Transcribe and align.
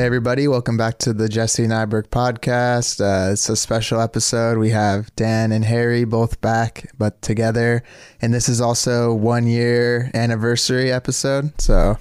Hey, 0.00 0.06
everybody, 0.06 0.48
welcome 0.48 0.78
back 0.78 0.96
to 1.00 1.12
the 1.12 1.28
Jesse 1.28 1.66
Nyberg 1.66 2.08
podcast. 2.08 3.02
Uh, 3.02 3.32
it's 3.32 3.50
a 3.50 3.54
special 3.54 4.00
episode. 4.00 4.56
We 4.56 4.70
have 4.70 5.14
Dan 5.14 5.52
and 5.52 5.62
Harry 5.62 6.04
both 6.04 6.40
back, 6.40 6.90
but 6.96 7.20
together. 7.20 7.82
And 8.22 8.32
this 8.32 8.48
is 8.48 8.62
also 8.62 9.12
one 9.12 9.46
year 9.46 10.10
anniversary 10.14 10.90
episode. 10.90 11.52
So, 11.60 11.98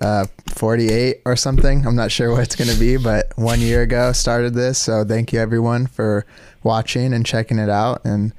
uh, 0.00 0.26
48 0.50 1.22
or 1.24 1.34
something. 1.34 1.84
I'm 1.84 1.96
not 1.96 2.12
sure 2.12 2.30
what 2.30 2.42
it's 2.42 2.54
going 2.54 2.70
to 2.70 2.78
be, 2.78 2.96
but 2.96 3.36
one 3.36 3.60
year 3.60 3.82
ago 3.82 4.12
started 4.12 4.54
this. 4.54 4.78
So, 4.78 5.04
thank 5.04 5.32
you 5.32 5.40
everyone 5.40 5.88
for 5.88 6.24
watching 6.62 7.12
and 7.12 7.26
checking 7.26 7.58
it 7.58 7.68
out 7.68 8.04
and 8.04 8.32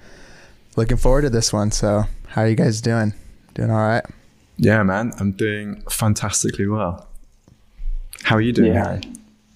looking 0.77 0.95
forward 0.95 1.23
to 1.23 1.29
this 1.29 1.51
one. 1.51 1.71
So, 1.71 2.05
how 2.27 2.43
are 2.43 2.47
you 2.47 2.55
guys 2.55 2.79
doing? 2.79 3.13
Doing 3.53 3.69
all 3.69 3.85
right? 3.85 4.05
Yeah, 4.55 4.81
man, 4.83 5.11
I'm 5.19 5.33
doing 5.33 5.83
fantastically 5.89 6.67
well. 6.67 7.09
How 8.23 8.35
are 8.35 8.41
you 8.41 8.53
doing, 8.53 8.73
Yeah. 8.73 8.85
Harry? 8.85 9.01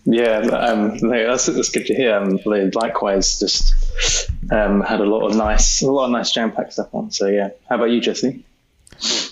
Yeah, 0.10 0.38
um, 0.38 0.98
that's 1.00 1.48
that's 1.48 1.70
good 1.70 1.86
to 1.88 1.94
hear. 1.94 2.16
Um, 2.16 2.40
likewise, 2.46 3.40
just 3.40 3.74
um, 4.52 4.80
had 4.80 5.02
a 5.02 5.04
lot 5.04 5.28
of 5.28 5.36
nice, 5.36 5.82
a 5.82 5.92
lot 5.92 6.06
of 6.06 6.12
nice 6.12 6.32
jam 6.32 6.54
packed 6.54 6.72
stuff 6.74 6.88
on. 6.94 7.12
So 7.12 7.28
yeah, 7.28 7.50
how 7.68 7.76
about 7.76 7.90
you, 7.90 8.00
Jesse? 8.00 8.46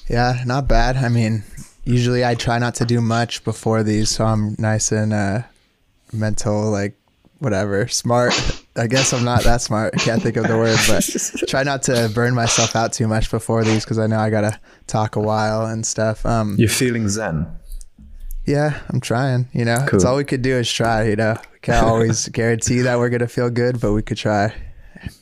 Yeah, 0.09 0.43
not 0.45 0.67
bad. 0.67 0.98
I 0.98 1.07
mean, 1.07 1.43
usually 1.85 2.26
I 2.26 2.35
try 2.35 2.59
not 2.59 2.76
to 2.76 2.85
do 2.85 2.99
much 2.99 3.45
before 3.45 3.84
these, 3.84 4.09
so 4.09 4.26
I'm 4.26 4.57
nice 4.59 4.91
and 4.91 5.13
uh, 5.13 5.43
mental, 6.12 6.71
like 6.71 6.98
whatever, 7.40 7.88
smart. 7.88 8.34
I 8.76 8.88
guess 8.88 9.13
I'm 9.13 9.23
not 9.23 9.43
that 9.45 9.62
smart. 9.62 9.93
I 9.95 9.99
can't 9.99 10.21
think 10.21 10.35
of 10.35 10.45
the 10.45 10.57
word, 10.57 10.77
but 10.90 11.48
try 11.48 11.63
not 11.63 11.84
to 11.84 12.12
burn 12.13 12.35
myself 12.35 12.76
out 12.76 12.91
too 12.91 13.07
much 13.07 13.31
before 13.31 13.63
these 13.63 13.85
because 13.85 13.98
I 13.98 14.07
know 14.07 14.20
I 14.20 14.29
gotta 14.29 14.59
talk 14.88 15.15
a 15.15 15.21
while 15.21 15.65
and 15.67 15.85
stuff. 15.85 16.26
Um, 16.26 16.57
You're 16.59 16.67
feeling 16.67 17.07
zen. 17.07 17.48
Yeah, 18.46 18.79
I'm 18.90 18.99
trying. 18.99 19.48
You 19.54 19.65
know, 19.65 19.84
Cool. 19.88 19.98
it's 19.98 20.05
all 20.05 20.18
we 20.18 20.24
could 20.24 20.41
do 20.41 20.55
is 20.55 20.71
try. 20.71 21.04
You 21.04 21.15
know, 21.15 21.38
we 21.54 21.60
can't 21.60 21.85
always 21.91 22.27
guarantee 22.29 22.82
that 22.82 22.98
we're 22.98 23.10
gonna 23.10 23.27
feel 23.27 23.49
good, 23.49 23.79
but 23.79 23.93
we 23.93 24.01
could 24.01 24.18
try. 24.18 24.54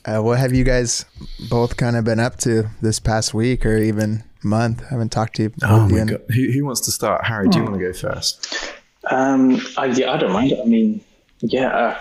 Uh, 0.04 0.20
what 0.20 0.38
have 0.38 0.52
you 0.54 0.64
guys 0.64 1.04
both 1.50 1.76
kind 1.76 1.96
of 1.96 2.04
been 2.04 2.20
up 2.20 2.36
to 2.38 2.68
this 2.80 3.00
past 3.00 3.34
week 3.34 3.66
or 3.66 3.76
even 3.76 4.24
month? 4.42 4.82
I 4.82 4.90
haven't 4.90 5.10
talked 5.12 5.36
to 5.36 5.44
you. 5.44 5.52
Oh 5.62 5.88
my 5.88 6.04
god. 6.04 6.22
Who, 6.34 6.52
who 6.52 6.64
wants 6.64 6.80
to 6.82 6.92
start? 6.92 7.24
Harry, 7.24 7.48
do 7.48 7.58
you 7.58 7.64
want 7.64 7.78
to 7.78 7.80
go 7.80 7.92
first? 7.92 8.72
Um, 9.10 9.60
I, 9.76 9.86
yeah, 9.86 10.12
I 10.12 10.16
don't 10.16 10.32
mind. 10.32 10.54
I 10.60 10.64
mean, 10.64 11.02
yeah, 11.40 11.68
uh, 11.68 12.00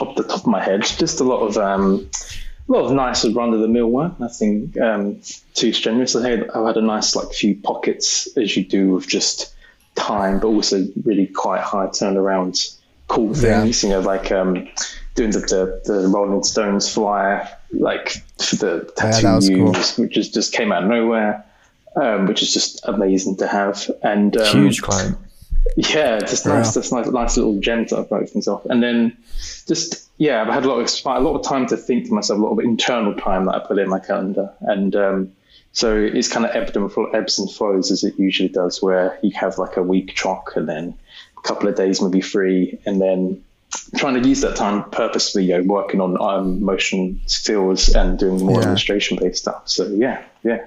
off 0.00 0.16
the 0.16 0.22
top 0.24 0.40
of 0.40 0.46
my 0.46 0.62
head, 0.64 0.82
just 0.84 1.20
a 1.20 1.24
lot 1.24 1.40
of 1.40 1.58
um, 1.58 2.08
a 2.68 2.72
lot 2.72 2.84
of 2.86 2.92
nice 2.92 3.26
run 3.26 3.52
of 3.52 3.60
the 3.60 3.68
mill 3.68 3.88
work. 3.88 4.18
Nothing 4.18 4.72
um, 4.80 5.20
too 5.54 5.72
strenuous. 5.74 6.16
I 6.16 6.26
had, 6.30 6.48
I've 6.50 6.66
had 6.66 6.76
a 6.78 6.82
nice 6.82 7.14
like 7.14 7.32
few 7.32 7.56
pockets 7.56 8.28
as 8.38 8.56
you 8.56 8.64
do 8.64 8.96
of 8.96 9.06
just 9.06 9.54
time, 9.98 10.38
but 10.40 10.48
also 10.48 10.86
really 11.04 11.26
quite 11.26 11.60
high 11.60 11.86
turnaround, 11.88 12.76
cool 13.08 13.34
Yeah. 13.36 13.62
things. 13.62 13.82
You 13.82 13.90
know, 13.90 14.00
like 14.00 14.30
um, 14.32 14.68
doing 15.14 15.30
the, 15.30 15.40
the 15.40 15.82
the 15.84 16.08
Rolling 16.08 16.42
Stones 16.44 16.92
flyer, 16.92 17.48
like 17.72 18.22
for 18.38 18.56
the 18.56 18.92
tattoo 18.96 19.22
that 19.22 19.34
was 19.34 19.48
cool. 19.48 19.74
which 20.04 20.16
is 20.16 20.30
just 20.30 20.52
came 20.52 20.72
out 20.72 20.84
of 20.84 20.88
nowhere. 20.88 21.44
Um, 21.96 22.26
which 22.26 22.42
is 22.42 22.52
just 22.54 22.80
amazing 22.86 23.38
to 23.38 23.48
have, 23.48 23.90
and 24.04 24.36
um, 24.36 24.56
Huge 24.62 24.82
client. 24.82 25.16
yeah, 25.76 26.20
just 26.20 26.46
Yeah. 26.46 26.52
nice, 26.58 26.74
just 26.74 26.92
nice, 26.92 27.08
nice 27.08 27.36
little 27.36 27.58
gems 27.58 27.90
that 27.90 27.98
I've 27.98 28.08
broken 28.08 28.28
things 28.28 28.46
off, 28.46 28.64
and 28.66 28.80
then 28.80 29.16
just 29.66 30.06
yeah, 30.18 30.40
I've 30.42 30.52
had 30.52 30.64
a 30.64 30.68
lot 30.68 30.78
of 30.80 30.88
a 31.06 31.20
lot 31.20 31.34
of 31.40 31.44
time 31.44 31.66
to 31.68 31.76
think 31.76 32.06
to 32.06 32.12
myself, 32.12 32.38
a 32.38 32.42
lot 32.42 32.52
of 32.52 32.60
internal 32.60 33.14
time 33.14 33.46
that 33.46 33.54
I 33.56 33.58
put 33.66 33.78
in 33.78 33.88
my 33.88 33.98
calendar, 33.98 34.52
and 34.60 34.94
um, 34.94 35.32
so 35.78 35.96
it's 35.96 36.26
kind 36.34 36.44
of 36.44 36.50
ebbed 36.56 36.76
and 36.76 36.90
flow, 36.92 37.06
ebbs 37.18 37.38
and 37.38 37.48
flows 37.56 37.92
as 37.92 38.02
it 38.02 38.14
usually 38.18 38.48
does, 38.48 38.82
where 38.82 39.16
you 39.22 39.30
have 39.36 39.58
like 39.58 39.76
a 39.76 39.82
week 39.82 40.14
chock, 40.16 40.52
and 40.56 40.68
then 40.68 40.94
a 41.38 41.42
couple 41.42 41.68
of 41.68 41.76
days 41.76 42.02
maybe 42.02 42.20
free, 42.20 42.78
and 42.84 43.00
then 43.00 43.44
trying 43.96 44.20
to 44.20 44.28
use 44.28 44.40
that 44.40 44.56
time 44.56 44.82
purposefully, 44.90 45.44
you 45.44 45.56
know, 45.56 45.62
working 45.62 46.00
on 46.00 46.20
um, 46.20 46.60
motion 46.64 47.20
skills 47.26 47.90
and 47.90 48.18
doing 48.18 48.38
more 48.44 48.56
Yeah. 48.56 48.62
administration 48.62 49.18
based 49.20 49.42
stuff. 49.42 49.62
So 49.68 49.86
yeah, 49.86 50.24
yeah. 50.42 50.64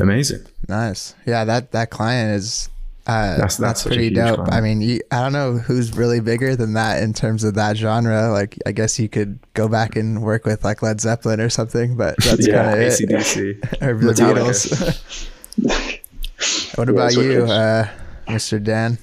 Amazing. 0.00 0.46
Nice. 0.68 1.14
Yeah, 1.26 1.44
that 1.44 1.72
that 1.72 1.90
client 1.90 2.36
is 2.36 2.70
uh, 3.06 3.12
That's- 3.36 3.38
that's, 3.38 3.56
that's 3.56 3.82
pretty 3.84 4.10
dope. 4.10 4.36
client. 4.36 4.52
I 4.52 4.60
mean, 4.60 4.80
you, 4.80 5.00
I 5.10 5.20
don't 5.22 5.32
know 5.32 5.54
who's 5.58 5.96
really 5.96 6.20
bigger 6.20 6.54
than 6.54 6.74
that 6.74 7.02
in 7.02 7.12
terms 7.12 7.44
of 7.44 7.54
that 7.54 7.76
genre. 7.76 8.30
Like, 8.30 8.58
I 8.66 8.72
guess 8.72 8.98
you 8.98 9.08
could 9.08 9.38
go 9.54 9.68
back 9.68 9.96
and 9.96 10.22
work 10.22 10.44
with 10.44 10.64
like 10.64 10.82
Led 10.82 11.00
Zeppelin 11.00 11.40
or 11.40 11.48
something, 11.50 11.96
but 11.96 12.16
that's 12.24 12.46
yeah, 12.46 12.62
kind 12.64 12.82
of 12.82 12.86
it. 12.86 12.92
ACDC. 12.92 13.82
or 13.82 13.94
the. 13.94 14.12
Beatles. 14.12 15.18
what 16.78 16.88
about 16.88 17.14
you, 17.14 17.44
uh, 17.44 17.88
Mr. 18.28 18.62
Dan? 18.62 18.98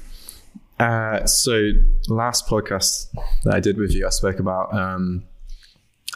Uh, 0.79 1.25
so 1.25 1.72
last 2.08 2.47
podcast 2.47 3.08
that 3.44 3.56
I 3.56 3.59
did 3.59 3.78
with 3.78 3.94
you, 3.96 4.06
I 4.06 4.09
spoke 4.09 4.40
about 4.40 4.74
um, 4.74 5.24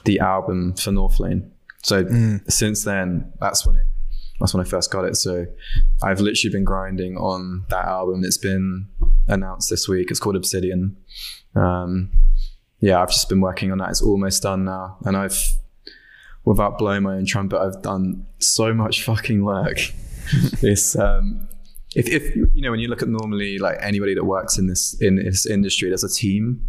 the 0.05 0.19
album 0.19 0.73
for 0.75 0.91
Northlane. 0.91 1.49
So 1.83 2.05
since 2.47 2.83
then, 2.83 3.33
that's 3.39 3.65
when 3.65 3.75
it 3.77 3.85
that's 4.41 4.53
when 4.53 4.65
I 4.65 4.67
first 4.67 4.91
got 4.91 5.05
it. 5.05 5.15
So 5.15 5.45
I've 6.03 6.19
literally 6.19 6.51
been 6.51 6.63
grinding 6.63 7.15
on 7.15 7.65
that 7.69 7.85
album. 7.85 8.23
It's 8.23 8.37
been 8.37 8.87
announced 9.27 9.69
this 9.69 9.87
week. 9.87 10.11
It's 10.11 10.19
called 10.19 10.35
Obsidian. 10.35 10.97
Um, 11.55 12.11
yeah, 12.79 13.01
I've 13.01 13.11
just 13.11 13.29
been 13.29 13.41
working 13.41 13.71
on 13.71 13.77
that. 13.77 13.89
It's 13.89 14.01
almost 14.01 14.41
done 14.41 14.65
now, 14.65 14.97
and 15.05 15.15
I've 15.15 15.37
without 16.43 16.79
blowing 16.79 17.03
my 17.03 17.15
own 17.15 17.25
trumpet, 17.25 17.59
I've 17.59 17.81
done 17.83 18.25
so 18.39 18.73
much 18.73 19.03
fucking 19.03 19.43
work. 19.43 19.77
it's 20.61 20.95
um, 20.95 21.47
if, 21.95 22.07
if 22.07 22.35
you 22.35 22.61
know 22.61 22.71
when 22.71 22.79
you 22.79 22.87
look 22.87 23.01
at 23.01 23.07
normally 23.07 23.59
like 23.59 23.77
anybody 23.79 24.15
that 24.15 24.25
works 24.25 24.57
in 24.57 24.67
this 24.67 24.97
in 25.01 25.17
this 25.17 25.45
industry, 25.45 25.89
there's 25.89 26.03
a 26.03 26.09
team 26.09 26.65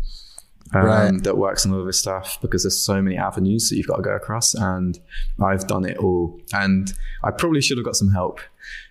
um, 0.75 0.85
Right. 0.87 1.23
that 1.25 1.37
works 1.37 1.67
on 1.67 1.73
all 1.73 1.81
of 1.81 1.87
this 1.87 1.99
stuff 1.99 2.39
because 2.41 2.63
there's 2.65 2.81
so 2.83 3.03
many 3.03 3.17
avenues 3.17 3.69
that 3.69 3.77
you've 3.77 3.87
got 3.87 3.97
to 3.97 4.03
go 4.03 4.15
across, 4.15 4.55
and 4.55 4.99
I've 5.43 5.67
done 5.67 5.85
it 5.85 5.99
all. 5.99 6.41
And 6.53 6.93
I 7.23 7.31
probably 7.31 7.61
should 7.61 7.77
have 7.79 7.85
got 7.85 7.97
some 7.97 8.11
help 8.11 8.41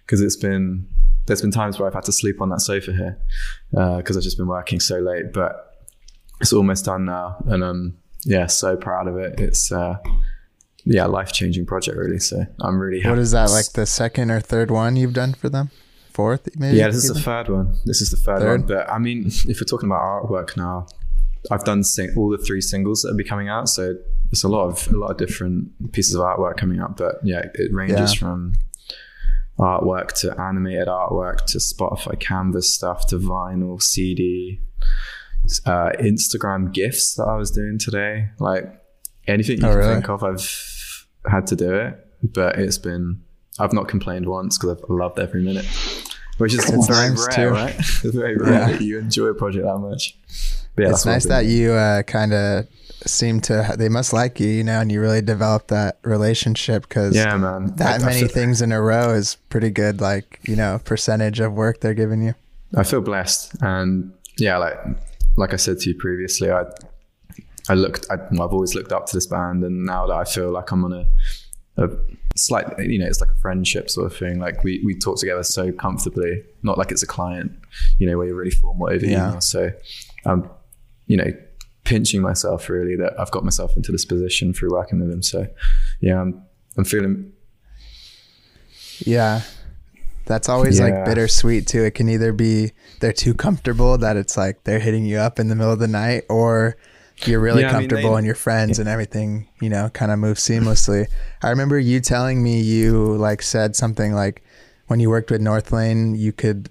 because 0.06 0.22
it's 0.22 0.36
been 0.36 0.88
there's 1.28 1.42
been 1.42 1.52
times 1.52 1.80
where 1.80 1.88
I've 1.88 1.94
had 1.94 2.04
to 2.06 2.12
sleep 2.12 2.42
on 2.42 2.50
that 2.50 2.62
sofa 2.62 2.92
here 2.94 3.18
because 3.72 4.18
I've 4.18 4.24
just 4.24 4.38
been 4.38 4.48
working 4.48 4.80
so 4.80 5.00
late, 5.00 5.34
but 5.34 5.68
it's 6.40 6.54
almost 6.54 6.86
done 6.86 7.06
now, 7.06 7.38
and 7.48 7.64
um 7.64 7.98
yeah, 8.26 8.46
so 8.48 8.76
proud 8.78 9.08
of 9.08 9.18
it. 9.18 9.40
It's 9.40 9.72
uh 9.72 9.98
yeah, 10.84 11.06
life 11.06 11.32
changing 11.32 11.66
project 11.68 11.98
really. 11.98 12.20
So 12.20 12.46
I'm 12.60 12.80
really 12.80 13.00
happy. 13.02 13.10
What 13.12 13.20
is 13.20 13.32
that 13.32 13.50
like 13.52 13.72
the 13.74 13.86
second 13.86 14.32
or 14.32 14.40
third 14.40 14.72
one 14.72 14.96
you've 14.96 15.14
done 15.14 15.34
for 15.34 15.50
them? 15.50 15.70
Fourth, 16.12 16.50
maybe. 16.58 16.78
Yeah, 16.78 16.88
this 16.88 17.06
is 17.06 17.14
the 17.14 17.20
third 17.22 17.48
one. 17.50 17.76
This 17.86 18.02
is 18.02 18.10
the 18.12 18.18
third, 18.18 18.40
Third? 18.40 18.60
one. 18.62 18.68
But 18.68 18.92
I 18.92 18.98
mean, 18.98 19.28
if 19.28 19.46
we're 19.62 19.66
talking 19.70 19.88
about 19.88 20.02
artwork 20.02 20.58
now, 20.58 20.88
I've 21.50 21.64
done 21.64 21.84
sing- 21.84 22.14
all 22.16 22.30
the 22.30 22.38
three 22.38 22.62
singles 22.62 23.02
that 23.02 23.10
will 23.10 23.18
be 23.18 23.24
coming 23.24 23.50
out. 23.50 23.68
So 23.70 23.96
it's 24.32 24.44
a 24.44 24.48
lot 24.48 24.68
of 24.68 24.88
a 24.94 24.98
lot 24.98 25.12
of 25.12 25.18
different 25.18 25.92
pieces 25.92 26.14
of 26.16 26.22
artwork 26.22 26.58
coming 26.58 26.80
up. 26.80 26.98
But 26.98 27.16
yeah, 27.24 27.44
it 27.56 27.74
ranges 27.74 28.14
Yeah. 28.14 28.20
from 28.20 28.54
artwork 29.60 30.10
to 30.22 30.40
animated 30.40 30.88
artwork 30.88 31.46
to 31.48 31.58
Spotify 31.58 32.20
Canvas 32.20 32.72
stuff 32.74 33.08
to 33.08 33.18
vinyl, 33.18 33.82
CD, 33.82 34.60
uh, 35.66 35.92
Instagram 36.00 36.72
gifts 36.74 37.16
that 37.16 37.24
I 37.24 37.36
was 37.36 37.52
doing 37.52 37.78
today. 37.78 38.30
Like 38.40 38.66
anything 39.28 39.58
you 39.60 39.66
Oh, 39.66 39.70
can 39.70 39.78
really? 39.78 39.94
think 39.96 40.10
of, 40.10 40.24
I've 40.24 41.08
had 41.32 41.48
to 41.48 41.56
do 41.56 41.74
it. 41.76 42.08
But 42.24 42.60
it's 42.60 42.78
been 42.78 43.22
I've 43.60 43.74
not 43.74 43.88
complained 43.88 44.28
once 44.28 44.58
because 44.58 44.78
I've 44.78 44.90
loved 44.90 45.20
every 45.20 45.42
minute. 45.44 45.66
Which 46.38 46.54
is 46.54 46.60
It's 46.70 46.88
very 46.88 47.12
rare, 47.14 47.28
too. 47.30 47.50
right? 47.50 47.76
It's 47.80 48.02
very 48.16 48.36
rare 48.38 48.54
Yeah. 48.54 48.72
that 48.72 48.82
you 48.82 48.98
enjoy 49.00 49.26
a 49.26 49.34
project 49.36 49.66
that 49.66 49.78
much. 49.78 50.18
Yeah, 50.78 50.90
it's 50.90 51.06
nice 51.06 51.26
that 51.26 51.46
you 51.46 51.74
uh, 51.74 52.04
kind 52.04 52.34
of 52.34 52.68
seem 53.06 53.42
to. 53.42 53.76
They 53.78 53.90
must 53.90 54.14
like 54.14 54.40
you, 54.40 54.48
you 54.48 54.64
know, 54.64 54.80
and 54.80 54.92
you 54.92 55.02
really 55.02 55.22
developed 55.22 55.68
that 55.68 56.00
relationship 56.04 56.84
because 56.88 57.16
Yeah, 57.16 57.36
man. 57.38 57.76
that 57.76 58.02
I- 58.02 58.06
many 58.06 58.28
things 58.28 58.62
in 58.62 58.72
a 58.72 58.82
row 58.82 59.10
is 59.14 59.36
pretty 59.50 59.70
good. 59.70 60.00
Like 60.02 60.40
you 60.44 60.56
know, 60.56 60.80
percentage 60.84 61.40
of 61.40 61.54
work 61.54 61.82
they're 61.82 61.94
giving 61.94 62.22
you. 62.24 62.36
I 62.76 62.84
feel 62.84 63.02
blessed, 63.02 63.56
and 63.62 64.14
yeah, 64.38 64.58
like 64.58 64.78
like 65.38 65.54
I 65.54 65.58
said 65.58 65.80
to 65.80 65.90
you 65.90 65.96
previously, 65.96 66.50
I 66.52 66.64
I 67.70 67.74
looked, 67.76 68.06
I, 68.10 68.16
I've 68.16 68.40
always 68.54 68.74
looked 68.76 68.92
up 68.92 69.06
to 69.08 69.16
this 69.18 69.28
band, 69.28 69.64
and 69.64 69.86
now 69.86 70.08
that 70.08 70.16
I 70.16 70.24
feel 70.24 70.52
like 70.52 70.72
I'm 70.72 70.84
on 70.86 70.94
a 70.94 71.06
a 71.78 71.90
slight, 72.38 72.66
you 72.80 72.98
know, 73.00 73.06
it's 73.08 73.20
like 73.22 73.30
a 73.32 73.36
friendship 73.36 73.90
sort 73.90 74.12
of 74.12 74.18
thing. 74.18 74.40
Like 74.40 74.64
we 74.64 74.82
we 74.86 74.96
talk 74.98 75.18
together 75.20 75.44
so 75.44 75.72
comfortably, 75.74 76.44
not 76.64 76.78
like 76.78 76.92
it's 76.92 77.04
a 77.04 77.08
client, 77.08 77.52
you 78.00 78.10
know, 78.10 78.18
where 78.18 78.28
you're 78.28 78.36
really 78.38 78.52
formal 78.52 78.88
over 78.90 79.06
Yeah. 79.06 79.28
email. 79.30 79.42
So, 79.42 79.72
um, 80.26 80.50
you 81.12 81.18
know, 81.18 81.32
pinching 81.84 82.22
myself 82.22 82.70
really 82.70 82.96
that 82.96 83.12
I've 83.20 83.32
got 83.32 83.44
myself 83.44 83.76
into 83.76 83.92
this 83.92 84.06
position 84.06 84.54
through 84.54 84.72
working 84.72 85.00
with 85.02 85.10
them. 85.10 85.22
So, 85.22 85.40
yeah, 86.00 86.22
I'm 86.22 86.42
I'm 86.78 86.86
feeling 86.86 87.34
Yeah. 89.06 89.42
That's 90.26 90.48
always 90.48 90.80
like 90.80 90.94
bittersweet 91.06 91.68
too. 91.68 91.84
It 91.84 91.96
can 91.96 92.08
either 92.08 92.32
be 92.32 92.72
they're 93.02 93.12
too 93.12 93.34
comfortable 93.34 93.98
that 93.98 94.16
it's 94.16 94.38
like 94.38 94.64
they're 94.64 94.80
hitting 94.80 95.06
you 95.06 95.18
up 95.18 95.40
in 95.40 95.50
the 95.50 95.56
middle 95.56 95.74
of 95.74 95.80
the 95.80 95.88
night, 95.90 96.24
or 96.30 96.78
you're 97.26 97.42
really 97.42 97.64
Yeah, 97.64 97.70
I 97.76 97.80
mean, 97.80 97.90
comfortable 97.90 98.12
they- 98.14 98.18
and 98.20 98.26
your 98.26 98.36
friends 98.36 98.80
and 98.80 98.88
everything, 98.88 99.48
you 99.62 99.70
know, 99.70 99.90
kind 99.90 100.12
of 100.12 100.20
move 100.20 100.38
seamlessly. 100.38 101.08
I 101.42 101.50
remember 101.50 101.78
you 101.80 102.00
telling 102.00 102.42
me 102.42 102.62
you 102.62 103.16
like 103.18 103.42
said 103.42 103.76
something 103.76 104.14
like 104.14 104.44
when 104.88 105.00
you 105.02 105.10
worked 105.10 105.32
with 105.32 105.42
Northlane, 105.42 106.18
you 106.18 106.32
could 106.32 106.70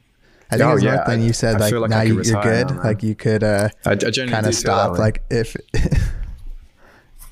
I 0.53 0.57
think 0.57 0.63
Oh, 0.63 0.71
it 0.71 0.75
was 0.75 0.83
yeah, 0.85 0.97
Northlane. 1.05 1.09
I- 1.21 1.25
You 1.27 1.33
said 1.33 1.57
I 1.57 1.59
like 1.59 1.71
feel 1.71 1.81
like 1.81 1.91
now 1.91 2.01
you, 2.03 2.15
you're 2.23 2.43
good. 2.43 2.71
now, 2.71 2.83
like 2.83 3.03
you 3.03 3.15
could 3.15 3.43
uh, 3.45 3.69
I, 3.87 3.91
I 3.93 3.95
genuinely 3.95 4.33
kind 4.33 4.47
of 4.47 4.55
stop. 4.55 4.99
Like 4.99 5.23
if. 5.31 5.57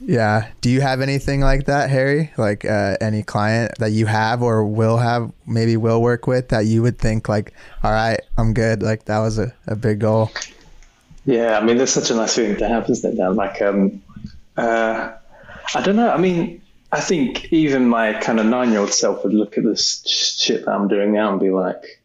Yeah. 0.00 0.49
Do 0.61 0.70
you 0.70 0.81
have 0.81 1.00
anything 1.00 1.41
like 1.41 1.67
that, 1.67 1.91
Harry? 1.91 2.31
Like 2.37 2.65
uh, 2.65 2.97
any 3.00 3.23
client 3.25 3.73
that 3.79 3.91
you 3.91 4.06
have 4.06 4.43
or 4.43 4.65
will 4.65 4.97
have, 4.97 5.32
maybe 5.47 5.76
will 5.76 6.00
work 6.00 6.26
with 6.26 6.49
that 6.50 6.67
you 6.67 6.82
would 6.82 6.99
think 6.99 7.29
like, 7.29 7.53
all 7.82 7.91
right, 7.91 8.20
I'm 8.37 8.55
good. 8.55 8.81
Like 8.82 9.06
that 9.06 9.19
was 9.19 9.38
a, 9.38 9.53
a 9.67 9.75
big 9.75 9.99
goal. 9.99 10.31
Yeah, 11.25 11.59
I 11.59 11.65
mean, 11.65 11.76
there's 11.79 11.91
such 11.93 12.11
a 12.11 12.15
nice 12.15 12.37
feeling 12.37 12.56
to 12.59 12.69
have, 12.69 12.88
isn't 12.88 13.12
it, 13.12 13.17
Dan? 13.17 13.35
Like, 13.35 13.61
um, 13.61 14.00
uh, 14.56 15.12
I 15.75 15.82
don't 15.82 15.97
know. 15.97 16.11
I 16.11 16.17
mean, 16.17 16.62
I 16.93 17.00
think 17.00 17.53
even 17.53 17.87
my 17.88 18.15
kind 18.15 18.38
of 18.41 18.47
nine 18.47 18.70
year 18.70 18.79
old 18.81 18.93
self 18.94 19.25
would 19.25 19.35
look 19.35 19.59
at 19.59 19.65
this 19.65 20.03
shit 20.06 20.65
that 20.65 20.70
I'm 20.70 20.88
doing 20.88 21.12
now 21.12 21.32
and 21.32 21.41
be 21.41 21.50
like, 21.50 21.98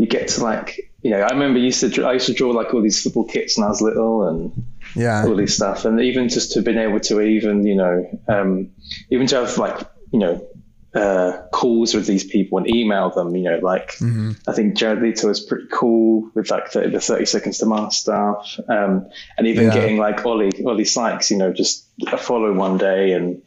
you 0.00 0.06
get 0.06 0.28
to 0.28 0.42
like, 0.42 0.80
you 1.02 1.10
know, 1.10 1.20
I 1.20 1.28
remember 1.32 1.58
I 1.58 1.62
used 1.62 1.80
to, 1.80 1.90
draw, 1.90 2.08
I 2.08 2.14
used 2.14 2.26
to 2.28 2.32
draw 2.32 2.52
like 2.52 2.72
all 2.72 2.80
these 2.80 3.02
football 3.02 3.26
kits 3.26 3.58
when 3.58 3.66
I 3.66 3.68
was 3.68 3.82
little 3.82 4.26
and 4.28 4.64
Yeah. 4.96 5.26
all 5.26 5.36
this 5.36 5.54
stuff. 5.56 5.84
And 5.84 6.00
even 6.00 6.30
just 6.30 6.52
to 6.52 6.60
have 6.60 6.64
been 6.64 6.78
able 6.78 7.00
to 7.00 7.20
even, 7.20 7.66
you 7.66 7.74
know, 7.74 8.20
um, 8.26 8.70
even 9.10 9.26
to 9.26 9.36
have 9.36 9.58
like, 9.58 9.86
you 10.10 10.20
know, 10.20 10.46
uh, 10.94 11.42
calls 11.52 11.92
with 11.94 12.06
these 12.06 12.24
people 12.24 12.56
and 12.58 12.74
email 12.74 13.10
them, 13.10 13.36
you 13.36 13.42
know, 13.42 13.58
like 13.62 13.90
Mm-hmm. 13.98 14.32
I 14.48 14.52
think 14.54 14.74
Jared 14.74 15.02
Leto 15.02 15.28
was 15.28 15.40
pretty 15.40 15.66
cool 15.70 16.30
with 16.34 16.50
like 16.50 16.72
the, 16.72 16.88
the 16.88 17.00
30 17.00 17.26
seconds 17.26 17.58
to 17.58 17.66
Mars 17.66 17.96
stuff. 17.96 18.58
Um, 18.70 19.06
and 19.36 19.46
even 19.46 19.64
Yeah. 19.66 19.74
getting 19.74 19.98
like 19.98 20.24
Oli, 20.24 20.64
Oli 20.64 20.86
Sykes, 20.86 21.30
you 21.30 21.36
know, 21.36 21.52
just 21.52 21.86
a 22.12 22.16
follow 22.16 22.52
one 22.52 22.78
day 22.78 23.12
and 23.12 23.42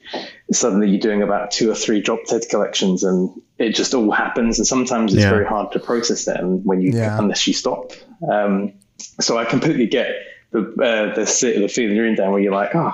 suddenly 0.51 0.89
you're 0.89 0.99
doing 0.99 1.21
about 1.21 1.51
two 1.51 1.71
or 1.71 1.75
three 1.75 2.01
drop 2.01 2.19
dead 2.29 2.43
collections 2.49 3.03
and 3.03 3.29
it 3.57 3.75
just 3.75 3.93
all 3.93 4.11
happens. 4.11 4.59
And 4.59 4.67
sometimes 4.67 5.13
it's 5.13 5.23
Yeah. 5.23 5.29
very 5.29 5.45
hard 5.45 5.71
to 5.73 5.79
process 5.79 6.25
them 6.25 6.63
when 6.63 6.81
you, 6.81 6.91
Yeah. 6.93 7.17
unless 7.17 7.47
you 7.47 7.53
stop. 7.53 7.91
Um, 8.29 8.73
so 9.19 9.37
I 9.37 9.45
completely 9.45 9.87
get 9.87 10.09
the, 10.51 10.59
uh, 10.59 11.15
the, 11.15 11.59
the 11.61 11.67
feeling 11.67 11.95
you're 11.95 12.05
in 12.07 12.15
down 12.15 12.31
where 12.31 12.41
you're 12.41 12.53
like, 12.53 12.75
oh, 12.75 12.93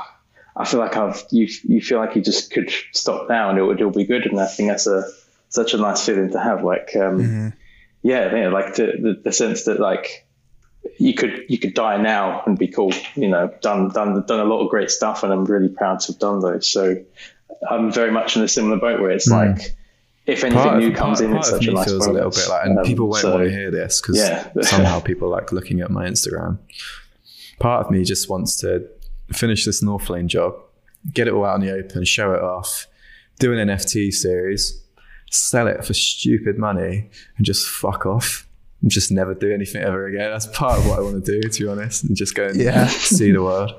I 0.55 0.65
feel 0.65 0.79
like 0.79 0.95
I've, 0.97 1.23
you, 1.31 1.47
you 1.63 1.81
feel 1.81 1.99
like 1.99 2.15
you 2.15 2.21
just 2.21 2.51
could 2.51 2.71
stop 2.93 3.29
now 3.29 3.49
and 3.49 3.57
it 3.59 3.63
would, 3.63 3.79
it'll 3.79 3.91
be 3.91 4.05
good. 4.05 4.25
And 4.25 4.39
I 4.39 4.47
think 4.47 4.69
that's 4.69 4.87
a, 4.87 5.03
such 5.49 5.73
a 5.73 5.77
nice 5.77 6.05
feeling 6.05 6.31
to 6.31 6.39
have. 6.39 6.63
Like, 6.63 6.91
um, 6.95 7.19
Mm-hmm. 7.19 7.47
yeah, 8.03 8.35
yeah, 8.35 8.49
like 8.49 8.75
to, 8.75 8.85
the, 8.85 9.21
the 9.23 9.31
sense 9.31 9.63
that 9.63 9.79
like 9.79 10.25
you 10.97 11.13
could 11.13 11.45
you 11.49 11.57
could 11.57 11.73
die 11.73 11.97
now 12.01 12.43
and 12.45 12.57
be 12.57 12.67
cool. 12.67 12.91
You 13.15 13.27
know, 13.29 13.53
done 13.61 13.89
done 13.89 14.23
done 14.25 14.39
a 14.39 14.45
lot 14.45 14.63
of 14.63 14.69
great 14.69 14.89
stuff, 14.91 15.23
and 15.23 15.31
I'm 15.33 15.45
really 15.45 15.69
proud 15.69 15.99
to 16.01 16.11
have 16.13 16.19
done 16.19 16.39
those. 16.41 16.67
So 16.67 16.95
I'm 17.69 17.91
very 17.91 18.11
much 18.11 18.35
in 18.37 18.43
a 18.43 18.47
similar 18.47 18.77
boat 18.77 18.99
where 19.01 19.11
it's 19.11 19.27
like 19.27 19.75
if 20.25 20.43
anything 20.43 20.61
Part 20.63 20.75
of- 20.77 20.83
new 20.83 20.93
comes 20.93 21.19
part- 21.19 21.25
in, 21.29 21.31
part 21.31 21.45
it's 21.45 21.51
of 21.53 21.59
such 21.59 21.67
a 21.67 21.71
nice 21.73 21.85
feels 21.87 22.05
a 22.05 22.11
little 22.13 22.29
bit 22.29 22.47
like, 22.49 22.65
and 22.65 22.79
Um, 22.79 22.85
people 22.85 23.07
won't 23.09 23.21
so- 23.21 23.31
want 23.31 23.43
to 23.45 23.49
hear 23.51 23.71
this 23.71 23.99
because 24.01 24.17
Yeah. 24.17 24.47
somehow 24.61 24.99
people 24.99 25.29
like 25.29 25.51
looking 25.51 25.81
at 25.81 25.89
my 25.89 26.05
Instagram. 26.05 26.59
Part 27.59 27.85
of 27.85 27.91
me 27.91 28.03
just 28.03 28.29
wants 28.29 28.55
to 28.57 28.85
finish 29.33 29.65
this 29.65 29.83
Northlane 29.83 30.27
job, 30.27 30.53
get 31.13 31.27
it 31.27 31.33
all 31.33 31.45
out 31.45 31.59
in 31.59 31.65
the 31.65 31.73
open, 31.73 32.05
show 32.05 32.33
it 32.33 32.41
off, 32.41 32.87
do 33.39 33.51
an 33.53 33.67
NFT 33.69 34.11
series, 34.11 34.81
sell 35.31 35.67
it 35.67 35.83
for 35.83 35.93
stupid 35.93 36.57
money, 36.57 37.09
and 37.37 37.45
just 37.45 37.67
fuck 37.67 38.05
off. 38.05 38.45
Just 38.87 39.11
never 39.11 39.33
do 39.33 39.51
anything 39.53 39.81
ever 39.83 40.07
again. 40.07 40.31
That's 40.31 40.47
part 40.47 40.79
of 40.79 40.87
what 40.87 40.99
I 40.99 41.01
want 41.01 41.23
to 41.25 41.41
do, 41.41 41.49
to 41.49 41.63
be 41.63 41.67
honest, 41.69 42.05
and 42.05 42.15
just 42.15 42.33
go 42.35 42.47
and 42.47 42.55
Yeah. 42.55 42.87
see 42.87 43.31
the 43.31 43.43
world. 43.43 43.71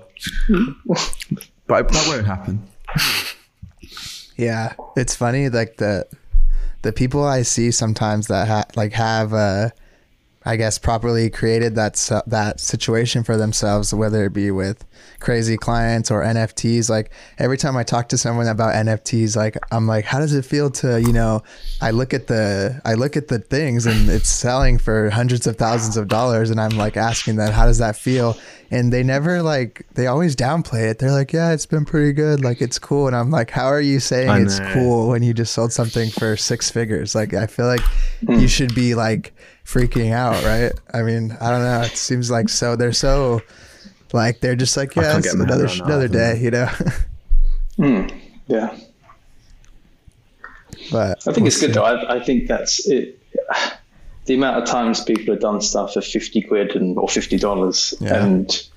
but 1.67 1.89
that 1.89 2.05
won't 2.09 2.27
happen. 2.27 2.63
Yeah, 4.37 4.75
it's 4.97 5.15
funny 5.17 5.49
like 5.49 5.77
the 5.77 6.07
the 6.83 6.93
people 6.93 7.25
I 7.25 7.43
see 7.43 7.71
sometimes 7.71 8.27
that 8.29 8.49
ha- 8.49 8.65
like 8.77 8.93
have 8.93 9.33
uh 9.35 9.71
I 10.43 10.57
guess 10.57 10.79
properly 10.79 11.29
created 11.29 11.75
that 11.75 11.99
su- 11.99 12.23
that 12.27 12.61
situation 12.61 13.25
for 13.25 13.37
themselves 13.37 13.93
whether 13.93 14.25
it 14.25 14.33
be 14.33 14.51
with 14.51 14.87
crazy 15.19 15.59
clients 15.59 16.11
or 16.11 16.23
NFTs 16.23 16.89
like 16.89 17.11
every 17.39 17.59
time 17.59 17.77
I 17.77 17.83
talk 17.83 18.09
to 18.09 18.19
someone 18.19 18.47
about 18.47 18.75
NFTs 18.75 19.37
like 19.37 19.59
I'm 19.71 19.87
like 19.87 20.07
how 20.07 20.19
does 20.19 20.33
it 20.33 20.47
feel 20.47 20.71
to 20.71 20.99
you 20.99 21.13
know 21.13 21.43
I 21.83 21.91
look 21.91 22.15
at 22.15 22.27
the 22.27 22.81
I 22.87 22.95
look 22.95 23.19
at 23.19 23.29
the 23.29 23.39
things 23.39 23.85
and 23.85 24.09
it's 24.09 24.31
selling 24.31 24.79
for 24.79 25.11
hundreds 25.11 25.47
of 25.47 25.57
thousands 25.57 25.99
of 25.99 26.09
dollars? 26.09 26.49
And 26.49 26.59
I'm 26.59 26.77
like 26.77 26.97
asking 26.97 27.37
them 27.37 27.53
how 27.53 27.67
does 27.67 27.79
that 27.79 27.97
feel? 27.97 28.35
And 28.71 28.91
they 28.91 29.03
never 29.03 29.43
like 29.43 29.87
they 29.93 30.07
always 30.07 30.35
downplay 30.35 30.91
it. 30.91 31.01
They're 31.01 31.13
like 31.13 31.35
yeah 31.35 31.53
it's 31.53 31.67
been 31.67 31.85
pretty 31.85 32.15
good. 32.15 32.43
Like 32.43 32.63
it's 32.63 32.79
cool. 32.79 33.09
And 33.09 33.15
i'm 33.15 33.31
like 33.31 33.51
how 33.51 33.67
are 33.67 33.81
you 33.81 34.01
saying 34.01 34.31
I 34.31 34.41
it's 34.41 34.59
know. 34.59 34.73
cool 34.73 35.09
when 35.11 35.23
you 35.23 35.35
just 35.35 35.53
sold 35.53 35.71
something 35.71 36.09
for 36.09 36.35
six 36.39 36.71
figures? 36.71 37.15
Like 37.15 37.35
i 37.35 37.47
feel 37.47 37.67
like 37.67 37.83
hmm. 38.25 38.39
you 38.39 38.49
should 38.49 38.75
be 38.75 38.95
like 38.95 39.35
freaking 39.73 40.13
out 40.13 40.43
right 40.45 40.73
i 40.93 41.03
mean 41.03 41.37
i 41.41 41.51
don't 41.51 41.63
know 41.63 41.81
it 41.83 41.93
seems 41.97 42.31
like 42.31 42.49
so 42.49 42.75
they're 42.77 42.93
so 42.93 43.41
like 44.13 44.41
they're 44.41 44.57
just 44.57 44.77
like 44.77 44.97
yeah 44.97 45.17
it's 45.17 45.29
get 45.29 45.37
my 45.39 45.45
head 45.45 45.53
another 45.61 45.67
around 45.67 45.81
another 45.83 46.09
day 46.09 46.39
you 46.41 46.51
know 46.51 46.69
Mm, 47.79 48.13
yeah. 48.47 48.77
but 50.91 51.19
I 51.21 51.33
think 51.33 51.37
we'll 51.39 51.47
it's 51.47 51.61
good 51.61 51.73
though. 51.73 51.85
I, 51.85 52.17
I 52.17 52.21
think 52.25 52.47
that's 52.47 52.87
it. 52.89 53.19
The 54.27 54.35
amount 54.35 54.63
of 54.63 54.69
times 54.69 55.03
people 55.03 55.33
have 55.35 55.41
done 55.41 55.63
stuff 55.63 55.95
for 55.95 56.03
fifty 56.03 56.43
quid 56.43 56.77
and 56.77 56.99
or 56.99 57.09
fifty 57.09 57.39
dollars, 57.39 57.95
Yeah. 58.01 58.23
and 58.23 58.69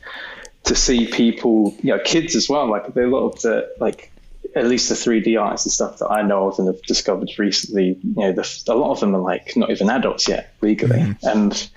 to 0.63 0.75
see 0.75 1.07
people, 1.07 1.75
you 1.81 1.94
know, 1.94 2.00
kids 2.06 2.36
as 2.36 2.48
well. 2.48 2.69
Like 2.69 2.94
there 2.94 3.04
are 3.04 3.07
a 3.07 3.10
lot 3.10 3.28
of 3.34 3.42
the 3.42 3.69
like 3.80 4.10
at 4.56 4.66
least 4.66 4.90
the 4.90 4.96
three 4.96 5.20
D 5.20 5.38
artists 5.38 5.66
and 5.66 5.74
stuff 5.74 6.00
that 6.00 6.10
I 6.10 6.22
know 6.22 6.48
of 6.48 6.60
and 6.60 6.68
have 6.68 6.82
discovered 6.84 7.30
recently. 7.38 7.98
You 8.04 8.14
know, 8.16 8.32
the, 8.34 8.64
a 8.68 8.76
lot 8.76 8.92
of 8.92 9.00
them 9.00 9.16
are 9.16 9.22
like 9.22 9.56
not 9.56 9.70
even 9.72 9.90
adults 9.90 10.28
yet 10.28 10.54
legally, 10.62 11.16
and 11.24 11.70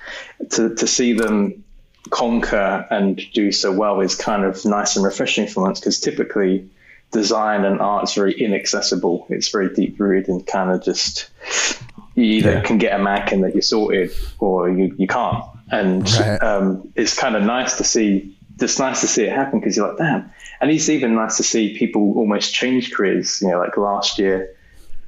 to 0.50 0.74
to 0.74 0.86
see 0.86 1.12
them 1.14 1.64
conquer 2.10 2.86
and 2.90 3.20
do 3.34 3.50
so 3.50 3.72
well 3.72 4.00
is 4.00 4.14
kind 4.14 4.44
of 4.44 4.64
nice 4.64 4.96
and 4.96 5.04
refreshing 5.04 5.48
for 5.48 5.62
once 5.64 5.80
because 5.80 5.98
typically 6.00 6.68
design 7.12 7.64
and 7.64 7.80
art 7.80 8.04
is 8.04 8.14
very 8.14 8.32
inaccessible. 8.32 9.26
It's 9.30 9.48
very 9.48 9.74
deep 9.74 9.98
rooted 9.98 10.28
and 10.28 10.46
kind 10.46 10.70
of 10.70 10.84
just 10.84 11.28
you 12.14 12.24
either 12.24 12.52
Yeah. 12.52 12.60
can 12.62 12.78
get 12.78 12.98
a 12.98 13.02
Mac 13.02 13.32
and 13.32 13.44
that 13.44 13.54
you're 13.54 13.62
sorted 13.62 14.12
or 14.38 14.70
you, 14.70 14.94
you 14.98 15.06
can't. 15.06 15.44
And 15.70 16.02
Right. 16.18 16.38
um, 16.42 16.92
it's 16.94 17.18
kind 17.18 17.36
of 17.36 17.42
nice 17.42 17.76
to 17.78 17.84
see, 17.84 18.36
just 18.58 18.78
nice 18.78 19.00
to 19.02 19.06
see 19.08 19.24
it 19.24 19.32
happen 19.32 19.60
because 19.60 19.76
you're 19.76 19.88
like, 19.88 19.98
damn. 19.98 20.30
And 20.60 20.70
it's 20.70 20.88
even 20.88 21.14
nice 21.14 21.36
to 21.38 21.42
see 21.42 21.76
people 21.78 22.14
almost 22.16 22.54
change 22.54 22.92
careers. 22.92 23.40
You 23.42 23.48
know, 23.50 23.58
like 23.58 23.76
last 23.76 24.18
year, 24.18 24.54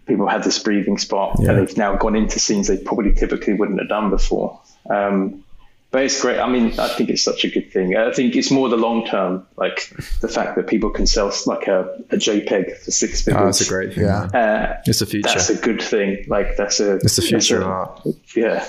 people 0.07 0.27
had 0.29 0.43
this 0.45 0.59
breathing 0.59 0.99
spot 0.99 1.37
Yeah. 1.41 1.51
and 1.51 1.59
they've 1.67 1.77
now 1.77 1.97
gone 1.97 2.17
into 2.17 2.39
scenes 2.39 2.67
they 2.69 2.77
probably 2.79 3.13
typically 3.15 3.55
wouldn't 3.55 3.79
have 3.79 3.89
done 3.89 4.11
before. 4.11 4.61
Um, 4.91 5.45
but 5.91 6.03
it's 6.05 6.21
great. 6.21 6.39
I 6.39 6.47
mean, 6.51 6.79
I 6.79 6.89
think 6.89 7.09
it's 7.09 7.23
such 7.25 7.45
a 7.45 7.49
good 7.51 7.73
thing. 7.73 7.97
I 7.97 8.13
think 8.13 8.37
it's 8.37 8.51
more 8.51 8.69
the 8.69 8.77
long 8.77 9.07
term, 9.07 9.47
like 9.57 9.91
the 10.21 10.29
fact 10.29 10.57
that 10.57 10.67
people 10.67 10.91
can 10.91 11.07
sell 11.07 11.33
like 11.47 11.67
a, 11.67 11.85
a 12.11 12.17
JPEG 12.17 12.77
for 12.85 12.91
six 12.91 13.23
figures. 13.23 13.41
Oh, 13.41 13.47
that's 13.47 13.63
a 13.63 13.69
great 13.69 13.95
thing. 13.95 14.05
Yeah. 14.05 14.25
Uh, 14.25 14.81
It's 14.85 14.99
the 14.99 15.07
future. 15.07 15.29
that's 15.29 15.49
a 15.49 15.55
good 15.57 15.81
thing. 15.81 16.27
Like 16.29 16.59
that's 16.59 16.79
a 16.81 16.97
It's 16.97 17.17
the 17.17 17.23
future 17.23 17.63
a- 17.63 17.65
art. 17.65 18.07
Yeah, 18.37 18.67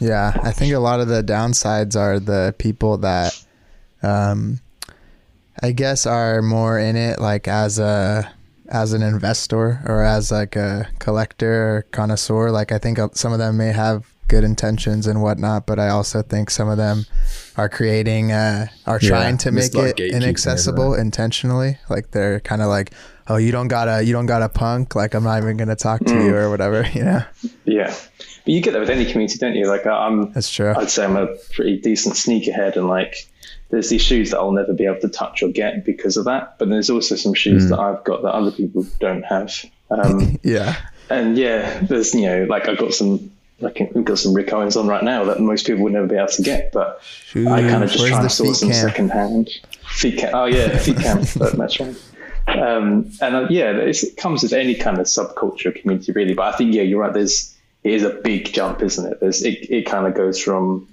Yeah, 0.00 0.38
I 0.42 0.52
think 0.52 0.74
a 0.74 0.78
lot 0.78 1.00
of 1.00 1.08
the 1.08 1.22
downsides 1.22 1.96
are 1.96 2.18
the 2.20 2.54
people 2.58 2.98
that, 2.98 3.40
um, 4.02 4.60
I 5.62 5.72
guess, 5.72 6.06
are 6.06 6.42
more 6.42 6.78
in 6.78 6.96
it 6.96 7.20
like 7.20 7.48
as 7.48 7.78
a 7.78 8.32
as 8.68 8.92
an 8.92 9.02
investor 9.02 9.80
or 9.86 10.04
as 10.04 10.30
like 10.30 10.56
a 10.56 10.88
collector 10.98 11.76
or 11.76 11.82
connoisseur. 11.90 12.50
Like 12.50 12.72
I 12.72 12.78
think 12.78 12.98
uh, 12.98 13.08
some 13.12 13.32
of 13.32 13.38
them 13.38 13.56
may 13.56 13.72
have 13.72 14.06
good 14.28 14.44
intentions 14.44 15.06
and 15.06 15.22
whatnot, 15.22 15.66
but 15.66 15.78
I 15.78 15.88
also 15.88 16.22
think 16.22 16.50
some 16.50 16.68
of 16.68 16.76
them 16.76 17.06
are 17.56 17.68
creating 17.68 18.30
uh, 18.30 18.66
are 18.86 18.98
Yeah, 19.00 19.08
trying 19.08 19.38
to 19.38 19.50
make 19.52 19.74
a 19.74 19.86
it 19.86 20.00
inaccessible 20.00 20.92
isn't 20.94 21.06
intentionally. 21.06 21.78
Like 21.88 22.10
they're 22.10 22.40
kind 22.40 22.60
of 22.60 22.68
like, 22.68 22.92
oh, 23.26 23.36
you 23.36 23.50
don't 23.50 23.68
gotta 23.68 24.02
you 24.04 24.12
don't 24.12 24.26
gotta 24.26 24.48
punk. 24.48 24.94
Like 24.94 25.14
I'm 25.14 25.24
not 25.24 25.42
even 25.42 25.56
gonna 25.56 25.76
talk 25.76 26.04
to 26.04 26.24
you 26.24 26.34
or 26.34 26.50
whatever. 26.50 26.86
You 26.94 27.04
know, 27.04 27.22
yeah. 27.64 27.94
But 28.44 28.54
you 28.54 28.60
get 28.60 28.72
that 28.72 28.80
with 28.80 28.90
any 28.90 29.04
community, 29.06 29.38
don't 29.38 29.54
you? 29.54 29.66
Like 29.66 29.86
I'm, 29.86 30.32
that's 30.32 30.50
true. 30.50 30.74
I'd 30.76 30.90
say 30.90 31.04
I'm 31.04 31.16
a 31.16 31.34
pretty 31.52 31.78
decent 31.80 32.14
sneakerhead, 32.14 32.76
and 32.76 32.88
like 32.88 33.28
there's 33.70 33.90
these 33.90 34.02
shoes 34.02 34.30
that 34.30 34.38
I'll 34.38 34.52
never 34.52 34.72
be 34.72 34.84
able 34.86 35.00
to 35.00 35.08
touch 35.08 35.42
or 35.42 35.48
get 35.48 35.84
because 35.84 36.16
of 36.16 36.24
that. 36.26 36.56
But 36.58 36.68
there's 36.70 36.90
also 36.90 37.16
some 37.16 37.34
shoes 37.34 37.66
Mm. 37.66 37.68
that 37.70 37.78
I've 37.80 38.02
got 38.04 38.22
that 38.22 38.32
other 38.34 38.50
people 38.50 38.86
don't 39.00 39.22
have. 39.24 39.52
Um, 39.90 40.38
Yeah. 40.42 40.76
and 41.10 41.36
yeah, 41.36 41.80
there's 41.82 42.14
you 42.14 42.22
know, 42.26 42.44
like 42.44 42.68
I've 42.68 42.78
got 42.78 42.94
some. 42.94 43.30
Like 43.60 43.90
we've 43.92 44.04
got 44.04 44.20
some 44.20 44.34
Rick 44.34 44.52
Owens 44.52 44.76
on 44.76 44.86
right 44.86 45.02
now 45.02 45.24
that 45.24 45.40
most 45.40 45.66
people 45.66 45.82
would 45.82 45.92
never 45.92 46.06
be 46.06 46.14
able 46.14 46.28
to 46.28 46.42
get, 46.42 46.70
but 46.70 47.00
I 47.34 47.42
kind 47.62 47.82
of 47.82 47.90
just 47.90 47.98
Where's 47.98 48.12
try 48.12 48.20
and 48.20 48.30
source 48.30 48.60
them 48.60 48.70
cam? 48.70 48.88
second 48.88 49.10
hand. 49.10 49.48
Feet 49.84 50.16
cam. 50.20 50.32
Oh 50.32 50.44
yeah, 50.44 50.78
feet 50.78 50.96
cam. 50.98 51.18
That- 51.36 51.54
That's 51.58 51.80
right. 51.80 51.96
Um, 52.46 53.10
and 53.20 53.34
uh, 53.34 53.46
yeah, 53.50 53.72
it's, 53.72 54.04
it 54.04 54.16
comes 54.16 54.42
with 54.44 54.52
any 54.52 54.74
kind 54.76 54.98
of 54.98 55.06
subculture 55.06 55.74
community, 55.74 56.12
really. 56.12 56.34
But 56.34 56.54
I 56.54 56.56
think 56.56 56.72
yeah, 56.72 56.82
you're 56.82 57.00
right. 57.00 57.12
There's 57.12 57.52
it 57.82 57.94
is 57.94 58.04
a 58.04 58.10
big 58.10 58.52
jump, 58.52 58.80
isn't 58.80 59.10
it? 59.12 59.18
There's 59.20 59.42
it, 59.42 59.68
it 59.70 59.86
kind 59.86 60.06
of 60.06 60.14
goes 60.14 60.40
from 60.40 60.88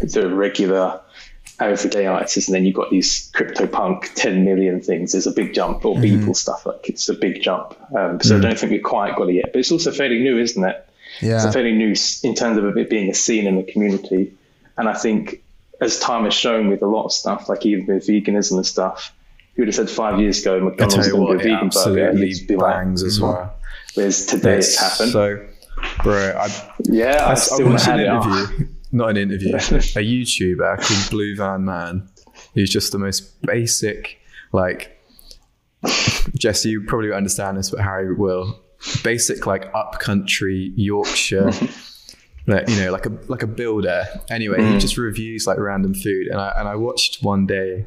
the 0.00 0.34
regular 0.34 1.00
everyday 1.60 2.06
artists, 2.06 2.48
and 2.48 2.54
then 2.54 2.64
you've 2.64 2.76
got 2.76 2.90
these 2.90 3.30
crypto 3.34 3.66
punk 3.66 4.10
10 4.14 4.44
million 4.44 4.80
things. 4.80 5.12
There's 5.12 5.26
a 5.26 5.32
big 5.32 5.54
jump, 5.54 5.84
or 5.84 5.94
mm-hmm. 5.94 6.28
Beeple 6.28 6.36
stuff. 6.36 6.66
Like 6.66 6.88
it's 6.88 7.08
a 7.08 7.14
big 7.14 7.42
jump. 7.42 7.76
Um, 7.94 8.20
so 8.20 8.36
I 8.36 8.38
mm. 8.38 8.42
don't 8.42 8.58
think 8.58 8.72
we've 8.72 8.82
quite 8.82 9.16
got 9.16 9.28
it 9.28 9.34
yet. 9.34 9.52
But 9.52 9.60
it's 9.60 9.72
also 9.72 9.92
fairly 9.92 10.18
new, 10.18 10.38
isn't 10.38 10.62
it? 10.62 10.88
Yeah. 11.20 11.44
It's 11.44 11.52
fairly 11.54 11.72
new 11.72 11.94
in 12.22 12.34
terms 12.34 12.58
of 12.58 12.76
it 12.76 12.90
being 12.90 13.10
a 13.10 13.14
scene 13.14 13.46
in 13.46 13.56
the 13.56 13.62
community. 13.62 14.34
And 14.76 14.88
I 14.88 14.94
think 14.94 15.42
as 15.80 15.98
time 15.98 16.24
has 16.24 16.34
shown 16.34 16.68
with 16.68 16.82
a 16.82 16.86
lot 16.86 17.04
of 17.04 17.12
stuff, 17.12 17.48
like 17.48 17.64
even 17.66 17.86
with 17.86 18.06
veganism 18.06 18.56
and 18.56 18.66
stuff, 18.66 19.14
you 19.54 19.62
would 19.62 19.68
have 19.68 19.74
said 19.74 19.90
five 19.90 20.20
years 20.20 20.42
ago 20.42 20.60
McDonald's 20.60 21.08
going 21.08 21.26
to 21.26 21.32
do 21.32 21.32
a 21.32 21.38
vegan 21.38 21.68
burger. 21.68 22.08
absolutely 22.08 22.28
You'd 22.28 22.46
be 22.46 22.56
like, 22.56 22.74
bangs 22.74 23.02
as 23.02 23.18
mm-hmm. 23.18 23.26
well. 23.26 23.54
whereas 23.94 24.26
today 24.26 24.58
it's 24.58 24.78
happened. 24.78 25.12
So, 25.12 25.46
bro, 26.02 26.38
I, 26.38 26.74
yeah, 26.84 27.24
I, 27.24 27.28
I, 27.28 27.30
I 27.32 27.34
still 27.34 27.70
watched 27.70 27.86
had 27.86 28.00
an 28.00 28.06
it. 28.06 28.26
interview, 28.26 28.68
not 28.92 29.10
an 29.10 29.16
interview, 29.16 29.54
a 29.56 29.58
YouTuber 29.58 30.80
called 30.80 31.10
Blue 31.10 31.36
Van 31.36 31.64
Man, 31.64 32.08
who's 32.54 32.70
just 32.70 32.92
the 32.92 32.98
most 32.98 33.40
basic, 33.42 34.18
like, 34.52 34.92
Jesse, 36.36 36.70
you 36.70 36.82
probably 36.84 37.08
won't 37.08 37.18
understand 37.18 37.56
this, 37.58 37.70
but 37.70 37.80
Harry 37.80 38.12
will. 38.14 38.62
Basic, 39.02 39.46
like, 39.46 39.70
upcountry 39.74 40.72
Yorkshire. 40.76 41.50
Like, 42.48 42.68
you 42.68 42.76
know, 42.76 42.92
like 42.92 43.06
a 43.06 43.12
like 43.26 43.42
a 43.42 43.46
builder. 43.48 44.04
Anyway, 44.30 44.58
Mm. 44.58 44.74
he 44.74 44.78
just 44.78 44.96
reviews 44.96 45.48
like 45.48 45.58
random 45.58 45.94
food, 45.94 46.28
and 46.28 46.40
I 46.40 46.52
and 46.56 46.68
I 46.68 46.76
watched 46.76 47.20
one 47.24 47.44
day. 47.44 47.86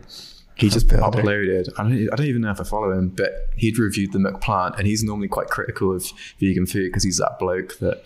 He 0.55 0.67
just 0.67 0.87
uploaded. 0.89 1.69
I 1.77 1.83
don't, 1.83 2.09
I 2.11 2.15
don't 2.17 2.25
even 2.25 2.41
know 2.41 2.51
if 2.51 2.59
I 2.59 2.65
follow 2.65 2.91
him, 2.91 3.07
but 3.07 3.31
he'd 3.55 3.79
reviewed 3.79 4.11
the 4.11 4.19
McPlant, 4.19 4.77
and 4.77 4.85
he's 4.85 5.01
normally 5.01 5.29
quite 5.29 5.47
critical 5.47 5.95
of 5.95 6.05
vegan 6.41 6.65
food 6.65 6.89
because 6.89 7.05
he's 7.05 7.19
that 7.19 7.39
bloke 7.39 7.77
that 7.79 8.05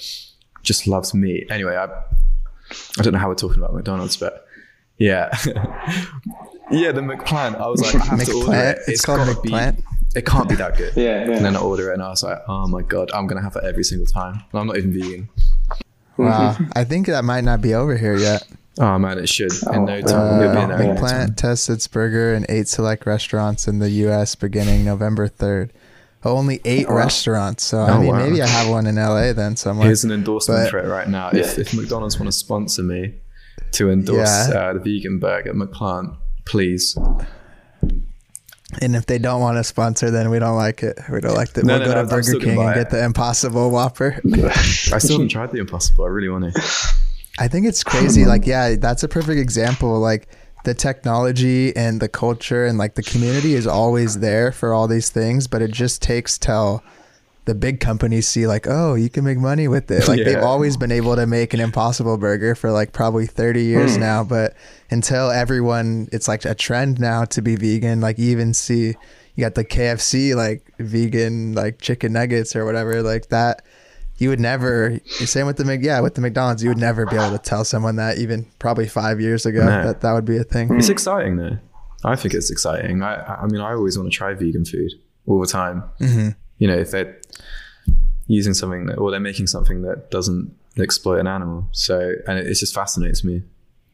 just 0.62 0.86
loves 0.86 1.16
meat. 1.16 1.48
Anyway, 1.50 1.76
I 1.76 1.88
I 2.98 3.02
don't 3.04 3.14
know 3.14 3.20
how 3.20 3.28
we're 3.30 3.36
talking 3.36 3.58
about 3.60 3.74
McDonald's, 3.74 4.18
but 4.18 4.46
yeah, 4.98 5.30
yeah, 6.72 6.92
the 6.92 7.02
McPlant. 7.02 7.60
I 7.60 7.68
was 7.68 7.82
like, 7.82 7.96
I 7.96 8.06
have 8.16 8.24
to 8.26 8.32
order 8.34 8.52
McPlant? 8.52 8.72
it. 8.74 8.80
It's 8.88 9.04
called 9.06 9.20
gotta 9.28 9.40
McPlant? 9.40 9.78
Be, 9.78 9.84
it 10.20 10.26
can't 10.26 10.48
be 10.50 10.56
that 10.56 10.78
good. 10.78 10.94
Yeah, 10.98 11.26
yeah. 11.26 11.36
And 11.36 11.46
then 11.46 11.56
I 11.56 11.60
order 11.60 11.90
it, 11.92 11.94
and 11.96 12.04
I 12.04 12.10
was 12.10 12.24
like, 12.24 12.40
oh 12.48 12.68
my 12.68 12.82
god, 12.84 13.12
I'm 13.14 13.28
gonna 13.28 13.42
have 13.42 13.56
it 13.56 13.64
every 13.64 13.84
single 13.84 14.06
time. 14.08 14.44
And 14.52 14.60
I'm 14.62 14.68
not 14.68 14.78
even 14.78 14.94
vegan. 14.94 15.30
Wow. 16.18 16.56
I 16.76 16.84
think 16.84 17.08
that 17.08 17.24
might 17.24 17.44
not 17.44 17.62
be 17.62 17.74
over 17.74 17.98
here 17.98 18.16
yet. 18.16 18.48
Oh 18.80 18.98
man, 19.00 19.18
it 19.20 19.30
should 19.30 19.52
in 19.74 19.86
no 19.86 19.96
Oh, 19.98 20.02
time. 20.02 20.42
It'll 20.42 20.54
be 20.54 20.74
Uh, 20.74 20.78
in 20.80 20.96
McPlant 20.96 21.26
time. 21.28 21.36
tests 21.36 21.70
its 21.70 21.88
burger 21.88 22.34
in 22.34 22.46
eight 22.50 22.68
select 22.68 23.06
restaurants 23.06 23.68
in 23.68 23.80
the 23.80 23.90
U.S. 23.90 24.36
beginning 24.36 24.86
November 24.86 25.28
3rd. 25.28 25.70
Only 26.26 26.62
eight 26.66 26.86
Oh, 26.88 26.92
wow. 26.92 26.98
restaurants. 27.00 27.64
So, 27.66 27.80
I 27.80 27.92
Oh, 27.92 28.00
mean, 28.00 28.10
wow. 28.12 28.18
maybe 28.26 28.42
I 28.42 28.48
have 28.48 28.70
one 28.70 28.88
in 28.88 28.98
L.A. 28.98 29.34
then 29.34 29.56
somewhere. 29.58 29.88
Here's 29.88 30.04
an 30.04 30.12
endorsement 30.12 30.64
But- 30.66 30.72
for 30.72 30.80
it 30.80 30.88
right 30.88 31.08
now. 31.10 31.30
If, 31.34 31.58
if 31.60 31.74
McDonald's 31.74 32.18
want 32.20 32.28
to 32.28 32.32
sponsor 32.38 32.84
me 32.84 33.16
to 33.72 33.90
endorse 33.90 34.50
Yeah. 34.50 34.70
uh, 34.70 34.74
the 34.74 34.80
vegan 34.80 35.20
burger 35.20 35.54
McPlant, 35.54 36.16
please. 36.46 36.98
And 38.82 38.96
if 38.96 39.06
they 39.06 39.20
don't 39.20 39.40
want 39.42 39.58
to 39.58 39.64
sponsor, 39.64 40.10
then 40.10 40.30
we 40.32 40.40
don't 40.40 40.56
like 40.56 40.82
it. 40.82 40.98
We 41.12 41.22
don't 41.22 41.36
like 41.36 41.56
it. 41.56 41.64
No, 41.64 41.74
we'll 41.78 41.80
no, 41.88 41.94
go 41.94 41.94
no, 41.96 42.02
to 42.04 42.08
Burger 42.08 42.32
gonna 42.34 42.44
King 42.46 42.58
and 42.60 42.74
get 42.74 42.78
it. 42.88 42.90
the 42.90 43.04
Impossible 43.04 43.70
Whopper. 43.70 44.20
I 44.34 44.98
still 44.98 45.18
haven't 45.18 45.30
tried 45.30 45.52
the 45.52 45.60
Impossible. 45.60 46.06
I 46.06 46.08
really 46.08 46.30
want 46.30 46.52
to. 46.54 46.62
I 47.40 47.48
think 47.48 47.68
it's 47.68 47.84
crazy. 47.84 48.26
Like, 48.26 48.48
yeah, 48.48 48.76
that's 48.76 49.04
a 49.04 49.08
perfect 49.08 49.40
example. 49.40 50.00
Like, 50.00 50.28
the 50.64 50.74
technology 50.74 51.76
and 51.76 52.02
the 52.02 52.10
culture 52.10 52.66
and 52.66 52.78
like 52.78 52.96
the 52.96 53.04
community 53.04 53.54
is 53.54 53.68
always 53.68 54.20
there 54.20 54.52
for 54.52 54.74
all 54.74 54.88
these 54.88 55.10
things, 55.10 55.48
but 55.48 55.62
it 55.62 55.72
just 55.72 56.02
takes 56.02 56.38
till 56.38 56.84
the 57.46 57.54
big 57.54 57.82
companies 57.82 58.28
see 58.28 58.48
like, 58.48 58.66
oh, 58.68 58.96
you 58.96 59.10
can 59.10 59.26
make 59.26 59.38
money 59.38 59.68
with 59.68 59.92
it. 59.92 60.08
Like 60.08 60.24
they've 60.24 60.44
always 60.44 60.78
been 60.78 60.92
able 60.92 61.16
to 61.18 61.28
make 61.28 61.54
an 61.54 61.60
impossible 61.60 62.18
burger 62.18 62.56
for 62.56 62.72
like 62.72 62.94
probably 62.94 63.26
30 63.26 63.64
years 63.64 63.96
hmm. 63.96 64.02
now, 64.02 64.24
but 64.24 64.56
until 64.90 65.30
everyone 65.30 66.08
it's 66.12 66.28
like 66.28 66.46
a 66.46 66.56
trend 66.56 67.00
now 67.00 67.26
to 67.26 67.42
be 67.42 67.56
vegan, 67.56 68.00
like 68.00 68.18
you 68.18 68.30
even 68.32 68.54
see 68.54 68.96
you 69.36 69.44
got 69.44 69.56
the 69.56 69.66
KFC 69.66 70.36
like 70.36 70.72
vegan 70.78 71.54
like 71.54 71.82
chicken 71.82 72.14
nuggets 72.14 72.56
or 72.56 72.66
whatever 72.66 73.02
like 73.02 73.28
that 73.30 73.64
you 74.24 74.30
would 74.30 74.40
never 74.40 75.00
same 75.06 75.46
with 75.46 75.58
the 75.58 75.66
Mc- 75.66 75.84
yeah 75.84 76.00
with 76.00 76.16
the 76.16 76.22
McDonald's 76.22 76.64
you 76.64 76.70
would 76.70 76.78
never 76.80 77.06
be 77.06 77.16
able 77.16 77.32
to 77.38 77.44
tell 77.44 77.64
someone 77.64 77.98
that 77.98 78.18
even 78.18 78.46
probably 78.58 78.88
five 78.88 79.20
years 79.22 79.46
ago 79.46 79.60
No. 79.60 79.84
that 79.88 80.02
that 80.02 80.14
would 80.14 80.26
be 80.26 80.38
a 80.38 80.44
thing 80.44 80.74
It's 80.76 80.90
exciting 80.90 81.36
though. 81.38 81.58
I 82.06 82.16
think 82.18 82.34
it's 82.34 82.50
exciting. 82.52 83.02
I, 83.02 83.14
I 83.44 83.46
mean, 83.48 83.62
I 83.62 83.72
always 83.74 83.98
want 83.98 84.12
to 84.12 84.18
try 84.18 84.34
vegan 84.34 84.66
food 84.66 84.92
all 85.26 85.40
the 85.40 85.48
time. 85.48 85.84
Mm-hmm. 86.02 86.30
You 86.58 86.68
know, 86.68 86.76
if 86.78 86.92
they're 86.92 87.16
using 88.28 88.54
something 88.54 88.88
that, 88.88 88.96
or 88.98 89.10
they're 89.12 89.20
making 89.20 89.48
something 89.48 89.84
that 89.84 90.12
doesn't 90.12 90.54
exploit 90.78 91.20
an 91.20 91.28
animal. 91.28 91.68
So, 91.72 92.14
and 92.28 92.40
it, 92.40 92.48
it 92.48 92.56
just 92.56 92.74
fascinates 92.74 93.24
me. 93.24 93.44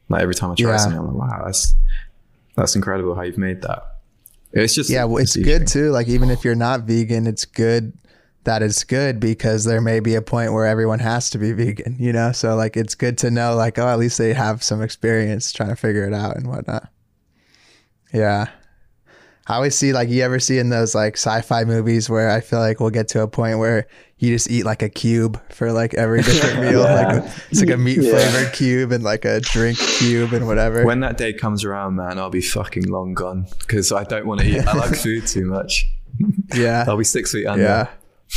Like 0.10 0.22
every 0.24 0.34
time 0.34 0.52
I 0.52 0.56
try 0.56 0.72
Yeah. 0.72 0.78
something, 0.78 1.00
I'm 1.00 1.16
like, 1.18 1.30
wow, 1.30 1.44
that's 1.46 1.76
that's 2.56 2.76
incredible 2.76 3.14
how 3.16 3.22
you've 3.22 3.38
made 3.38 3.62
that. 3.62 3.98
It's 4.54 4.74
just 4.74 4.90
yeah 4.90 5.04
well, 5.04 5.18
it's 5.22 5.36
a 5.36 5.44
good 5.44 5.68
too 5.68 5.92
like 5.92 6.08
even 6.08 6.32
if 6.32 6.44
you're 6.44 6.56
not 6.56 6.82
vegan 6.82 7.28
it's 7.28 7.46
good 7.46 7.94
that 8.46 8.62
it's 8.64 8.84
good 8.84 9.20
because 9.20 9.66
there 9.66 9.82
may 9.82 10.00
be 10.00 10.16
a 10.16 10.22
point 10.22 10.54
where 10.54 10.66
everyone 10.66 11.00
has 11.00 11.30
to 11.30 11.38
be 11.38 11.52
vegan 11.52 11.96
you 12.00 12.14
know 12.14 12.32
so 12.32 12.56
like 12.56 12.78
it's 12.78 12.96
good 12.96 13.18
to 13.18 13.30
know 13.30 13.56
like 13.56 13.78
oh 13.78 13.88
at 13.88 14.00
least 14.00 14.18
they 14.18 14.34
have 14.34 14.64
some 14.64 14.82
experience 14.82 15.52
trying 15.52 15.70
to 15.70 15.76
figure 15.76 16.06
it 16.08 16.14
out 16.14 16.36
and 16.38 16.48
whatnot 16.48 16.90
yeah 18.14 18.48
I 19.48 19.56
always 19.56 19.76
see 19.76 19.94
like 19.94 20.10
you 20.10 20.22
ever 20.22 20.40
see 20.40 20.60
in 20.60 20.70
those 20.70 20.94
like 20.94 21.16
sci-fi 21.16 21.64
movies 21.64 22.08
where 22.08 22.30
I 22.30 22.40
feel 22.40 22.60
like 22.60 22.80
we'll 22.80 22.92
get 22.92 23.08
to 23.10 23.24
a 23.24 23.28
point 23.28 23.58
where 23.58 23.88
you 24.20 24.32
just 24.36 24.48
eat 24.52 24.64
like 24.64 24.84
a 24.84 24.90
cube 24.90 25.42
for 25.52 25.72
like 25.72 25.96
every 25.96 26.22
different 26.22 26.60
meal. 26.70 26.84
Yeah. 26.84 26.94
Like 27.22 27.34
it's 27.50 27.60
like 27.60 27.72
a 27.72 27.78
meat 27.78 27.98
Yeah. 28.00 28.12
flavored 28.12 28.54
cube 28.54 28.92
and 28.92 29.04
like 29.04 29.26
a 29.26 29.40
drink 29.40 29.80
cube 29.80 30.34
and 30.34 30.46
whatever. 30.46 30.86
When 30.86 31.00
that 31.00 31.18
day 31.18 31.34
comes 31.34 31.64
around, 31.66 31.96
man, 31.96 32.20
I'll 32.20 32.30
be 32.30 32.42
fucking 32.42 32.84
long 32.90 33.16
gone 33.16 33.48
because 33.58 33.92
I 33.92 34.04
don't 34.04 34.28
want 34.28 34.42
to 34.42 34.46
eat. 34.48 34.68
I 34.68 34.74
like 34.74 34.96
food 34.96 35.26
too 35.26 35.46
much. 35.46 35.88
yeah. 36.54 36.86
I'll 36.88 36.98
be 36.98 37.04
six 37.04 37.32
feet 37.32 37.48
under. 37.48 37.64
Yeah. 37.64 37.88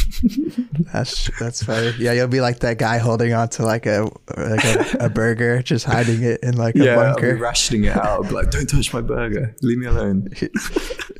that's 0.92 1.30
that's 1.38 1.62
funny. 1.62 1.92
Yeah, 1.98 2.12
you'll 2.12 2.28
be 2.28 2.40
like 2.40 2.60
that 2.60 2.78
guy 2.78 2.98
holding 2.98 3.32
on 3.34 3.48
to 3.50 3.62
like 3.64 3.86
a 3.86 4.10
like 4.36 4.64
a, 4.64 4.96
a 5.00 5.10
burger, 5.10 5.62
just 5.62 5.84
hiding 5.84 6.22
it 6.22 6.42
in 6.42 6.56
like 6.56 6.74
a 6.76 6.84
Yeah, 6.84 6.96
I'll 6.96 7.16
be 7.16 7.32
rationing 7.32 7.84
it 7.84 7.96
out. 7.96 8.32
Like, 8.32 8.50
don't 8.50 8.66
touch 8.66 8.92
my 8.94 9.00
burger. 9.00 9.54
Leave 9.62 9.78
me 9.78 9.86
alone. 9.86 10.28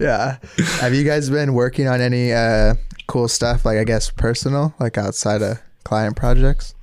Yeah. 0.00 0.38
Have 0.80 0.94
you 0.94 1.04
guys 1.04 1.30
been 1.30 1.54
working 1.54 1.86
on 1.86 2.00
any 2.00 2.32
uh, 2.32 2.74
cool 3.06 3.28
stuff? 3.28 3.64
Like 3.64 3.78
I 3.78 3.84
guess 3.84 4.10
personal, 4.10 4.74
like 4.80 4.98
outside 4.98 5.42
of 5.42 5.60
client 5.84 6.16
projects. 6.16 6.74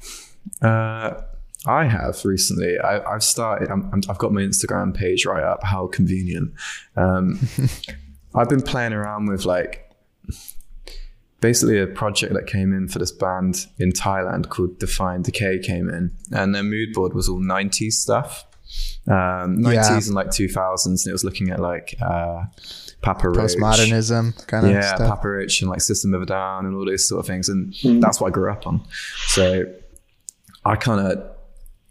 Uh, 0.62 1.22
I 1.66 1.86
have 1.86 2.24
recently. 2.24 2.80
I, 2.80 3.02
I've 3.14 3.24
started. 3.24 3.70
I'm, 3.70 3.92
I've 4.08 4.18
got 4.18 4.32
my 4.32 4.42
Instagram 4.42 4.96
page 4.96 5.26
right 5.26 5.44
up. 5.44 5.64
How 5.64 5.88
convenient. 5.88 6.54
Um, 6.96 7.40
I've 8.36 8.48
been 8.48 8.62
playing 8.62 8.94
around 8.94 9.26
with 9.26 9.44
like 9.44 9.89
basically 11.42 11.80
a 11.80 11.88
project 11.88 12.34
that 12.34 12.48
came 12.48 12.74
in 12.74 12.88
for 12.88 13.00
this 13.00 13.12
band 13.12 13.66
in 13.78 13.92
Thailand 13.92 14.50
called 14.50 14.80
Define 14.80 15.22
Decay 15.22 15.60
came 15.60 15.90
in, 15.90 16.12
and 16.32 16.54
their 16.54 16.64
mood 16.64 16.94
board 16.94 17.14
was 17.14 17.30
all 17.30 17.40
90s 17.40 17.94
stuff. 17.94 18.46
Um, 19.08 19.58
90s 19.58 19.74
Yeah. 19.74 19.96
and 19.98 20.14
like 20.14 20.28
2000s, 20.28 20.86
and 21.06 21.10
it 21.10 21.12
was 21.14 21.24
looking 21.24 21.50
at 21.50 21.60
like 21.60 21.96
uh, 22.02 22.44
Papa 23.02 23.30
Roach. 23.30 23.56
Postmodernism 23.56 24.46
kind 24.48 24.66
of 24.68 24.72
yeah, 24.74 24.96
stuff. 24.96 25.08
Papa 25.10 25.28
Roach 25.30 25.62
and 25.62 25.70
like 25.72 25.82
System 25.82 26.14
of 26.14 26.22
a 26.22 26.26
Down 26.26 26.66
and 26.66 26.76
all 26.76 26.86
those 26.86 27.08
sort 27.08 27.20
of 27.20 27.26
things, 27.26 27.50
and 27.50 27.74
that's 28.04 28.20
what 28.22 28.28
I 28.28 28.32
grew 28.32 28.52
up 28.52 28.68
on. 28.68 28.82
So 29.28 29.64
I 30.66 30.76
kind 30.76 31.00
of 31.12 31.36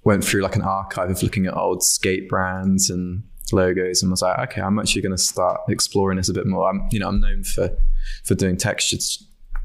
went 0.05 0.23
through 0.25 0.43
like 0.43 0.55
an 0.57 0.63
archive 0.63 1.11
of 1.11 1.23
looking 1.23 1.47
at 1.47 1.55
old 1.57 1.83
skate 1.83 2.29
brands 2.29 2.91
and 2.91 3.25
logos, 3.51 4.03
and 4.03 4.11
was 4.13 4.23
like, 4.23 4.39
okay, 4.51 4.61
I'm 4.61 4.79
actually 4.79 5.03
going 5.03 5.17
to 5.17 5.23
start 5.23 5.63
exploring 5.69 6.19
this 6.19 6.29
a 6.29 6.35
bit 6.35 6.47
more. 6.47 6.69
I'm, 6.71 6.87
you 6.93 7.01
know, 7.01 7.09
I'm 7.09 7.21
known 7.21 7.43
for 7.43 7.71
for 8.25 8.35
doing 8.37 8.57
textured, 8.57 9.01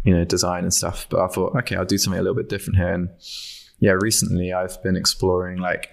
you 0.03 0.15
know, 0.15 0.25
design 0.25 0.63
and 0.63 0.73
stuff, 0.73 1.07
but 1.09 1.19
I 1.19 1.27
thought, 1.27 1.55
okay, 1.55 1.75
I'll 1.75 1.85
do 1.85 1.97
something 1.97 2.19
a 2.19 2.23
little 2.23 2.35
bit 2.35 2.49
different 2.49 2.77
here. 2.77 2.93
And 2.93 3.09
yeah, 3.79 3.91
recently 3.91 4.53
I've 4.53 4.81
been 4.83 4.95
exploring 4.95 5.59
like 5.59 5.89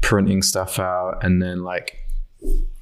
printing 0.00 0.42
stuff 0.42 0.78
out, 0.78 1.22
and 1.22 1.42
then 1.42 1.62
like 1.62 1.98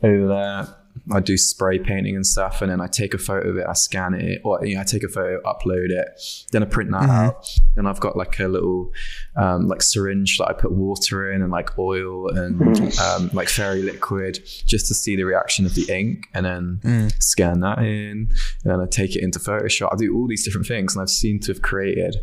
over 0.03 0.27
there. 0.29 0.78
I 1.11 1.21
do 1.21 1.37
spray 1.37 1.79
painting 1.79 2.17
and 2.17 2.27
stuff, 2.27 2.61
and 2.61 2.71
then 2.71 2.81
I 2.81 2.87
take 2.87 3.15
a 3.15 3.19
photo 3.19 3.51
of 3.51 3.57
it, 3.57 3.67
I 3.69 3.73
scan 3.73 4.15
it, 4.15 4.41
or 4.45 4.65
you 4.65 4.75
know, 4.75 4.83
I 4.83 4.85
take 4.85 5.03
a 5.03 5.09
photo, 5.09 5.41
upload 5.43 5.91
it, 5.91 6.21
then 6.53 6.63
I 6.63 6.67
print 6.67 6.91
that 6.91 7.09
out. 7.09 7.47
Then 7.77 7.87
I've 7.87 8.01
got 8.01 8.17
like 8.17 8.39
a 8.41 8.49
little 8.49 8.93
um, 9.37 9.69
like 9.69 9.83
syringe 9.83 10.39
that 10.39 10.49
I 10.49 10.53
put 10.53 10.73
water 10.73 11.33
in 11.33 11.43
and 11.43 11.51
like 11.51 11.79
oil 11.79 12.29
and 12.29 12.99
um, 13.01 13.31
like 13.33 13.49
fairy 13.49 13.83
liquid 13.83 14.41
just 14.67 14.87
to 14.89 14.95
see 14.95 15.17
the 15.17 15.25
reaction 15.25 15.65
of 15.67 15.75
the 15.75 15.91
ink, 15.91 16.27
and 16.35 16.45
then 16.45 17.11
scan 17.21 17.61
that 17.61 17.79
in, 17.79 18.31
and 18.63 18.73
then 18.73 18.81
I 18.81 18.87
take 18.87 19.17
it 19.17 19.23
into 19.23 19.39
Photoshop. 19.39 19.93
I 19.93 19.97
do 19.97 20.15
all 20.15 20.27
these 20.27 20.45
different 20.45 20.67
things, 20.67 20.95
and 20.95 21.03
I've 21.03 21.11
seemed 21.11 21.43
to 21.45 21.53
have 21.53 21.63
created 21.63 22.17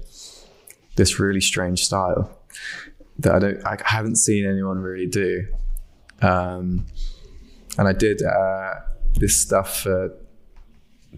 this 0.95 1.19
really 1.19 1.41
strange 1.41 1.83
style 1.85 2.39
that 3.19 3.35
I 3.35 3.39
don't, 3.39 3.65
I 3.65 3.77
haven't 3.83 4.17
seen 4.17 4.45
anyone 4.45 4.77
really 4.77 5.07
do. 5.07 5.47
Um, 6.21 6.85
and 7.77 7.87
I 7.87 7.93
did 7.93 8.21
uh, 8.23 8.75
this 9.15 9.35
stuff 9.37 9.81
for 9.81 10.11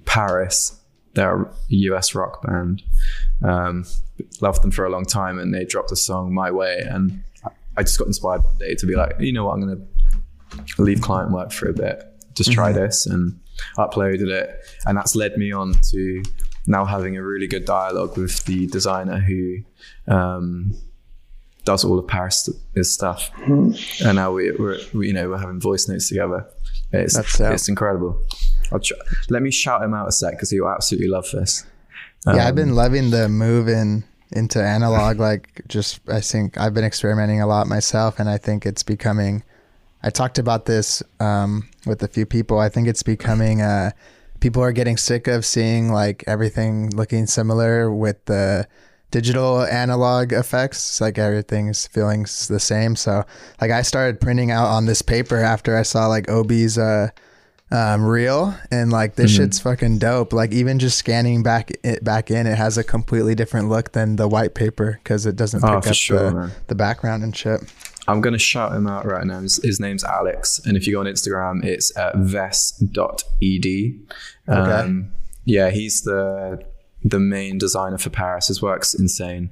Paris. 0.06 0.80
They're 1.14 1.44
a 1.44 1.54
US 1.70 2.14
rock 2.14 2.42
band. 2.44 2.84
Um, 3.44 3.86
loved 4.42 4.64
them 4.64 4.72
for 4.72 4.86
a 4.86 4.90
long 4.90 5.06
time, 5.06 5.40
and 5.40 5.54
they 5.54 5.66
dropped 5.66 5.92
a 5.92 5.96
song 5.96 6.34
"My 6.34 6.52
Way," 6.52 6.84
and 6.88 7.24
I 7.76 7.84
just 7.84 7.98
got 8.00 8.08
inspired 8.08 8.44
one 8.44 8.58
day 8.58 8.76
to 8.76 8.86
be 8.86 8.96
like, 8.96 9.16
you 9.20 9.32
know 9.32 9.46
what, 9.46 9.54
I'm 9.54 9.62
gonna 9.62 9.86
leave 10.80 11.02
client 11.02 11.32
work 11.32 11.52
for 11.52 11.70
a 11.70 11.74
bit, 11.74 12.04
just 12.34 12.52
try 12.52 12.72
this, 12.72 13.06
and 13.06 13.40
uploaded 13.78 14.30
it, 14.30 14.66
and 14.86 14.98
that's 14.98 15.16
led 15.16 15.38
me 15.38 15.52
on 15.52 15.74
to 15.92 16.24
now 16.66 16.86
having 16.86 17.16
a 17.16 17.24
really 17.24 17.48
good 17.48 17.66
dialogue 17.66 18.18
with 18.18 18.44
the 18.46 18.68
designer 18.68 19.20
who 19.20 19.58
um, 20.08 20.76
does 21.68 21.84
all 21.84 22.00
of 22.00 22.08
Paris 22.08 22.50
stuff, 22.82 23.30
and 23.46 24.16
now 24.16 24.32
we, 24.32 24.52
we're 24.52 24.80
we, 24.94 25.08
you 25.08 25.14
know 25.14 25.30
we're 25.30 25.38
having 25.38 25.60
voice 25.60 25.88
notes 25.90 26.08
together. 26.08 26.48
It's 26.94 27.16
That's, 27.16 27.42
uh, 27.42 27.52
it's 27.52 27.68
incredible. 27.68 28.18
I'll 28.72 28.80
try, 28.80 28.98
let 29.30 29.42
me 29.44 29.52
shout 29.52 29.84
him 29.84 29.94
out 29.94 30.08
a 30.08 30.12
sec 30.14 30.32
because 30.32 30.50
he'll 30.50 30.70
absolutely 30.70 31.10
love 31.10 31.30
this. 31.32 31.66
yeah, 32.26 32.48
I've 32.48 32.56
been 32.56 32.74
loving 32.74 33.12
the 33.12 33.28
move 33.28 33.68
in 33.68 34.06
into 34.32 34.64
analog. 34.64 35.20
Like, 35.20 35.62
just 35.68 36.00
I 36.10 36.22
think 36.22 36.58
I've 36.58 36.74
been 36.74 36.86
experimenting 36.86 37.42
a 37.42 37.48
lot 37.48 37.68
myself, 37.68 38.18
and 38.18 38.30
I 38.30 38.38
think 38.38 38.66
it's 38.66 38.84
becoming. 38.84 39.44
I 40.02 40.10
talked 40.10 40.40
about 40.40 40.66
this 40.66 41.04
um, 41.20 41.68
with 41.86 42.02
a 42.02 42.08
few 42.08 42.26
people. 42.26 42.60
I 42.60 42.70
think 42.70 42.88
it's 42.88 43.04
becoming. 43.04 43.62
Uh, 43.62 43.92
people 44.40 44.64
are 44.64 44.72
getting 44.72 44.96
sick 44.96 45.28
of 45.28 45.46
seeing 45.46 45.92
like 45.92 46.24
everything 46.28 46.92
looking 46.92 47.26
similar 47.26 47.92
with 47.92 48.24
the 48.26 48.68
digital 49.12 49.62
analog 49.64 50.34
effects. 50.34 51.00
Like 51.02 51.18
everything's 51.18 51.88
feeling 51.88 52.24
the 52.24 52.60
same. 52.60 52.96
So, 52.96 53.24
like, 53.62 53.72
I 53.72 53.82
started 53.82 54.20
printing 54.22 54.52
out 54.52 54.68
on 54.68 54.86
this 54.86 55.02
paper 55.02 55.38
after 55.38 55.78
I 55.78 55.84
saw 55.84 56.08
like 56.08 56.28
Obi's. 56.28 56.78
Uh, 56.78 57.10
um, 57.70 58.06
real 58.06 58.56
and 58.72 58.94
like 58.94 59.16
this 59.16 59.36
shit's 59.36 59.60
fucking 59.60 59.98
dope. 59.98 60.32
Like 60.32 60.54
even 60.54 60.80
just 60.80 60.98
scanning 60.98 61.44
back 61.44 61.70
it 61.84 62.02
back 62.02 62.32
in, 62.32 62.48
it 62.48 62.58
has 62.58 62.78
a 62.78 62.84
completely 62.84 63.36
different 63.36 63.68
look 63.68 63.92
than 63.92 64.16
the 64.16 64.26
white 64.26 64.56
paper 64.56 65.02
because 65.04 65.26
it 65.26 65.36
doesn't 65.36 65.60
pick 65.60 65.70
Oh, 65.70 65.78
up 65.80 65.94
sure, 65.94 66.32
the, 66.32 66.52
the 66.68 66.76
background 66.76 67.24
and 67.26 67.36
shit. 67.36 67.60
I'm 68.08 68.22
to 68.32 68.40
shout 68.40 68.74
him 68.74 68.88
out 68.88 69.06
right 69.06 69.26
now. 69.26 69.42
His, 69.42 69.58
his 69.62 69.82
name's 69.82 70.06
Alex. 70.06 70.62
And 70.66 70.78
if 70.78 70.88
you 70.88 70.94
go 70.94 71.02
on 71.02 71.08
Instagram, 71.08 71.66
it's 71.66 71.96
at 71.98 72.16
ves.ed. 72.16 73.66
Um, 74.48 75.12
yeah, 75.44 75.70
he's 75.70 76.02
the 76.04 76.64
the 77.10 77.20
main 77.20 77.58
designer 77.58 77.98
for 77.98 78.10
Paris. 78.10 78.48
His 78.48 78.62
work's 78.62 78.94
insane. 78.94 79.50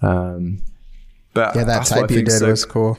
Um, 0.00 0.62
but 1.34 1.54
Yeah, 1.54 1.64
that 1.64 1.66
that's 1.66 1.90
what 1.90 1.98
I 1.98 2.00
type 2.02 2.10
you 2.10 2.16
think 2.16 2.28
did 2.28 2.38
so- 2.38 2.50
was 2.50 2.64
cool 2.64 2.98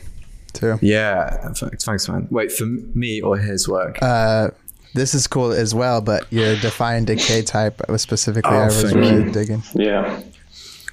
too. 0.53 0.77
Yeah, 0.81 1.51
thanks, 1.53 1.83
thanks, 1.85 2.07
man. 2.09 2.27
Wait, 2.31 2.51
for 2.51 2.65
me 2.65 3.21
or 3.21 3.37
his 3.37 3.67
work? 3.67 3.97
Uh, 4.01 4.49
this 4.93 5.13
is 5.15 5.25
cool 5.27 5.51
as 5.51 5.73
well, 5.73 6.01
but 6.01 6.31
your 6.31 6.55
define 6.57 7.05
decay 7.05 7.41
type 7.41 7.81
was 7.89 8.01
specifically 8.01 8.51
Oh, 8.55 8.59
I 8.59 8.65
was 8.65 8.93
really 8.93 9.23
you. 9.25 9.31
digging. 9.31 9.63
Yeah. 9.73 10.21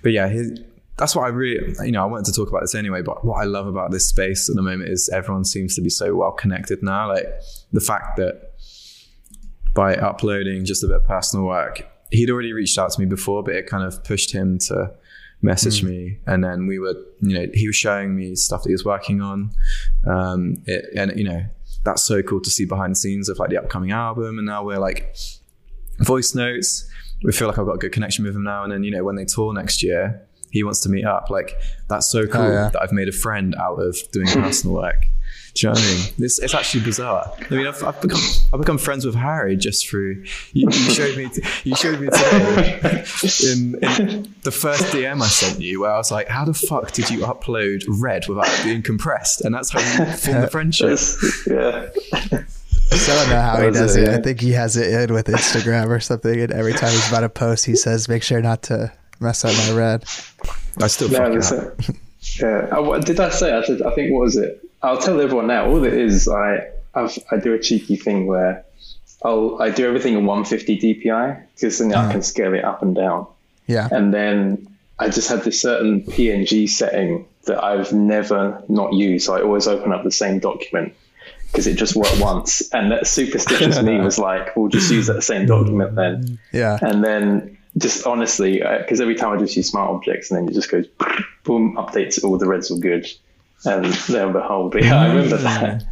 but 0.02 0.12
yeah, 0.12 0.28
his, 0.28 0.58
that's 0.96 1.14
what 1.14 1.24
I 1.24 1.28
really, 1.28 1.74
you 1.84 1.92
know, 1.92 2.02
I 2.02 2.06
wanted 2.06 2.24
to 2.26 2.32
talk 2.32 2.48
about 2.48 2.62
this 2.62 2.74
anyway. 2.74 3.02
But 3.02 3.24
what 3.24 3.36
I 3.40 3.44
love 3.44 3.66
about 3.66 3.90
this 3.90 4.06
space 4.06 4.48
at 4.48 4.56
the 4.56 4.62
moment 4.62 4.88
is 4.88 5.10
everyone 5.10 5.44
seems 5.44 5.74
to 5.76 5.82
be 5.82 5.90
so 5.90 6.14
well 6.14 6.32
connected 6.32 6.82
now. 6.82 7.08
Like 7.08 7.26
the 7.72 7.80
fact 7.80 8.16
that 8.16 8.50
by 9.74 9.94
uploading 9.94 10.64
just 10.64 10.82
a 10.82 10.86
bit 10.86 10.96
of 10.96 11.04
personal 11.06 11.44
work, 11.46 11.86
he'd 12.10 12.30
already 12.30 12.52
reached 12.52 12.78
out 12.78 12.90
to 12.92 13.00
me 13.00 13.06
before, 13.06 13.42
but 13.42 13.54
it 13.54 13.66
kind 13.66 13.84
of 13.84 14.02
pushed 14.04 14.32
him 14.32 14.58
to 14.58 14.92
message 15.42 15.82
me. 15.82 16.18
And 16.26 16.44
then 16.44 16.66
we 16.66 16.78
were, 16.78 16.94
you 17.20 17.38
know, 17.38 17.46
he 17.54 17.66
was 17.66 17.76
showing 17.76 18.14
me 18.14 18.34
stuff 18.36 18.62
that 18.62 18.68
he 18.68 18.74
was 18.74 18.84
working 18.84 19.20
on. 19.20 19.50
Um, 20.06 20.62
it, 20.66 20.84
and, 20.96 21.16
you 21.16 21.24
know, 21.24 21.44
that's 21.84 22.02
so 22.02 22.22
cool 22.22 22.40
to 22.40 22.50
see 22.50 22.64
behind 22.64 22.92
the 22.92 22.96
scenes 22.96 23.28
of 23.28 23.38
like 23.38 23.50
the 23.50 23.58
upcoming 23.58 23.92
album. 23.92 24.38
And 24.38 24.46
now 24.46 24.64
we're 24.64 24.78
like, 24.78 25.14
voice 25.98 26.34
notes. 26.34 26.88
We 27.22 27.32
feel 27.32 27.48
like 27.48 27.58
I've 27.58 27.66
got 27.66 27.74
a 27.74 27.78
good 27.78 27.92
connection 27.92 28.24
with 28.24 28.34
him 28.34 28.44
now. 28.44 28.64
And 28.64 28.72
then, 28.72 28.82
you 28.82 28.90
know, 28.90 29.04
when 29.04 29.16
they 29.16 29.24
tour 29.24 29.52
next 29.52 29.82
year, 29.82 30.26
he 30.50 30.64
wants 30.64 30.80
to 30.80 30.88
meet 30.88 31.04
up. 31.04 31.30
Like, 31.30 31.60
that's 31.88 32.06
so 32.06 32.26
cool 32.26 32.50
yeah. 32.50 32.70
that 32.72 32.82
I've 32.82 32.92
made 32.92 33.08
a 33.08 33.12
friend 33.12 33.54
out 33.54 33.76
of 33.76 33.96
doing 34.12 34.26
personal 34.32 34.76
work. 34.76 35.04
Do 35.54 35.66
you 35.66 35.72
know 35.72 35.80
what 35.80 35.82
I 35.82 35.94
mean? 35.94 36.06
It's, 36.24 36.38
it's 36.38 36.54
actually 36.54 36.84
bizarre. 36.84 37.32
I 37.50 37.54
mean, 37.54 37.66
I've, 37.66 37.82
I've 37.82 38.00
become 38.00 38.20
I've 38.52 38.60
become 38.60 38.78
friends 38.78 39.04
with 39.04 39.14
Harry 39.16 39.56
just 39.56 39.88
through 39.88 40.24
you, 40.52 40.68
you 40.70 40.90
showed 40.90 41.16
me 41.16 41.28
you 41.64 41.74
showed 41.76 42.00
me 42.00 42.06
today 42.06 43.04
in, 43.50 43.74
in 43.82 44.34
the 44.42 44.50
first 44.52 44.84
DM 44.92 45.20
I 45.20 45.26
sent 45.26 45.60
you 45.60 45.80
where 45.80 45.90
I 45.90 45.96
was 45.96 46.10
like, 46.10 46.28
how 46.28 46.44
the 46.44 46.54
fuck 46.54 46.92
did 46.92 47.10
you 47.10 47.20
upload 47.20 47.82
red 47.88 48.28
without 48.28 48.48
it 48.48 48.64
being 48.64 48.82
compressed? 48.82 49.40
And 49.42 49.54
that's 49.54 49.70
how 49.70 49.80
you 49.80 50.12
form 50.12 50.40
the 50.42 50.48
friendship. 50.50 50.98
yeah. 51.46 51.88
So 52.96 53.12
I 53.12 53.16
don't 53.16 53.30
know 53.30 53.40
how 53.40 53.56
he 53.56 53.62
That 53.62 53.66
was 53.70 53.78
does 53.78 53.96
it, 53.96 54.08
it. 54.08 54.08
I 54.10 54.22
think 54.22 54.40
he 54.40 54.52
has 54.52 54.76
it 54.76 54.92
in 54.92 55.14
with 55.14 55.26
Instagram 55.26 55.88
or 55.88 56.00
something, 56.00 56.40
and 56.40 56.52
every 56.52 56.72
time 56.72 56.90
he's 56.90 57.08
about 57.08 57.20
to 57.20 57.28
post, 57.28 57.64
he 57.64 57.76
says, 57.76 58.08
"Make 58.08 58.22
sure 58.24 58.40
not 58.42 58.62
to 58.64 58.92
mess 59.20 59.44
up 59.44 59.54
my 59.68 59.76
red." 59.78 60.04
I 60.80 60.86
still 60.88 61.08
No, 61.08 61.18
fucking 61.18 61.34
that's 61.40 61.52
it. 61.52 61.96
Yeah. 62.40 62.68
Oh, 62.72 62.82
what 62.82 63.06
did 63.06 63.20
I 63.20 63.30
say? 63.30 63.52
I 63.52 63.62
said, 63.64 63.82
I 63.82 63.94
think 63.94 64.12
what 64.12 64.20
was 64.22 64.36
it? 64.36 64.60
I'll 64.82 64.98
tell 64.98 65.20
everyone 65.20 65.46
now. 65.46 65.66
All 65.66 65.84
it 65.84 65.94
is, 65.94 66.28
I 66.28 66.70
I've, 66.94 67.18
I 67.30 67.36
do 67.36 67.54
a 67.54 67.58
cheeky 67.58 67.96
thing 67.96 68.26
where 68.26 68.64
I'll 69.22 69.60
I 69.60 69.70
do 69.70 69.86
everything 69.86 70.14
in 70.14 70.26
150 70.26 70.78
DPI 70.78 71.42
because 71.54 71.78
then 71.78 71.94
I 71.94 72.08
mm. 72.08 72.12
can 72.12 72.22
scale 72.22 72.54
it 72.54 72.64
up 72.64 72.82
and 72.82 72.94
down. 72.94 73.26
Yeah, 73.66 73.88
And 73.92 74.12
then 74.12 74.66
I 74.98 75.08
just 75.08 75.28
had 75.28 75.44
this 75.44 75.60
certain 75.60 76.02
PNG 76.02 76.68
setting 76.68 77.26
that 77.44 77.62
I've 77.62 77.92
never 77.92 78.62
not 78.68 78.92
used. 78.92 79.26
So 79.26 79.34
I 79.34 79.42
always 79.42 79.66
open 79.66 79.92
up 79.92 80.02
the 80.02 80.10
same 80.10 80.40
document 80.40 80.94
because 81.46 81.66
it 81.66 81.76
just 81.76 81.96
worked 81.96 82.20
once. 82.20 82.72
And 82.72 82.92
that 82.92 83.06
superstitious 83.06 83.80
me 83.82 83.98
was 84.00 84.18
like, 84.18 84.56
we'll 84.56 84.68
just 84.68 84.90
use 84.90 85.06
that 85.06 85.22
same 85.22 85.46
document 85.46 85.94
then. 85.94 86.38
yeah, 86.52 86.78
And 86.82 87.02
then 87.04 87.58
just 87.78 88.06
honestly, 88.06 88.62
uh, 88.62 88.78
because 88.78 89.00
every 89.00 89.14
time 89.14 89.36
I 89.36 89.40
just 89.40 89.56
use 89.56 89.70
smart 89.70 89.90
objects 89.90 90.30
and 90.30 90.38
then 90.38 90.48
it 90.48 90.54
just 90.54 90.70
goes 90.70 90.86
boom, 91.44 91.76
updates 91.76 92.22
all 92.22 92.36
the 92.36 92.46
reds 92.46 92.70
were 92.70 92.78
good. 92.78 93.06
And 93.64 94.08
lo 94.08 94.24
and 94.24 94.32
behold, 94.32 94.72
but 94.72 94.82
yeah, 94.84 95.00
I 95.00 95.06
remember 95.08 95.36
that. 95.36 95.84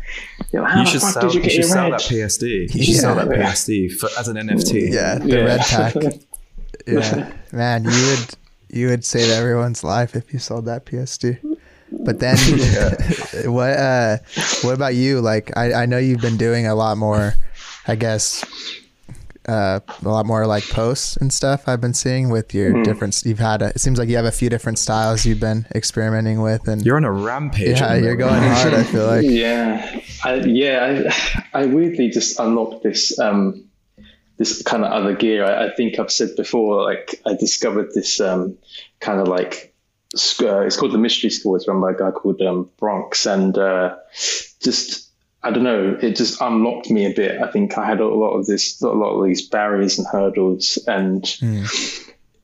You're 0.53 0.63
like, 0.63 0.71
how 0.73 0.79
You 0.81 0.85
the 0.87 0.91
should 0.91 1.01
fuck 1.03 1.13
sell. 1.13 1.23
did 1.29 1.35
you 1.35 1.43
You, 1.43 1.51
should 1.51 1.65
sell 1.67 1.91
red? 1.91 1.93
that 1.93 2.01
PSD. 2.01 2.49
You 2.75 2.83
should 2.85 2.95
Yeah. 2.95 3.01
sell 3.01 3.15
that 3.17 3.29
PSD 3.29 3.89
for, 3.93 4.09
as 4.19 4.29
an 4.29 4.37
NFT. 4.39 4.91
yeah. 4.93 5.19
The 5.19 5.29
Yeah. 5.29 5.37
red 5.45 5.61
pack. 5.61 5.95
Yeah, 6.87 7.31
man, 7.53 7.85
you 7.85 7.91
would 7.91 8.27
you 8.71 8.89
would 8.89 9.05
save 9.05 9.31
everyone's 9.31 9.83
life 9.85 10.15
if 10.17 10.33
you 10.33 10.39
sold 10.39 10.65
that 10.67 10.87
PSD. 10.87 11.39
But 11.93 12.19
then, 12.21 12.37
what 13.53 13.71
uh, 13.77 14.19
what 14.63 14.73
about 14.75 14.95
you? 14.95 15.21
Like, 15.21 15.55
I 15.57 15.73
I 15.83 15.87
know 15.87 15.99
you've 15.99 16.21
been 16.23 16.37
doing 16.39 16.67
a 16.67 16.75
lot 16.75 16.97
more, 16.97 17.35
I 17.87 17.95
guess, 17.97 18.43
uh, 19.49 19.81
a 20.05 20.09
lot 20.09 20.27
more 20.27 20.47
like 20.47 20.63
posts 20.69 21.17
and 21.17 21.33
stuff. 21.33 21.67
I've 21.67 21.81
been 21.81 21.95
seeing 21.95 22.29
with 22.31 22.55
your 22.55 22.71
Mm-hmm. 22.73 22.83
different. 22.83 23.23
You've 23.25 23.39
had 23.39 23.63
a, 23.63 23.67
it 23.69 23.81
seems 23.81 23.99
like 23.99 24.09
you 24.09 24.17
have 24.17 24.25
a 24.27 24.31
few 24.33 24.49
different 24.51 24.79
styles 24.79 25.25
you've 25.25 25.41
been 25.41 25.67
experimenting 25.75 26.41
with, 26.43 26.69
and 26.69 26.85
You're 26.85 26.97
on 26.97 27.05
a 27.05 27.11
rampage. 27.13 27.81
yeah, 27.81 27.95
you're 27.97 28.17
going 28.17 28.43
hard. 28.43 28.75
I 28.75 28.83
feel 28.85 29.07
like 29.07 29.25
yeah, 29.29 30.01
I, 30.25 30.35
yeah. 30.35 31.11
I, 31.53 31.63
I 31.63 31.67
weirdly 31.67 32.11
just 32.11 32.39
unlocked 32.39 32.83
this 32.83 33.19
um, 33.19 33.65
this 34.37 34.63
kind 34.63 34.85
of 34.85 34.93
other 34.93 35.15
gear. 35.17 35.45
I, 35.45 35.67
I 35.69 35.75
think 35.75 35.99
I've 35.99 36.13
said 36.13 36.37
before. 36.37 36.83
Like 36.85 37.21
I 37.27 37.35
discovered 37.35 37.89
this 37.95 38.21
um, 38.21 38.57
kind 39.01 39.21
of 39.21 39.29
like 39.29 39.75
uh, 40.41 40.61
it's 40.61 40.77
called 40.77 40.93
the 40.93 40.99
Mystery 40.99 41.31
School. 41.31 41.57
It's 41.57 41.67
run 41.69 41.81
by 41.81 41.91
a 41.93 41.95
guy 41.95 42.11
called 42.11 42.41
um, 42.43 42.71
Bronx, 42.79 43.27
and 43.27 43.57
uh, 43.59 43.97
just 44.63 45.08
I 45.49 45.51
don't 45.51 45.65
know. 45.65 45.99
It 46.03 46.15
just 46.15 46.43
unlocked 46.43 46.91
me 46.91 47.07
a 47.07 47.15
bit. 47.15 47.41
I 47.41 47.51
think 47.51 47.79
I 47.79 47.87
had 47.87 48.01
a 48.01 48.07
lot 48.07 48.33
of 48.33 48.45
this, 48.45 48.83
a 48.83 48.89
lot 48.89 49.19
of 49.19 49.25
these 49.25 49.49
barriers 49.49 49.97
and 49.97 50.07
hurdles, 50.07 50.77
and 50.87 51.25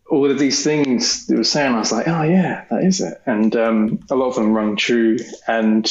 all 0.08 0.30
of 0.30 0.38
these 0.38 0.64
things 0.64 1.26
they 1.26 1.36
were 1.36 1.44
saying. 1.44 1.74
I 1.74 1.80
was 1.80 1.92
like, 1.92 2.08
oh 2.08 2.22
yeah, 2.22 2.64
that 2.70 2.82
is 2.82 3.02
it. 3.02 3.20
And 3.26 3.54
um, 3.56 4.00
a 4.08 4.14
lot 4.14 4.28
of 4.28 4.36
them 4.36 4.54
rung 4.54 4.76
true. 4.76 5.18
And 5.46 5.86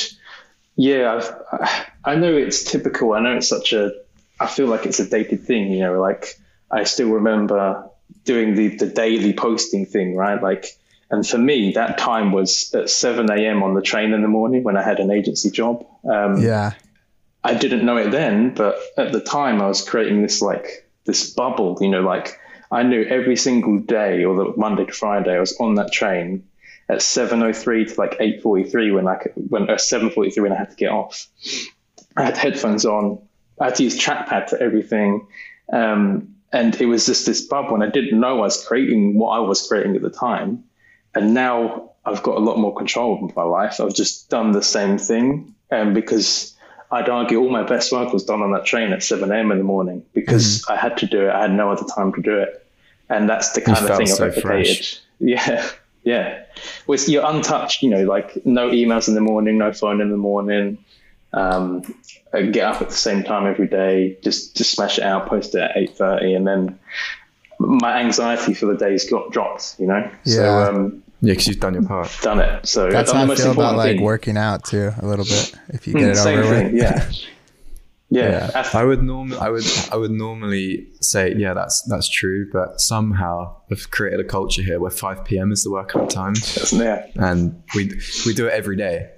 yeah, 0.75 1.13
I've, 1.13 1.69
I 2.03 2.15
know 2.15 2.35
it's 2.35 2.63
typical. 2.63 3.13
I 3.13 3.19
know 3.19 3.37
it's 3.37 3.47
such 3.47 3.73
a. 3.73 3.91
I 4.39 4.47
feel 4.47 4.65
like 4.65 4.87
it's 4.87 4.99
a 4.99 5.07
dated 5.07 5.43
thing. 5.43 5.71
You 5.71 5.81
know, 5.81 6.01
like 6.01 6.41
I 6.71 6.83
still 6.85 7.09
remember 7.09 7.87
doing 8.25 8.55
the 8.55 8.69
the 8.75 8.87
daily 8.87 9.33
posting 9.33 9.85
thing, 9.85 10.15
right? 10.15 10.41
Like. 10.41 10.65
And 11.11 11.27
for 11.27 11.37
me, 11.37 11.73
that 11.73 11.99
time 11.99 12.31
was 12.31 12.73
at 12.73 12.89
7 12.89 13.29
a.m. 13.29 13.61
on 13.61 13.75
the 13.75 13.83
train 13.83 14.13
in 14.13 14.23
the 14.23 14.27
morning 14.27 14.63
when 14.63 14.77
I 14.77 14.81
had 14.81 14.99
an 14.99 15.11
agency 15.11 15.51
job. 15.51 15.85
Um, 16.09 16.41
yeah, 16.41 16.71
I 17.43 17.53
didn't 17.53 17.85
know 17.85 17.97
it 17.97 18.11
then, 18.11 18.53
but 18.53 18.79
at 18.97 19.11
the 19.11 19.19
time 19.19 19.61
I 19.61 19.67
was 19.67 19.87
creating 19.87 20.21
this 20.21 20.41
like 20.41 20.89
this 21.05 21.33
bubble, 21.33 21.77
you 21.81 21.89
know, 21.89 22.01
like 22.01 22.39
I 22.71 22.83
knew 22.83 23.03
every 23.03 23.35
single 23.35 23.79
day 23.79 24.23
or 24.23 24.35
the 24.35 24.53
Monday 24.57 24.85
to 24.85 24.91
Friday 24.93 25.35
I 25.35 25.39
was 25.39 25.57
on 25.59 25.75
that 25.75 25.91
train 25.91 26.47
at 26.89 26.99
7:03 26.99 27.93
to 27.93 27.99
like 27.99 28.17
8:43 28.19 28.93
when 28.93 29.07
I 29.07 29.15
when 29.35 29.69
uh, 29.69 29.75
7:43 29.75 30.41
when 30.41 30.51
I 30.53 30.57
had 30.57 30.71
to 30.71 30.75
get 30.75 30.91
off. 30.91 31.27
I 32.15 32.23
had 32.23 32.37
headphones 32.37 32.85
on. 32.85 33.19
I 33.59 33.65
had 33.65 33.75
to 33.75 33.83
use 33.83 33.99
trackpad 33.99 34.49
for 34.49 34.57
everything. 34.57 35.27
Um, 35.71 36.35
and 36.51 36.79
it 36.79 36.85
was 36.85 37.05
just 37.05 37.25
this 37.25 37.41
bubble 37.41 37.73
and 37.73 37.83
I 37.83 37.89
didn't 37.89 38.19
know 38.19 38.37
I 38.37 38.41
was 38.41 38.65
creating 38.65 39.17
what 39.17 39.31
I 39.31 39.39
was 39.39 39.67
creating 39.67 39.95
at 39.95 40.01
the 40.01 40.11
time. 40.11 40.65
And 41.15 41.33
now 41.33 41.91
I've 42.05 42.21
got 42.21 42.37
a 42.37 42.39
lot 42.39 42.57
more 42.57 42.75
control 42.75 43.25
of 43.25 43.35
my 43.35 43.43
life. 43.43 43.79
I've 43.79 43.93
just 43.93 44.29
done 44.29 44.51
the 44.51 44.61
same 44.61 44.97
thing. 44.97 45.55
And 45.71 45.95
because 45.95 46.52
I'd 46.93 47.09
argue 47.09 47.39
all 47.39 47.49
my 47.49 47.63
best 47.63 47.91
work 47.91 48.13
was 48.13 48.23
done 48.23 48.41
on 48.41 48.51
that 48.51 48.65
train 48.65 48.93
at 48.93 49.01
7 49.03 49.31
a.m. 49.31 49.51
in 49.51 49.57
the 49.57 49.63
morning 49.63 50.05
because 50.13 50.63
I 50.69 50.75
had 50.75 50.95
to 50.97 51.07
do 51.07 51.27
it. 51.27 51.31
I 51.31 51.41
had 51.41 51.51
no 51.51 51.71
other 51.71 51.85
time 51.95 52.13
to 52.13 52.21
do 52.21 52.37
it. 52.37 52.65
And 53.09 53.27
that's 53.29 53.51
the 53.53 53.61
kind 53.61 53.77
of 53.89 53.97
thing 53.97 54.07
so 54.07 54.25
I've 54.27 54.35
replicated. 54.35 54.99
Yeah. 55.19 55.67
Yeah. 56.03 56.43
Well, 56.85 56.99
you're 57.07 57.25
untouched, 57.25 57.81
you 57.81 57.89
know, 57.89 58.03
like 58.03 58.45
no 58.45 58.69
emails 58.69 59.07
in 59.07 59.15
the 59.15 59.21
morning, 59.21 59.57
no 59.57 59.71
phone 59.71 60.01
in 60.01 60.09
the 60.11 60.17
morning. 60.17 60.77
Um, 61.31 61.81
uh, 62.33 62.41
get 62.41 62.65
up 62.65 62.81
at 62.81 62.89
the 62.89 62.95
same 62.95 63.23
time 63.23 63.47
every 63.47 63.67
day, 63.67 64.17
just, 64.23 64.55
just 64.55 64.71
smash 64.71 64.97
it 64.99 65.03
out, 65.03 65.27
post 65.27 65.55
it 65.55 65.61
at 65.61 65.75
8.30 65.75 66.35
and 66.35 66.47
then 66.47 66.79
my 67.59 67.99
anxiety 68.01 68.53
for 68.53 68.65
the 68.67 68.75
days 68.75 69.09
got 69.09 69.31
dropped. 69.31 69.75
You 69.79 69.87
know, 69.87 70.11
Yeah. 70.25 70.35
so 70.35 70.59
um, 70.69 71.03
Yeah, 71.25 71.31
because 71.31 71.47
you've 71.47 71.59
done 71.61 71.73
your 71.73 71.83
part. 71.83 72.09
done 72.21 72.39
it. 72.41 72.67
So 72.67 72.89
That's 72.91 73.11
how 73.11 73.19
the 73.19 73.23
I 73.23 73.27
most 73.27 73.41
feel 73.41 73.53
about 73.53 73.77
like 73.77 73.95
thing. 73.95 74.01
working 74.03 74.35
out 74.37 74.65
too, 74.65 74.91
a 75.01 75.05
little 75.07 75.23
bit. 75.25 75.55
If 75.69 75.87
you 75.87 75.93
Mm, 75.93 75.99
get 75.99 76.09
it 76.09 76.15
same 76.17 76.39
over 76.39 76.53
thing. 76.55 76.73
with. 76.73 76.81
Yeah. 76.81 77.09
Yeah. 78.09 78.51
Yeah. 78.53 78.69
I 78.75 78.83
would 78.83 79.01
normally, 79.01 79.39
I 79.39 79.49
would, 79.49 79.63
I 79.91 79.95
would 79.95 80.11
normally 80.11 80.87
say, 81.01 81.33
yeah, 81.35 81.55
that's 81.55 81.81
that's 81.89 82.07
true. 82.07 82.47
But 82.53 82.79
somehow 82.79 83.55
I've 83.71 83.89
created 83.89 84.19
a 84.19 84.23
culture 84.23 84.61
here 84.61 84.79
where 84.79 84.91
5 84.91 85.25
p.m. 85.25 85.51
is 85.51 85.63
the 85.63 85.71
workout 85.71 86.11
time, 86.11 86.35
that's- 86.35 86.73
yeah. 86.73 87.07
and 87.15 87.63
we 87.73 87.99
we 88.27 88.35
do 88.35 88.45
it 88.45 88.53
every 88.53 88.75
day. 88.75 89.09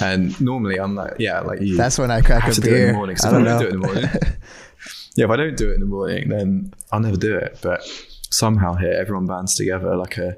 And 0.00 0.40
normally 0.40 0.80
I'm 0.80 0.96
like, 0.96 1.16
yeah, 1.20 1.40
like 1.40 1.60
you. 1.60 1.76
That's 1.76 1.96
when 1.96 2.10
I 2.10 2.22
crack 2.22 2.42
I 2.42 2.46
have 2.46 2.58
a 2.58 2.60
to 2.60 2.60
do 2.60 2.74
it 2.74 2.80
in 2.80 2.86
the 2.88 2.92
morning. 2.94 3.16
I 3.22 3.30
don't 3.30 3.44
don't 3.44 3.44
know. 3.44 3.58
do 3.60 3.66
it 3.66 3.72
in 3.74 3.80
the 3.80 3.86
morning, 3.86 4.04
yeah, 5.16 5.24
if 5.26 5.30
I 5.30 5.36
don't 5.36 5.56
do 5.56 5.70
it 5.70 5.74
in 5.74 5.80
the 5.80 5.86
morning, 5.86 6.28
then 6.28 6.74
I'll 6.90 7.00
never 7.00 7.16
do 7.18 7.36
it. 7.36 7.58
But 7.62 7.82
somehow 8.30 8.74
here, 8.74 8.94
everyone 8.94 9.26
bands 9.26 9.54
together 9.54 9.94
like 9.96 10.16
a 10.18 10.36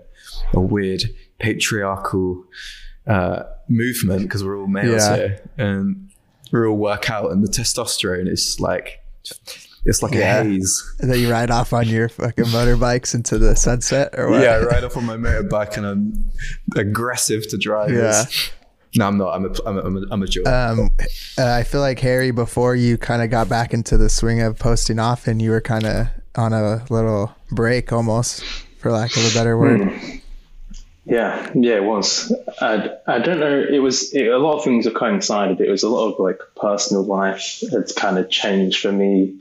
a 0.55 0.61
weird 0.61 1.03
patriarchal 1.39 2.45
uh, 3.07 3.43
movement 3.69 4.23
because 4.23 4.45
we're 4.45 4.59
all 4.59 4.67
males 4.67 5.03
Yeah. 5.03 5.17
here, 5.17 5.41
and 5.59 6.11
we 6.53 6.61
all 6.67 6.77
work 6.77 7.11
out, 7.11 7.33
and 7.33 7.45
the 7.45 7.51
testosterone 7.51 8.29
is 8.29 8.59
like 8.61 9.01
it's 9.85 10.03
like 10.03 10.15
Yeah. 10.15 10.41
a 10.41 10.45
haze. 10.45 10.95
And 11.01 11.11
then 11.11 11.19
you 11.19 11.31
ride 11.31 11.51
off 11.51 11.73
on 11.73 11.89
your 11.89 12.09
fucking 12.09 12.45
motorbikes 12.47 13.15
into 13.17 13.37
the 13.39 13.57
sunset 13.57 14.15
or 14.17 14.31
what? 14.31 14.41
Yeah, 14.43 14.51
I 14.53 14.65
ride 14.65 14.85
off 14.85 14.97
on 14.97 15.05
my 15.07 15.17
motorbike 15.17 15.77
and 15.77 15.85
I'm 15.87 16.25
aggressive 16.77 17.49
to 17.49 17.59
drivers. 17.59 17.97
Yeah. 17.97 18.25
No, 18.95 19.09
I'm 19.09 19.19
not. 19.19 19.35
I'm 19.35 19.45
a, 19.47 19.49
I'm 19.67 19.79
a, 19.79 19.81
I'm 19.83 19.97
a, 19.97 20.03
I'm 20.13 20.23
a 20.23 20.27
joke. 20.27 20.47
Um, 20.47 20.91
uh, 21.39 21.47
I 21.51 21.65
feel 21.65 21.81
like 21.81 21.99
Harry, 22.01 22.31
before 22.31 22.77
you 22.77 22.97
kind 22.99 23.23
of 23.23 23.31
got 23.31 23.49
back 23.49 23.73
into 23.75 23.97
the 23.97 24.09
swing 24.09 24.41
of 24.43 24.59
posting 24.59 24.99
often, 25.01 25.41
you 25.41 25.51
were 25.51 25.63
kind 25.63 25.85
of 25.87 26.07
on 26.37 26.53
a 26.53 26.85
little 26.91 27.35
break 27.51 27.93
almost, 27.93 28.45
for 28.79 28.93
lack 28.93 29.17
of 29.17 29.25
a 29.25 29.35
better 29.35 29.57
word. 29.59 29.91
Yeah, 31.05 31.51
yeah, 31.55 31.75
it 31.75 31.85
was. 31.85 32.33
I, 32.61 32.91
I 33.07 33.19
don't 33.19 33.41
know. 33.41 33.67
It 33.69 33.81
was 33.81 34.13
it, 34.15 34.29
a 34.29 34.39
lot 34.39 34.59
of 34.59 34.65
things 34.65 34.85
have 34.85 34.95
coincided. 34.95 35.61
It 35.61 35.71
was 35.71 35.83
a 35.83 35.89
lot 35.89 36.13
of 36.13 36.21
like 36.21 36.39
personal 36.57 37.03
life 37.03 37.61
had 37.73 37.91
kind 37.97 38.19
of 38.19 38.31
changed 38.31 38.81
for 38.81 38.93
me, 38.93 39.37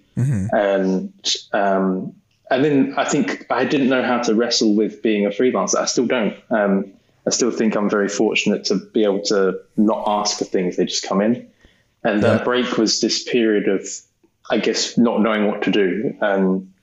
and 0.51 1.13
um, 1.53 2.15
and 2.49 2.65
then 2.65 2.95
I 2.97 3.05
think 3.05 3.45
I 3.51 3.65
didn't 3.65 3.89
know 3.89 4.03
how 4.03 4.21
to 4.23 4.33
wrestle 4.33 4.73
with 4.75 5.03
being 5.03 5.27
a 5.27 5.29
freelancer. 5.29 5.75
I 5.75 5.85
still 5.85 6.07
don't. 6.07 6.35
Um, 6.49 6.93
I 7.27 7.29
still 7.29 7.51
think 7.51 7.75
I'm 7.75 7.89
very 7.89 8.09
fortunate 8.09 8.65
to 8.65 8.77
be 8.77 9.03
able 9.03 9.21
to 9.25 9.59
not 9.77 10.03
ask 10.07 10.39
for 10.39 10.45
things; 10.45 10.77
they 10.77 10.85
just 10.85 11.03
come 11.03 11.21
in. 11.21 11.47
And 12.03 12.23
that 12.23 12.43
break 12.43 12.79
was 12.79 12.99
this 12.99 13.23
period 13.23 13.67
of, 13.67 13.87
I 14.49 14.57
guess, 14.57 14.97
not 14.97 15.21
knowing 15.21 15.45
what 15.45 15.61
to 15.61 15.71
do 15.71 16.17
and 16.19 16.73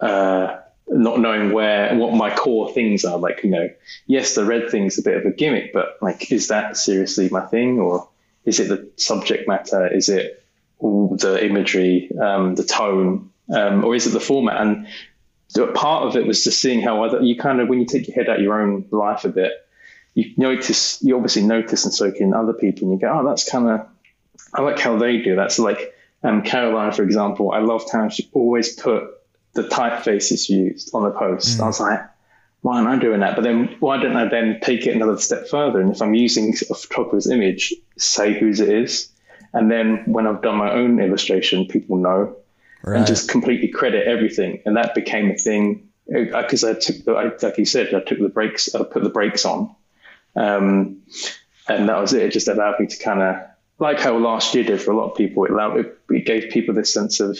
uh, 0.00 0.59
not 0.90 1.20
knowing 1.20 1.52
where 1.52 1.94
what 1.96 2.14
my 2.14 2.34
core 2.34 2.72
things 2.72 3.04
are. 3.04 3.16
Like, 3.16 3.44
you 3.44 3.50
know, 3.50 3.70
yes, 4.06 4.34
the 4.34 4.44
red 4.44 4.70
thing's 4.70 4.94
is 4.94 5.06
a 5.06 5.08
bit 5.08 5.16
of 5.16 5.24
a 5.24 5.30
gimmick, 5.30 5.72
but 5.72 5.96
like, 6.02 6.32
is 6.32 6.48
that 6.48 6.76
seriously 6.76 7.28
my 7.28 7.46
thing, 7.46 7.78
or 7.78 8.08
is 8.44 8.60
it 8.60 8.68
the 8.68 8.90
subject 8.96 9.46
matter? 9.46 9.86
Is 9.86 10.08
it 10.08 10.44
all 10.78 11.16
the 11.16 11.44
imagery, 11.44 12.10
um, 12.20 12.54
the 12.56 12.64
tone, 12.64 13.30
um, 13.54 13.84
or 13.84 13.94
is 13.94 14.06
it 14.06 14.10
the 14.10 14.20
format? 14.20 14.60
And 14.60 14.86
part 15.74 16.04
of 16.06 16.16
it 16.16 16.26
was 16.26 16.44
just 16.44 16.60
seeing 16.60 16.80
how 16.80 17.04
other 17.04 17.22
you 17.22 17.36
kind 17.36 17.60
of 17.60 17.68
when 17.68 17.80
you 17.80 17.86
take 17.86 18.08
your 18.08 18.16
head 18.16 18.28
out 18.28 18.40
your 18.40 18.60
own 18.60 18.86
life 18.90 19.24
a 19.24 19.28
bit, 19.28 19.52
you 20.14 20.32
notice 20.36 21.02
you 21.02 21.14
obviously 21.14 21.42
notice 21.42 21.84
and 21.84 21.94
soak 21.94 22.16
in 22.16 22.34
other 22.34 22.52
people, 22.52 22.90
and 22.90 23.00
you 23.00 23.06
go, 23.06 23.20
oh, 23.20 23.28
that's 23.28 23.48
kind 23.48 23.68
of 23.68 23.86
I 24.52 24.62
like 24.62 24.78
how 24.80 24.96
they 24.96 25.18
do 25.18 25.36
that. 25.36 25.52
So 25.52 25.62
like 25.62 25.94
um, 26.24 26.42
Caroline, 26.42 26.92
for 26.92 27.04
example, 27.04 27.52
I 27.52 27.60
loved 27.60 27.90
how 27.92 28.08
she 28.08 28.28
always 28.32 28.74
put 28.74 29.04
the 29.52 29.62
typeface 29.64 30.32
is 30.32 30.48
used 30.48 30.94
on 30.94 31.04
the 31.04 31.10
post. 31.10 31.60
I 31.60 31.66
was 31.66 31.80
like, 31.80 32.00
why 32.62 32.78
am 32.78 32.86
I 32.86 32.96
doing 32.98 33.20
that? 33.20 33.36
But 33.36 33.42
then 33.42 33.76
why 33.80 34.00
don't 34.00 34.16
I 34.16 34.28
then 34.28 34.60
take 34.62 34.86
it 34.86 34.94
another 34.94 35.18
step 35.18 35.48
further? 35.48 35.80
And 35.80 35.90
if 35.90 36.02
I'm 36.02 36.14
using 36.14 36.54
a 36.70 36.74
photographer's 36.74 37.28
image, 37.28 37.74
say 37.96 38.38
whose 38.38 38.60
it 38.60 38.68
is. 38.68 39.10
And 39.52 39.70
then 39.70 40.04
when 40.06 40.26
I've 40.26 40.42
done 40.42 40.56
my 40.56 40.72
own 40.72 41.00
illustration, 41.00 41.66
people 41.66 41.96
know 41.96 42.36
Right. 42.82 42.96
and 42.96 43.06
just 43.06 43.28
completely 43.28 43.68
credit 43.68 44.06
everything. 44.06 44.62
And 44.64 44.76
that 44.78 44.94
became 44.94 45.30
a 45.30 45.36
thing 45.36 45.88
because 46.06 46.64
I 46.64 46.72
took 46.74 47.04
the, 47.04 47.12
I, 47.12 47.30
like 47.42 47.58
you 47.58 47.66
said, 47.66 47.92
I 47.94 48.00
took 48.00 48.18
the 48.18 48.30
brakes, 48.30 48.74
I 48.74 48.82
put 48.84 49.02
the 49.02 49.10
brakes 49.10 49.44
on. 49.44 49.74
Um, 50.34 51.02
and 51.68 51.88
that 51.88 52.00
was 52.00 52.14
it. 52.14 52.22
It 52.22 52.32
just 52.32 52.48
allowed 52.48 52.80
me 52.80 52.86
to 52.86 52.98
kind 52.98 53.20
of, 53.20 53.36
like 53.78 53.98
how 53.98 54.16
last 54.16 54.54
year 54.54 54.64
did 54.64 54.80
for 54.80 54.92
a 54.92 54.96
lot 54.96 55.10
of 55.10 55.16
people, 55.16 55.44
it 55.44 55.50
allowed 55.50 55.78
it, 55.78 55.98
it 56.10 56.24
gave 56.26 56.50
people 56.50 56.74
this 56.74 56.92
sense 56.92 57.20
of 57.20 57.38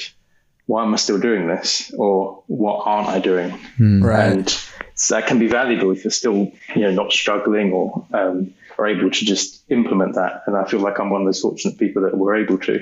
why 0.70 0.84
am 0.84 0.92
I 0.94 0.96
still 1.06 1.18
doing 1.18 1.48
this, 1.48 1.92
or 1.96 2.42
what 2.46 2.76
aren't 2.86 3.08
I 3.08 3.18
doing? 3.18 3.50
right. 3.80 4.32
And 4.32 4.48
so 4.94 5.14
that 5.14 5.26
can 5.26 5.38
be 5.38 5.48
valuable 5.48 5.90
if 5.90 6.04
you're 6.04 6.10
still, 6.22 6.52
you 6.76 6.82
know, 6.82 6.90
not 6.92 7.10
struggling 7.12 7.72
or 7.72 8.06
um, 8.12 8.52
are 8.78 8.86
able 8.86 9.10
to 9.10 9.24
just 9.32 9.62
implement 9.70 10.14
that. 10.14 10.42
And 10.46 10.54
I 10.56 10.64
feel 10.70 10.80
like 10.80 11.00
I'm 11.00 11.10
one 11.10 11.22
of 11.22 11.26
those 11.26 11.40
fortunate 11.40 11.78
people 11.78 12.02
that 12.02 12.16
were 12.16 12.36
able 12.36 12.58
to. 12.68 12.74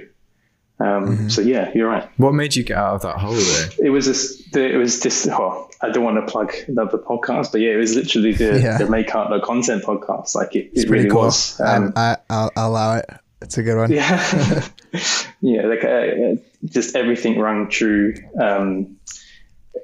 Um, 0.81 1.29
So 1.31 1.41
yeah, 1.41 1.71
you're 1.75 1.89
right. 1.89 2.09
what 2.19 2.35
made 2.35 2.55
you 2.55 2.63
get 2.63 2.77
out 2.77 2.95
of 2.97 3.03
that 3.03 3.17
hole 3.19 3.35
though? 3.35 3.69
It 3.87 3.91
was 3.91 4.07
this. 4.07 4.23
It 4.55 4.77
was 4.77 5.01
this. 5.01 5.27
Oh, 5.31 5.69
I 5.83 5.91
don't 5.91 6.05
want 6.05 6.25
to 6.25 6.31
plug 6.31 6.53
another 6.69 6.99
podcast, 6.99 7.51
but 7.53 7.61
yeah, 7.61 7.71
it 7.71 7.77
was 7.85 7.95
literally 7.97 8.33
the, 8.33 8.61
Yeah. 8.61 8.79
the 8.79 8.89
make 8.89 9.13
art 9.15 9.31
no 9.31 9.41
content 9.41 9.83
podcast. 9.85 10.35
Like 10.35 10.55
it, 10.55 10.71
It's 10.73 10.85
it 10.85 10.91
really 10.91 11.09
cool. 11.11 11.23
was. 11.23 11.61
Um, 11.61 11.93
I, 11.97 12.01
I, 12.13 12.17
I'll, 12.31 12.51
I'll 12.57 12.71
allow 12.71 12.97
it. 12.97 13.07
It's 13.43 13.59
a 13.59 13.63
good 13.63 13.77
one. 13.77 13.91
yeah, 14.01 14.69
yeah. 15.41 15.63
Like 15.67 15.85
uh, 15.85 16.41
just 16.65 16.97
everything 16.97 17.41
rang 17.41 17.69
true. 17.69 18.15
Um, 18.41 18.99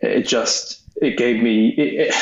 it 0.03 0.27
just 0.27 0.83
it 1.01 1.17
gave 1.17 1.43
me. 1.43 1.69
It, 1.69 2.09
it, 2.09 2.15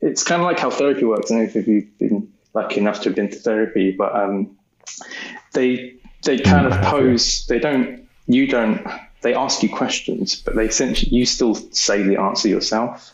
it's 0.00 0.22
kind 0.22 0.40
of 0.40 0.46
like 0.46 0.58
how 0.58 0.70
therapy 0.70 1.04
works. 1.04 1.30
I 1.30 1.34
don't 1.34 1.54
know 1.54 1.60
if 1.60 1.66
you've 1.66 1.98
been 1.98 2.32
lucky 2.54 2.80
enough 2.80 3.00
to 3.02 3.10
have 3.10 3.16
been 3.16 3.30
to 3.30 3.36
therapy, 3.36 3.92
but 3.92 4.14
um, 4.14 4.56
they 5.52 5.94
they 6.24 6.38
kind 6.38 6.66
of 6.66 6.80
pose. 6.82 7.46
They 7.46 7.58
don't. 7.58 8.08
You 8.26 8.46
don't. 8.46 8.86
They 9.22 9.34
ask 9.34 9.62
you 9.62 9.68
questions, 9.68 10.36
but 10.36 10.56
they 10.56 10.66
essentially 10.66 11.14
you 11.14 11.26
still 11.26 11.54
say 11.54 12.02
the 12.02 12.18
answer 12.18 12.48
yourself. 12.48 13.12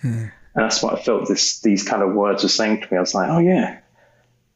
And 0.55 0.65
that's 0.65 0.83
what 0.83 0.99
I 0.99 1.03
felt. 1.03 1.29
This 1.29 1.61
these 1.61 1.83
kind 1.83 2.03
of 2.03 2.15
words 2.15 2.43
were 2.43 2.49
saying 2.49 2.83
to 2.83 2.89
me. 2.91 2.97
I 2.97 3.01
was 3.01 3.15
like, 3.15 3.29
oh 3.31 3.39
yeah. 3.39 3.81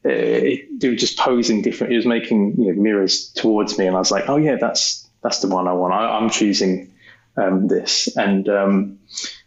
It, 0.03 0.11
it, 0.11 0.81
they 0.81 0.89
were 0.89 0.95
just 0.97 1.19
posing 1.19 1.61
different. 1.61 1.93
It 1.93 1.97
was 1.97 2.07
making 2.07 2.55
you 2.59 2.73
know, 2.73 2.81
mirrors 2.81 3.29
towards 3.33 3.77
me, 3.77 3.87
and 3.87 3.95
I 3.95 3.99
was 3.99 4.11
like, 4.11 4.29
oh 4.29 4.37
yeah, 4.37 4.57
that's 4.59 5.00
that's 5.23 5.41
the 5.41 5.49
one 5.49 5.69
I 5.69 5.73
want. 5.73 5.93
I, 5.93 6.19
I'm 6.19 6.31
choosing 6.31 6.93
um, 7.37 7.69
this, 7.69 8.15
and 8.17 8.49
um, 8.49 8.99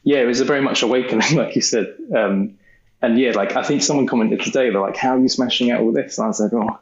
yeah, 0.03 0.19
it 0.19 0.25
was 0.25 0.39
a 0.39 0.45
very 0.45 0.61
much 0.61 0.83
awakening, 0.83 1.35
like 1.35 1.55
you 1.55 1.61
said. 1.61 1.95
Um, 2.15 2.57
and 3.01 3.19
yeah, 3.19 3.31
like 3.31 3.55
I 3.55 3.63
think 3.63 3.83
someone 3.83 4.07
commented 4.07 4.41
today, 4.41 4.69
they're 4.69 4.81
like, 4.81 4.97
"How 4.97 5.15
are 5.15 5.19
you 5.19 5.29
smashing 5.29 5.71
out 5.71 5.81
all 5.81 5.91
this?" 5.91 6.17
And 6.17 6.27
I 6.27 6.31
said, 6.31 6.51
"Oh, 6.53 6.79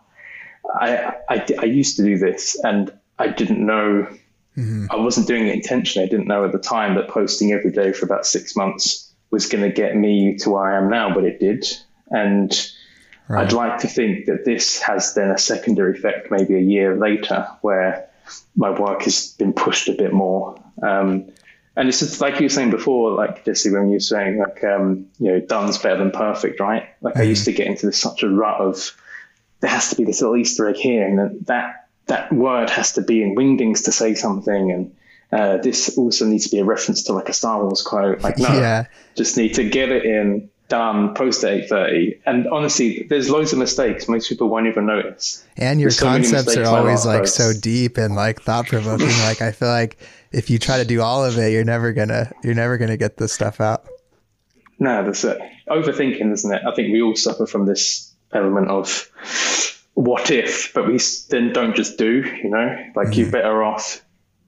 I, 0.74 1.14
I, 1.30 1.46
I 1.60 1.66
used 1.66 1.98
to 1.98 2.04
do 2.04 2.18
this, 2.18 2.60
and 2.64 2.92
I 3.18 3.28
didn't 3.28 3.66
know. 3.66 4.08
I 4.92 4.98
wasn't 4.98 5.28
doing 5.28 5.48
it 5.48 5.56
intentionally. 5.56 6.06
I 6.06 6.10
didn't 6.10 6.28
know 6.28 6.44
at 6.44 6.52
the 6.52 6.60
time 6.60 6.96
that 6.96 7.08
posting 7.08 7.54
every 7.54 7.72
day 7.72 7.94
for 7.94 8.06
about 8.06 8.26
six 8.26 8.56
months 8.56 9.12
was 9.32 9.48
going 9.48 9.64
to 9.64 9.72
get 9.72 9.96
me 9.96 10.36
to 10.40 10.50
where 10.50 10.64
I 10.64 10.78
am 10.78 10.90
now, 10.90 11.14
but 11.14 11.24
it 11.24 11.40
did. 11.40 11.66
And 12.10 12.52
I'd 13.30 13.54
like 13.54 13.80
to 13.80 13.88
think 13.88 14.26
that 14.26 14.44
this 14.44 14.82
has 14.82 15.14
then 15.14 15.32
a 15.32 15.38
secondary 15.38 15.98
effect, 15.98 16.30
maybe 16.30 16.56
a 16.56 16.60
year 16.60 16.98
later, 16.98 17.48
where 17.62 18.10
my 18.56 18.70
work 18.70 19.04
has 19.04 19.34
been 19.38 19.54
pushed 19.54 19.88
a 19.90 19.94
bit 19.94 20.14
more. 20.14 20.56
Um, 20.82 21.28
and 21.76 21.88
it's 21.88 22.00
just 22.00 22.20
like 22.20 22.36
you 22.40 22.46
were 22.46 22.50
saying 22.50 22.72
before, 22.72 23.12
like 23.12 23.46
Jesse, 23.46 23.72
when 23.72 23.88
you 23.88 23.94
were 23.94 24.00
saying 24.02 24.38
like 24.40 24.64
um, 24.64 25.08
you 25.20 25.32
know, 25.32 25.40
done's 25.40 25.78
better 25.78 25.98
than 25.98 26.12
perfect, 26.12 26.60
right? 26.60 26.90
Like 27.02 27.16
I 27.18 27.22
used 27.24 27.46
to 27.46 27.54
get 27.54 27.68
into 27.68 27.86
this, 27.86 28.00
such 28.00 28.24
a 28.24 28.30
rut 28.30 28.60
of 28.60 28.92
there 29.62 29.70
has 29.70 29.90
to 29.92 29.96
be 29.96 30.04
this 30.04 30.22
little 30.22 30.36
Easter 30.36 30.68
egg 30.68 30.76
here, 30.76 31.08
and 31.08 31.18
then 31.18 31.38
that 31.48 31.88
that 32.08 32.34
word 32.34 32.70
has 32.70 32.94
to 32.94 33.02
be 33.02 33.24
in 33.24 33.36
Wingdings 33.36 33.86
to 33.86 33.92
say 33.94 34.16
something, 34.16 34.72
and 34.72 34.96
uh, 35.32 35.58
this 35.62 35.98
also 35.98 36.26
needs 36.26 36.44
to 36.46 36.52
be 36.52 36.60
a 36.60 36.66
reference 36.66 37.04
to 37.04 37.14
like 37.14 37.30
a 37.30 37.34
Star 37.34 37.64
Wars 37.64 37.82
quote. 37.84 38.20
Like 38.22 38.38
no, 38.38 38.48
Yeah. 38.54 38.86
just 39.16 39.38
need 39.38 39.54
to 39.56 39.64
get 39.64 39.90
it 39.90 40.04
in, 40.06 40.50
done, 40.72 41.14
post 41.14 41.44
at 41.44 41.52
eight 41.52 41.70
thirty. 41.70 42.20
And 42.26 42.48
honestly, 42.48 43.06
there's 43.10 43.30
loads 43.30 43.52
of 43.54 43.60
mistakes. 43.60 44.08
Most 44.08 44.30
people 44.30 44.50
won't 44.50 44.68
even 44.68 44.86
notice. 44.86 45.46
And 45.58 45.80
your 45.80 45.90
There's 45.90 46.00
so 46.00 46.06
concepts 46.06 46.58
are 46.58 46.66
always 46.66 47.06
like 47.06 47.28
so 47.28 47.52
deep 47.54 47.98
and 47.98 48.16
like 48.16 48.42
thought 48.42 48.68
provoking. 48.68 49.08
like 49.26 49.42
I 49.42 49.52
feel 49.52 49.68
like 49.68 50.00
if 50.32 50.50
you 50.50 50.58
try 50.58 50.78
to 50.78 50.86
do 50.86 51.02
all 51.02 51.26
of 51.26 51.38
it, 51.38 51.52
you're 51.52 51.66
never 51.66 51.92
gonna 51.92 52.32
you're 52.44 52.56
never 52.56 52.78
gonna 52.78 52.98
get 52.98 53.18
this 53.18 53.34
stuff 53.34 53.60
out. 53.60 53.86
No, 54.80 55.04
that's 55.04 55.24
it. 55.26 55.38
Overthinking, 55.70 56.32
isn't 56.32 56.54
it? 56.54 56.62
I 56.66 56.74
think 56.74 56.92
we 56.92 57.02
all 57.02 57.16
suffer 57.16 57.46
from 57.46 57.68
this 57.68 58.12
element 58.34 58.70
of 58.70 59.12
what 59.94 60.32
if, 60.32 60.74
but 60.74 60.88
we 60.88 61.00
then 61.30 61.54
don't 61.54 61.76
just 61.76 61.98
do, 61.98 62.24
you 62.44 62.50
know? 62.50 62.86
Like 62.96 63.16
you're 63.16 63.28
mm-hmm. 63.28 63.32
better 63.32 63.62
off 63.62 64.04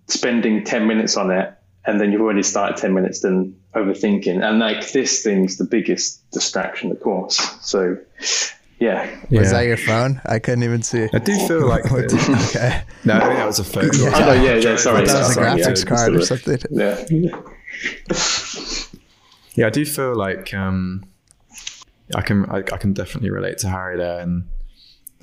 spending 0.08 0.64
10 0.64 0.88
minutes 0.88 1.18
on 1.18 1.32
it 1.32 1.54
and 1.86 2.00
then 2.00 2.12
you've 2.12 2.22
already 2.22 2.44
started 2.44 2.78
10 2.78 2.94
minutes 2.94 3.20
than 3.20 3.60
overthinking. 3.76 4.44
And 4.44 4.60
like 4.60 4.92
this 4.92 5.24
thing's 5.24 5.58
the 5.58 5.66
biggest 5.66 6.30
distraction, 6.32 6.92
of 6.92 7.00
course. 7.00 7.38
So, 7.62 7.98
yeah. 8.80 9.10
Was 9.32 9.52
that 9.52 9.62
your 9.66 9.78
phone? 9.78 10.22
I 10.26 10.40
couldn't 10.40 10.64
even 10.64 10.82
see. 10.84 11.08
I 11.14 11.20
do 11.20 11.36
feel 11.48 11.68
like 11.68 11.86
What 11.92 12.10
this. 12.10 12.26
did- 12.28 12.36
okay. 12.56 12.84
No, 13.06 13.16
I 13.16 13.20
think 13.22 13.36
that 13.36 13.48
was 13.48 13.60
a 13.60 13.64
photo. 13.64 13.96
Yeah. 13.98 14.12
Oh, 14.16 14.20
no, 14.20 14.34
yeah, 14.44 14.56
yeah, 14.56 14.76
sorry. 14.78 15.06
That 15.06 15.18
was 15.20 15.30
a 15.30 15.34
sorry, 15.34 15.60
yeah, 15.60 15.66
graphics 15.68 15.70
just 15.70 15.88
card 15.88 16.16
or 16.16 16.22
something. 16.26 16.60
Yeah. 16.72 17.36
Yeah, 19.56 19.68
I 19.68 19.70
do 19.70 19.86
feel 19.86 20.16
like 20.16 20.52
um, 20.56 21.04
I 22.16 22.22
can 22.22 22.46
I, 22.50 22.58
I 22.58 22.78
can 22.78 22.94
definitely 22.94 23.30
relate 23.30 23.60
to 23.60 23.70
Harry 23.70 23.98
there, 23.98 24.20
and 24.20 24.48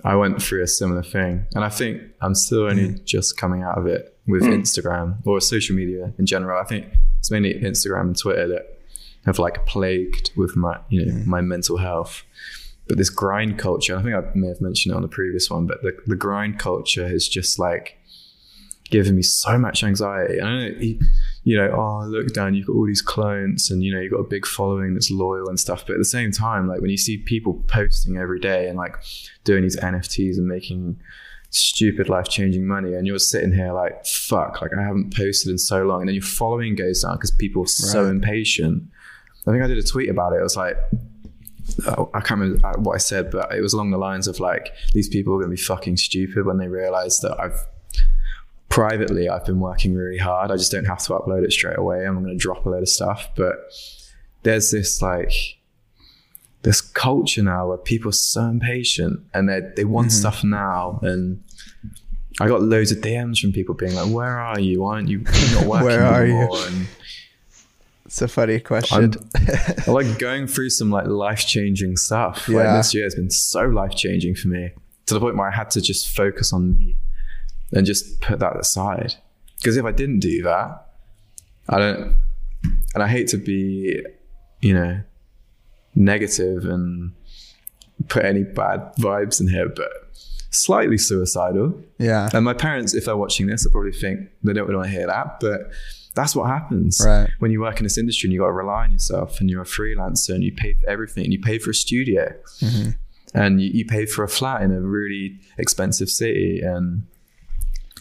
I 0.05 0.15
went 0.15 0.41
through 0.41 0.63
a 0.63 0.69
similar 0.69 1.03
thing, 1.03 1.47
and 1.55 1.65
I 1.65 1.69
think 1.69 2.01
I'm 2.21 2.37
still 2.37 2.63
only 2.67 3.01
just 3.05 3.37
coming 3.37 3.63
out 3.65 3.77
of 3.77 3.87
it 3.89 4.17
with 4.29 4.43
Instagram 4.45 5.17
or 5.27 5.41
social 5.41 5.75
media 5.75 6.13
in 6.17 6.27
general. 6.27 6.61
I 6.61 6.65
think 6.65 6.87
it's 7.31 7.43
mainly 7.43 7.55
Instagram 7.55 8.03
and 8.03 8.19
Twitter 8.19 8.49
that 8.49 8.79
have 9.27 9.39
like 9.39 9.65
plagued 9.67 10.31
with 10.37 10.57
my 10.57 10.79
you 10.89 11.07
know 11.07 11.23
my 11.27 11.41
mental 11.41 11.77
health. 11.77 12.25
But 12.89 12.99
this 12.99 13.11
grind 13.11 13.59
culture, 13.59 13.97
I 13.97 14.03
think 14.03 14.17
I 14.17 14.23
may 14.35 14.49
have 14.49 14.61
mentioned 14.61 14.93
it 14.93 14.97
on 14.97 15.03
the 15.03 15.09
previous 15.09 15.49
one, 15.49 15.67
but 15.67 15.81
the, 15.83 15.97
the 16.07 16.17
grind 16.17 16.59
culture 16.59 17.07
is 17.07 17.29
just 17.29 17.57
like 17.57 17.97
giving 18.91 19.15
me 19.15 19.23
so 19.23 19.57
much 19.57 19.85
anxiety. 19.85 20.41
I 20.41 20.45
don't 20.45 20.59
know, 20.59 20.81
you, 20.81 20.99
you 21.45 21.57
know, 21.57 21.71
oh 21.71 22.07
look, 22.09 22.33
Dan, 22.33 22.55
you've 22.55 22.67
got 22.67 22.75
all 22.75 22.87
these 22.87 23.03
clients, 23.03 23.71
and 23.71 23.85
you 23.85 23.95
know 23.95 24.01
you've 24.01 24.13
got 24.13 24.19
a 24.19 24.29
big 24.29 24.45
following 24.45 24.95
that's 24.95 25.11
loyal 25.11 25.49
and 25.49 25.61
stuff. 25.61 25.87
But 25.87 25.95
at 25.95 25.99
the 25.99 26.05
same 26.05 26.33
time, 26.33 26.67
like 26.67 26.81
when 26.81 26.91
you 26.91 26.97
see 26.97 27.19
people 27.19 27.63
posting 27.69 28.17
every 28.17 28.41
day 28.41 28.67
and 28.69 28.77
like 28.77 28.97
doing 29.45 29.63
these 29.63 29.77
NFTs 29.77 30.37
and 30.37 30.49
making 30.49 31.01
stupid 31.51 32.09
life 32.09 32.29
changing 32.29 32.67
money, 32.67 32.95
and 32.95 33.07
you're 33.07 33.19
sitting 33.19 33.53
here 33.53 33.73
like, 33.73 34.07
fuck, 34.07 34.63
like 34.63 34.71
I 34.79 34.83
haven't 34.83 35.15
posted 35.17 35.51
in 35.51 35.59
so 35.59 35.85
long, 35.85 36.01
and 36.01 36.09
then 36.09 36.15
your 36.15 36.23
following 36.25 36.75
goes 36.77 37.03
down 37.03 37.17
because 37.17 37.31
people 37.33 37.63
are 37.65 37.67
so 37.67 38.05
Right. 38.05 38.11
impatient. 38.11 38.85
I 39.47 39.51
think 39.53 39.63
I 39.63 39.67
did 39.67 39.79
a 39.79 39.83
tweet 39.83 40.09
about 40.09 40.33
it. 40.33 40.37
It 40.37 40.43
was 40.43 40.57
like, 40.57 40.77
oh, 41.87 42.11
I 42.15 42.21
can't 42.21 42.41
remember 42.41 42.67
uh, 42.67 42.73
what 42.79 42.95
I 42.95 42.99
said, 42.99 43.31
but 43.31 43.53
it 43.55 43.61
was 43.63 43.73
along 43.73 43.91
the 43.91 43.99
lines 43.99 44.29
of 44.29 44.39
like, 44.39 44.73
these 44.93 45.09
people 45.09 45.35
are 45.35 45.39
going 45.39 45.51
to 45.51 45.57
be 45.57 45.63
fucking 45.63 45.97
stupid 45.97 46.47
when 46.47 46.59
they 46.59 46.69
realize 46.69 47.21
that 47.21 47.41
I've 47.41 47.67
privately 48.69 49.29
I've 49.29 49.45
been 49.45 49.59
working 49.61 49.95
really 49.95 50.19
hard. 50.19 50.51
I 50.53 50.57
just 50.57 50.71
don't 50.71 50.85
have 50.85 50.99
to 51.05 51.13
upload 51.15 51.45
it 51.45 51.53
straight 51.53 51.79
away. 51.79 52.07
I'm 52.07 52.23
going 52.23 52.27
to 52.29 52.37
drop 52.37 52.65
a 52.67 52.69
load 52.69 52.83
of 52.83 52.89
stuff, 52.89 53.29
but 53.37 53.57
there's 54.45 54.71
this 54.71 55.03
like 55.03 55.33
this 56.63 56.81
culture 56.81 57.43
now 57.43 57.69
where 57.69 57.79
people 57.79 58.11
are 58.11 58.13
so 58.13 58.43
impatient 58.43 59.21
and 59.35 59.49
they 59.49 59.61
they 59.77 59.85
want 59.85 60.09
mm-hmm. 60.09 60.19
stuff 60.21 60.45
now 60.45 60.99
and. 61.03 61.43
I 62.43 62.49
got 62.49 62.63
loads 62.63 62.91
of 62.91 62.99
DMs 62.99 63.39
from 63.39 63.53
people 63.53 63.75
being 63.75 63.95
like, 63.95 64.11
"Where 64.11 64.39
are 64.39 64.59
you? 64.59 64.81
Why 64.81 64.95
aren't 64.95 65.09
you 65.09 65.19
not 65.19 65.65
working 65.67 65.85
Where 65.85 66.05
are 66.05 66.25
you? 66.25 66.49
And 66.51 66.87
It's 68.07 68.23
a 68.23 68.29
funny 68.29 68.61
question. 68.61 69.13
I'm, 69.37 69.87
like 69.87 70.19
going 70.19 70.47
through 70.47 70.71
some 70.71 70.91
like 70.91 71.07
life 71.07 71.47
changing 71.47 71.97
stuff. 71.97 72.49
Like 72.49 72.65
Yeah. 72.65 72.77
this 72.79 72.95
year 72.95 73.05
has 73.05 73.15
been 73.15 73.31
so 73.31 73.67
life 73.67 73.95
changing 73.95 74.37
for 74.37 74.49
me 74.49 74.71
to 75.07 75.15
the 75.15 75.21
point 75.21 75.37
where 75.37 75.49
I 75.49 75.55
had 75.55 75.71
to 75.73 75.81
just 75.81 76.09
focus 76.17 76.53
on 76.53 76.77
me 76.77 76.97
and 77.73 77.85
just 77.85 78.21
put 78.21 78.39
that 78.39 78.59
aside. 78.59 79.15
Because 79.57 79.77
if 79.77 79.85
I 79.85 79.93
didn't 79.93 80.21
do 80.21 80.43
that, 80.43 80.87
I 81.69 81.79
don't, 81.79 82.17
and 82.95 83.03
I 83.03 83.07
hate 83.07 83.29
to 83.29 83.37
be, 83.37 84.03
you 84.61 84.75
know, 84.75 85.03
negative 85.95 86.65
and 86.65 87.13
put 88.09 88.25
any 88.25 88.43
bad 88.45 88.93
vibes 88.99 89.41
in 89.41 89.49
here, 89.49 89.69
but 89.69 89.91
slightly 90.51 90.99
suicidal. 90.99 91.81
yeah. 91.99 92.29
And 92.33 92.45
my 92.45 92.55
parents, 92.55 92.95
if 92.95 93.05
they're 93.05 93.17
watching 93.17 93.47
this, 93.47 93.65
will 93.65 93.73
probably 93.73 93.93
think 93.93 94.29
they 94.43 94.53
don't 94.53 94.67
really 94.67 94.77
want 94.79 94.89
to 94.91 94.97
hear 94.97 95.07
that, 95.07 95.39
but 95.41 95.71
that's 96.15 96.35
what 96.35 96.49
happens 96.49 97.01
Right. 97.05 97.31
when 97.39 97.53
you 97.53 97.61
work 97.61 97.79
in 97.79 97.85
this 97.85 97.97
industry 97.97 98.27
and 98.27 98.33
you 98.35 98.41
got 98.41 98.47
to 98.47 98.53
rely 98.53 98.83
on 98.85 98.91
yourself 98.93 99.39
and 99.41 99.49
you're 99.49 99.63
a 99.63 99.67
freelancer 99.67 100.31
and 100.35 100.43
you 100.43 100.53
pay 100.53 100.75
for 100.75 100.89
everything 100.91 101.23
and 101.25 101.33
you 101.33 101.41
pay 101.41 101.59
for 101.59 101.71
a 101.71 101.75
studio 101.75 102.33
Mm-hmm. 102.61 102.91
and 103.39 103.61
you, 103.61 103.71
you 103.73 103.85
pay 103.85 104.07
for 104.07 104.25
a 104.25 104.29
flat 104.29 104.63
in 104.63 104.73
a 104.73 104.81
really 104.81 105.39
expensive 105.57 106.11
city 106.11 106.61
and 106.63 107.05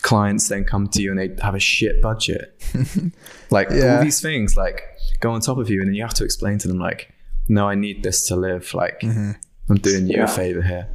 clients 0.01 0.47
then 0.47 0.63
come 0.63 0.87
to 0.87 1.01
you 1.03 1.11
and 1.11 1.19
they 1.19 1.29
have 1.43 1.53
a 1.55 1.59
shit 1.59 2.01
budget. 2.01 2.59
like 3.51 3.69
Yeah. 3.69 3.97
all 3.97 4.03
these 4.03 4.21
things 4.21 4.57
like 4.57 4.81
go 5.19 5.31
on 5.31 5.41
top 5.41 5.57
of 5.59 5.69
you 5.69 5.79
and 5.81 5.87
then 5.89 5.93
you 5.95 6.01
have 6.01 6.13
to 6.15 6.23
explain 6.23 6.57
to 6.59 6.67
them 6.67 6.79
like, 6.79 7.13
no, 7.49 7.67
I 7.67 7.75
need 7.75 8.03
this 8.03 8.27
to 8.27 8.35
live. 8.35 8.73
Like 8.73 9.01
Mm-hmm. 9.01 9.31
I'm 9.69 9.75
doing 9.77 10.07
you 10.07 10.17
Yeah. 10.17 10.23
a 10.23 10.27
favor 10.27 10.61
here. 10.61 10.87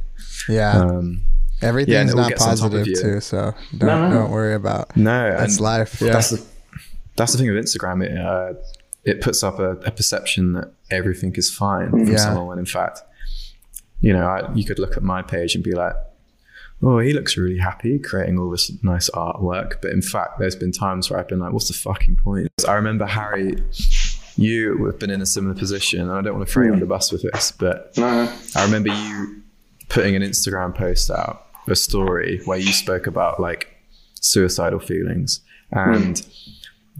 Yeah. 0.49 0.79
Um, 0.79 1.21
Everything's 1.61 2.11
it 2.11 2.15
all 2.15 2.21
not 2.23 2.29
gets 2.29 2.41
on 2.43 2.57
top 2.57 2.65
of 2.65 2.71
positive 2.73 3.01
too, 3.01 3.19
so 3.21 3.53
don't 3.77 3.87
No, 3.87 4.09
no. 4.09 4.13
don't 4.15 4.31
worry 4.31 4.55
about. 4.55 4.95
no, 4.97 5.31
That's 5.37 5.59
life. 5.59 6.01
Yeah. 6.01 6.13
That's 6.13 6.31
the 6.31 6.43
that's 7.15 7.31
the 7.31 7.37
thing 7.37 7.53
with 7.53 7.63
Instagram. 7.63 8.03
It 8.03 8.17
uh, 8.17 8.53
it 9.05 9.21
puts 9.21 9.41
up 9.43 9.59
a, 9.59 9.71
a 9.71 9.91
perception 9.91 10.53
that 10.53 10.71
everything 10.91 11.33
is 11.35 11.49
fine 11.49 11.89
from 11.91 12.05
Yeah. 12.07 12.17
someone 12.17 12.47
when 12.47 12.59
in 12.59 12.65
fact, 12.65 13.01
you 14.01 14.11
know, 14.11 14.25
I, 14.27 14.51
you 14.53 14.65
could 14.65 14.79
look 14.79 14.97
at 14.97 15.03
my 15.03 15.21
page 15.21 15.55
and 15.55 15.63
be 15.63 15.71
like, 15.73 15.95
"Oh, 16.83 16.99
he 16.99 17.13
looks 17.13 17.37
really 17.37 17.57
happy 17.59 17.99
creating 17.99 18.37
all 18.37 18.49
this 18.49 18.69
nice 18.83 19.09
artwork," 19.11 19.81
but 19.81 19.91
in 19.91 20.01
fact, 20.01 20.39
there's 20.39 20.55
been 20.57 20.73
times 20.73 21.09
where 21.09 21.19
I've 21.19 21.27
been 21.29 21.39
like, 21.39 21.53
"What's 21.53 21.69
the 21.69 21.73
fucking 21.73 22.17
point?" 22.17 22.49
I 22.67 22.73
remember 22.73 23.05
Harry. 23.05 23.63
You 24.37 24.85
have 24.85 24.99
been 24.99 25.09
in 25.09 25.21
a 25.21 25.25
similar 25.25 25.55
position, 25.55 26.01
and 26.01 26.11
I 26.11 26.21
don't 26.21 26.35
want 26.35 26.47
to 26.47 26.51
throw 26.51 26.63
you 26.63 26.73
under 26.73 26.85
the 26.85 26.89
bus 26.89 27.11
with 27.11 27.21
this, 27.21 27.51
but 27.51 27.97
No, 27.97 28.31
I 28.55 28.65
remember 28.65 28.89
you 28.89 29.41
putting 29.89 30.15
an 30.15 30.21
Instagram 30.21 30.75
post 30.75 31.09
out, 31.09 31.47
a 31.67 31.75
story 31.75 32.41
where 32.45 32.57
you 32.57 32.73
spoke 32.73 33.07
about 33.07 33.39
like 33.39 33.69
suicidal 34.21 34.79
feelings. 34.79 35.41
Hmm. 35.71 35.93
And 35.93 36.27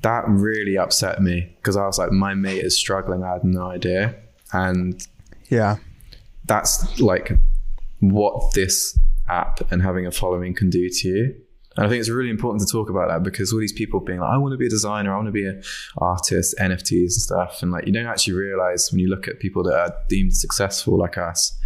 that 0.01 0.23
really 0.27 0.77
upset 0.77 1.21
me 1.21 1.53
because 1.57 1.77
I 1.77 1.85
was 1.85 1.97
like, 1.97 2.11
my 2.11 2.33
mate 2.33 2.63
is 2.63 2.77
struggling. 2.77 3.23
I 3.23 3.33
had 3.33 3.43
no 3.43 3.69
idea. 3.69 4.15
And 4.53 5.05
yeah. 5.49 5.77
that's 6.45 6.99
like 6.99 7.31
what 7.99 8.53
this 8.53 8.97
app 9.29 9.71
and 9.71 9.81
having 9.81 10.05
a 10.05 10.11
following 10.11 10.53
can 10.53 10.69
do 10.69 10.89
to 10.89 11.07
you. 11.07 11.35
And 11.77 11.85
I 11.85 11.89
think 11.89 11.99
it's 11.99 12.09
really 12.09 12.29
important 12.29 12.65
to 12.65 12.71
talk 12.71 12.89
about 12.89 13.09
that 13.09 13.23
because 13.23 13.51
all 13.51 13.59
these 13.59 13.73
people 13.73 13.99
being 13.99 14.19
like, 14.19 14.29
I 14.29 14.37
want 14.37 14.53
to 14.53 14.57
be 14.57 14.67
a 14.67 14.69
designer, 14.69 15.13
I 15.13 15.17
want 15.17 15.27
to 15.27 15.31
be 15.31 15.45
an 15.45 15.61
artist, 15.97 16.55
NFTs 16.59 17.01
and 17.01 17.11
stuff. 17.11 17.61
And 17.61 17.71
like, 17.71 17.85
you 17.85 17.91
don't 17.91 18.05
actually 18.05 18.33
realize 18.33 18.91
when 18.91 18.99
you 18.99 19.09
look 19.09 19.27
at 19.27 19.39
people 19.39 19.63
that 19.63 19.77
are 19.77 19.95
deemed 20.07 20.35
successful 20.35 20.97
like 20.97 21.17
us, 21.17 21.57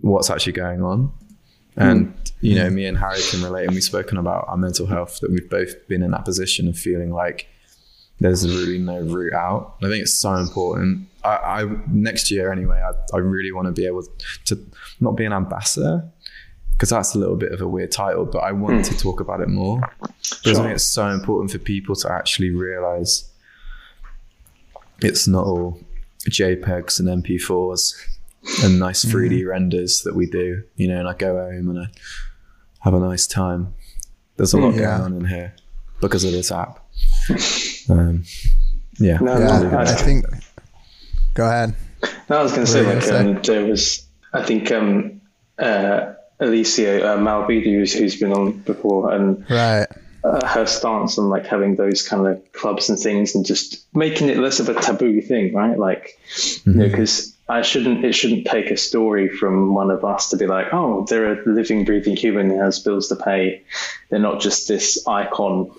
what's 0.00 0.28
actually 0.28 0.52
going 0.52 0.82
on. 0.82 1.12
And, 1.78 2.14
you 2.40 2.54
know, 2.54 2.70
me 2.70 2.86
and 2.86 2.96
Harry 2.98 3.20
can 3.30 3.42
relate. 3.42 3.64
And 3.64 3.74
we've 3.74 3.84
spoken 3.84 4.16
about 4.16 4.46
our 4.48 4.56
mental 4.56 4.86
health 4.86 5.20
that 5.20 5.30
we've 5.30 5.48
both 5.48 5.86
been 5.88 6.02
in 6.02 6.10
that 6.10 6.24
position 6.24 6.68
of 6.68 6.78
feeling 6.78 7.12
like 7.12 7.48
there's 8.18 8.46
really 8.48 8.78
no 8.78 9.00
route 9.00 9.34
out. 9.34 9.76
I 9.82 9.88
think 9.88 10.02
it's 10.02 10.14
so 10.14 10.34
important. 10.34 11.08
I, 11.22 11.28
I 11.62 11.64
next 11.90 12.30
year 12.30 12.50
anyway, 12.50 12.80
I, 12.80 13.16
I 13.16 13.18
really 13.18 13.52
want 13.52 13.66
to 13.66 13.72
be 13.72 13.86
able 13.86 14.04
to 14.46 14.58
not 15.00 15.16
be 15.16 15.24
an 15.24 15.34
ambassador 15.34 16.10
because 16.76 16.90
that's 16.90 17.14
a 17.14 17.18
little 17.18 17.36
bit 17.36 17.52
of 17.52 17.60
a 17.62 17.66
weird 17.68 17.90
title, 17.90 18.26
but 18.26 18.38
I 18.40 18.52
want 18.52 18.84
to 18.84 18.96
talk 18.98 19.20
about 19.20 19.40
it 19.40 19.48
more 19.48 19.80
because 20.20 20.58
I 20.58 20.62
think 20.62 20.74
it's 20.74 20.86
so 20.86 21.08
important 21.08 21.50
for 21.50 21.58
people 21.58 21.94
to 21.96 22.12
actually 22.12 22.50
realize 22.50 23.30
it's 25.00 25.26
not 25.26 25.46
all 25.46 25.80
JPEGs 26.28 27.00
and 27.00 27.24
MP4s 27.24 27.94
and 28.64 28.78
nice 28.78 29.04
3D 29.04 29.46
renders 29.46 30.02
that 30.02 30.14
we 30.14 30.26
do, 30.26 30.62
you 30.76 30.88
know, 30.88 30.98
and 30.98 31.08
I 31.08 31.14
go 31.14 31.36
home 31.36 31.70
and 31.70 31.78
I 31.80 31.86
have 32.80 32.94
a 32.94 33.00
nice 33.00 33.26
time. 33.26 33.74
There's 34.36 34.52
a 34.52 34.58
lot 34.58 34.74
Yeah. 34.74 34.98
going 34.98 35.00
on 35.02 35.14
in 35.20 35.24
here 35.26 35.54
because 36.00 36.24
of 36.24 36.32
this 36.32 36.50
app. 36.52 36.84
Um, 37.88 38.24
yeah. 38.98 39.18
No, 39.18 39.38
Yeah. 39.38 39.60
no, 39.60 39.78
I 39.78 39.82
I- 39.82 39.84
think. 39.94 40.24
Go 41.34 41.46
ahead. 41.46 41.76
No, 42.28 42.38
I 42.38 42.42
was 42.42 42.50
going 42.52 42.66
to 42.66 42.72
say 42.72 42.82
were 42.82 42.94
you 42.94 42.98
like 42.98 43.06
gonna 43.08 43.30
um, 43.36 43.42
there 43.42 43.64
was. 43.64 44.04
I 44.32 44.42
think 44.42 44.72
um, 44.72 45.20
uh, 45.56 46.14
Alicia 46.40 47.14
uh, 47.14 47.18
Malvidi, 47.18 47.64
who's, 47.74 47.92
who's 47.92 48.18
been 48.18 48.32
on 48.32 48.52
before, 48.60 49.12
and 49.12 49.44
Right. 49.50 49.86
uh, 50.24 50.46
her 50.46 50.66
stance 50.66 51.18
on 51.18 51.28
like 51.28 51.46
having 51.46 51.76
those 51.76 52.06
kind 52.06 52.26
of 52.26 52.52
clubs 52.52 52.88
and 52.90 52.98
things, 52.98 53.34
and 53.34 53.44
just 53.46 53.86
making 53.94 54.28
it 54.28 54.38
less 54.38 54.60
of 54.60 54.68
a 54.68 54.74
taboo 54.74 55.20
thing, 55.22 55.54
right? 55.54 55.78
Like, 55.78 56.18
you 56.64 56.74
know, 56.74 56.88
because 56.88 57.34
I 57.48 57.62
shouldn't. 57.62 58.04
It 58.04 58.12
shouldn't 58.12 58.46
take 58.46 58.70
a 58.70 58.76
story 58.76 59.28
from 59.28 59.72
one 59.74 59.90
of 59.90 60.04
us 60.04 60.30
to 60.30 60.36
be 60.36 60.46
like, 60.46 60.74
oh, 60.74 61.06
they're 61.08 61.40
a 61.40 61.48
living, 61.48 61.84
breathing 61.84 62.16
human 62.16 62.50
who 62.50 62.60
has 62.60 62.80
bills 62.80 63.08
to 63.08 63.16
pay. 63.16 63.62
They're 64.10 64.18
not 64.18 64.40
just 64.40 64.66
this 64.68 65.06
icon 65.06 65.70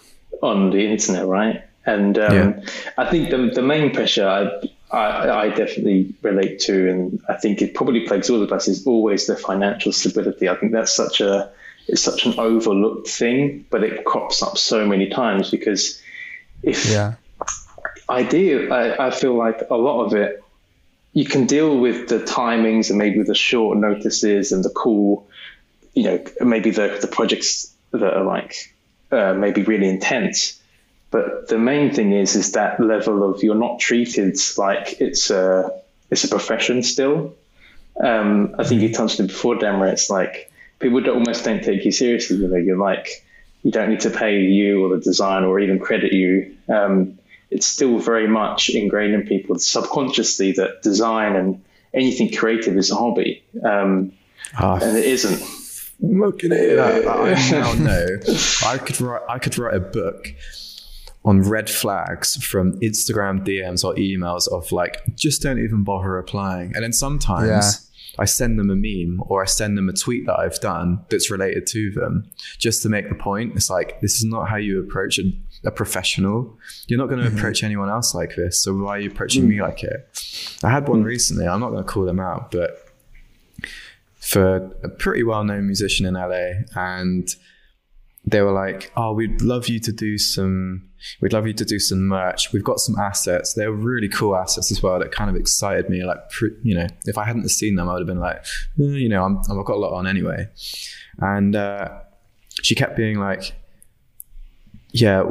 on 0.42 0.70
the 0.72 0.86
internet, 0.88 1.26
right? 1.28 1.64
And 1.86 2.18
um, 2.18 2.34
Yeah. 2.34 2.62
I 2.98 3.10
think 3.10 3.30
the 3.30 3.52
the 3.54 3.62
main 3.62 3.94
pressure 3.94 4.28
I, 4.28 4.70
I 4.92 5.30
I 5.30 5.50
definitely 5.50 6.14
relate 6.22 6.60
to, 6.62 6.90
and 6.90 7.22
I 7.28 7.36
think 7.36 7.62
it 7.62 7.74
probably 7.74 8.08
plagues 8.08 8.30
all 8.30 8.42
of 8.42 8.52
us, 8.52 8.68
is 8.68 8.88
always 8.88 9.28
the 9.28 9.36
financial 9.36 9.92
stability. 9.92 10.48
I 10.48 10.56
think 10.56 10.72
that's 10.72 10.96
such 10.96 11.22
a 11.22 11.52
it's 11.88 12.02
such 12.02 12.26
an 12.26 12.40
overlooked 12.40 13.08
thing, 13.08 13.66
but 13.70 13.84
it 13.84 14.04
crops 14.06 14.44
up 14.44 14.58
so 14.58 14.86
many 14.86 15.10
times 15.10 15.52
because 15.52 16.02
if 16.64 16.90
Yeah. 16.90 17.16
idea, 18.10 18.70
I, 18.74 19.08
I 19.08 19.12
feel 19.12 19.36
like 19.36 19.68
a 19.70 19.76
lot 19.76 20.06
of 20.06 20.14
it, 20.14 20.44
you 21.14 21.26
can 21.26 21.46
deal 21.46 21.78
with 21.78 22.10
the 22.10 22.20
timings 22.20 22.90
and 22.90 22.98
maybe 22.98 23.24
the 23.24 23.36
short 23.36 23.78
notices 23.78 24.52
and 24.52 24.64
the 24.64 24.70
cool, 24.70 25.28
you 25.94 26.04
know, 26.04 26.24
maybe 26.42 26.72
the, 26.72 26.98
the 27.02 27.08
projects 27.08 27.74
that 27.92 28.04
are 28.04 28.24
like 28.24 28.74
uh, 29.12 29.34
maybe 29.34 29.64
really 29.64 29.88
intense. 29.88 30.62
But 31.10 31.48
the 31.48 31.58
main 31.58 31.94
thing 31.94 32.12
is, 32.12 32.36
is 32.36 32.52
that 32.54 32.80
level 32.80 33.24
of 33.30 33.42
you're 33.42 33.56
not 33.56 33.80
treated 33.80 34.38
like 34.58 35.00
it's 35.00 35.30
a 35.30 35.72
it's 36.12 36.24
a 36.24 36.28
profession 36.28 36.84
still. 36.84 37.36
Um, 38.04 38.56
I 38.60 38.64
think 38.64 38.82
you 38.82 38.94
touched 38.94 39.20
it 39.20 39.28
before, 39.28 39.56
Dan, 39.56 39.80
where 39.80 39.90
it's 39.90 40.10
like 40.10 40.52
people 40.80 41.02
don't, 41.02 41.16
almost 41.16 41.46
don't 41.46 41.64
take 41.64 41.86
you 41.86 41.92
seriously. 41.92 42.38
You 42.38 42.48
know, 42.48 42.58
you're 42.58 42.78
like 42.78 43.26
you 43.64 43.72
don't 43.72 43.90
need 43.90 44.02
to 44.02 44.10
pay 44.10 44.42
you 44.42 44.86
or 44.86 44.96
the 44.96 45.02
design 45.02 45.44
or 45.44 45.60
even 45.60 45.80
credit 45.80 46.14
you. 46.14 46.56
Um, 46.70 47.18
it's 47.50 47.66
still 47.66 48.00
very 48.00 48.28
much 48.28 48.70
ingrained 48.70 49.14
in 49.14 49.26
people 49.26 49.58
subconsciously 49.58 50.52
that 50.54 50.82
design 50.84 51.36
and 51.36 51.64
anything 51.94 52.32
creative 52.34 52.76
is 52.78 52.92
a 52.92 52.96
hobby, 52.96 53.44
um, 53.64 54.12
Ah, 54.58 54.80
and 54.82 54.98
it 54.98 55.06
isn't. 55.06 55.42
Look 56.00 56.44
at 56.44 56.52
it. 56.52 56.78
I, 56.78 57.32
I 57.32 57.52
now 57.52 57.74
know. 57.74 58.06
I 58.66 58.78
could 58.78 59.02
write. 59.02 59.22
I 59.28 59.40
could 59.40 59.58
write 59.58 59.76
a 59.76 59.80
book 59.80 60.34
on 61.26 61.42
red 61.42 61.70
flags 61.70 62.38
from 62.44 62.80
Instagram 62.80 63.46
DMs 63.46 63.84
or 63.84 63.94
emails 63.96 64.48
of 64.48 64.72
like, 64.72 65.04
just 65.16 65.42
don't 65.42 65.60
even 65.60 65.84
bother 65.84 66.12
replying. 66.12 66.74
And 66.74 66.84
then 66.84 66.94
sometimes 66.94 67.48
Yeah. 67.48 67.72
I 68.20 68.26
send 68.26 68.58
them 68.58 68.70
a 68.70 68.76
meme 68.76 69.22
or 69.28 69.44
I 69.44 69.46
send 69.46 69.78
them 69.78 69.90
a 69.90 69.94
tweet 69.94 70.26
that 70.26 70.40
I've 70.40 70.60
done 70.60 71.00
that's 71.10 71.30
related 71.30 71.68
to 71.68 71.92
them, 71.92 72.30
just 72.58 72.82
to 72.84 72.90
make 72.90 73.10
the 73.10 73.16
point. 73.16 73.56
It's 73.56 73.70
like 73.70 74.02
this 74.02 74.16
is 74.16 74.26
not 74.26 74.50
how 74.50 74.56
you 74.56 74.80
approach 74.80 75.20
a, 75.20 75.32
a 75.66 75.72
professional. 75.72 76.58
You're 76.88 76.98
not 76.98 77.10
going 77.10 77.22
to 77.22 77.28
mm-hmm. 77.28 77.38
approach 77.38 77.64
anyone 77.64 77.90
else 77.90 78.16
like 78.16 78.36
this. 78.36 78.64
So 78.64 78.74
why 78.74 78.98
are 78.98 79.00
you 79.00 79.12
approaching 79.12 79.44
mm. 79.44 79.50
me 79.50 79.62
like 79.62 79.84
it? 79.84 80.10
I 80.64 80.72
had 80.72 80.88
one 80.88 81.04
mm. 81.04 81.06
recently. 81.06 81.48
I'm 81.48 81.60
not 81.60 81.70
going 81.70 81.84
to 81.84 81.90
call 81.90 82.06
them 82.06 82.20
out, 82.20 82.50
but 82.50 82.88
for 84.20 84.56
a 84.84 84.90
pretty 84.90 85.24
well-known 85.24 85.66
musician 85.66 86.06
in 86.06 86.16
LA, 86.16 86.64
and 86.76 87.34
they 88.26 88.42
were 88.42 88.52
like, 88.52 88.92
"Oh, 88.98 89.14
we'd 89.14 89.42
love 89.42 89.70
you 89.70 89.80
to 89.80 89.92
do 89.92 90.18
some. 90.18 90.87
We'd 91.22 91.34
love 91.34 91.48
you 91.48 91.54
to 91.54 91.66
do 91.66 91.80
some 91.80 92.08
merch. 92.08 92.52
We've 92.54 92.64
got 92.64 92.80
some 92.80 92.98
assets. 93.00 93.54
They're 93.54 93.72
really 93.72 94.10
cool 94.10 94.36
assets 94.36 94.72
as 94.72 94.82
well. 94.82 95.00
That 95.00 95.12
kind 95.12 95.30
of 95.30 95.36
excited 95.36 95.90
me. 95.90 96.04
Like, 96.04 96.20
you 96.64 96.76
know, 96.76 96.88
if 97.06 97.18
I 97.18 97.26
hadn't 97.26 97.48
seen 97.50 97.76
them, 97.76 97.90
I 97.90 97.94
would 97.94 98.02
have 98.02 98.08
been 98.08 98.20
like, 98.20 98.38
eh, 98.80 98.84
you 98.84 99.10
know, 99.10 99.24
I'm, 99.24 99.38
I've 99.40 99.66
got 99.66 99.76
a 99.76 99.80
lot 99.80 99.94
on 99.94 100.08
anyway." 100.08 100.48
And 101.20 101.56
uh, 101.56 102.00
she 102.62 102.76
kept 102.76 102.96
being 102.96 103.20
like, 103.20 103.54
"Yeah, 104.92 105.24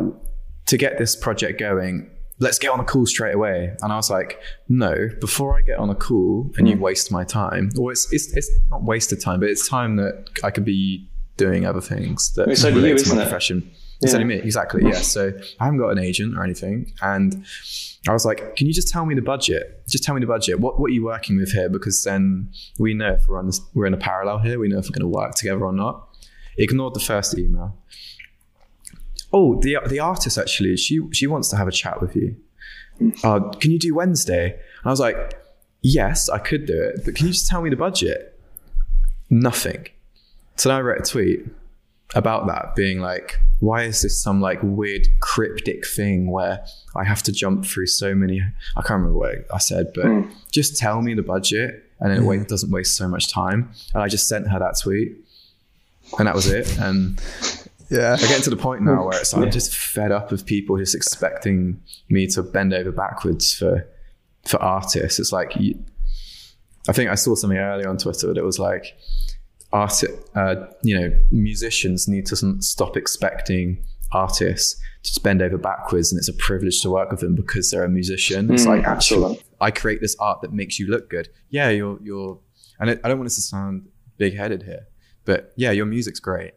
to 0.66 0.76
get 0.76 0.98
this 0.98 1.16
project 1.16 1.59
going." 1.61 2.11
Let's 2.38 2.59
get 2.59 2.70
on 2.70 2.81
a 2.81 2.85
call 2.85 3.07
straight 3.07 3.35
away. 3.35 3.74
And 3.81 3.90
I 3.90 3.96
was 3.96 4.11
like, 4.11 4.38
no, 4.68 5.09
before 5.22 5.57
I 5.57 5.62
get 5.62 5.79
on 5.79 5.88
a 5.88 5.94
call 5.94 6.50
and 6.59 6.68
you 6.68 6.76
waste 6.76 7.11
my 7.11 7.24
time, 7.24 7.70
or 7.81 7.92
it's, 7.92 8.12
it's, 8.12 8.37
it's 8.37 8.50
not 8.68 8.83
wasted 8.83 9.22
time, 9.22 9.40
but 9.40 9.48
it's 9.48 9.66
time 9.66 9.96
that 9.96 10.29
I 10.44 10.50
could 10.50 10.66
be 10.66 11.09
doing 11.38 11.64
other 11.64 11.81
things 11.81 12.35
that 12.35 12.48
It's 12.48 12.62
only 12.62 12.81
you, 12.81 12.87
relate 12.88 13.05
to 13.07 13.14
my 13.14 13.22
it? 13.22 13.24
profession. 13.24 13.70
It's 14.02 14.12
Yeah. 14.12 14.20
only 14.20 14.35
me, 14.37 14.40
exactly. 14.42 14.82
Yeah. 14.85 14.92
So 15.00 15.32
I 15.61 15.64
haven't 15.64 15.78
got 15.80 15.88
an 15.90 15.98
agent 15.98 16.37
or 16.37 16.44
anything. 16.44 16.92
And 17.00 17.44
I 18.06 18.12
was 18.12 18.24
like, 18.26 18.54
can 18.56 18.66
you 18.66 18.72
just 18.74 18.88
tell 18.88 19.06
me 19.06 19.14
the 19.14 19.22
budget? 19.22 19.82
Just 19.88 20.04
tell 20.04 20.14
me 20.14 20.20
the 20.20 20.26
budget. 20.26 20.61
What, 20.61 20.78
what 20.78 20.90
are 20.90 20.94
you 20.94 21.04
working 21.04 21.38
with 21.38 21.52
here? 21.52 21.68
Because 21.68 22.04
then 22.04 22.50
we 22.78 22.92
know 22.94 23.14
if 23.14 23.26
we're 23.28 23.38
on 23.38 23.46
this, 23.46 23.61
we're 23.74 23.87
in 23.87 23.94
a 23.94 23.98
parallel 23.98 24.38
here. 24.40 24.59
We 24.59 24.68
know 24.68 24.78
if 24.78 24.85
we're 24.87 24.98
going 24.98 25.00
to 25.00 25.09
work 25.09 25.35
together 25.35 25.64
or 25.64 25.72
not. 25.72 26.09
Ignored 26.59 26.94
the 26.94 27.00
first 27.00 27.38
email. 27.38 27.76
Oh, 29.32 29.59
the 29.61 29.78
the 29.88 29.98
artist 29.98 30.38
actually, 30.38 30.76
she 30.76 31.00
she 31.12 31.26
wants 31.26 31.48
to 31.50 31.56
have 31.56 31.68
a 31.68 31.72
chat 31.72 32.00
with 32.00 32.14
you. 32.16 32.37
Uh, 33.24 33.40
can 33.61 33.70
you 33.70 33.78
do 33.78 33.94
Wednesday? 33.94 34.52
And 34.52 34.87
I 34.87 34.90
was 34.90 35.00
like, 35.00 35.35
yes, 35.82 36.28
I 36.30 36.38
could 36.38 36.64
do 36.66 36.80
it, 36.80 37.00
but 37.04 37.14
can 37.14 37.26
you 37.26 37.32
just 37.32 37.48
tell 37.48 37.61
me 37.61 37.68
the 37.68 37.76
budget? 37.76 38.38
Nothing. 39.28 39.88
So 40.56 40.68
then 40.70 40.78
I 40.78 40.80
wrote 40.80 41.00
a 41.00 41.02
tweet 41.02 41.44
about 42.14 42.47
that, 42.47 42.75
being 42.75 43.01
like, 43.01 43.38
why 43.61 43.85
is 43.85 44.03
this 44.03 44.21
some 44.23 44.40
like 44.40 44.59
weird 44.62 45.07
cryptic 45.21 45.87
thing 45.87 46.31
where 46.31 46.64
I 46.95 47.05
have 47.05 47.23
to 47.25 47.33
jump 47.33 47.64
through 47.64 47.87
so 47.87 48.14
many? 48.14 48.40
I 48.77 48.81
can't 48.81 49.03
remember 49.03 49.19
what 49.19 49.47
I 49.53 49.59
said, 49.59 49.92
but 49.95 50.05
hmm. 50.05 50.31
just 50.51 50.77
tell 50.77 51.03
me 51.03 51.14
the 51.14 51.23
budget, 51.23 51.85
and 52.01 52.11
then 52.11 52.19
it 52.19 52.21
hmm. 52.21 52.27
wa- 52.27 52.45
doesn't 52.45 52.71
waste 52.71 52.97
so 52.97 53.09
much 53.09 53.33
time. 53.33 53.73
And 53.95 54.03
I 54.03 54.09
just 54.09 54.29
sent 54.29 54.49
her 54.49 54.59
that 54.59 54.79
tweet, 54.81 55.16
and 56.19 56.29
that 56.29 56.35
was 56.35 56.47
it. 56.49 56.79
And 56.79 57.21
Yeah. 57.88 58.16
I 58.19 58.27
get 58.27 58.42
to 58.45 58.51
the 58.51 58.57
point 58.57 58.83
now 58.83 59.07
where 59.07 59.19
it's 59.21 59.33
like, 59.33 59.45
I'm 59.45 59.51
just 59.51 59.75
fed 59.75 60.11
up 60.11 60.33
of 60.33 60.45
people 60.45 60.77
just 60.77 60.95
expecting 60.95 61.81
me 62.09 62.27
to 62.29 62.42
bend 62.42 62.75
over 62.75 62.90
backwards 62.90 63.55
for 63.55 63.87
for 64.45 64.62
artists. 64.62 65.19
It's 65.19 65.33
like 65.33 65.57
you, 65.57 65.83
I 66.88 66.92
think 66.92 67.11
I 67.11 67.14
saw 67.14 67.35
something 67.35 67.59
earlier 67.59 67.88
on 67.88 67.99
Twitter 67.99 68.33
that 68.33 68.45
was 68.45 68.59
like 68.59 68.97
art 69.72 70.02
uh, 70.35 70.66
you 70.83 70.98
know 70.98 71.11
musicians 71.33 72.07
need 72.09 72.26
to 72.26 72.37
stop 72.62 72.96
expecting 72.96 73.85
artists 74.12 74.81
to 75.02 75.20
bend 75.20 75.42
over 75.42 75.59
backwards 75.59 76.11
and 76.12 76.18
it's 76.18 76.29
a 76.29 76.33
privilege 76.33 76.81
to 76.81 76.90
work 76.90 77.11
with 77.11 77.20
them 77.20 77.35
because 77.35 77.70
they're 77.70 77.85
a 77.85 77.88
musician. 77.88 78.52
It's 78.52 78.64
Mm, 78.64 78.68
like 78.76 78.85
actually. 78.85 79.40
I 79.61 79.70
create 79.70 80.00
this 80.00 80.16
art 80.18 80.40
that 80.42 80.52
makes 80.52 80.79
you 80.79 80.87
look 80.88 81.09
good. 81.11 81.29
Yeah, 81.50 81.68
you're 81.70 81.98
you're 82.02 82.38
and 82.81 82.90
I 82.90 82.92
I 83.05 83.09
don't 83.09 83.18
want 83.18 83.26
this 83.26 83.37
to 83.37 83.42
sound 83.42 83.88
big 84.18 84.37
headed 84.37 84.62
here, 84.64 84.87
but 85.24 85.52
yeah, 85.57 85.70
your 85.72 85.87
music's 85.87 86.20
great 86.20 86.55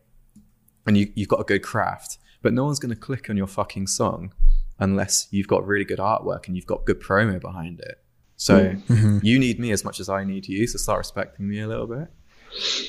and 0.87 0.97
you, 0.97 1.11
you've 1.15 1.27
got 1.27 1.39
a 1.41 1.43
good 1.43 1.61
craft, 1.61 2.17
but 2.41 2.53
no 2.53 2.63
one's 2.65 2.79
going 2.79 2.93
to 2.93 2.99
click 2.99 3.29
on 3.29 3.37
your 3.37 3.47
fucking 3.47 3.85
song 3.87 4.33
unless 4.79 5.27
you've 5.31 5.47
got 5.47 5.65
really 5.67 5.83
good 5.85 5.99
artwork 5.99 6.47
and 6.47 6.55
you've 6.55 6.65
got 6.65 6.85
good 6.85 6.99
promo 7.01 7.39
behind 7.39 7.79
it. 7.81 8.01
So 8.37 8.75
you 9.21 9.37
need 9.37 9.59
me 9.59 9.71
as 9.71 9.83
much 9.83 9.99
as 9.99 10.07
I 10.07 10.23
need 10.23 10.47
you, 10.47 10.65
so 10.67 10.77
start 10.77 10.99
respecting 10.99 11.47
me 11.49 11.59
a 11.59 11.67
little 11.67 11.87
bit. 11.87 12.07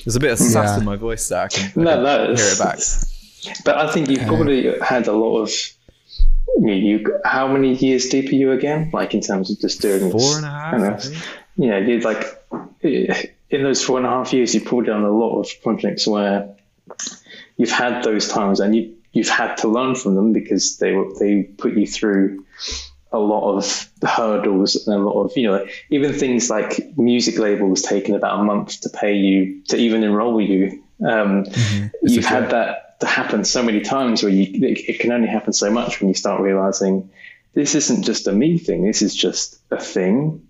There's 0.03 0.15
a 0.15 0.19
bit 0.19 0.31
of 0.31 0.39
sass 0.39 0.53
Yeah. 0.53 0.77
in 0.79 0.85
my 0.85 0.95
voice 0.95 1.27
there. 1.29 1.43
I 1.43 1.47
can, 1.47 1.65
I 1.65 1.83
No, 1.83 1.93
can 1.95 2.03
no, 2.03 2.35
hear 2.35 2.45
it 2.51 2.59
back. 2.59 2.79
But 3.65 3.77
I 3.77 3.91
think 3.91 4.09
you've 4.09 4.27
probably 4.27 4.79
had 4.79 5.07
a 5.07 5.13
lot 5.13 5.41
of. 5.41 5.51
You, 6.59 6.73
you, 6.73 7.19
how 7.25 7.47
many 7.47 7.73
years 7.75 8.09
deep 8.09 8.29
are 8.31 8.35
you 8.35 8.51
again? 8.51 8.89
Like 8.93 9.13
in 9.13 9.21
terms 9.21 9.49
of 9.49 9.59
just 9.59 9.81
doing 9.81 10.09
this? 10.09 10.11
Four 10.11 10.37
and 10.37 10.45
a 10.45 10.49
half, 10.49 10.73
I 10.73 10.77
don't 10.77 11.13
know. 11.13 11.19
You 11.57 11.67
know, 11.69 11.77
you 11.77 11.99
like 12.01 12.43
eh, 12.83 13.23
in 13.49 13.63
those 13.63 13.83
four 13.83 13.97
and 13.97 14.05
a 14.05 14.09
half 14.09 14.33
years, 14.33 14.53
you've 14.53 14.65
probably 14.65 14.87
done 14.87 15.03
a 15.03 15.11
lot 15.11 15.39
of 15.39 15.47
projects 15.63 16.05
where 16.05 16.53
you've 17.57 17.71
had 17.71 18.03
those 18.03 18.27
times 18.27 18.59
and 18.59 18.75
you 18.75 18.95
you've 19.13 19.29
had 19.29 19.55
to 19.57 19.67
learn 19.67 19.95
from 19.95 20.15
them 20.15 20.33
because 20.33 20.77
they 20.77 20.91
were 20.91 21.07
they 21.19 21.43
put 21.43 21.73
you 21.75 21.87
through 21.87 22.45
a 23.11 23.19
lot 23.19 23.55
of 23.55 23.89
hurdles 24.03 24.87
and 24.87 24.95
a 24.95 24.99
lot 24.99 25.21
of 25.21 25.35
you 25.35 25.47
know 25.47 25.67
even 25.89 26.13
things 26.13 26.49
like 26.49 26.97
music 26.97 27.37
labels 27.37 27.81
taking 27.81 28.15
about 28.15 28.39
a 28.39 28.43
month 28.43 28.81
to 28.81 28.89
pay 28.89 29.15
you 29.15 29.61
to 29.65 29.77
even 29.77 30.03
enroll 30.03 30.39
you. 30.41 30.83
Um, 31.05 31.45
You've 32.03 32.25
had 32.25 32.51
that 32.51 32.99
to 33.01 33.07
happen 33.07 33.43
so 33.43 33.63
many 33.63 33.81
times 33.81 34.23
where 34.23 34.31
you 34.31 34.65
it, 34.65 34.79
it 34.87 34.99
can 34.99 35.11
only 35.11 35.27
happen 35.27 35.53
so 35.53 35.71
much 35.71 35.99
when 35.99 36.09
you 36.09 36.13
start 36.13 36.41
realizing 36.41 37.09
this 37.53 37.75
isn't 37.75 38.03
just 38.03 38.27
a 38.27 38.31
me 38.31 38.57
thing. 38.57 38.85
This 38.85 39.01
is 39.01 39.15
just 39.15 39.59
a 39.71 39.77
thing 39.77 40.47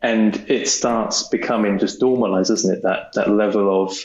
and 0.00 0.36
it 0.48 0.68
starts 0.68 1.28
becoming 1.28 1.78
just 1.78 2.00
normalized, 2.00 2.50
isn't 2.50 2.76
it? 2.78 2.82
That 2.82 3.12
that 3.14 3.30
level 3.30 3.84
of 3.84 3.98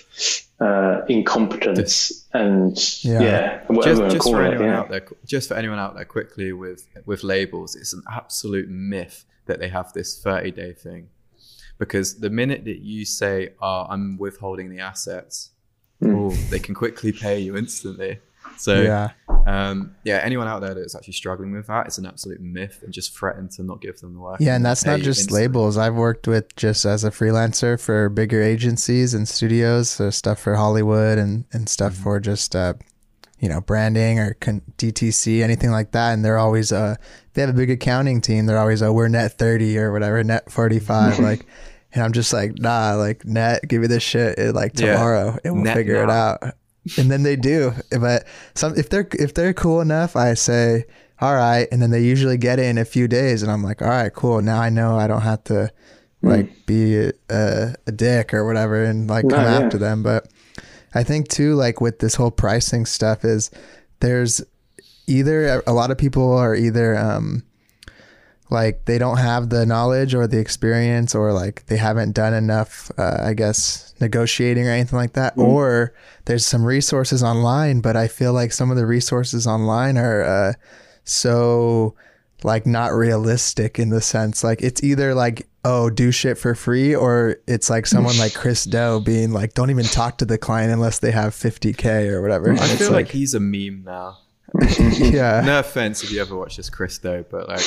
uh, 0.63 1.06
incompetence 1.10 2.26
and 2.34 2.78
Yeah. 3.04 3.21
yeah, 3.21 3.62
whatever 3.67 4.02
Just, 4.04 4.15
just 4.15 4.23
call 4.23 4.34
for 4.34 4.43
it. 4.43 4.47
anyone 4.49 4.67
Yeah. 4.67 4.80
out 4.80 4.89
there, 4.89 5.06
just 5.26 5.47
for 5.49 5.56
anyone 5.56 5.80
out 5.80 5.93
there, 5.95 6.06
quickly 6.06 6.54
with 6.54 6.88
with 7.06 7.21
labels, 7.23 7.76
it's 7.76 7.93
an 7.93 8.04
absolute 8.19 8.69
myth 8.69 9.26
that 9.47 9.60
they 9.60 9.69
have 9.78 9.91
this 9.93 10.10
30 10.21 10.52
day 10.52 10.71
thing, 10.73 11.10
because 11.78 12.08
the 12.26 12.30
minute 12.30 12.63
that 12.65 12.80
you 12.80 13.06
say, 13.06 13.54
"Oh, 13.62 13.86
I'm 13.89 14.17
withholding 14.17 14.69
the 14.69 14.80
assets," 14.80 15.49
oh, 16.04 16.30
they 16.52 16.60
can 16.60 16.76
quickly 16.76 17.12
pay 17.12 17.39
you 17.39 17.58
instantly. 17.58 18.19
So 18.58 18.82
Yeah. 18.82 19.12
Um, 19.45 19.95
yeah, 20.03 20.21
anyone 20.23 20.47
out 20.47 20.62
there 20.62 20.73
that's 20.73 20.95
actually 20.95 21.13
struggling 21.13 21.51
with 21.51 21.67
that, 21.67 21.88
it's 21.88 21.97
an 21.97 22.06
absolute 22.06 22.39
myth, 22.39 22.79
and 22.84 22.93
just 22.93 23.17
threaten 23.17 23.49
to 23.49 23.63
not 23.63 23.82
give 23.82 23.99
them 23.99 24.13
the 24.13 24.19
work. 24.19 24.38
Yeah, 24.39 24.56
and 24.56 24.65
that's 24.65 24.86
not 24.86 24.99
just 25.01 25.21
instantly. 25.21 25.41
labels. 25.41 25.77
I've 25.77 25.95
worked 25.95 26.27
with 26.27 26.56
just 26.56 26.86
as 26.86 27.03
a 27.03 27.12
freelancer 27.12 27.79
for 27.79 28.10
bigger 28.10 28.41
agencies 28.41 29.13
and 29.13 29.27
studios, 29.27 29.89
so 29.89 30.10
stuff 30.10 30.39
for 30.39 30.56
Hollywood 30.56 31.17
and 31.17 31.45
and 31.51 31.67
stuff 31.67 31.93
Mm-hmm. 31.93 32.03
for 32.03 32.19
just 32.19 32.56
uh, 32.56 32.73
you 33.39 33.49
know 33.49 33.60
branding 33.62 34.19
or 34.19 34.36
con- 34.36 34.62
DTC, 34.77 35.41
anything 35.43 35.71
like 35.71 35.91
that. 35.91 36.13
And 36.13 36.23
they're 36.23 36.38
always 36.38 36.71
uh, 36.71 36.95
they 37.34 37.41
have 37.41 37.49
a 37.49 37.53
big 37.53 37.69
accounting 37.69 38.21
team. 38.21 38.45
They're 38.45 38.58
always 38.60 38.82
oh 38.82 38.93
we're 38.93 39.10
net 39.10 39.38
thirty 39.38 39.77
or 39.77 39.91
whatever, 39.91 40.23
net 40.23 40.49
forty 40.51 40.79
five, 40.79 41.19
like. 41.29 41.45
And 41.95 42.01
I'm 42.01 42.12
just 42.12 42.34
like, 42.34 42.58
nah, 42.58 42.95
like 42.95 43.23
net, 43.23 43.67
give 43.67 43.82
me 43.82 43.86
this 43.88 44.01
shit 44.01 44.39
eh, 44.39 44.49
like 44.49 44.71
Yeah. 44.79 44.93
tomorrow, 44.93 45.38
and 45.43 45.53
we'll 45.53 45.63
Net 45.65 45.75
figure 45.77 46.01
it 46.03 46.10
out. 46.10 46.39
And 46.98 47.10
then 47.10 47.24
they 47.24 47.36
do. 47.36 47.74
But 47.91 48.26
some 48.56 48.78
if 48.78 48.89
they're 48.89 49.08
if 49.13 49.34
they're 49.34 49.54
cool 49.54 49.82
enough, 49.82 50.15
I 50.15 50.34
say, 50.34 50.86
all 51.21 51.34
right, 51.34 51.67
and 51.71 51.81
then 51.81 51.92
they 51.92 52.02
usually 52.02 52.38
get 52.38 52.60
it 52.60 52.65
in 52.65 52.77
a 52.77 52.86
few 52.86 53.08
days, 53.08 53.42
and 53.42 53.52
I'm 53.52 53.63
like, 53.63 53.81
all 53.81 53.88
right, 53.88 54.13
cool. 54.13 54.42
Now 54.42 54.60
I 54.60 54.69
know 54.69 54.98
I 54.98 55.08
don't 55.08 55.21
have 55.21 55.44
to 55.46 55.71
like 56.23 56.65
be 56.65 56.98
a, 56.98 57.12
a, 57.29 57.75
a 57.88 57.92
dick 57.92 58.34
or 58.34 58.46
whatever 58.46 58.81
and 58.84 59.10
like 59.10 59.27
come 59.27 59.42
yeah. 59.44 59.60
after 59.60 59.77
them. 59.77 60.04
But 60.04 60.27
I 60.94 61.04
think 61.04 61.27
too, 61.27 61.56
like 61.56 61.81
with 61.81 62.00
this 62.00 62.15
whole 62.15 62.31
pricing 62.31 62.86
stuff, 62.86 63.25
is 63.25 63.52
there's 64.00 64.42
either 65.08 65.62
a 65.67 65.73
lot 65.73 65.92
of 65.92 65.98
people 65.98 66.31
are 66.34 66.56
either 66.56 66.96
um 66.96 67.44
like 68.54 68.85
they 68.85 68.97
don't 68.97 69.17
have 69.17 69.49
the 69.49 69.65
knowledge 69.65 70.13
or 70.15 70.27
the 70.27 70.39
experience 70.39 71.13
or 71.13 71.33
like 71.33 71.65
they 71.65 71.77
haven't 71.77 72.13
done 72.13 72.33
enough 72.33 72.91
uh, 72.97 73.17
i 73.21 73.33
guess 73.33 73.93
negotiating 73.99 74.65
or 74.67 74.71
anything 74.71 74.97
like 74.97 75.13
that 75.13 75.33
or 75.37 75.93
there's 76.25 76.45
some 76.45 76.63
resources 76.63 77.21
online 77.23 77.81
but 77.81 77.97
i 77.97 78.08
feel 78.08 78.31
like 78.31 78.51
some 78.54 78.71
of 78.71 78.77
the 78.77 78.85
resources 78.85 79.45
online 79.47 79.97
are 79.97 80.23
uh, 80.23 80.54
so 81.04 81.95
like 82.43 82.65
not 82.65 82.93
realistic 82.93 83.79
in 83.79 83.89
the 83.89 84.01
sense 84.01 84.43
like 84.43 84.62
it's 84.62 84.83
either 84.83 85.13
like 85.15 85.47
oh 85.65 85.89
do 85.89 86.12
shit 86.12 86.37
for 86.37 86.54
free 86.56 86.93
or 86.93 87.37
it's 87.47 87.69
like 87.69 87.85
someone 87.85 88.17
like 88.17 88.33
chris 88.33 88.63
Do 88.75 89.01
being 89.04 89.31
like 89.31 89.54
don't 89.54 89.69
even 89.69 89.85
talk 89.85 90.17
to 90.17 90.25
the 90.25 90.37
client 90.37 90.71
unless 90.71 90.99
they 90.99 91.12
have 91.12 91.33
50k 91.33 92.10
or 92.12 92.21
whatever 92.21 92.51
I 92.51 92.58
And 92.58 92.79
feel 92.79 92.91
like, 92.91 93.10
he's 93.10 93.33
a 93.33 93.39
meme 93.39 93.83
now. 93.85 94.17
yeah. 94.97 95.41
No 95.45 95.60
offense 95.60 96.04
if 96.04 96.12
you 96.12 96.21
ever 96.21 96.35
watch 96.35 96.58
this, 96.58 96.69
Chris, 96.69 96.97
doe 96.99 97.23
but 97.31 97.47
like, 97.47 97.63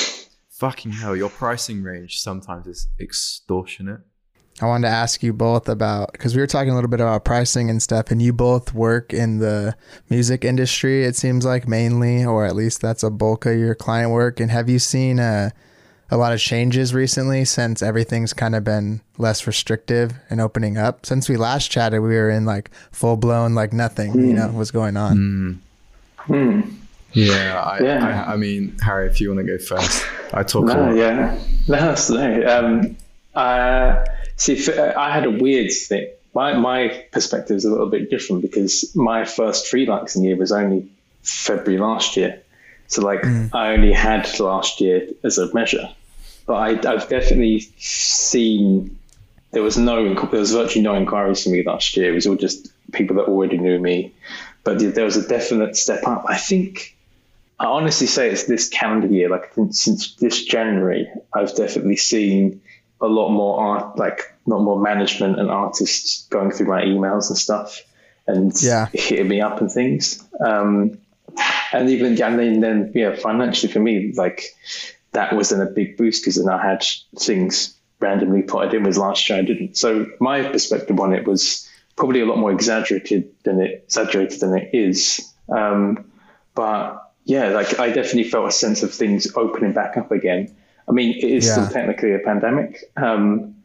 fucking 0.57 0.91
hell, 0.91 1.15
your 1.15 1.29
pricing 1.29 1.83
range 1.83 2.19
sometimes 2.19 2.67
is 2.67 2.87
extortionate. 2.99 4.01
I 4.59 4.65
wanted 4.65 4.87
to 4.87 4.93
ask 4.93 5.21
you 5.21 5.33
both 5.33 5.69
about 5.69 6.11
because 6.13 6.35
we 6.35 6.41
were 6.41 6.47
talking 6.47 6.71
a 6.71 6.75
little 6.75 6.89
bit 6.89 6.99
about 6.99 7.25
pricing 7.25 7.69
and 7.69 7.81
stuff, 7.81 8.09
and 8.09 8.19
you 8.19 8.33
both 8.33 8.73
work 8.73 9.13
in 9.13 9.37
the 9.37 9.75
music 10.09 10.43
industry. 10.43 11.03
It 11.03 11.15
seems 11.15 11.45
like 11.45 11.67
mainly, 11.67 12.25
or 12.25 12.43
at 12.45 12.55
least 12.55 12.81
that's 12.81 13.03
a 13.03 13.11
bulk 13.11 13.45
of 13.45 13.57
your 13.57 13.75
client 13.75 14.11
work. 14.11 14.39
And 14.39 14.49
have 14.49 14.67
you 14.67 14.79
seen 14.79 15.19
a 15.19 15.53
a 16.09 16.17
lot 16.17 16.33
of 16.33 16.39
changes 16.39 16.93
recently 16.93 17.43
since 17.45 17.83
everything's 17.83 18.33
kind 18.33 18.55
of 18.55 18.63
been 18.63 19.01
less 19.19 19.45
restrictive 19.45 20.13
and 20.27 20.41
opening 20.41 20.75
up? 20.75 21.05
Since 21.05 21.29
we 21.29 21.37
last 21.37 21.69
chatted, 21.69 22.01
we 22.01 22.15
were 22.15 22.31
in 22.31 22.45
like 22.45 22.71
full 22.91 23.15
blown 23.15 23.53
like 23.53 23.73
nothing, 23.73 24.13
mm. 24.13 24.27
you 24.27 24.33
know, 24.33 24.47
was 24.49 24.71
going 24.71 24.97
on. 24.97 25.61
Mm. 26.27 26.33
Mm. 26.33 26.86
Yeah, 27.17 27.59
I, 27.59 27.83
yeah. 27.83 28.25
I, 28.27 28.33
I, 28.33 28.35
mean, 28.37 28.77
Harry, 28.79 29.07
if 29.07 29.19
you 29.19 29.33
want 29.33 29.45
to 29.45 29.57
go 29.57 29.57
first, 29.57 30.05
I 30.33 30.43
talk. 30.43 30.65
No, 30.65 30.93
yeah, 30.93 31.37
no, 31.67 31.95
no. 32.09 32.47
Um, 32.47 32.97
uh, 33.33 34.05
See, 34.37 34.71
uh, 34.71 34.97
I 34.97 35.11
had 35.11 35.25
a 35.25 35.31
weird 35.31 35.71
thing. 35.71 36.09
My, 36.33 36.55
my 36.55 37.05
perspective 37.11 37.57
is 37.57 37.65
a 37.65 37.71
little 37.71 37.89
bit 37.89 38.09
different 38.11 38.43
because 38.43 38.95
my 38.95 39.25
first 39.25 39.71
freelancing 39.71 40.23
year 40.23 40.35
was 40.35 40.51
only 40.51 40.87
February 41.23 41.81
last 41.81 42.15
year. 42.15 42.41
So, 42.85 43.01
like, 43.01 43.23
mm. 43.23 43.49
I 43.53 43.73
only 43.73 43.91
had 43.91 44.39
last 44.39 44.79
year 44.79 45.07
as 45.23 45.39
a 45.39 45.51
measure. 45.53 45.89
But 46.45 46.53
I, 46.53 46.93
I've 46.93 47.09
definitely 47.09 47.61
seen 47.77 48.97
there 49.51 49.63
was 49.63 49.77
no, 49.77 50.13
there 50.13 50.39
was 50.39 50.51
virtually 50.51 50.83
no 50.83 50.93
inquiries 50.93 51.43
for 51.43 51.49
me 51.49 51.63
last 51.63 51.97
year. 51.97 52.11
It 52.11 52.15
was 52.15 52.27
all 52.27 52.35
just 52.35 52.71
people 52.93 53.15
that 53.15 53.23
already 53.23 53.57
knew 53.57 53.79
me. 53.79 54.13
But 54.63 54.79
there 54.79 55.05
was 55.05 55.17
a 55.17 55.27
definite 55.27 55.75
step 55.75 56.05
up. 56.05 56.25
I 56.27 56.37
think, 56.37 56.95
I 57.59 57.65
honestly 57.65 58.07
say 58.07 58.29
it's 58.29 58.43
this 58.43 58.69
calendar 58.69 59.07
year, 59.07 59.29
like 59.29 59.51
since 59.71 60.15
this 60.15 60.43
January, 60.43 61.07
I've 61.33 61.55
definitely 61.55 61.97
seen 61.97 62.61
a 63.01 63.07
lot 63.07 63.29
more 63.29 63.59
art, 63.59 63.97
like 63.97 64.35
not 64.45 64.61
more 64.61 64.79
management 64.79 65.39
and 65.39 65.49
artists 65.49 66.27
going 66.29 66.51
through 66.51 66.67
my 66.67 66.83
emails 66.83 67.29
and 67.29 67.37
stuff 67.37 67.81
and 68.27 68.53
yeah. 68.61 68.87
hitting 68.93 69.27
me 69.27 69.41
up 69.41 69.59
and 69.59 69.71
things. 69.71 70.23
Um, 70.39 70.99
and 71.73 71.89
even 71.89 72.21
and 72.21 72.39
then, 72.39 72.59
then 72.59 72.91
yeah, 72.93 73.15
financially 73.15 73.71
for 73.71 73.79
me, 73.79 74.13
like 74.15 74.55
that 75.13 75.35
was 75.35 75.49
then 75.49 75.61
a 75.61 75.65
big 75.65 75.97
boost 75.97 76.23
because 76.23 76.35
then 76.35 76.49
I 76.49 76.63
had 76.63 76.85
things 77.17 77.75
randomly 77.99 78.43
put 78.43 78.73
in 78.73 78.83
with 78.83 78.97
last 78.97 79.29
year 79.29 79.39
I 79.39 79.41
didn't. 79.41 79.77
So 79.77 80.05
my 80.19 80.43
perspective 80.43 80.99
on 80.99 81.13
it 81.13 81.25
was 81.25 81.67
probably 81.95 82.21
a 82.21 82.25
lot 82.25 82.37
more 82.37 82.51
exaggerated 82.51 83.31
than 83.43 83.59
it 83.59 83.83
exaggerated 83.85 84.39
than 84.39 84.55
it 84.55 84.69
is. 84.73 85.33
Um, 85.49 86.11
but 86.53 87.06
yeah, 87.27 87.49
like 87.49 87.77
I 87.77 87.87
definitely 87.89 88.23
felt 88.23 88.47
a 88.47 88.51
sense 88.51 88.83
of 88.83 88.93
things 88.93 89.27
opening 89.35 89.73
back 89.73 89.97
up 89.97 90.11
again. 90.11 90.55
I 90.87 90.93
mean, 90.93 91.17
it 91.17 91.25
is 91.25 91.45
yeah. 91.45 91.51
still 91.51 91.67
technically 91.67 92.13
a 92.13 92.19
pandemic. 92.19 92.85
Um, 92.95 93.55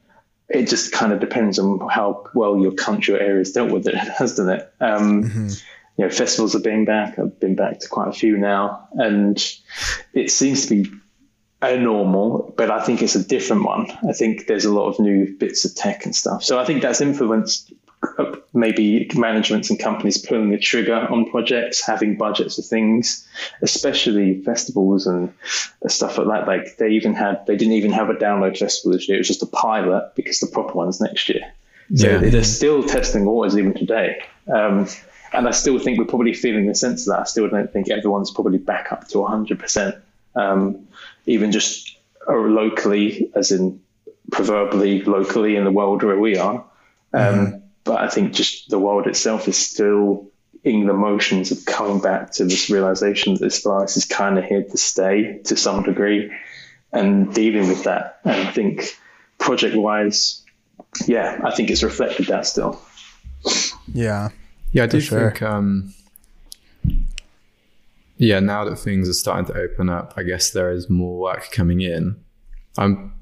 it 0.48 0.68
just 0.68 0.90
kind 0.90 1.12
of 1.12 1.20
depends 1.20 1.60
on 1.60 1.88
how 1.88 2.24
well 2.34 2.58
your 2.58 2.72
country 2.72 3.14
or 3.14 3.18
area 3.18 3.38
has 3.38 3.52
dealt 3.52 3.70
with 3.70 3.86
it, 3.86 3.94
hasn't 4.18 4.50
it? 4.50 4.72
Um, 4.80 5.22
mm-hmm. 5.22 5.48
You 5.96 6.04
know, 6.04 6.10
festivals 6.10 6.56
are 6.56 6.60
being 6.60 6.84
back. 6.84 7.20
I've 7.20 7.38
been 7.38 7.54
back 7.54 7.78
to 7.80 7.88
quite 7.88 8.08
a 8.08 8.12
few 8.12 8.36
now, 8.36 8.88
and 8.94 9.38
it 10.12 10.32
seems 10.32 10.66
to 10.66 10.82
be 10.82 10.90
a 11.60 11.76
normal, 11.76 12.52
but 12.56 12.68
I 12.68 12.82
think 12.82 13.00
it's 13.00 13.14
a 13.14 13.22
different 13.22 13.62
one. 13.62 13.86
I 14.08 14.12
think 14.12 14.48
there's 14.48 14.64
a 14.64 14.72
lot 14.72 14.88
of 14.88 14.98
new 14.98 15.36
bits 15.38 15.64
of 15.64 15.76
tech 15.76 16.04
and 16.04 16.16
stuff. 16.16 16.42
So 16.42 16.58
I 16.58 16.64
think 16.64 16.82
that's 16.82 17.00
influenced 17.00 17.72
maybe 18.52 19.10
managements 19.14 19.70
and 19.70 19.78
companies 19.78 20.18
pulling 20.18 20.50
the 20.50 20.58
trigger 20.58 20.94
on 20.94 21.30
projects, 21.30 21.84
having 21.84 22.16
budgets 22.16 22.56
for 22.56 22.62
things, 22.62 23.26
especially 23.62 24.42
festivals 24.42 25.06
and 25.06 25.32
stuff 25.86 26.18
like 26.18 26.26
that. 26.26 26.46
Like 26.46 26.76
they 26.76 26.90
even 26.90 27.14
had, 27.14 27.46
they 27.46 27.56
didn't 27.56 27.74
even 27.74 27.92
have 27.92 28.10
a 28.10 28.14
download 28.14 28.58
festival 28.58 28.92
this 28.92 29.08
year. 29.08 29.16
It 29.16 29.20
was 29.20 29.28
just 29.28 29.42
a 29.42 29.46
pilot 29.46 30.12
because 30.16 30.40
the 30.40 30.48
proper 30.48 30.74
one's 30.74 31.00
next 31.00 31.28
year. 31.28 31.52
So 31.94 32.08
yeah. 32.08 32.18
they're 32.18 32.44
still 32.44 32.82
testing 32.82 33.24
waters 33.24 33.56
even 33.56 33.74
today. 33.74 34.22
Um, 34.52 34.88
and 35.32 35.48
I 35.48 35.52
still 35.52 35.78
think 35.78 35.98
we're 35.98 36.04
probably 36.04 36.34
feeling 36.34 36.66
the 36.66 36.74
sense 36.74 37.06
of 37.06 37.14
that. 37.14 37.20
I 37.20 37.24
still 37.24 37.48
don't 37.48 37.72
think 37.72 37.90
everyone's 37.90 38.30
probably 38.30 38.58
back 38.58 38.92
up 38.92 39.08
to 39.08 39.18
100%, 39.18 40.00
um, 40.34 40.88
even 41.26 41.52
just 41.52 41.96
uh, 42.28 42.34
locally, 42.34 43.30
as 43.34 43.50
in 43.52 43.80
proverbially 44.30 45.02
locally 45.02 45.56
in 45.56 45.64
the 45.64 45.70
world 45.70 46.02
where 46.02 46.18
we 46.18 46.36
are. 46.36 46.64
Um, 47.14 47.22
mm-hmm 47.22 47.61
but 47.84 48.00
I 48.00 48.08
think 48.08 48.32
just 48.32 48.70
the 48.70 48.78
world 48.78 49.06
itself 49.06 49.48
is 49.48 49.58
still 49.58 50.30
in 50.64 50.86
the 50.86 50.92
motions 50.92 51.50
of 51.50 51.64
coming 51.64 52.00
back 52.00 52.30
to 52.32 52.44
this 52.44 52.70
realization 52.70 53.34
that 53.34 53.40
this 53.40 53.62
virus 53.62 53.96
is 53.96 54.04
kind 54.04 54.38
of 54.38 54.44
here 54.44 54.62
to 54.62 54.76
stay 54.76 55.40
to 55.44 55.56
some 55.56 55.82
degree 55.82 56.30
and 56.92 57.34
dealing 57.34 57.68
with 57.68 57.84
that. 57.84 58.20
And 58.24 58.48
I 58.48 58.52
think 58.52 58.96
project 59.38 59.74
wise, 59.74 60.42
yeah, 61.06 61.40
I 61.44 61.52
think 61.54 61.70
it's 61.70 61.82
reflected 61.82 62.26
that 62.26 62.46
still. 62.46 62.80
Yeah. 63.92 64.28
Yeah, 64.70 64.84
I 64.84 64.86
do 64.86 65.00
sure. 65.00 65.30
think, 65.30 65.42
um, 65.42 65.94
yeah, 68.16 68.38
now 68.38 68.64
that 68.64 68.76
things 68.76 69.08
are 69.08 69.14
starting 69.14 69.52
to 69.52 69.60
open 69.60 69.88
up, 69.88 70.14
I 70.16 70.22
guess 70.22 70.52
there 70.52 70.70
is 70.70 70.88
more 70.88 71.18
work 71.18 71.50
coming 71.50 71.80
in. 71.80 72.22
I'm, 72.78 73.14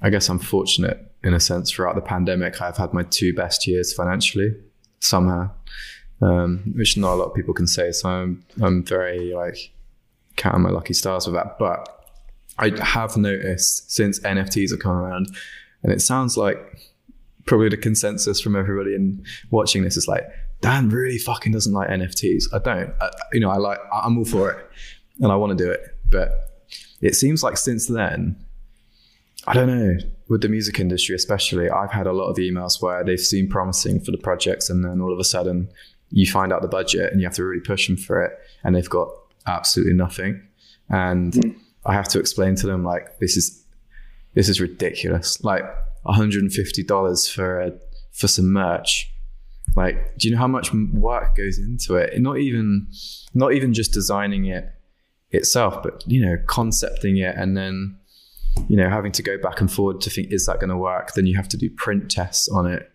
I 0.00 0.10
guess 0.10 0.28
I'm 0.28 0.38
fortunate 0.38 1.07
in 1.22 1.34
a 1.34 1.40
sense 1.40 1.70
throughout 1.70 1.94
the 1.94 2.00
pandemic 2.00 2.60
i've 2.60 2.76
had 2.76 2.92
my 2.92 3.02
two 3.04 3.34
best 3.34 3.66
years 3.66 3.92
financially 3.92 4.54
somehow 5.00 5.50
um, 6.20 6.72
which 6.76 6.96
not 6.96 7.14
a 7.14 7.16
lot 7.16 7.26
of 7.26 7.34
people 7.34 7.54
can 7.54 7.66
say. 7.66 7.92
So 7.92 8.08
i'm, 8.08 8.44
I'm 8.60 8.84
very 8.84 9.34
like 9.34 9.72
counting 10.36 10.62
my 10.62 10.70
lucky 10.70 10.94
stars 10.94 11.26
with 11.26 11.34
that. 11.34 11.58
But 11.58 11.94
i 12.58 12.72
have 12.82 13.16
noticed 13.16 13.90
since 13.92 14.18
nfts 14.20 14.70
have 14.70 14.80
come 14.80 14.96
around 14.96 15.28
and 15.84 15.92
it 15.92 16.00
sounds 16.02 16.36
like 16.36 16.58
probably 17.46 17.68
the 17.68 17.76
consensus 17.76 18.40
from 18.40 18.56
everybody 18.56 18.96
in 18.96 19.24
watching 19.52 19.84
this 19.84 19.96
is 19.96 20.08
like 20.08 20.24
dan 20.60 20.88
really 20.88 21.18
fucking 21.18 21.52
doesn't 21.52 21.72
like 21.72 21.88
nfts 21.88 22.46
i 22.52 22.58
don't. 22.58 22.92
I, 23.00 23.10
you 23.32 23.38
know 23.38 23.50
i 23.50 23.58
like 23.58 23.78
i'm 23.92 24.18
all 24.18 24.24
for 24.24 24.50
it 24.50 24.66
and 25.20 25.30
i 25.30 25.36
want 25.36 25.56
to 25.56 25.64
do 25.64 25.70
it. 25.70 25.80
But 26.10 26.30
it 27.00 27.14
seems 27.14 27.42
like 27.42 27.56
since 27.56 27.86
then 27.86 28.44
I 29.46 29.54
don't 29.54 29.68
know, 29.68 29.96
with 30.28 30.42
the 30.42 30.48
music 30.48 30.78
industry 30.78 31.14
especially, 31.14 31.70
I've 31.70 31.90
had 31.90 32.06
a 32.06 32.12
lot 32.12 32.28
of 32.28 32.36
emails 32.36 32.82
where 32.82 33.02
they've 33.04 33.20
seemed 33.20 33.50
promising 33.50 34.00
for 34.00 34.10
the 34.10 34.18
projects 34.18 34.68
and 34.68 34.84
then 34.84 35.00
all 35.00 35.12
of 35.12 35.18
a 35.18 35.24
sudden 35.24 35.70
you 36.10 36.26
find 36.26 36.52
out 36.52 36.62
the 36.62 36.68
budget 36.68 37.12
and 37.12 37.20
you 37.20 37.26
have 37.26 37.34
to 37.34 37.44
really 37.44 37.60
push 37.60 37.86
them 37.86 37.96
for 37.96 38.22
it 38.22 38.32
and 38.64 38.74
they've 38.74 38.88
got 38.88 39.08
absolutely 39.46 39.94
nothing. 39.94 40.42
And 40.90 41.32
mm. 41.32 41.56
I 41.86 41.94
have 41.94 42.08
to 42.08 42.20
explain 42.20 42.54
to 42.56 42.66
them 42.66 42.84
like 42.84 43.18
this 43.18 43.36
is 43.36 43.64
this 44.34 44.48
is 44.48 44.60
ridiculous. 44.60 45.42
Like 45.42 45.64
$150 46.06 47.34
for 47.34 47.60
a 47.60 47.72
for 48.12 48.28
some 48.28 48.52
merch. 48.52 49.10
Like, 49.76 50.16
do 50.16 50.28
you 50.28 50.34
know 50.34 50.40
how 50.40 50.48
much 50.48 50.72
work 50.72 51.36
goes 51.36 51.58
into 51.58 51.96
it? 51.96 52.18
Not 52.20 52.38
even 52.38 52.88
not 53.34 53.52
even 53.52 53.72
just 53.72 53.92
designing 53.92 54.46
it 54.46 54.70
itself, 55.30 55.82
but 55.82 56.04
you 56.06 56.24
know, 56.24 56.36
concepting 56.46 57.18
it 57.18 57.36
and 57.36 57.56
then 57.56 57.98
you 58.68 58.76
know, 58.76 58.88
having 58.88 59.12
to 59.12 59.22
go 59.22 59.38
back 59.38 59.60
and 59.60 59.70
forward 59.70 60.00
to 60.02 60.10
think, 60.10 60.32
is 60.32 60.46
that 60.46 60.60
going 60.60 60.70
to 60.70 60.76
work? 60.76 61.14
Then 61.14 61.26
you 61.26 61.36
have 61.36 61.48
to 61.48 61.56
do 61.56 61.70
print 61.70 62.10
tests 62.10 62.48
on 62.48 62.66
it 62.66 62.90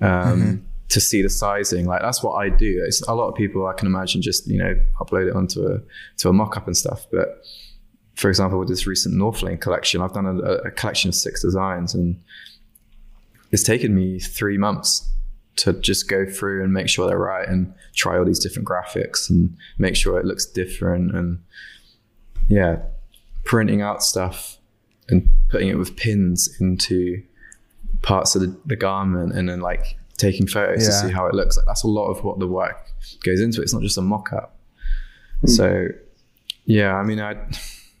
um, 0.00 0.08
mm-hmm. 0.08 0.64
to 0.88 1.00
see 1.00 1.22
the 1.22 1.30
sizing. 1.30 1.86
Like 1.86 2.02
that's 2.02 2.22
what 2.22 2.32
I 2.32 2.48
do. 2.48 2.82
It's, 2.86 3.02
a 3.02 3.14
lot 3.14 3.28
of 3.28 3.34
people 3.34 3.66
I 3.66 3.74
can 3.74 3.86
imagine 3.86 4.22
just 4.22 4.46
you 4.46 4.58
know 4.58 4.74
upload 5.00 5.28
it 5.28 5.36
onto 5.36 5.66
a 5.66 5.80
to 6.18 6.28
a 6.28 6.32
mock-up 6.32 6.66
and 6.66 6.76
stuff. 6.76 7.06
But 7.12 7.42
for 8.14 8.28
example, 8.28 8.58
with 8.58 8.68
this 8.68 8.86
recent 8.86 9.14
Northlane 9.14 9.60
collection, 9.60 10.00
I've 10.00 10.12
done 10.12 10.26
a, 10.26 10.68
a 10.68 10.70
collection 10.70 11.08
of 11.08 11.14
six 11.14 11.42
designs, 11.42 11.94
and 11.94 12.20
it's 13.50 13.62
taken 13.62 13.94
me 13.94 14.18
three 14.18 14.58
months 14.58 15.10
to 15.56 15.72
just 15.72 16.08
go 16.08 16.26
through 16.26 16.64
and 16.64 16.72
make 16.72 16.88
sure 16.88 17.06
they're 17.06 17.18
right 17.18 17.48
and 17.48 17.72
try 17.94 18.18
all 18.18 18.24
these 18.24 18.40
different 18.40 18.68
graphics 18.68 19.30
and 19.30 19.56
make 19.78 19.94
sure 19.94 20.18
it 20.18 20.26
looks 20.26 20.46
different 20.46 21.14
and 21.14 21.38
yeah 22.48 22.78
printing 23.44 23.80
out 23.80 24.02
stuff 24.02 24.58
and 25.08 25.28
putting 25.50 25.68
it 25.68 25.76
with 25.76 25.96
pins 25.96 26.56
into 26.60 27.22
parts 28.02 28.34
of 28.34 28.42
the, 28.42 28.56
the 28.66 28.76
garment 28.76 29.32
and 29.32 29.48
then 29.48 29.60
like 29.60 29.96
taking 30.16 30.46
photos 30.46 30.82
yeah. 30.82 30.88
to 30.88 30.92
see 30.92 31.12
how 31.12 31.26
it 31.26 31.34
looks. 31.34 31.56
Like 31.56 31.66
that's 31.66 31.84
a 31.84 31.88
lot 31.88 32.08
of 32.10 32.24
what 32.24 32.38
the 32.38 32.46
work 32.46 32.90
goes 33.24 33.40
into 33.40 33.60
it. 33.60 33.64
It's 33.64 33.74
not 33.74 33.82
just 33.82 33.98
a 33.98 34.02
mock 34.02 34.32
up. 34.32 34.56
Mm. 35.42 35.50
So 35.50 35.88
yeah, 36.66 36.94
I 36.94 37.02
mean, 37.02 37.20
I, 37.20 37.36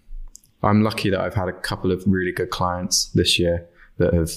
I'm 0.62 0.82
lucky 0.82 1.10
that 1.10 1.20
I've 1.20 1.34
had 1.34 1.48
a 1.48 1.52
couple 1.52 1.92
of 1.92 2.02
really 2.06 2.32
good 2.32 2.50
clients 2.50 3.06
this 3.06 3.38
year 3.38 3.66
that 3.98 4.14
have 4.14 4.32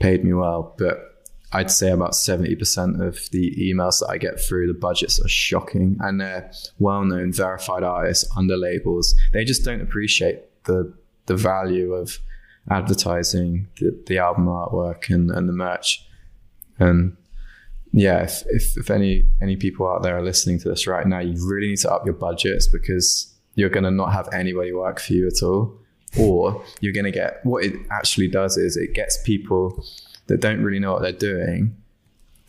paid 0.00 0.24
me 0.24 0.32
well, 0.32 0.74
but 0.78 1.26
I'd 1.52 1.70
say 1.70 1.90
about 1.90 2.12
70% 2.12 3.00
of 3.00 3.30
the 3.30 3.54
emails 3.56 4.00
that 4.00 4.08
I 4.10 4.18
get 4.18 4.38
through 4.38 4.66
the 4.66 4.78
budgets 4.78 5.18
are 5.24 5.28
shocking 5.28 5.96
and 6.00 6.20
they're 6.20 6.50
well 6.78 7.04
known 7.04 7.32
verified 7.32 7.82
artists 7.82 8.28
under 8.36 8.56
labels. 8.56 9.14
They 9.32 9.44
just 9.44 9.64
don't 9.64 9.80
appreciate 9.80 10.64
the 10.64 10.92
the 11.28 11.36
value 11.36 11.92
of 11.94 12.18
advertising 12.70 13.68
the, 13.78 13.98
the 14.06 14.18
album 14.18 14.46
artwork 14.46 15.08
and, 15.08 15.30
and 15.30 15.48
the 15.48 15.52
merch. 15.52 16.04
And 16.78 17.16
yeah, 17.92 18.22
if, 18.22 18.42
if, 18.48 18.76
if 18.76 18.90
any 18.90 19.26
any 19.40 19.56
people 19.56 19.88
out 19.88 20.02
there 20.02 20.16
are 20.16 20.22
listening 20.22 20.58
to 20.60 20.68
this 20.68 20.86
right 20.86 21.06
now, 21.06 21.20
you 21.20 21.34
really 21.48 21.68
need 21.68 21.78
to 21.78 21.92
up 21.92 22.04
your 22.04 22.14
budgets 22.14 22.66
because 22.66 23.32
you're 23.54 23.70
going 23.70 23.84
to 23.84 23.90
not 23.90 24.12
have 24.12 24.28
anybody 24.32 24.72
work 24.72 25.00
for 25.00 25.12
you 25.12 25.26
at 25.26 25.42
all, 25.42 25.78
or 26.18 26.64
you're 26.80 26.92
going 26.92 27.04
to 27.04 27.10
get 27.10 27.44
what 27.44 27.64
it 27.64 27.74
actually 27.90 28.28
does 28.28 28.56
is 28.56 28.76
it 28.76 28.94
gets 28.94 29.20
people 29.22 29.84
that 30.26 30.40
don't 30.40 30.62
really 30.62 30.78
know 30.78 30.92
what 30.92 31.02
they're 31.02 31.12
doing 31.12 31.76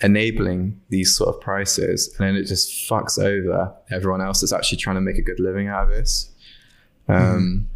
enabling 0.02 0.80
these 0.90 1.16
sort 1.16 1.36
of 1.36 1.42
prices 1.42 2.16
and 2.18 2.28
then 2.28 2.36
it 2.36 2.46
just 2.46 2.90
fucks 2.90 3.22
over 3.22 3.74
everyone 3.92 4.22
else 4.22 4.40
that's 4.40 4.54
actually 4.54 4.78
trying 4.78 4.96
to 4.96 5.02
make 5.02 5.18
a 5.18 5.22
good 5.22 5.40
living 5.40 5.68
out 5.68 5.84
of 5.84 5.90
this. 5.90 6.32
Um, 7.10 7.68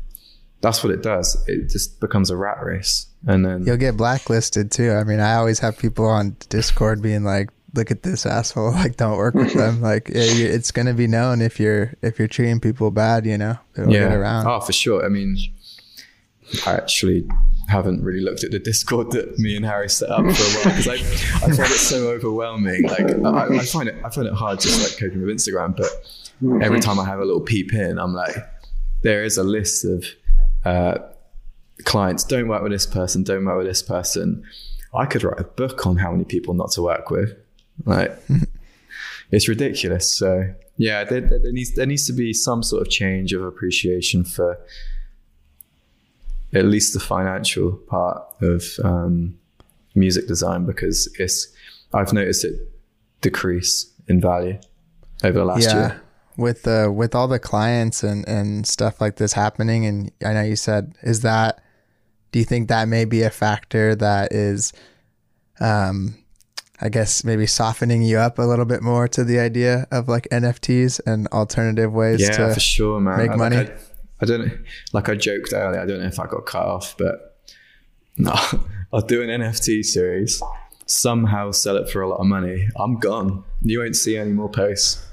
that's 0.63 0.83
what 0.83 0.91
it 0.91 1.03
does 1.03 1.37
it 1.47 1.69
just 1.69 1.99
becomes 1.99 2.29
a 2.31 2.35
rat 2.37 2.57
race 2.63 3.05
and 3.27 3.45
then 3.45 3.63
You'll 3.65 3.77
get 3.77 3.95
blacklisted 3.95 4.71
too. 4.71 4.91
I 4.91 5.03
mean, 5.05 5.19
I 5.21 5.35
always 5.35 5.59
have 5.59 5.77
people 5.77 6.07
on 6.07 6.35
Discord 6.49 7.01
being 7.01 7.23
like, 7.23 7.49
"Look 7.73 7.89
at 7.91 8.03
this 8.03 8.25
asshole! 8.25 8.71
Like, 8.83 8.97
don't 8.97 9.15
work 9.17 9.33
with 9.35 9.53
them. 9.61 9.79
Like, 9.81 10.09
it- 10.09 10.51
it's 10.55 10.71
gonna 10.71 10.93
be 10.93 11.07
known 11.07 11.41
if 11.41 11.57
you're 11.59 11.93
if 12.01 12.19
you're 12.19 12.27
treating 12.27 12.59
people 12.59 12.91
bad. 12.91 13.25
You 13.25 13.37
know, 13.37 13.55
it'll 13.77 13.89
get 13.91 14.11
around." 14.11 14.47
Oh, 14.47 14.59
for 14.59 14.73
sure. 14.73 15.05
I 15.05 15.07
mean, 15.09 15.37
I 16.65 16.73
actually 16.73 17.25
haven't 17.69 18.03
really 18.03 18.19
looked 18.19 18.43
at 18.43 18.51
the 18.51 18.59
Discord 18.59 19.11
that 19.11 19.39
me 19.39 19.55
and 19.55 19.65
Harry 19.65 19.87
set 19.89 20.09
up 20.09 20.17
for 20.19 20.25
a 20.25 20.29
while 20.29 20.63
because 20.75 20.87
I, 20.89 20.95
I 20.95 21.47
find 21.55 21.59
it 21.71 21.79
so 21.79 22.09
overwhelming. 22.11 22.83
Like 22.83 23.09
I, 23.25 23.55
I 23.55 23.59
find 23.65 23.87
it 23.87 23.95
I 24.03 24.09
find 24.09 24.27
it 24.27 24.33
hard 24.33 24.59
just 24.59 24.83
like 24.83 24.99
coping 24.99 25.25
with 25.25 25.33
Instagram, 25.33 25.77
but 25.77 25.91
every 26.61 26.81
time 26.81 26.99
I 26.99 27.05
have 27.05 27.19
a 27.19 27.25
little 27.25 27.39
peep 27.41 27.73
in, 27.73 27.97
I'm 27.97 28.13
like, 28.13 28.35
there 29.01 29.23
is 29.23 29.37
a 29.37 29.43
list 29.45 29.85
of 29.85 30.03
uh, 30.65 30.99
clients. 31.83 32.23
Don't 32.23 32.47
work 32.47 32.63
with 32.63 32.71
this 32.71 32.85
person. 32.85 33.23
Don't 33.23 33.45
work 33.45 33.57
with 33.57 33.67
this 33.67 33.81
person. 33.81 34.43
I 34.93 35.05
could 35.05 35.23
write 35.23 35.39
a 35.39 35.43
book 35.43 35.85
on 35.87 35.97
how 35.97 36.11
many 36.11 36.23
people 36.23 36.53
not 36.53 36.71
to 36.71 36.81
work 36.81 37.09
with. 37.09 37.35
Like 37.85 38.17
it's 39.31 39.47
ridiculous. 39.47 40.13
So 40.13 40.53
yeah, 40.77 41.03
there, 41.03 41.21
there, 41.21 41.51
needs 41.51 41.73
there 41.75 41.85
needs 41.85 42.05
to 42.07 42.13
be 42.13 42.33
some 42.33 42.63
sort 42.63 42.81
of 42.81 42.91
change 42.91 43.33
of 43.33 43.43
appreciation 43.43 44.23
for 44.23 44.59
at 46.53 46.65
least 46.65 46.93
the 46.93 46.99
financial 46.99 47.71
part 47.87 48.23
of 48.41 48.63
um, 48.83 49.37
music 49.95 50.27
design 50.27 50.65
because 50.65 51.11
it's 51.17 51.47
I've 51.93 52.13
noticed 52.13 52.45
it 52.45 52.55
decrease 53.21 53.91
in 54.07 54.21
value 54.21 54.59
over 55.23 55.39
the 55.39 55.45
last 55.45 55.63
yeah. 55.63 55.75
year. 55.75 56.01
With 56.37 56.63
the 56.63 56.91
with 56.91 57.13
all 57.13 57.27
the 57.27 57.39
clients 57.39 58.01
and 58.03 58.27
and 58.27 58.65
stuff 58.65 58.99
like 58.99 59.17
this 59.17 59.33
happening, 59.33 59.85
and 59.85 60.11
I 60.25 60.33
know 60.33 60.41
you 60.43 60.55
said, 60.55 60.95
is 61.03 61.21
that? 61.21 61.61
Do 62.31 62.39
you 62.39 62.45
think 62.45 62.69
that 62.69 62.87
may 62.87 63.05
be 63.05 63.21
a 63.21 63.29
factor 63.29 63.93
that 63.95 64.33
is, 64.33 64.73
um, 65.59 66.15
I 66.81 66.89
guess 66.89 67.23
maybe 67.23 67.45
softening 67.45 68.01
you 68.01 68.17
up 68.17 68.39
a 68.39 68.41
little 68.41 68.65
bit 68.65 68.81
more 68.81 69.07
to 69.09 69.23
the 69.23 69.37
idea 69.39 69.85
of 69.91 70.07
like 70.07 70.27
NFTs 70.31 70.99
and 71.05 71.27
alternative 71.27 71.93
ways 71.93 72.21
Yeah, 72.21 72.47
to 72.47 72.53
for 72.55 72.59
sure, 72.59 72.99
man. 72.99 73.17
make 73.19 73.29
I- 73.31 73.35
money? 73.35 73.57
Like 73.57 73.69
I, 73.69 73.75
I 74.21 74.25
don't 74.25 74.47
know. 74.47 74.57
Like 74.93 75.09
I 75.09 75.15
joked 75.15 75.53
earlier, 75.53 75.79
I 75.81 75.85
don't 75.85 75.99
know 75.99 76.07
if 76.07 76.19
I 76.19 76.25
got 76.25 76.45
cut 76.47 76.65
off, 76.65 76.95
but 76.97 77.37
no, 78.17 78.33
I'll 78.91 79.01
do 79.01 79.21
an 79.21 79.29
NFT 79.29 79.83
series, 79.85 80.41
somehow 80.87 81.51
sell 81.51 81.77
it 81.77 81.89
for 81.91 82.01
a 82.01 82.09
lot 82.09 82.17
of 82.17 82.25
money. 82.25 82.67
I'm 82.77 82.97
gone. 82.99 83.43
You 83.61 83.79
won't 83.79 83.95
see 83.95 84.17
any 84.17 84.31
more 84.31 84.49
posts. 84.49 85.05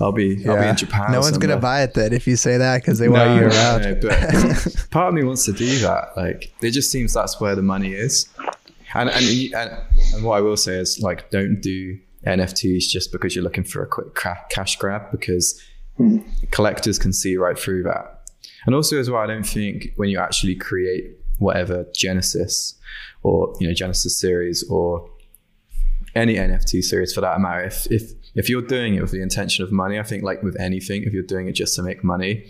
I'll 0.00 0.12
be 0.12 0.46
I'll 0.46 0.60
be 0.60 0.68
in 0.68 0.76
Japan. 0.76 1.12
No 1.12 1.20
one's 1.20 1.38
gonna 1.38 1.56
buy 1.56 1.82
it 1.82 1.94
then 1.94 2.12
if 2.12 2.26
you 2.26 2.36
say 2.36 2.58
that 2.58 2.82
because 2.82 2.98
they 2.98 3.08
want 3.08 3.40
you 3.40 3.48
around. 3.48 3.82
no, 3.82 3.94
but 3.94 4.86
part 4.90 5.08
of 5.08 5.14
me 5.14 5.24
wants 5.24 5.44
to 5.46 5.52
do 5.52 5.78
that. 5.78 6.16
Like, 6.16 6.52
it 6.60 6.70
just 6.70 6.90
seems 6.90 7.14
that's 7.14 7.40
where 7.40 7.54
the 7.54 7.62
money 7.62 7.94
is. 7.94 8.28
And 8.94 9.08
and, 9.10 9.24
and 9.54 9.82
and 10.14 10.24
what 10.24 10.36
I 10.38 10.40
will 10.40 10.56
say 10.56 10.74
is 10.74 11.00
like, 11.00 11.30
don't 11.30 11.60
do 11.60 11.98
NFTs 12.26 12.88
just 12.88 13.12
because 13.12 13.34
you're 13.34 13.44
looking 13.44 13.64
for 13.64 13.82
a 13.82 13.86
quick 13.86 14.14
ca- 14.14 14.44
cash 14.50 14.76
grab 14.76 15.10
because 15.10 15.62
collectors 16.50 16.98
can 16.98 17.12
see 17.12 17.36
right 17.36 17.58
through 17.58 17.82
that. 17.84 18.28
And 18.66 18.74
also 18.74 18.98
as 18.98 19.08
well, 19.10 19.20
I 19.22 19.26
don't 19.26 19.46
think 19.46 19.92
when 19.96 20.08
you 20.08 20.18
actually 20.18 20.56
create 20.56 21.16
whatever 21.38 21.86
Genesis 21.94 22.74
or 23.22 23.54
you 23.60 23.66
know 23.68 23.74
Genesis 23.74 24.18
series 24.18 24.62
or 24.68 25.08
any 26.14 26.34
NFT 26.34 26.82
series 26.82 27.12
for 27.12 27.20
that 27.20 27.40
matter, 27.40 27.64
if 27.64 27.86
if 27.90 28.12
if 28.36 28.50
you're 28.50 28.62
doing 28.62 28.94
it 28.94 29.00
with 29.00 29.10
the 29.10 29.22
intention 29.22 29.64
of 29.64 29.72
money, 29.72 29.98
I 29.98 30.02
think 30.02 30.22
like 30.22 30.42
with 30.42 30.60
anything, 30.60 31.02
if 31.04 31.12
you're 31.12 31.22
doing 31.22 31.48
it 31.48 31.52
just 31.52 31.74
to 31.76 31.82
make 31.82 32.04
money, 32.04 32.46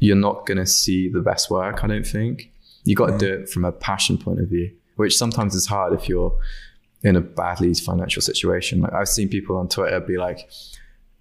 you're 0.00 0.16
not 0.16 0.46
going 0.46 0.58
to 0.58 0.66
see 0.66 1.08
the 1.08 1.20
best 1.20 1.48
work. 1.48 1.84
I 1.84 1.86
don't 1.86 2.06
think 2.06 2.50
you 2.82 2.96
got 2.96 3.06
to 3.06 3.18
do 3.18 3.32
it 3.32 3.48
from 3.48 3.64
a 3.64 3.72
passion 3.72 4.18
point 4.18 4.40
of 4.40 4.48
view, 4.48 4.72
which 4.96 5.16
sometimes 5.16 5.54
is 5.54 5.66
hard 5.66 5.92
if 5.92 6.08
you're 6.08 6.36
in 7.04 7.14
a 7.14 7.20
badly 7.20 7.72
financial 7.74 8.20
situation. 8.20 8.80
Like 8.80 8.92
I've 8.92 9.08
seen 9.08 9.28
people 9.28 9.56
on 9.56 9.68
Twitter 9.68 10.00
be 10.00 10.18
like, 10.18 10.50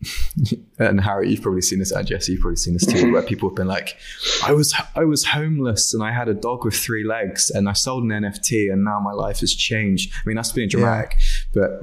and 0.79 0.99
Harry, 0.99 1.29
you've 1.29 1.41
probably 1.41 1.61
seen 1.61 1.79
this, 1.79 1.91
and 1.91 2.05
Jesse, 2.05 2.33
you've 2.33 2.41
probably 2.41 2.57
seen 2.57 2.73
this 2.73 2.85
too, 2.85 3.13
where 3.13 3.21
people 3.21 3.49
have 3.49 3.55
been 3.55 3.67
like, 3.67 3.95
I 4.43 4.51
was 4.51 4.73
I 4.95 5.05
was 5.05 5.23
homeless 5.23 5.93
and 5.93 6.03
I 6.03 6.11
had 6.11 6.27
a 6.27 6.33
dog 6.33 6.65
with 6.65 6.73
three 6.73 7.05
legs 7.05 7.49
and 7.49 7.69
I 7.69 7.73
sold 7.73 8.03
an 8.03 8.09
NFT 8.09 8.71
and 8.73 8.83
now 8.83 8.99
my 8.99 9.13
life 9.13 9.39
has 9.39 9.53
changed. 9.53 10.11
I 10.13 10.27
mean, 10.27 10.35
that's 10.35 10.51
being 10.51 10.67
dramatic, 10.67 11.17
but 11.53 11.79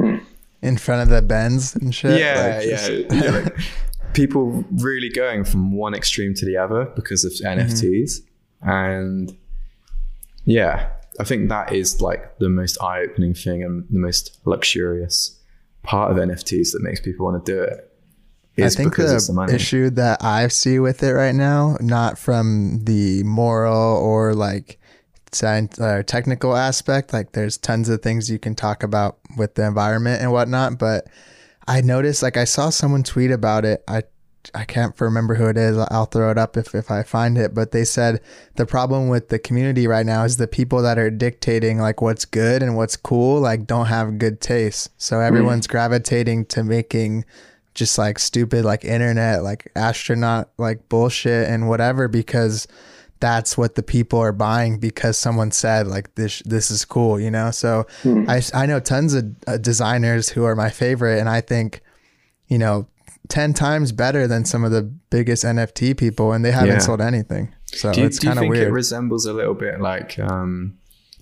in 0.62 0.76
front 0.76 1.02
of 1.02 1.08
the 1.08 1.22
Benz 1.22 1.74
and 1.74 1.94
shit. 1.94 2.18
yeah, 2.18 2.58
like, 2.58 2.68
yeah, 2.68 2.88
yeah, 3.24 3.30
like, 3.30 3.56
people 4.12 4.64
really 4.72 5.08
going 5.08 5.44
from 5.44 5.72
one 5.72 5.94
extreme 5.94 6.34
to 6.34 6.46
the 6.46 6.56
other 6.56 6.86
because 6.96 7.24
of 7.24 7.32
mm-hmm. 7.32 7.60
NFTs, 7.60 8.20
and 8.62 9.36
yeah, 10.44 10.90
I 11.18 11.24
think 11.24 11.48
that 11.48 11.72
is 11.72 12.00
like 12.00 12.38
the 12.38 12.48
most 12.48 12.80
eye-opening 12.82 13.34
thing 13.34 13.62
and 13.62 13.84
the 13.90 13.98
most 13.98 14.38
luxurious 14.44 15.38
part 15.82 16.10
of 16.10 16.16
NFTs 16.16 16.72
that 16.72 16.82
makes 16.82 17.00
people 17.00 17.26
want 17.26 17.44
to 17.44 17.52
do 17.52 17.62
it. 17.62 17.86
I 18.58 18.68
think 18.68 18.96
the, 18.96 19.46
the 19.46 19.54
issue 19.54 19.90
that 19.90 20.22
I 20.22 20.48
see 20.48 20.78
with 20.78 21.02
it 21.02 21.12
right 21.12 21.34
now, 21.34 21.76
not 21.80 22.18
from 22.18 22.84
the 22.84 23.22
moral 23.22 23.96
or 23.96 24.34
like 24.34 24.79
scient- 25.32 25.80
uh, 25.80 26.02
technical 26.02 26.56
aspect, 26.56 27.12
like 27.12 27.32
there's 27.32 27.58
tons 27.58 27.88
of 27.88 28.02
things 28.02 28.30
you 28.30 28.38
can 28.38 28.54
talk 28.54 28.82
about 28.82 29.18
with 29.36 29.54
the 29.54 29.66
environment 29.66 30.22
and 30.22 30.32
whatnot, 30.32 30.78
but 30.78 31.06
I 31.66 31.80
noticed, 31.80 32.22
like 32.22 32.36
I 32.36 32.44
saw 32.44 32.70
someone 32.70 33.02
tweet 33.02 33.30
about 33.30 33.64
it. 33.64 33.84
I 33.86 34.02
I 34.54 34.64
can't 34.64 34.98
remember 34.98 35.34
who 35.34 35.48
it 35.48 35.58
is. 35.58 35.76
I'll 35.76 36.06
throw 36.06 36.30
it 36.30 36.38
up 36.38 36.56
if, 36.56 36.74
if 36.74 36.90
I 36.90 37.02
find 37.02 37.36
it. 37.36 37.54
But 37.54 37.72
they 37.72 37.84
said 37.84 38.20
the 38.56 38.64
problem 38.64 39.08
with 39.08 39.28
the 39.28 39.38
community 39.38 39.86
right 39.86 40.06
now 40.06 40.24
is 40.24 40.38
the 40.38 40.48
people 40.48 40.80
that 40.82 40.98
are 40.98 41.10
dictating 41.10 41.78
like 41.78 42.00
what's 42.00 42.24
good 42.24 42.62
and 42.62 42.74
what's 42.74 42.96
cool, 42.96 43.40
like 43.40 43.66
don't 43.66 43.86
have 43.86 44.18
good 44.18 44.40
taste. 44.40 44.90
So 44.96 45.20
everyone's 45.20 45.66
gravitating 45.66 46.46
to 46.46 46.64
making 46.64 47.26
just 47.74 47.98
like 47.98 48.18
stupid 48.18 48.64
like 48.64 48.84
internet 48.84 49.42
like 49.42 49.70
astronaut 49.76 50.50
like 50.58 50.88
bullshit 50.88 51.48
and 51.48 51.68
whatever 51.68 52.08
because 52.08 52.66
that's 53.20 53.56
what 53.58 53.74
the 53.74 53.82
people 53.82 54.18
are 54.18 54.32
buying 54.32 54.78
because 54.78 55.16
someone 55.18 55.50
said 55.50 55.86
like 55.86 56.14
this 56.14 56.42
this 56.46 56.70
is 56.70 56.84
cool 56.84 57.20
you 57.20 57.30
know? 57.30 57.50
So 57.50 57.86
I, 58.04 58.42
I 58.54 58.66
know 58.66 58.80
tons 58.80 59.14
of 59.14 59.24
uh, 59.46 59.58
designers 59.58 60.30
who 60.30 60.44
are 60.44 60.56
my 60.56 60.70
favorite 60.70 61.18
and 61.20 61.28
i 61.28 61.40
think 61.40 61.82
you 62.48 62.58
know 62.58 62.86
10 63.28 63.54
times 63.54 63.92
better 63.92 64.26
than 64.26 64.44
some 64.44 64.64
of 64.64 64.72
the 64.72 64.82
biggest 64.82 65.44
nft 65.44 65.96
people 65.98 66.32
and 66.32 66.44
they 66.44 66.50
haven't 66.50 66.76
Yeah. 66.76 66.78
sold 66.78 67.00
anything. 67.00 67.54
So 67.66 67.92
do 67.92 68.00
you, 68.00 68.06
it's 68.06 68.18
kind 68.18 68.38
of 68.40 68.46
weird 68.48 68.68
it 68.68 68.72
resembles 68.72 69.24
a 69.26 69.32
little 69.32 69.54
bit 69.54 69.80
like 69.80 70.18
um 70.18 70.76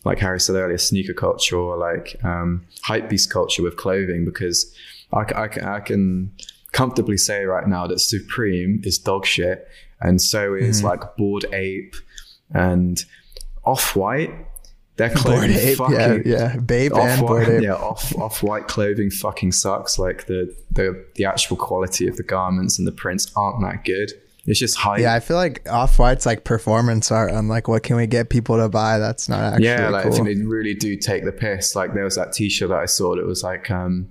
like 0.04 0.18
harry 0.18 0.40
said 0.40 0.56
earlier 0.56 0.78
sneaker 0.78 1.12
culture 1.12 1.56
or 1.58 1.76
like 1.76 2.16
um 2.24 2.64
hype 2.84 3.10
beast 3.10 3.30
culture 3.30 3.62
with 3.62 3.76
clothing? 3.76 4.24
Because 4.24 4.72
I 5.12 5.24
I 5.76 5.80
can 5.80 6.32
comfortably 6.72 7.16
say 7.18 7.44
right 7.44 7.66
now 7.66 7.86
that 7.86 7.98
supreme 7.98 8.80
is 8.84 8.98
dog 8.98 9.26
shit 9.26 9.66
and 10.00 10.20
so 10.20 10.54
is 10.54 10.78
Mm-hmm. 10.78 10.86
like 10.86 11.16
bored 11.16 11.46
ape 11.52 11.94
and 12.54 13.04
off-white 13.64 14.30
their 14.96 15.08
Bored 15.10 15.18
clothing 15.20 15.50
Ape, 15.52 15.78
fucking 15.78 15.94
yeah 15.96 16.18
yeah 16.24 16.56
babe 16.56 16.92
and 16.94 17.20
bored 17.24 17.48
ape 17.48 17.62
yeah, 17.62 17.74
off 17.74 18.16
off 18.16 18.42
white 18.42 18.66
clothing 18.66 19.10
fucking 19.10 19.52
sucks. 19.52 19.96
Like 19.98 20.26
the 20.26 20.52
the 20.72 21.04
the 21.14 21.24
actual 21.24 21.56
quality 21.56 22.08
of 22.08 22.16
the 22.16 22.24
garments 22.24 22.78
and 22.78 22.86
the 22.88 22.92
prints 22.92 23.30
aren't 23.36 23.60
that 23.62 23.84
good. 23.84 24.10
It's 24.44 24.58
just 24.58 24.76
hype. 24.78 25.00
yeah, 25.00 25.14
I 25.14 25.20
feel 25.20 25.36
like 25.36 25.68
Off 25.70 25.98
White's 25.98 26.24
like 26.24 26.42
performance 26.42 27.12
art. 27.12 27.32
I'm 27.32 27.48
like, 27.50 27.68
what 27.68 27.82
can 27.82 27.96
we 27.96 28.06
get 28.06 28.30
people 28.30 28.56
to 28.56 28.68
buy? 28.70 28.98
That's 28.98 29.28
not 29.28 29.40
actually 29.52 29.66
yeah, 29.66 29.90
like 29.90 30.04
cool. 30.04 30.12
I 30.12 30.16
think 30.16 30.26
they 30.26 30.42
really 30.42 30.72
do 30.74 30.96
take 30.96 31.24
the 31.26 31.32
piss. 31.32 31.76
Like 31.76 31.92
there 31.92 32.04
was 32.04 32.16
that 32.16 32.32
T-shirt 32.32 32.70
that 32.70 32.78
I 32.78 32.86
saw 32.86 33.14
that 33.14 33.26
was 33.26 33.42
like 33.44 33.70
um, 33.70 34.10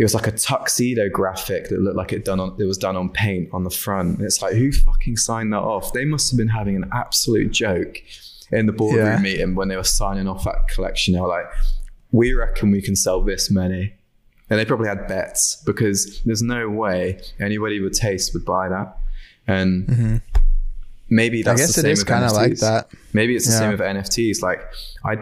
it 0.00 0.04
was 0.04 0.14
like 0.14 0.26
a 0.26 0.32
tuxedo 0.32 1.08
graphic 1.10 1.68
that 1.68 1.78
looked 1.84 1.96
like 1.96 2.12
it 2.12 2.24
done 2.24 2.40
on 2.40 2.56
it 2.58 2.64
was 2.64 2.78
done 2.78 2.96
on 2.96 3.10
paint 3.10 3.50
on 3.52 3.64
the 3.64 3.70
front. 3.84 4.16
And 4.16 4.24
it's 4.28 4.40
like 4.40 4.54
who 4.54 4.72
fucking 4.72 5.16
signed 5.18 5.52
that 5.52 5.58
off? 5.74 5.92
They 5.92 6.06
must 6.06 6.30
have 6.30 6.38
been 6.38 6.48
having 6.60 6.74
an 6.76 6.88
absolute 6.92 7.50
joke 7.50 7.98
in 8.50 8.64
the 8.66 8.72
boardroom 8.72 9.06
Yeah. 9.06 9.18
meeting 9.20 9.54
when 9.54 9.68
they 9.68 9.76
were 9.76 9.84
signing 10.00 10.26
off 10.26 10.44
that 10.44 10.68
collection. 10.68 11.12
They 11.14 11.20
were 11.20 11.28
like, 11.28 11.46
"We 12.12 12.32
reckon 12.32 12.70
we 12.70 12.80
can 12.80 12.96
sell 12.96 13.20
this 13.22 13.50
many." 13.50 13.92
And 14.48 14.58
they 14.58 14.64
probably 14.64 14.88
had 14.88 15.06
bets 15.06 15.62
because 15.66 16.20
there's 16.24 16.42
no 16.42 16.68
way 16.70 17.20
anybody 17.38 17.78
with 17.80 17.92
taste 17.96 18.32
would 18.34 18.44
buy 18.46 18.68
that. 18.70 18.96
And 19.46 20.22
maybe 21.08 21.40
Mm-hmm. 21.40 21.48
I 21.48 21.52
that's 21.52 21.60
guess 21.60 21.76
the 21.76 21.82
same 21.82 21.90
is 21.92 21.98
with 22.00 22.08
kind 22.08 22.24
of 22.24 22.32
like 22.32 22.56
that. 22.58 22.88
Maybe 23.12 23.36
it's 23.36 23.46
the 23.46 23.52
Yeah. 23.52 23.58
same 23.58 23.70
with 23.72 23.80
NFTs. 23.80 24.42
Like 24.42 24.60
I, 25.04 25.12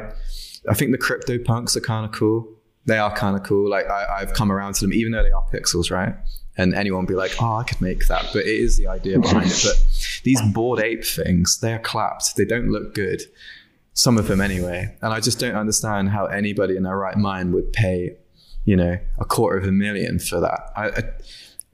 I 0.70 0.74
think 0.74 0.92
the 0.92 0.98
CryptoPunks 0.98 1.76
are 1.76 1.80
kind 1.80 2.06
of 2.06 2.12
cool 2.12 2.48
they 2.88 2.98
are 2.98 3.14
kind 3.14 3.36
of 3.36 3.42
cool. 3.44 3.70
Like 3.70 3.86
I, 3.88 4.18
I've 4.20 4.32
come 4.34 4.50
around 4.50 4.74
to 4.76 4.80
them, 4.82 4.92
even 4.92 5.12
though 5.12 5.22
they 5.22 5.30
are 5.30 5.44
pixels, 5.52 5.90
right? 5.90 6.14
And 6.56 6.74
anyone 6.74 7.06
be 7.06 7.14
like, 7.14 7.32
oh, 7.40 7.56
I 7.58 7.62
could 7.62 7.80
make 7.80 8.08
that, 8.08 8.30
but 8.32 8.44
it 8.44 8.48
is 8.48 8.76
the 8.76 8.88
idea 8.88 9.20
behind 9.20 9.50
it. 9.50 9.62
But 9.62 9.76
these 10.24 10.40
bored 10.52 10.80
ape 10.80 11.04
things, 11.04 11.58
they're 11.60 11.78
clapped. 11.78 12.34
They 12.36 12.44
don't 12.44 12.68
look 12.72 12.94
good. 12.94 13.22
Some 13.92 14.18
of 14.18 14.26
them, 14.26 14.40
anyway. 14.40 14.92
And 15.02 15.12
I 15.12 15.20
just 15.20 15.38
don't 15.38 15.54
understand 15.54 16.08
how 16.10 16.26
anybody 16.26 16.76
in 16.76 16.82
their 16.82 16.96
right 16.96 17.16
mind 17.16 17.52
would 17.54 17.72
pay, 17.72 18.16
you 18.64 18.74
know, 18.76 18.98
a 19.18 19.24
quarter 19.24 19.58
of 19.58 19.64
a 19.66 19.72
million 19.72 20.18
for 20.18 20.40
that. 20.40 20.60
I, 20.76 20.84
I, 20.88 21.02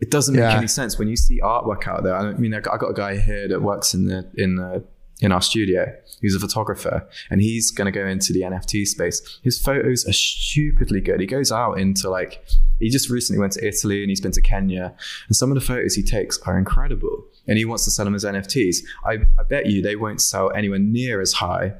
it 0.01 0.11
doesn't 0.11 0.35
make 0.35 0.43
Yeah. 0.43 0.59
any 0.59 0.67
sense 0.67 0.99
when 0.99 1.09
you 1.09 1.17
see 1.17 1.41
artwork 1.41 1.87
out 1.89 2.03
there. 2.03 2.15
I 2.17 2.33
mean, 2.35 2.53
I 2.53 2.61
got 2.61 2.75
I 2.75 2.77
got 2.77 2.91
a 2.91 2.95
guy 2.95 3.17
here 3.19 3.49
that 3.49 3.61
works 3.63 3.95
in 3.95 4.05
the 4.07 4.29
in 4.37 4.57
the 4.57 4.85
in 5.21 5.33
our 5.33 5.43
studio. 5.43 5.93
He's 6.21 6.35
a 6.35 6.41
photographer, 6.41 7.07
and 7.31 7.41
he's 7.41 7.71
going 7.71 7.87
to 7.93 7.99
go 7.99 8.07
into 8.07 8.33
the 8.33 8.41
NFT 8.43 8.87
space. 8.87 9.39
His 9.43 9.59
photos 9.59 10.07
are 10.09 10.13
stupidly 10.13 11.01
good. 11.01 11.21
He 11.21 11.27
goes 11.27 11.53
out 11.53 11.79
into 11.79 12.09
like 12.09 12.43
he 12.81 12.89
just 12.89 13.11
recently 13.11 13.39
went 13.41 13.53
to 13.53 13.67
Italy 13.67 14.03
and 14.03 14.11
he's 14.11 14.21
been 14.21 14.33
to 14.33 14.41
Kenya, 14.41 14.95
and 15.29 15.37
some 15.37 15.51
of 15.51 15.55
the 15.55 15.61
photos 15.61 15.95
he 15.95 16.03
takes 16.03 16.39
are 16.47 16.57
incredible. 16.59 17.25
And 17.47 17.59
he 17.59 17.67
wants 17.67 17.85
to 17.85 17.91
sell 17.91 18.07
them 18.07 18.15
as 18.15 18.25
NFTs. 18.25 18.79
I, 19.05 19.19
I 19.39 19.43
bet 19.47 19.67
you 19.67 19.83
they 19.83 19.97
won't 19.97 20.23
sell 20.23 20.51
anywhere 20.53 20.79
near 20.79 21.21
as 21.21 21.35
high 21.35 21.75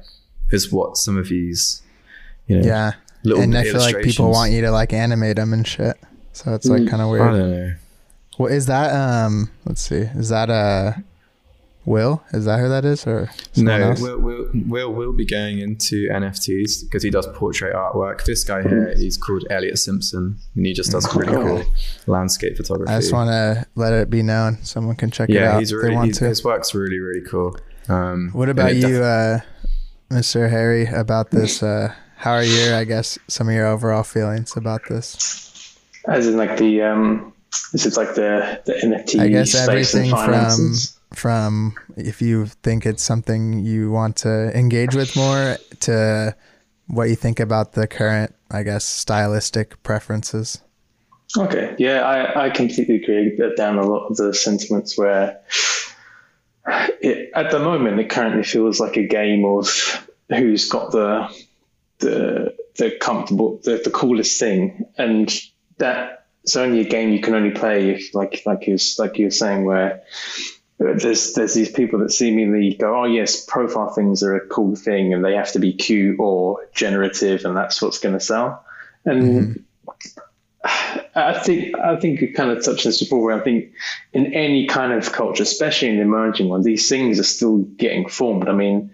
as 0.53 0.71
what 0.71 0.95
some 0.95 1.17
of 1.17 1.27
these, 1.29 1.81
you 2.45 2.59
know, 2.59 2.67
Yeah. 2.67 2.91
little 3.23 3.41
and 3.41 3.57
I 3.57 3.63
feel 3.63 3.79
like 3.79 4.03
people 4.03 4.29
want 4.29 4.51
you 4.51 4.61
to 4.61 4.69
like 4.69 4.93
animate 4.93 5.37
them 5.37 5.53
and 5.53 5.65
shit. 5.67 5.97
So 6.33 6.53
it's 6.53 6.67
like 6.67 6.87
kind 6.87 7.01
of 7.01 7.07
I 7.07 7.11
weird. 7.11 7.31
don't 7.31 7.51
know. 7.51 7.73
What 8.37 8.51
is 8.51 8.67
that? 8.67 8.93
Um, 8.93 9.49
let's 9.65 9.81
see. 9.81 10.01
Is 10.01 10.29
that 10.29 10.51
uh, 10.51 10.91
Will? 11.85 12.23
Is 12.33 12.45
that 12.45 12.59
who 12.59 12.69
that 12.69 12.83
is, 12.83 13.05
or 13.05 13.29
No, 13.55 13.71
else? 13.73 14.01
Will, 14.01 14.19
Will, 14.19 14.49
Will 14.67 14.93
will 14.93 15.13
be 15.13 15.25
going 15.25 15.59
into 15.59 16.07
NFTs 16.09 16.83
because 16.83 17.03
he 17.03 17.09
does 17.09 17.27
portrait 17.35 17.75
artwork. 17.75 18.25
This 18.25 18.43
guy 18.43 18.63
here, 18.63 18.93
he's 18.95 19.17
called 19.17 19.45
Elliot 19.49 19.77
Simpson, 19.77 20.37
and 20.55 20.65
he 20.65 20.73
just 20.73 20.91
does 20.91 21.13
really 21.15 21.33
cool 21.33 21.63
landscape 22.07 22.57
photography. 22.57 22.91
I 22.91 22.99
just 22.99 23.13
want 23.13 23.29
to 23.29 23.65
let 23.75 23.93
it 23.93 24.09
be 24.09 24.23
known. 24.23 24.63
Someone 24.63 24.95
can 24.95 25.11
check 25.11 25.29
it 25.29 25.35
yeah, 25.35 25.53
out 25.53 25.59
he's 25.59 25.73
really 25.73 25.95
they 25.95 26.05
he's, 26.07 26.17
to. 26.19 26.25
his 26.25 26.43
work's 26.43 26.73
really 26.73 26.99
really 26.99 27.25
cool. 27.27 27.55
Um, 27.87 28.31
What 28.33 28.49
about 28.49 28.75
you, 28.75 28.81
def- 28.81 29.01
uh, 29.01 29.39
Mr. 30.09 30.49
Harry? 30.49 30.87
About 30.87 31.29
this? 31.29 31.61
Uh, 31.61 31.93
how 32.17 32.31
are 32.31 32.43
your, 32.43 32.75
I 32.75 32.85
guess, 32.85 33.19
some 33.27 33.49
of 33.49 33.53
your 33.53 33.67
overall 33.67 34.03
feelings 34.03 34.57
about 34.57 34.81
this? 34.89 35.77
As 36.07 36.27
in 36.27 36.37
like 36.37 36.57
the 36.57 36.81
um, 36.81 37.33
this 37.71 37.85
is 37.85 37.97
like 37.97 38.15
the 38.15 38.61
the 38.65 38.73
NFT 38.73 39.19
I 39.19 39.27
guess 39.27 39.51
space 39.51 39.67
everything 39.67 40.11
and 40.11 40.19
from 40.19 40.33
finances. 40.33 40.94
From 41.13 41.75
if 41.95 42.21
you 42.21 42.47
think 42.47 42.85
it's 42.85 43.03
something 43.03 43.59
you 43.59 43.91
want 43.91 44.17
to 44.17 44.57
engage 44.57 44.95
with 44.95 45.15
more 45.15 45.57
to 45.81 46.35
what 46.87 47.09
you 47.09 47.15
think 47.15 47.39
about 47.39 47.73
the 47.73 47.87
current, 47.87 48.35
I 48.51 48.63
guess, 48.63 48.85
stylistic 48.85 49.81
preferences. 49.83 50.61
Okay, 51.37 51.75
yeah, 51.79 52.01
I, 52.01 52.45
I 52.45 52.49
completely 52.49 52.95
agree 52.95 53.37
down 53.57 53.77
a 53.77 53.85
lot 53.85 54.07
of 54.07 54.15
the 54.15 54.33
sentiments 54.33 54.97
where 54.97 55.41
it, 56.67 57.31
at 57.33 57.51
the 57.51 57.59
moment 57.59 57.99
it 57.99 58.09
currently 58.09 58.43
feels 58.43 58.79
like 58.79 58.97
a 58.97 59.07
game 59.07 59.45
of 59.45 60.07
who's 60.29 60.69
got 60.69 60.91
the 60.91 61.27
the 61.99 62.55
the 62.77 62.91
comfortable 62.99 63.59
the, 63.63 63.81
the 63.83 63.91
coolest 63.91 64.39
thing 64.39 64.85
and 64.97 65.41
that 65.77 66.25
it's 66.43 66.55
only 66.55 66.81
a 66.81 66.89
game 66.89 67.11
you 67.11 67.21
can 67.21 67.33
only 67.33 67.51
play 67.51 67.91
if 67.91 68.13
like 68.13 68.41
like 68.45 68.67
you 68.67 68.77
like 68.97 69.17
you 69.17 69.25
were 69.25 69.31
saying 69.31 69.65
where 69.65 70.03
there's 70.77 71.33
there's 71.33 71.53
these 71.53 71.71
people 71.71 71.99
that 71.99 72.11
seemingly 72.11 72.73
go 72.73 73.01
oh 73.01 73.05
yes 73.05 73.45
profile 73.45 73.89
things 73.89 74.23
are 74.23 74.35
a 74.35 74.47
cool 74.47 74.75
thing 74.75 75.13
and 75.13 75.23
they 75.23 75.35
have 75.35 75.51
to 75.51 75.59
be 75.59 75.73
cute 75.73 76.19
or 76.19 76.67
generative 76.73 77.45
and 77.45 77.55
that's 77.55 77.81
what's 77.81 77.99
going 77.99 78.13
to 78.13 78.19
sell 78.19 78.65
and 79.05 79.23
mm-hmm. 79.23 79.61
I 81.15 81.39
think 81.39 81.77
I 81.77 81.95
think 81.95 82.21
you 82.21 82.33
kind 82.33 82.51
of 82.51 82.63
touched 82.63 82.85
on 82.85 82.89
this 82.89 82.99
before. 82.99 83.21
Where 83.21 83.39
I 83.39 83.43
think 83.43 83.71
in 84.13 84.33
any 84.33 84.67
kind 84.67 84.91
of 84.91 85.11
culture, 85.11 85.43
especially 85.43 85.89
in 85.89 85.97
the 85.97 86.01
emerging 86.01 86.49
one, 86.49 86.61
these 86.61 86.89
things 86.89 87.19
are 87.19 87.23
still 87.23 87.59
getting 87.59 88.09
formed. 88.09 88.49
I 88.49 88.53
mean, 88.53 88.91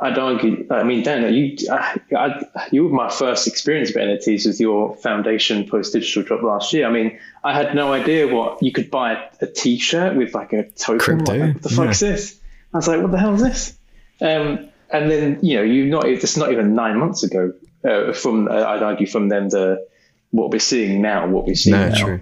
I'd 0.00 0.18
argue. 0.18 0.66
I 0.70 0.84
mean, 0.84 1.02
Dan, 1.02 1.32
you 1.34 1.56
I, 1.70 2.00
I, 2.16 2.66
you 2.70 2.84
were 2.84 2.90
my 2.90 3.10
first 3.10 3.48
experience 3.48 3.88
with 3.88 3.96
NFTs 3.96 4.46
with 4.46 4.60
your 4.60 4.94
foundation 4.96 5.68
post 5.68 5.92
digital 5.92 6.22
drop 6.22 6.42
last 6.42 6.72
year. 6.72 6.86
I 6.86 6.90
mean, 6.90 7.18
I 7.42 7.52
had 7.52 7.74
no 7.74 7.92
idea 7.92 8.32
what 8.32 8.62
you 8.62 8.70
could 8.70 8.90
buy 8.90 9.12
a, 9.14 9.28
a 9.40 9.46
T-shirt 9.46 10.16
with 10.16 10.34
like 10.34 10.52
a 10.52 10.70
token. 10.70 10.98
Crypto, 11.00 11.32
Like, 11.32 11.54
what 11.54 11.62
the 11.62 11.68
fuck's 11.68 12.00
this? 12.00 12.38
I 12.72 12.76
was 12.76 12.86
like, 12.86 13.02
what 13.02 13.10
the 13.10 13.18
hell 13.18 13.34
is 13.34 13.42
this? 13.42 13.78
Um, 14.20 14.68
and 14.90 15.10
then 15.10 15.40
you 15.42 15.56
know, 15.56 15.62
you 15.62 15.86
not 15.86 16.06
it's 16.06 16.36
not 16.36 16.52
even 16.52 16.74
nine 16.74 16.98
months 16.98 17.22
ago. 17.24 17.52
Uh, 17.84 18.12
from 18.12 18.48
uh, 18.48 18.54
I'd 18.54 18.82
argue 18.82 19.06
from 19.06 19.28
then 19.28 19.48
the 19.48 19.86
what 20.30 20.50
we're 20.50 20.58
seeing 20.58 21.02
now, 21.02 21.26
what 21.26 21.46
we're 21.46 21.54
seeing 21.54 21.76
no, 21.76 21.88
now. 21.88 22.04
true. 22.04 22.20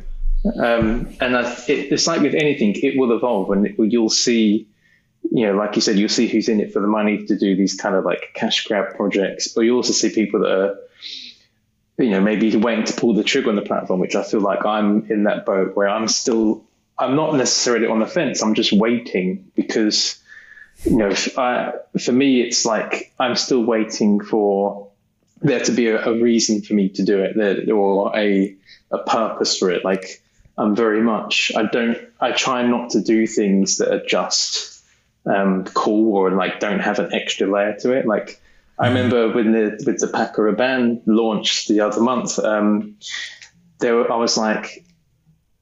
Um, 0.54 1.16
and 1.20 1.36
I, 1.36 1.52
it, 1.68 1.92
it's 1.92 2.06
like 2.06 2.20
with 2.20 2.34
anything, 2.34 2.74
it 2.76 2.98
will 2.98 3.16
evolve, 3.16 3.50
and 3.50 3.66
it, 3.66 3.74
you'll 3.78 4.08
see, 4.10 4.68
you 5.30 5.46
know, 5.46 5.54
like 5.54 5.76
you 5.76 5.82
said, 5.82 5.98
you'll 5.98 6.08
see 6.08 6.28
who's 6.28 6.48
in 6.48 6.60
it 6.60 6.72
for 6.72 6.80
the 6.80 6.86
money 6.86 7.26
to 7.26 7.36
do 7.36 7.56
these 7.56 7.74
kind 7.74 7.94
of 7.94 8.04
like 8.04 8.32
cash 8.34 8.64
grab 8.66 8.96
projects, 8.96 9.48
but 9.48 9.62
you 9.62 9.74
also 9.74 9.92
see 9.92 10.10
people 10.10 10.40
that 10.40 10.50
are, 10.50 10.78
you 11.98 12.10
know, 12.10 12.20
maybe 12.20 12.54
waiting 12.56 12.84
to 12.84 12.92
pull 12.92 13.14
the 13.14 13.24
trigger 13.24 13.48
on 13.48 13.56
the 13.56 13.62
platform, 13.62 14.00
which 14.00 14.14
I 14.14 14.22
feel 14.22 14.40
like 14.40 14.64
I'm 14.64 15.10
in 15.10 15.24
that 15.24 15.46
boat 15.46 15.74
where 15.74 15.88
I'm 15.88 16.08
still, 16.08 16.64
I'm 16.98 17.16
not 17.16 17.34
necessarily 17.34 17.86
on 17.86 18.00
the 18.00 18.06
fence, 18.06 18.42
I'm 18.42 18.54
just 18.54 18.72
waiting 18.72 19.50
because, 19.54 20.22
you 20.84 20.96
know, 20.96 21.12
I, 21.36 21.72
for 21.98 22.12
me, 22.12 22.42
it's 22.42 22.64
like 22.64 23.12
I'm 23.18 23.36
still 23.36 23.64
waiting 23.64 24.20
for 24.20 24.88
there 25.40 25.60
to 25.60 25.72
be 25.72 25.88
a, 25.88 26.06
a 26.06 26.20
reason 26.20 26.62
for 26.62 26.74
me 26.74 26.90
to 26.90 27.04
do 27.04 27.22
it 27.22 27.70
or 27.70 28.16
a, 28.16 28.54
a 28.90 28.98
purpose 28.98 29.58
for 29.58 29.70
it. 29.70 29.84
Like 29.84 30.22
I'm 30.56 30.76
very 30.76 31.02
much, 31.02 31.52
I 31.54 31.64
don't, 31.64 31.98
I 32.20 32.32
try 32.32 32.66
not 32.66 32.90
to 32.90 33.02
do 33.02 33.26
things 33.26 33.78
that 33.78 33.92
are 33.92 34.04
just 34.06 34.75
um, 35.26 35.64
cool 35.64 36.16
or 36.16 36.30
like 36.30 36.60
don't 36.60 36.80
have 36.80 36.98
an 36.98 37.12
extra 37.12 37.50
layer 37.50 37.76
to 37.80 37.92
it. 37.92 38.06
Like 38.06 38.40
I 38.78 38.88
remember 38.88 39.32
when 39.32 39.52
the 39.52 39.82
with 39.86 40.00
the 40.00 40.08
Paco 40.08 40.42
Rabanne 40.42 41.02
launched 41.06 41.68
the 41.68 41.80
other 41.80 42.00
month, 42.00 42.38
um, 42.38 42.96
there 43.78 43.96
were, 43.96 44.12
I 44.12 44.16
was 44.16 44.36
like, 44.36 44.84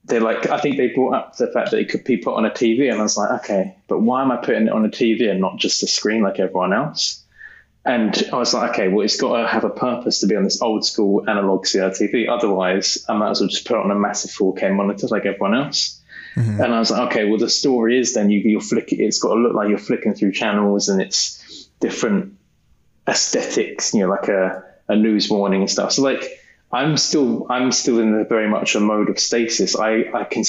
they're 0.04 0.20
like, 0.20 0.48
I 0.50 0.60
think 0.60 0.76
they 0.76 0.88
brought 0.88 1.14
up 1.14 1.36
the 1.36 1.46
fact 1.46 1.70
that 1.70 1.80
it 1.80 1.88
could 1.88 2.04
be 2.04 2.16
put 2.16 2.34
on 2.34 2.44
a 2.44 2.50
TV, 2.50 2.90
and 2.90 3.00
I 3.00 3.02
was 3.02 3.16
like, 3.16 3.42
okay, 3.42 3.76
but 3.88 4.00
why 4.00 4.22
am 4.22 4.32
I 4.32 4.36
putting 4.36 4.66
it 4.66 4.72
on 4.72 4.84
a 4.84 4.88
TV 4.90 5.30
and 5.30 5.40
not 5.40 5.58
just 5.58 5.82
a 5.82 5.86
screen 5.86 6.22
like 6.22 6.38
everyone 6.38 6.72
else? 6.72 7.22
And 7.86 8.28
I 8.32 8.36
was 8.36 8.54
like, 8.54 8.70
okay, 8.70 8.88
well, 8.88 9.04
it's 9.04 9.20
got 9.20 9.36
to 9.42 9.46
have 9.46 9.64
a 9.64 9.70
purpose 9.70 10.20
to 10.20 10.26
be 10.26 10.36
on 10.36 10.44
this 10.44 10.62
old 10.62 10.86
school 10.86 11.28
analog 11.28 11.66
CRTV. 11.66 12.28
Otherwise, 12.30 13.04
I 13.08 13.14
might 13.14 13.30
as 13.30 13.40
well 13.40 13.48
just 13.48 13.66
put 13.66 13.76
it 13.76 13.84
on 13.84 13.90
a 13.90 13.94
massive 13.94 14.30
4K 14.30 14.74
monitor 14.74 15.06
like 15.08 15.26
everyone 15.26 15.54
else. 15.54 16.00
And 16.36 16.74
I 16.74 16.78
was 16.78 16.90
like, 16.90 17.10
okay, 17.10 17.24
well, 17.26 17.38
the 17.38 17.48
story 17.48 17.98
is 17.98 18.14
then 18.14 18.30
you, 18.30 18.40
you're 18.40 18.60
flicking, 18.60 19.00
it's 19.00 19.18
got 19.18 19.34
to 19.34 19.40
look 19.40 19.54
like 19.54 19.68
you're 19.68 19.78
flicking 19.78 20.14
through 20.14 20.32
channels 20.32 20.88
and 20.88 21.00
it's 21.00 21.68
different 21.80 22.36
aesthetics, 23.06 23.94
you 23.94 24.00
know, 24.00 24.08
like 24.08 24.28
a, 24.28 24.64
a 24.88 24.96
news 24.96 25.30
warning 25.30 25.60
and 25.60 25.70
stuff. 25.70 25.92
So 25.92 26.02
like, 26.02 26.40
I'm 26.72 26.96
still, 26.96 27.46
I'm 27.50 27.70
still 27.70 28.00
in 28.00 28.26
very 28.28 28.48
much 28.48 28.74
a 28.74 28.80
mode 28.80 29.08
of 29.10 29.18
stasis. 29.18 29.76
I, 29.76 30.04
I 30.12 30.24
can, 30.24 30.42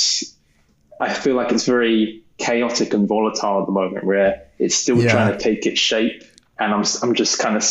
I 0.99 1.13
feel 1.13 1.36
like 1.36 1.51
it's 1.51 1.65
very 1.65 2.23
chaotic 2.38 2.93
and 2.93 3.07
volatile 3.07 3.61
at 3.61 3.65
the 3.67 3.71
moment 3.71 4.05
where 4.05 4.47
it's 4.57 4.75
still 4.75 4.97
Yeah. 5.01 5.11
trying 5.11 5.31
to 5.33 5.38
take 5.38 5.65
its 5.65 5.79
shape. 5.79 6.23
And 6.57 6.73
I'm, 6.73 6.83
I'm 7.03 7.13
just 7.13 7.39
kind 7.39 7.55
of 7.55 7.63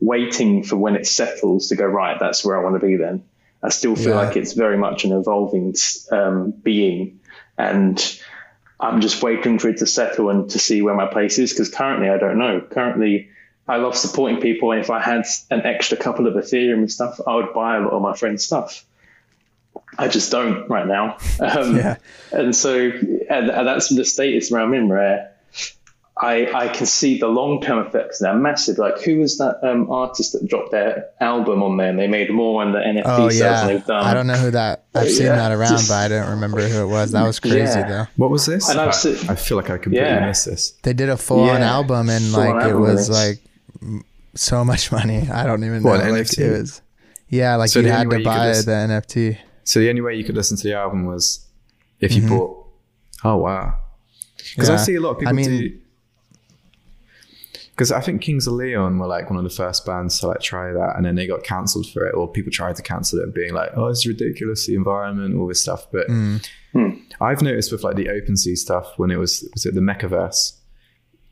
waiting 0.00 0.64
for 0.64 0.76
when 0.76 0.96
it 0.96 1.06
settles 1.06 1.68
to 1.68 1.76
go, 1.76 1.84
right, 1.84 2.18
that's 2.18 2.44
where 2.44 2.58
I 2.58 2.64
want 2.64 2.80
to 2.80 2.84
be 2.84 2.96
then. 2.96 3.24
I 3.62 3.68
still 3.68 3.94
feel 3.94 4.08
Yeah. 4.08 4.16
like 4.16 4.36
it's 4.36 4.54
very 4.54 4.76
much 4.76 5.04
an 5.04 5.12
evolving 5.12 5.74
um, 6.10 6.50
being. 6.50 7.20
And 7.58 8.20
I'm 8.80 9.00
just 9.00 9.22
waiting 9.22 9.58
for 9.58 9.68
it 9.68 9.78
to 9.78 9.86
settle 9.86 10.30
and 10.30 10.50
to 10.50 10.58
see 10.58 10.82
where 10.82 10.94
my 10.94 11.06
place 11.06 11.38
is 11.38 11.52
because 11.52 11.68
currently 11.68 12.10
I 12.10 12.18
don't 12.18 12.38
know. 12.38 12.60
Currently, 12.60 13.30
I 13.68 13.76
love 13.76 13.96
supporting 13.96 14.40
people. 14.40 14.72
And 14.72 14.80
if 14.80 14.90
I 14.90 15.00
had 15.00 15.24
an 15.50 15.62
extra 15.62 15.96
couple 15.96 16.26
of 16.26 16.34
Ethereum 16.34 16.78
and 16.78 16.92
stuff, 16.92 17.20
I 17.26 17.36
would 17.36 17.52
buy 17.54 17.76
a 17.76 17.80
lot 17.80 17.92
of 17.92 18.02
my 18.02 18.16
friends' 18.16 18.44
stuff. 18.44 18.84
I 19.96 20.08
just 20.08 20.32
don't 20.32 20.68
right 20.68 20.86
now. 20.86 21.18
Um, 21.40 21.76
Yeah. 21.76 21.96
And 22.32 22.54
so 22.56 22.74
and, 22.78 23.50
and 23.50 23.66
that's 23.66 23.88
the 23.94 24.04
status 24.04 24.50
where 24.50 24.62
I'm 24.62 24.74
in, 24.74 24.88
where 24.88 25.31
I, 26.22 26.48
I 26.54 26.68
can 26.68 26.86
see 26.86 27.18
the 27.18 27.26
long 27.26 27.60
term 27.60 27.84
effects 27.84 28.20
now, 28.22 28.32
massive. 28.34 28.78
Like, 28.78 29.00
who 29.02 29.18
was 29.18 29.38
that 29.38 29.58
um, 29.62 29.90
artist 29.90 30.32
that 30.32 30.46
dropped 30.46 30.70
their 30.70 31.06
album 31.20 31.62
on 31.62 31.76
there 31.76 31.88
and 31.88 31.98
they 31.98 32.06
made 32.06 32.30
more 32.30 32.62
on 32.62 32.72
the 32.72 32.78
NFT 32.78 33.02
Oh 33.04 33.28
sales 33.28 33.40
yeah, 33.40 33.66
they've 33.66 33.84
done? 33.84 34.04
I 34.04 34.14
don't 34.14 34.26
know 34.28 34.34
who 34.34 34.52
that. 34.52 34.84
I've 34.94 35.10
seen 35.10 35.26
Yeah, 35.26 35.36
that 35.36 35.50
around, 35.52 35.70
just- 35.70 35.88
but 35.88 35.96
I 35.96 36.08
don't 36.08 36.30
remember 36.30 36.60
who 36.68 36.82
it 36.82 36.86
was. 36.86 37.10
That 37.12 37.26
was 37.26 37.40
crazy 37.40 37.56
Yeah. 37.58 37.88
though. 37.88 38.06
What 38.16 38.30
was 38.30 38.46
this? 38.46 38.68
And 38.70 38.80
I've 38.80 38.88
I, 38.88 38.92
seen- 38.92 39.28
I 39.30 39.34
feel 39.34 39.56
like 39.56 39.68
I 39.70 39.78
completely 39.78 40.08
Yeah. 40.08 40.24
missed 40.26 40.46
this. 40.46 40.70
They 40.82 40.92
did 40.92 41.08
a 41.08 41.16
full 41.16 41.40
on 41.50 41.60
album 41.60 42.08
and 42.08 42.24
full-on 42.24 42.56
like 42.56 42.66
it 42.70 42.74
was 42.76 43.08
mix. 43.10 43.42
like 43.82 44.02
so 44.34 44.64
much 44.64 44.92
money. 44.92 45.28
I 45.32 45.44
don't 45.44 45.64
even 45.64 45.82
know. 45.82 45.90
What, 45.90 46.00
like, 46.00 46.12
NFT? 46.12 46.38
it 46.38 46.60
was. 46.60 46.82
Yeah, 47.28 47.56
like 47.56 47.70
So 47.70 47.80
you 47.80 47.88
had 47.88 48.08
to 48.10 48.18
you 48.18 48.24
buy 48.24 48.46
listen- 48.48 48.88
the 48.88 48.94
NFT. 48.94 49.38
So 49.64 49.80
the 49.80 49.88
only 49.88 50.02
way 50.02 50.14
you 50.14 50.24
could 50.24 50.34
listen 50.36 50.56
to 50.56 50.62
the 50.68 50.74
album 50.74 51.04
was 51.06 51.46
if 52.00 52.12
you 52.14 52.22
Mhm. 52.22 52.28
bought. 52.28 52.66
Oh 53.24 53.36
wow! 53.36 53.74
Because 54.54 54.68
I 54.70 54.76
see 54.76 54.96
a 54.96 55.00
lot 55.00 55.10
of 55.10 55.18
people 55.18 55.28
I 55.30 55.32
mean- 55.32 55.48
do. 55.60 55.78
Because 57.74 57.90
I 57.90 58.00
think 58.02 58.20
Kings 58.20 58.46
of 58.46 58.52
Leon 58.52 58.98
were 58.98 59.06
like 59.06 59.30
one 59.30 59.38
of 59.38 59.44
the 59.44 59.50
first 59.56 59.86
bands 59.86 60.20
to 60.20 60.26
like 60.28 60.40
try 60.40 60.72
that, 60.72 60.92
and 60.96 61.04
then 61.06 61.14
they 61.14 61.26
got 61.26 61.42
cancelled 61.42 61.86
for 61.90 62.06
it, 62.06 62.14
or 62.14 62.30
people 62.30 62.52
tried 62.52 62.76
to 62.76 62.82
cancel 62.82 63.18
it, 63.20 63.34
being 63.34 63.54
like, 63.54 63.70
"Oh, 63.76 63.86
it's 63.86 64.06
ridiculous, 64.06 64.66
the 64.66 64.74
environment, 64.74 65.36
all 65.38 65.46
this 65.48 65.62
stuff." 65.62 65.86
But 65.90 66.06
Mm. 66.08 67.00
I've 67.20 67.40
noticed 67.42 67.70
with 67.72 67.82
like 67.84 67.96
the 67.96 68.06
OpenSea 68.06 68.56
stuff 68.56 68.92
when 68.98 69.10
it 69.10 69.16
was 69.16 69.48
was 69.54 69.64
it 69.66 69.74
the 69.74 69.80
MekaVerse 69.80 70.52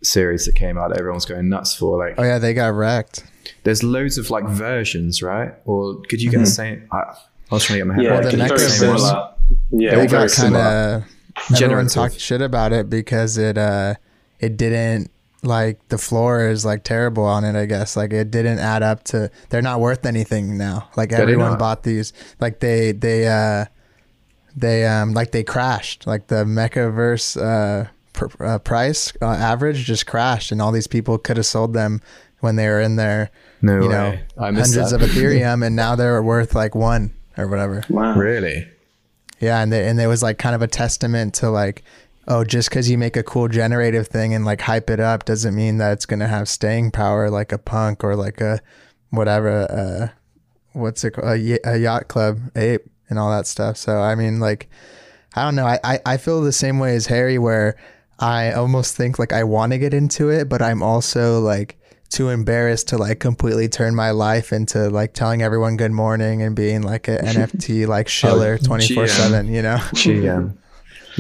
series 0.02 0.46
that 0.46 0.54
came 0.54 0.78
out, 0.78 0.90
that 0.90 0.98
everyone 0.98 1.16
was 1.16 1.26
going 1.26 1.48
nuts 1.48 1.74
for. 1.74 1.98
Like, 1.98 2.14
Oh 2.18 2.22
yeah, 2.22 2.38
they 2.38 2.54
got 2.54 2.72
wrecked. 2.74 3.24
there's 3.64 3.82
loads 3.82 4.16
of 4.18 4.30
like 4.30 4.44
versions, 4.46 5.22
right? 5.22 5.52
Or 5.66 6.00
could 6.08 6.22
you 6.22 6.30
get 6.30 6.38
the 6.40 6.46
same? 6.46 6.86
I, 6.92 6.96
I 7.50 7.54
was 7.54 7.64
trying 7.64 7.80
to 7.80 7.84
get 7.84 7.86
my 7.86 7.94
head 7.94 8.04
Yeah, 8.04 8.10
around. 8.10 8.22
Well, 8.22 8.30
the 8.30 8.36
Could 8.36 8.40
you 8.40 8.48
get 8.48 8.58
very 8.58 8.68
MekaVerse- 8.70 8.78
same- 8.78 8.98
similar. 8.98 9.34
Yeah, 9.72 9.90
they 9.90 9.96
very 9.96 10.06
got 10.06 10.18
kind 10.18 10.30
similar. 10.30 10.62
of 10.62 11.04
everyone 11.52 11.58
Generative. 11.58 11.92
talked 11.92 12.20
shit 12.20 12.40
about 12.42 12.72
it 12.72 12.88
because 12.90 13.36
it 13.38 13.58
uh 13.58 13.94
it 14.40 14.56
didn't 14.56 15.10
like 15.42 15.78
the 15.88 15.96
floor 15.98 16.48
is 16.48 16.64
like 16.64 16.84
terrible 16.84 17.24
on 17.24 17.44
it 17.44 17.56
i 17.56 17.64
guess 17.64 17.96
like 17.96 18.12
it 18.12 18.30
didn't 18.30 18.58
add 18.58 18.82
up 18.82 19.02
to 19.04 19.30
they're 19.48 19.62
not 19.62 19.80
worth 19.80 20.04
anything 20.04 20.58
now 20.58 20.88
like 20.96 21.10
they 21.10 21.16
everyone 21.16 21.50
not? 21.50 21.58
bought 21.58 21.82
these 21.82 22.12
like 22.40 22.60
they 22.60 22.92
they 22.92 23.26
uh 23.26 23.64
they 24.56 24.86
um 24.86 25.14
like 25.14 25.30
they 25.30 25.42
crashed 25.44 26.06
like 26.06 26.26
the 26.26 26.44
MekaVerse 26.44 27.40
uh, 27.40 27.88
pr- 28.12 28.44
uh 28.44 28.58
price 28.58 29.12
uh, 29.22 29.26
average 29.26 29.84
just 29.84 30.06
crashed 30.06 30.52
and 30.52 30.60
all 30.60 30.72
these 30.72 30.86
people 30.88 31.16
could 31.18 31.36
have 31.36 31.46
sold 31.46 31.72
them 31.72 32.00
when 32.40 32.56
they 32.56 32.66
were 32.68 32.80
in 32.80 32.96
there 32.96 33.30
No 33.62 33.74
you 33.82 33.88
way. 33.88 33.94
know 33.94 34.18
I 34.44 34.50
missed 34.50 34.74
hundreds 34.74 34.90
that. 34.92 35.02
of 35.02 35.10
ethereum 35.16 35.64
and 35.64 35.76
now 35.76 35.94
they're 35.94 36.22
worth 36.22 36.54
like 36.54 36.74
one 36.74 37.12
or 37.38 37.46
whatever 37.48 37.84
Wow. 37.88 38.14
Really? 38.16 38.68
yeah, 39.40 39.62
and 39.62 39.72
they, 39.72 39.86
and 39.88 39.98
it 40.00 40.06
was 40.06 40.22
like 40.22 40.36
kind 40.36 40.54
of 40.54 40.60
a 40.60 40.66
testament 40.66 41.32
to 41.36 41.48
like, 41.48 41.82
oh, 42.30 42.44
just 42.44 42.70
because 42.70 42.88
you 42.88 42.96
make 42.96 43.16
a 43.16 43.22
cool 43.22 43.48
generative 43.48 44.06
thing 44.06 44.32
and 44.32 44.44
like 44.44 44.60
hype 44.62 44.88
it 44.88 45.00
up 45.00 45.24
doesn't 45.24 45.54
mean 45.54 45.78
that 45.78 45.92
it's 45.92 46.06
gonna 46.06 46.28
have 46.28 46.48
staying 46.48 46.92
power 46.92 47.28
like 47.28 47.52
a 47.52 47.58
punk 47.58 48.04
or 48.04 48.16
like 48.16 48.40
a 48.40 48.60
whatever. 49.10 49.66
Uh, 49.70 50.08
what's 50.72 51.04
it 51.04 51.10
called? 51.10 51.26
A, 51.28 51.76
yacht 51.76 52.08
club 52.08 52.38
ape 52.54 52.82
and 53.08 53.18
all 53.18 53.30
that 53.30 53.46
stuff. 53.46 53.76
So 53.76 53.98
I 53.98 54.14
mean, 54.14 54.38
like, 54.38 54.70
I 55.34 55.42
don't 55.42 55.56
know. 55.56 55.66
I, 55.66 55.78
I 55.82 56.00
I 56.06 56.16
feel 56.16 56.40
the 56.40 56.52
same 56.52 56.78
way 56.78 56.94
as 56.94 57.06
Harry, 57.06 57.36
where 57.36 57.76
I 58.20 58.52
almost 58.52 58.96
think 58.96 59.18
like 59.18 59.32
I 59.32 59.44
want 59.44 59.72
to 59.72 59.78
get 59.78 59.92
into 59.92 60.28
it, 60.30 60.48
but 60.48 60.62
I'm 60.62 60.82
also 60.82 61.40
like 61.40 61.76
too 62.10 62.28
embarrassed 62.28 62.88
to 62.88 62.98
like 62.98 63.18
completely 63.20 63.68
turn 63.68 63.94
my 63.94 64.10
life 64.10 64.52
into 64.52 64.88
like 64.90 65.14
telling 65.14 65.42
everyone 65.42 65.76
good 65.76 65.92
morning 65.92 66.42
and 66.42 66.54
being 66.54 66.82
like 66.82 67.08
an 67.08 67.18
NFT 67.24 67.86
like 67.86 68.08
shiller 68.08 68.58
Oh, 68.60 68.64
24 68.64 69.06
7, 69.06 69.46
you 69.46 69.62
know? 69.62 69.76
GM. 69.94 70.56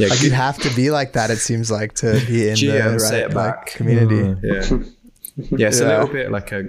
Yeah, 0.00 0.08
Like 0.08 0.22
you 0.22 0.30
have 0.30 0.58
to 0.60 0.74
be 0.74 0.90
like 0.90 1.12
that, 1.12 1.30
it 1.30 1.36
seems 1.36 1.70
like, 1.70 1.92
to 1.96 2.12
be 2.26 2.48
in 2.48 2.54
GM, 2.54 2.92
the 2.94 3.00
say 3.00 3.22
right 3.22 3.30
it 3.30 3.34
like, 3.34 3.66
community. 3.66 4.16
Mm, 4.16 4.42
yeah. 4.42 5.56
yeah, 5.58 5.68
it's 5.68 5.80
a 5.80 5.86
little 5.86 6.08
bit 6.08 6.30
like 6.30 6.52
a. 6.52 6.64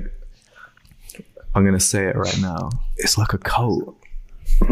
I'm 1.55 1.63
gonna 1.63 1.79
say 1.79 2.07
it 2.07 2.15
right 2.17 2.37
now. 2.41 2.71
It's 2.97 3.17
like 3.17 3.31
a 3.31 3.37
cult. 3.37 3.95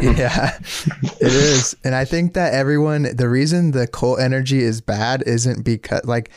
yeah, 0.01 0.59
it 1.01 1.33
is. 1.33 1.73
And 1.85 1.95
I 1.95 2.03
think 2.03 2.33
that 2.33 2.53
everyone, 2.53 3.15
the 3.15 3.29
reason 3.29 3.71
the 3.71 3.87
cult 3.87 4.19
energy 4.19 4.61
is 4.61 4.81
bad 4.81 5.23
isn't 5.25 5.63
because, 5.63 6.03
like, 6.03 6.29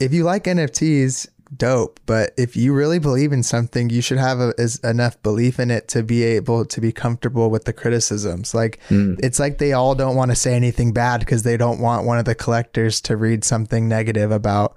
if 0.00 0.14
you 0.14 0.24
like 0.24 0.44
NFTs, 0.44 1.28
dope. 1.56 2.00
But 2.06 2.32
if 2.36 2.56
you 2.56 2.72
really 2.74 2.98
believe 2.98 3.32
in 3.32 3.42
something, 3.42 3.90
you 3.90 4.02
should 4.02 4.18
have 4.18 4.40
a, 4.40 4.54
is 4.58 4.78
enough 4.80 5.22
belief 5.22 5.58
in 5.58 5.70
it 5.70 5.88
to 5.88 6.02
be 6.02 6.22
able 6.22 6.64
to 6.64 6.80
be 6.80 6.92
comfortable 6.92 7.50
with 7.50 7.64
the 7.64 7.72
criticisms. 7.72 8.54
Like, 8.54 8.80
it's 9.18 9.38
like 9.38 9.58
they 9.58 9.72
all 9.72 9.94
don't 9.94 10.16
want 10.16 10.30
to 10.30 10.34
say 10.36 10.54
anything 10.54 10.92
bad 10.92 11.20
because 11.20 11.42
they 11.42 11.56
don't 11.56 11.80
want 11.80 12.06
one 12.06 12.18
of 12.18 12.24
the 12.24 12.34
collectors 12.34 13.00
to 13.02 13.16
read 13.16 13.44
something 13.44 13.88
negative 13.88 14.30
about 14.30 14.76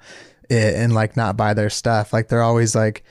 it 0.49 0.75
and 0.75 0.93
like 0.93 1.17
not 1.17 1.38
buy 1.38 1.53
their 1.53 1.69
stuff. 1.69 2.13
Like, 2.13 2.28
they're 2.28 2.43
always 2.43 2.75
like, 2.75 3.03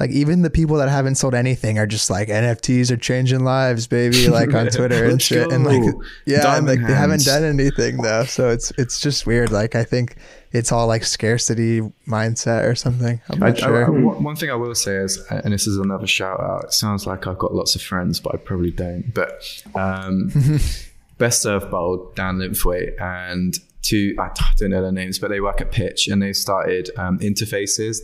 like 0.00 0.10
even 0.10 0.42
the 0.42 0.50
people 0.50 0.76
that 0.76 0.88
haven't 0.88 1.16
sold 1.16 1.34
anything 1.34 1.78
are 1.78 1.86
just 1.86 2.08
like 2.08 2.28
NFTs 2.28 2.90
are 2.90 2.96
changing 2.96 3.40
lives, 3.40 3.86
baby, 3.86 4.28
like 4.30 4.54
on 4.54 4.68
Twitter 4.68 5.04
and 5.04 5.20
shit. 5.20 5.50
And 5.50 5.64
like 5.64 5.80
go. 5.80 6.02
yeah, 6.24 6.56
and 6.56 6.66
like 6.66 6.80
they 6.86 6.94
haven't 6.94 7.24
done 7.24 7.44
anything 7.44 7.96
though. 7.96 8.24
So 8.24 8.50
it's 8.50 8.70
it's 8.78 9.00
just 9.00 9.26
weird. 9.26 9.50
Like 9.50 9.74
I 9.74 9.82
think 9.82 10.16
it's 10.52 10.72
all 10.72 10.86
like 10.86 11.04
scarcity 11.04 11.80
mindset 12.06 12.64
or 12.68 12.74
something. 12.74 13.20
I'm 13.30 13.42
I, 13.42 13.48
not 13.50 13.58
sure. 13.58 13.86
I- 13.86 13.90
one 13.90 14.22
one 14.24 14.36
thing 14.36 14.50
I 14.50 14.54
will 14.54 14.74
say 14.74 14.96
is, 14.96 15.18
and 15.30 15.52
this 15.52 15.66
is 15.66 15.76
another 15.78 16.06
shout 16.06 16.40
out. 16.40 16.64
It 16.64 16.72
sounds 16.72 17.06
like 17.06 17.26
I've 17.26 17.38
got 17.38 17.54
lots 17.54 17.74
of 17.74 17.82
friends, 17.82 18.20
but 18.20 18.34
I 18.34 18.38
probably 18.38 18.70
don't. 18.70 19.12
But 19.12 19.42
um, 19.74 20.30
Best 21.18 21.42
Served 21.42 21.70
Bold, 21.70 22.14
Dan 22.14 22.38
Limpthwaite, 22.38 23.00
and 23.00 23.54
two 23.82 24.14
I 24.18 24.30
don't 24.56 24.70
know 24.70 24.82
their 24.82 24.92
names, 24.92 25.18
but 25.18 25.28
they 25.30 25.40
work 25.40 25.60
at 25.60 25.70
Pitch, 25.72 26.08
and 26.08 26.22
they 26.22 26.32
started 26.32 26.90
um, 26.96 27.18
interfaces. 27.20 27.98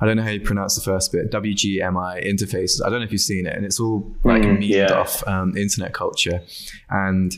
I 0.00 0.06
don't 0.06 0.16
know 0.16 0.24
how 0.24 0.30
you 0.30 0.40
pronounce 0.40 0.74
the 0.74 0.80
first 0.82 1.12
bit. 1.12 1.30
WGMI 1.30 2.26
interfaces. 2.26 2.84
I 2.84 2.90
don't 2.90 2.98
know 2.98 3.04
if 3.04 3.12
you've 3.12 3.20
seen 3.20 3.46
it, 3.46 3.54
and 3.56 3.64
it's 3.64 3.78
all 3.78 4.12
like 4.24 4.42
Mm, 4.42 4.58
memed 4.58 4.68
yeah. 4.68 4.92
off 4.92 5.26
um, 5.28 5.56
internet 5.56 5.92
culture. 5.94 6.42
And 6.90 7.32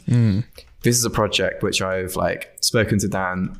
this 0.82 0.96
is 0.96 1.04
a 1.04 1.10
project 1.10 1.62
which 1.62 1.82
I've 1.82 2.16
like 2.16 2.56
spoken 2.60 2.98
to 3.00 3.08
Dan 3.08 3.58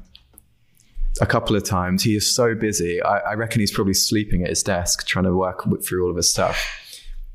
a 1.20 1.26
couple 1.26 1.56
of 1.56 1.64
times. 1.64 2.02
He 2.02 2.16
is 2.16 2.34
so 2.34 2.54
busy. 2.54 3.02
I, 3.02 3.18
I 3.18 3.34
reckon 3.34 3.60
he's 3.60 3.72
probably 3.72 3.94
sleeping 3.94 4.42
at 4.42 4.48
his 4.48 4.62
desk 4.62 5.06
trying 5.06 5.24
to 5.24 5.34
work 5.34 5.66
through 5.84 6.04
all 6.04 6.10
of 6.10 6.16
his 6.16 6.30
stuff. 6.30 6.58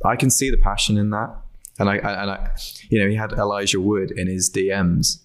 I 0.05 0.15
can 0.15 0.29
see 0.29 0.49
the 0.49 0.57
passion 0.57 0.97
in 0.97 1.11
that, 1.11 1.35
and 1.79 1.89
I 1.89 1.97
and 1.97 2.31
I, 2.31 2.49
you 2.89 2.99
know, 2.99 3.07
he 3.07 3.15
had 3.15 3.33
Elijah 3.33 3.79
Wood 3.79 4.11
in 4.11 4.27
his 4.27 4.49
DMs 4.49 5.21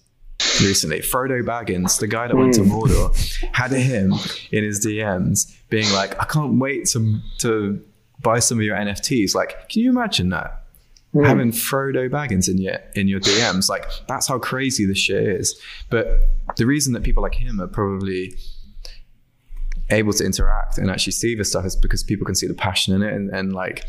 recently. 0.61 0.99
Frodo 0.99 1.43
Baggins, 1.43 1.99
the 1.99 2.07
guy 2.07 2.27
that 2.27 2.35
went 2.35 2.53
to 2.55 2.63
hmm. 2.63 2.71
Mordor, 2.71 3.15
had 3.53 3.71
him 3.71 4.13
in 4.51 4.63
his 4.63 4.85
DMs, 4.85 5.51
being 5.69 5.91
like, 5.93 6.19
"I 6.21 6.25
can't 6.25 6.59
wait 6.59 6.85
to 6.89 7.19
to 7.39 7.81
buy 8.21 8.39
some 8.39 8.59
of 8.59 8.63
your 8.63 8.75
NFTs." 8.75 9.33
Like, 9.33 9.69
can 9.69 9.81
you 9.81 9.89
imagine 9.89 10.29
that? 10.29 10.63
Hmm. 11.13 11.23
Having 11.23 11.51
Frodo 11.53 12.09
Baggins 12.09 12.49
in 12.49 12.59
your 12.59 12.77
in 12.95 13.07
your 13.07 13.19
DMs, 13.19 13.69
like 13.69 13.85
that's 14.07 14.27
how 14.27 14.37
crazy 14.39 14.85
this 14.85 14.99
shit 14.99 15.23
is. 15.23 15.59
But 15.89 16.07
the 16.57 16.65
reason 16.65 16.93
that 16.93 17.03
people 17.03 17.23
like 17.23 17.35
him 17.35 17.61
are 17.61 17.67
probably 17.67 18.35
able 19.89 20.13
to 20.13 20.25
interact 20.25 20.77
and 20.77 20.89
actually 20.89 21.13
see 21.13 21.35
this 21.35 21.49
stuff 21.49 21.65
is 21.65 21.75
because 21.75 22.03
people 22.03 22.25
can 22.25 22.35
see 22.35 22.47
the 22.47 22.53
passion 22.53 22.93
in 22.95 23.01
it. 23.01 23.13
And, 23.13 23.29
and 23.29 23.53
like 23.53 23.85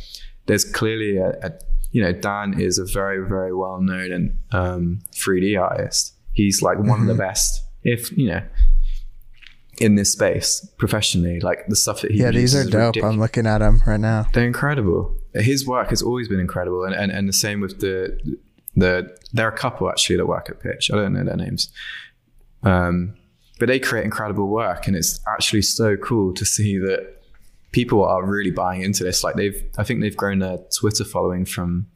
there's 0.46 0.64
clearly 0.64 1.16
a, 1.16 1.30
a 1.42 1.52
you 1.90 2.02
know 2.02 2.12
Dan 2.12 2.60
is 2.60 2.78
a 2.78 2.84
very 2.84 3.26
very 3.26 3.54
well 3.54 3.80
known 3.80 4.12
and 4.12 4.38
um 4.52 5.00
3D 5.12 5.60
artist. 5.60 6.14
He's 6.32 6.62
like 6.62 6.78
one 6.78 7.00
of 7.00 7.06
the 7.06 7.14
best 7.14 7.62
if 7.82 8.16
you 8.16 8.28
know 8.28 8.42
in 9.80 9.94
this 9.94 10.12
space 10.12 10.66
professionally. 10.78 11.40
Like 11.40 11.66
the 11.68 11.76
stuff 11.76 12.02
that 12.02 12.10
he 12.10 12.18
yeah, 12.20 12.30
these 12.30 12.54
are 12.54 12.64
dope. 12.64 12.88
ridiculous. 12.94 13.12
I'm 13.12 13.20
looking 13.20 13.46
at 13.46 13.58
them 13.58 13.80
right 13.86 14.00
now. 14.00 14.26
they're 14.32 14.46
incredible. 14.46 15.16
His 15.34 15.66
work 15.66 15.90
has 15.90 16.02
always 16.02 16.28
been 16.28 16.40
incredible. 16.40 16.84
And, 16.84 16.94
and 16.94 17.10
and 17.10 17.28
the 17.28 17.32
same 17.32 17.60
with 17.60 17.80
the 17.80 18.18
the 18.76 19.16
there 19.32 19.46
are 19.46 19.52
a 19.52 19.56
couple 19.56 19.88
actually 19.90 20.16
that 20.16 20.26
work 20.26 20.48
at 20.48 20.60
pitch. 20.60 20.90
I 20.92 20.96
don't 20.96 21.12
know 21.12 21.24
their 21.24 21.36
names 21.36 21.70
um 22.62 23.14
but 23.59 23.66
they 23.66 23.78
create 23.78 24.04
incredible 24.04 24.48
work 24.48 24.86
and 24.86 24.96
it's 24.96 25.20
actually 25.26 25.62
so 25.62 25.96
cool 25.96 26.32
to 26.34 26.44
see 26.44 26.78
that 26.78 27.16
people 27.72 28.04
are 28.04 28.24
really 28.24 28.50
buying 28.50 28.82
into 28.82 29.04
this 29.04 29.22
like 29.24 29.34
they've 29.36 29.64
i 29.78 29.84
think 29.84 30.00
they've 30.00 30.16
grown 30.16 30.38
their 30.38 30.59
twitter 30.76 31.04
following 31.04 31.44
from 31.44 31.86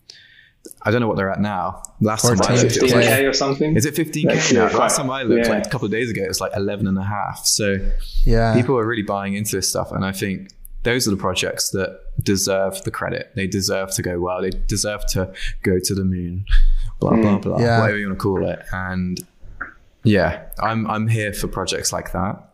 i 0.82 0.90
don't 0.90 1.00
know 1.00 1.08
what 1.08 1.16
they're 1.16 1.30
at 1.30 1.40
now 1.40 1.82
last 2.00 2.22
time 2.22 2.32
i 2.42 2.56
14. 2.56 2.56
looked 2.62 2.76
it 2.76 2.82
was 2.82 2.92
like 2.94 3.04
15k 3.04 3.28
or 3.28 3.32
something. 3.32 3.76
is 3.76 3.86
it 3.86 3.94
15k 3.94 4.30
Actually, 4.30 4.58
now? 4.58 4.68
quite- 4.68 4.78
Last 4.78 4.96
time 4.96 5.10
I 5.10 5.22
looked, 5.22 5.46
yeah. 5.46 5.52
like 5.52 5.66
a 5.66 5.70
couple 5.70 5.86
of 5.86 5.92
days 5.92 6.10
ago, 6.10 6.22
it 6.22 6.28
was 6.28 6.40
like 6.40 6.52
11 6.54 6.86
and 6.86 6.96
a 6.98 7.02
half. 7.04 7.44
So 7.46 7.78
Yeah, 8.24 8.54
people 8.54 8.76
are 8.78 8.86
really 8.86 9.02
buying 9.02 9.34
into 9.34 9.56
this 9.56 9.68
stuff. 9.68 9.90
And 9.92 10.04
I 10.04 10.12
think 10.12 10.50
those 10.84 11.06
are 11.06 11.10
the 11.10 11.16
projects 11.16 11.70
that 11.70 12.00
deserve 12.22 12.82
the 12.84 12.90
credit. 12.90 13.32
They 13.34 13.46
deserve 13.46 13.92
to 13.94 14.02
go 14.02 14.20
well. 14.20 14.40
They 14.42 14.50
deserve 14.50 15.06
to 15.14 15.32
go 15.62 15.78
to 15.82 15.94
the 15.94 16.04
moon, 16.04 16.44
blah, 17.00 17.16
blah, 17.16 17.38
blah, 17.38 17.58
Yeah. 17.60 17.80
whatever 17.80 17.98
you 17.98 18.06
want 18.08 18.18
to 18.18 18.22
call 18.22 18.46
it. 18.48 18.60
And 18.72 19.18
yeah, 20.04 20.46
I'm, 20.60 20.86
I'm 20.90 21.08
here 21.08 21.32
for 21.32 21.48
projects 21.48 21.92
like 21.92 22.12
that 22.12 22.52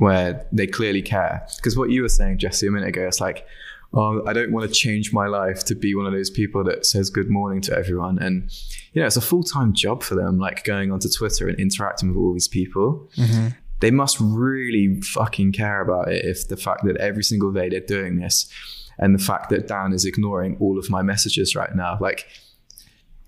where 0.00 0.46
they 0.50 0.66
clearly 0.66 1.02
care. 1.02 1.46
Because 1.56 1.76
what 1.76 1.90
you 1.90 2.02
were 2.02 2.08
saying, 2.08 2.38
Jesse, 2.38 2.66
a 2.66 2.70
minute 2.70 2.88
ago, 2.88 3.06
it's 3.06 3.20
like, 3.20 3.46
oh, 3.92 4.26
I 4.26 4.32
don't 4.32 4.50
want 4.50 4.66
to 4.66 4.74
change 4.74 5.12
my 5.12 5.26
life 5.26 5.62
to 5.64 5.74
be 5.74 5.94
one 5.94 6.06
of 6.06 6.12
those 6.12 6.30
people 6.30 6.64
that 6.64 6.86
says 6.86 7.10
good 7.10 7.28
morning 7.28 7.60
to 7.62 7.76
everyone. 7.76 8.18
And, 8.18 8.50
you 8.94 9.02
know, 9.02 9.06
it's 9.06 9.18
a 9.18 9.20
full 9.20 9.42
time 9.42 9.74
job 9.74 10.02
for 10.02 10.14
them, 10.14 10.38
like 10.38 10.64
going 10.64 10.90
onto 10.90 11.08
Twitter 11.10 11.48
and 11.48 11.58
interacting 11.58 12.08
with 12.08 12.16
all 12.16 12.32
these 12.32 12.48
people. 12.48 13.10
Mm-hmm. 13.16 13.48
They 13.80 13.90
must 13.90 14.18
really 14.20 15.00
fucking 15.02 15.52
care 15.52 15.82
about 15.82 16.12
it 16.12 16.24
if 16.24 16.48
the 16.48 16.56
fact 16.56 16.84
that 16.84 16.96
every 16.96 17.22
single 17.22 17.52
day 17.52 17.68
they're 17.68 17.80
doing 17.80 18.20
this 18.20 18.50
and 18.98 19.14
the 19.14 19.22
fact 19.22 19.50
that 19.50 19.68
Dan 19.68 19.92
is 19.92 20.04
ignoring 20.04 20.56
all 20.60 20.78
of 20.78 20.88
my 20.88 21.02
messages 21.02 21.54
right 21.54 21.74
now. 21.74 21.98
Like, 22.00 22.26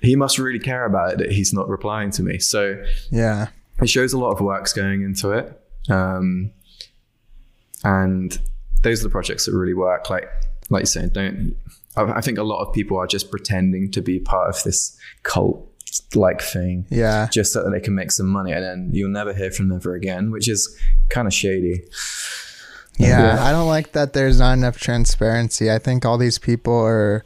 he 0.02 0.16
must 0.16 0.38
really 0.38 0.58
care 0.58 0.84
about 0.84 1.12
it 1.12 1.18
that 1.18 1.32
he's 1.32 1.52
not 1.52 1.68
replying 1.68 2.10
to 2.12 2.22
me. 2.22 2.38
So, 2.38 2.82
yeah, 3.10 3.48
it 3.80 3.88
shows 3.88 4.12
a 4.12 4.18
lot 4.18 4.30
of 4.30 4.40
work's 4.40 4.72
going 4.72 5.02
into 5.02 5.30
it 5.30 5.60
um, 5.90 6.52
and 7.84 8.38
those 8.82 9.00
are 9.00 9.04
the 9.04 9.10
projects 9.10 9.46
that 9.46 9.52
really 9.52 9.74
work 9.74 10.08
like 10.10 10.28
like 10.70 10.80
you're 10.80 10.86
saying 10.86 11.10
don't 11.10 11.56
I, 11.96 12.02
I 12.04 12.20
think 12.20 12.38
a 12.38 12.42
lot 12.42 12.66
of 12.66 12.72
people 12.72 12.96
are 12.98 13.06
just 13.06 13.30
pretending 13.30 13.90
to 13.92 14.02
be 14.02 14.18
part 14.20 14.48
of 14.48 14.62
this 14.62 14.96
cult 15.22 15.68
like 16.14 16.40
thing 16.40 16.86
yeah. 16.88 17.28
just 17.30 17.52
so 17.52 17.62
that 17.62 17.70
they 17.70 17.80
can 17.80 17.94
make 17.94 18.10
some 18.10 18.26
money 18.26 18.52
and 18.52 18.64
then 18.64 18.90
you'll 18.92 19.10
never 19.10 19.34
hear 19.34 19.50
from 19.50 19.68
them 19.68 19.76
ever 19.76 19.94
again 19.94 20.30
which 20.30 20.48
is 20.48 20.78
kind 21.10 21.26
of 21.26 21.34
shady 21.34 21.84
Yeah, 22.98 23.36
Yeah. 23.36 23.44
I 23.44 23.52
don't 23.52 23.66
like 23.66 23.92
that 23.92 24.12
there's 24.12 24.38
not 24.38 24.52
enough 24.52 24.78
transparency. 24.78 25.70
I 25.70 25.78
think 25.78 26.04
all 26.04 26.18
these 26.18 26.38
people 26.38 26.78
are 26.78 27.24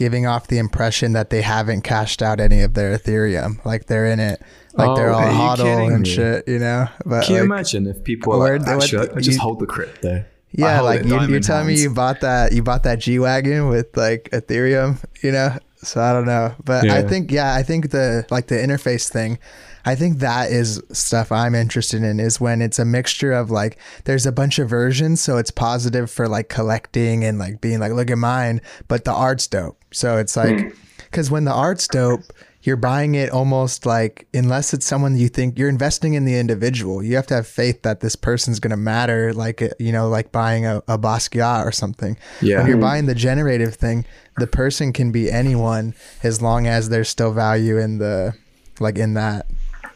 giving 0.00 0.26
off 0.26 0.48
the 0.48 0.56
impression 0.56 1.12
that 1.12 1.28
they 1.28 1.42
haven't 1.42 1.82
cashed 1.82 2.22
out 2.22 2.40
any 2.40 2.62
of 2.62 2.72
their 2.72 2.96
Ethereum. 2.96 3.62
Like 3.66 3.84
they're 3.84 4.06
in 4.06 4.18
it, 4.18 4.40
like 4.72 4.96
they're 4.96 5.10
Oh, 5.10 5.14
all 5.14 5.20
are 5.20 5.30
you 5.30 5.64
hodl 5.64 5.92
and 5.94 6.02
me? 6.04 6.08
shit, 6.08 6.48
you 6.48 6.58
know? 6.58 6.88
But 7.04 7.26
Can 7.26 7.34
you 7.34 7.40
like, 7.42 7.44
imagine 7.44 7.86
if 7.86 8.02
people 8.02 8.32
are 8.32 8.38
where- 8.38 8.58
like, 8.58 8.90
what- 8.92 9.14
I 9.14 9.20
just 9.20 9.36
you- 9.36 9.40
hold 9.42 9.58
the 9.60 9.66
crypto. 9.66 10.24
Yeah, 10.52 10.80
like 10.80 11.04
you, 11.04 11.20
you're 11.28 11.40
telling 11.40 11.66
me 11.68 11.74
you 11.78 11.90
bought 11.90 12.22
that, 12.22 12.52
you 12.52 12.62
bought 12.62 12.82
that 12.84 12.98
G 12.98 13.18
Wagon 13.18 13.68
with 13.68 13.94
like 13.96 14.30
Ethereum, 14.32 14.96
you 15.22 15.32
know? 15.32 15.50
So 15.76 16.00
I 16.00 16.12
don't 16.14 16.24
know. 16.26 16.54
But 16.64 16.88
I 16.90 17.02
think, 17.02 17.30
yeah, 17.30 17.54
I 17.54 17.62
think 17.62 17.90
the, 17.90 18.24
like 18.30 18.46
the 18.48 18.54
interface 18.56 19.08
thing, 19.10 19.38
I 19.84 19.94
think 19.94 20.18
that 20.18 20.50
is 20.50 20.82
stuff 20.92 21.32
I'm 21.32 21.54
interested 21.54 22.02
in 22.02 22.20
is 22.20 22.40
when 22.40 22.62
it's 22.62 22.78
a 22.78 22.84
mixture 22.84 23.32
of 23.32 23.50
like 23.50 23.78
there's 24.04 24.26
a 24.26 24.32
bunch 24.32 24.58
of 24.58 24.68
versions, 24.68 25.20
so 25.20 25.36
it's 25.36 25.50
positive 25.50 26.10
for 26.10 26.28
like 26.28 26.48
collecting 26.48 27.24
and 27.24 27.38
like 27.38 27.60
being 27.60 27.80
like, 27.80 27.92
look 27.92 28.10
at 28.10 28.18
mine, 28.18 28.60
but 28.88 29.04
the 29.04 29.12
art's 29.12 29.46
dope. 29.46 29.82
So 29.92 30.18
it's 30.18 30.36
like 30.36 30.60
hmm. 30.60 30.68
because 30.98 31.30
when 31.30 31.44
the 31.44 31.52
art's 31.52 31.88
dope, 31.88 32.22
you're 32.62 32.76
buying 32.76 33.14
it 33.14 33.30
almost 33.30 33.86
like 33.86 34.26
unless 34.34 34.74
it's 34.74 34.84
someone 34.84 35.16
you 35.16 35.28
think 35.28 35.58
you're 35.58 35.68
investing 35.68 36.14
in 36.14 36.26
the 36.26 36.38
individual, 36.38 37.02
you 37.02 37.16
have 37.16 37.26
to 37.28 37.34
have 37.34 37.46
faith 37.46 37.82
that 37.82 38.00
this 38.00 38.16
person's 38.16 38.60
gonna 38.60 38.76
matter, 38.76 39.32
like 39.32 39.62
uh, 39.62 39.68
you 39.78 39.92
know, 39.92 40.08
like 40.08 40.30
buying 40.30 40.66
a, 40.66 40.78
a 40.86 40.98
Basquiat 40.98 41.64
or 41.64 41.72
something. 41.72 42.18
Yeah. 42.42 42.58
When 42.58 42.66
you're 42.66 42.76
buying 42.76 43.06
the 43.06 43.14
generative 43.14 43.74
thing, 43.74 44.04
the 44.36 44.46
person 44.46 44.92
can 44.92 45.10
be 45.10 45.30
anyone 45.30 45.94
as 46.22 46.42
long 46.42 46.66
as 46.66 46.90
there's 46.90 47.08
still 47.08 47.32
value 47.32 47.78
in 47.78 47.98
the 47.98 48.34
like 48.78 48.98
in 48.98 49.14
that 49.14 49.46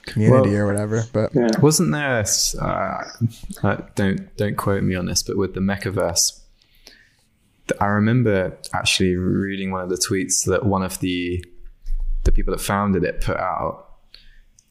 community 0.07 0.50
Well, 0.50 0.61
or 0.61 0.66
whatever. 0.66 1.05
But 1.12 1.34
Yeah. 1.34 1.48
Wasn't 1.61 1.92
there? 1.92 2.24
Uh, 2.61 3.05
uh, 3.62 3.76
don't 3.94 4.36
don't 4.36 4.57
quote 4.57 4.82
me 4.82 4.94
on 4.94 5.07
this, 5.07 5.22
but 5.22 5.36
with 5.36 5.55
the 5.55 5.61
MekaVerse, 5.61 6.40
I 7.80 7.86
remember 7.86 8.57
actually 8.72 9.16
reading 9.16 9.70
one 9.70 9.82
of 9.82 9.88
the 9.88 9.96
tweets 9.96 10.44
that 10.46 10.66
one 10.66 10.82
of 10.82 11.00
the 11.00 11.44
the 12.24 12.32
people 12.32 12.52
that 12.55 12.61
founded 12.61 13.05
it 13.05 13.20
put 13.20 13.36
out 13.36 13.86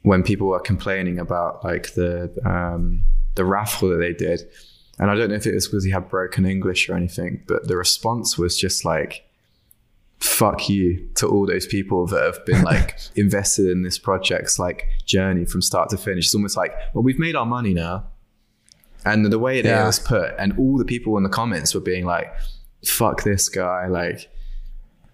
when 0.01 0.23
people 0.23 0.47
were 0.47 0.59
complaining 0.59 1.19
about 1.19 1.63
like 1.63 1.93
the 1.93 2.33
um, 2.45 3.03
the 3.35 3.45
raffle 3.45 3.89
that 3.89 3.97
they 3.97 4.13
did, 4.13 4.41
and 4.99 5.09
I 5.09 5.15
don't 5.15 5.29
know 5.29 5.35
if 5.35 5.47
it 5.47 5.53
was 5.53 5.67
because 5.67 5.83
he 5.83 5.91
had 5.91 6.09
broken 6.09 6.45
English 6.45 6.89
or 6.89 6.95
anything, 6.95 7.43
but 7.47 7.67
the 7.67 7.77
response 7.77 8.37
was 8.37 8.57
just 8.57 8.85
like. 8.85 9.25
Fuck 10.23 10.69
you 10.69 11.09
to 11.15 11.27
all 11.27 11.45
those 11.45 11.67
people 11.67 12.07
that 12.07 12.23
have 12.23 12.45
been 12.45 12.63
like 12.63 12.97
invested 13.15 13.69
in 13.69 13.83
this 13.83 13.97
project's 13.99 14.57
like 14.57 14.87
journey 15.05 15.43
from 15.45 15.61
start 15.61 15.89
to 15.89 15.97
finish. 15.97 16.25
It's 16.27 16.35
almost 16.35 16.55
like, 16.55 16.73
well, 16.93 17.03
we've 17.03 17.19
made 17.19 17.35
our 17.35 17.45
money 17.45 17.73
now. 17.73 18.05
And 19.05 19.25
the 19.25 19.37
way 19.37 19.61
that 19.61 19.67
Yeah. 19.67 19.83
it 19.83 19.85
was 19.85 19.99
put, 19.99 20.33
and 20.39 20.57
all 20.57 20.77
the 20.77 20.85
people 20.85 21.17
in 21.17 21.23
the 21.23 21.29
comments 21.29 21.75
were 21.75 21.81
being 21.81 22.05
like, 22.05 22.33
fuck 22.85 23.23
this 23.23 23.49
guy, 23.49 23.87
like, 23.87 24.29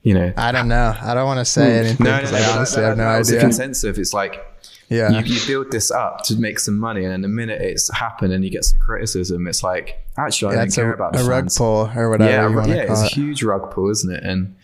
you 0.03 0.13
know. 0.13 0.31
I 0.37 0.51
don't 0.51 0.67
know. 0.67 0.95
I 1.01 1.15
don't 1.15 1.25
want 1.25 1.39
to 1.39 1.45
say 1.45 1.65
hmm. 1.71 1.85
anything. 1.85 2.03
No, 2.05 2.21
no, 2.21 2.31
no. 2.31 2.37
I 2.37 2.55
honestly 2.55 2.83
have 2.83 2.97
no 2.97 3.03
that 3.05 3.17
was 3.17 3.27
the 3.29 3.37
idea. 3.37 3.41
consensus. 3.41 3.97
It's 3.97 4.13
like 4.13 4.45
Yeah. 4.89 5.09
you, 5.09 5.33
you 5.33 5.47
build 5.47 5.71
this 5.71 5.89
up 5.89 6.21
to 6.25 6.35
make 6.35 6.59
some 6.59 6.77
money, 6.77 7.03
and 7.03 7.11
then 7.11 7.21
the 7.21 7.27
minute 7.27 7.61
it's 7.61 7.91
happened 7.93 8.31
and 8.31 8.43
you 8.43 8.51
get 8.51 8.63
some 8.63 8.79
criticism, 8.79 9.47
it's 9.47 9.63
like 9.63 9.99
actually 10.17 10.53
I 10.55 10.59
Yeah, 10.59 10.65
don't 10.65 10.75
care 10.75 10.91
a, 10.91 10.95
about 10.95 11.13
the 11.13 11.19
a 11.21 11.25
rug 11.25 11.49
pull 11.53 11.89
or 11.95 12.09
whatever 12.11 12.61
Yeah, 12.67 12.75
yeah, 12.75 12.91
it's 12.91 13.01
a 13.01 13.07
huge 13.07 13.41
rug 13.43 13.71
pull, 13.71 13.89
isn't 13.89 14.11
it? 14.13 14.23
And 14.23 14.55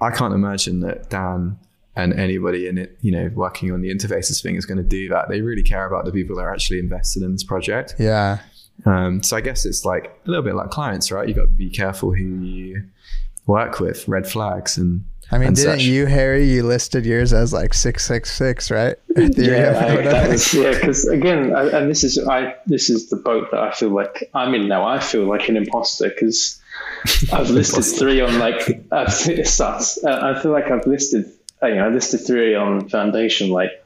I 0.00 0.10
can't 0.10 0.34
imagine 0.34 0.80
that 0.80 1.10
Dan 1.10 1.58
and 1.96 2.12
anybody 2.14 2.68
in 2.68 2.78
it, 2.78 2.96
you 3.00 3.10
know, 3.10 3.28
working 3.34 3.72
on 3.72 3.80
the 3.80 3.92
interfaces 3.92 4.40
thing 4.40 4.54
is 4.54 4.64
going 4.64 4.78
to 4.78 4.84
do 4.84 5.08
that. 5.08 5.28
They 5.28 5.40
really 5.40 5.64
care 5.64 5.84
about 5.84 6.04
the 6.04 6.12
people 6.12 6.36
that 6.36 6.42
are 6.42 6.52
actually 6.52 6.78
invested 6.78 7.24
in 7.24 7.32
this 7.32 7.42
project. 7.42 7.96
Yeah. 7.98 8.38
Um, 8.86 9.22
so 9.22 9.36
I 9.36 9.40
guess 9.40 9.66
it's 9.66 9.84
like 9.84 10.06
a 10.24 10.30
little 10.30 10.44
bit 10.44 10.54
like 10.54 10.70
clients, 10.70 11.10
right? 11.10 11.28
You 11.28 11.34
got 11.34 11.42
to 11.42 11.46
be 11.48 11.68
careful 11.68 12.14
who 12.14 12.40
you 12.40 12.84
work 13.46 13.80
with, 13.80 14.06
red 14.06 14.28
flags, 14.28 14.78
and 14.78 15.04
I 15.32 15.38
mean, 15.38 15.48
and 15.48 15.56
didn't 15.56 15.80
such. 15.80 15.82
you, 15.82 16.06
Harry? 16.06 16.48
You 16.48 16.62
listed 16.62 17.04
yours 17.04 17.32
as 17.32 17.52
like 17.52 17.74
six 17.74 18.06
six 18.06 18.30
six, 18.32 18.70
right? 18.70 18.96
Ethereum 19.16 19.46
Yeah, 19.46 19.84
I, 19.84 20.02
that 20.02 20.28
was, 20.30 20.54
yeah, 20.54 20.70
because 20.70 21.08
again, 21.08 21.54
I, 21.54 21.68
and 21.76 21.90
this 21.90 22.04
is 22.04 22.18
I 22.18 22.54
this 22.66 22.88
is 22.88 23.08
the 23.10 23.16
boat 23.16 23.50
that 23.50 23.60
I 23.60 23.72
feel 23.72 23.90
like 23.90 24.30
I'm 24.34 24.54
in 24.54 24.68
now. 24.68 24.86
I 24.86 25.00
feel 25.00 25.24
like 25.24 25.48
an 25.48 25.56
imposter 25.56 26.08
because 26.08 26.57
I've 27.32 27.50
listed 27.50 27.84
three 27.84 28.20
on 28.20 28.38
like 28.38 28.84
I've, 28.92 29.12
sucks. 29.12 30.02
Uh, 30.02 30.34
I 30.36 30.40
feel 30.40 30.52
like 30.52 30.70
I've 30.70 30.86
listed 30.86 31.26
you 31.62 31.74
know 31.74 31.86
I 31.86 31.88
listed 31.88 32.26
three 32.26 32.54
on 32.54 32.88
Foundation 32.88 33.50
like 33.50 33.84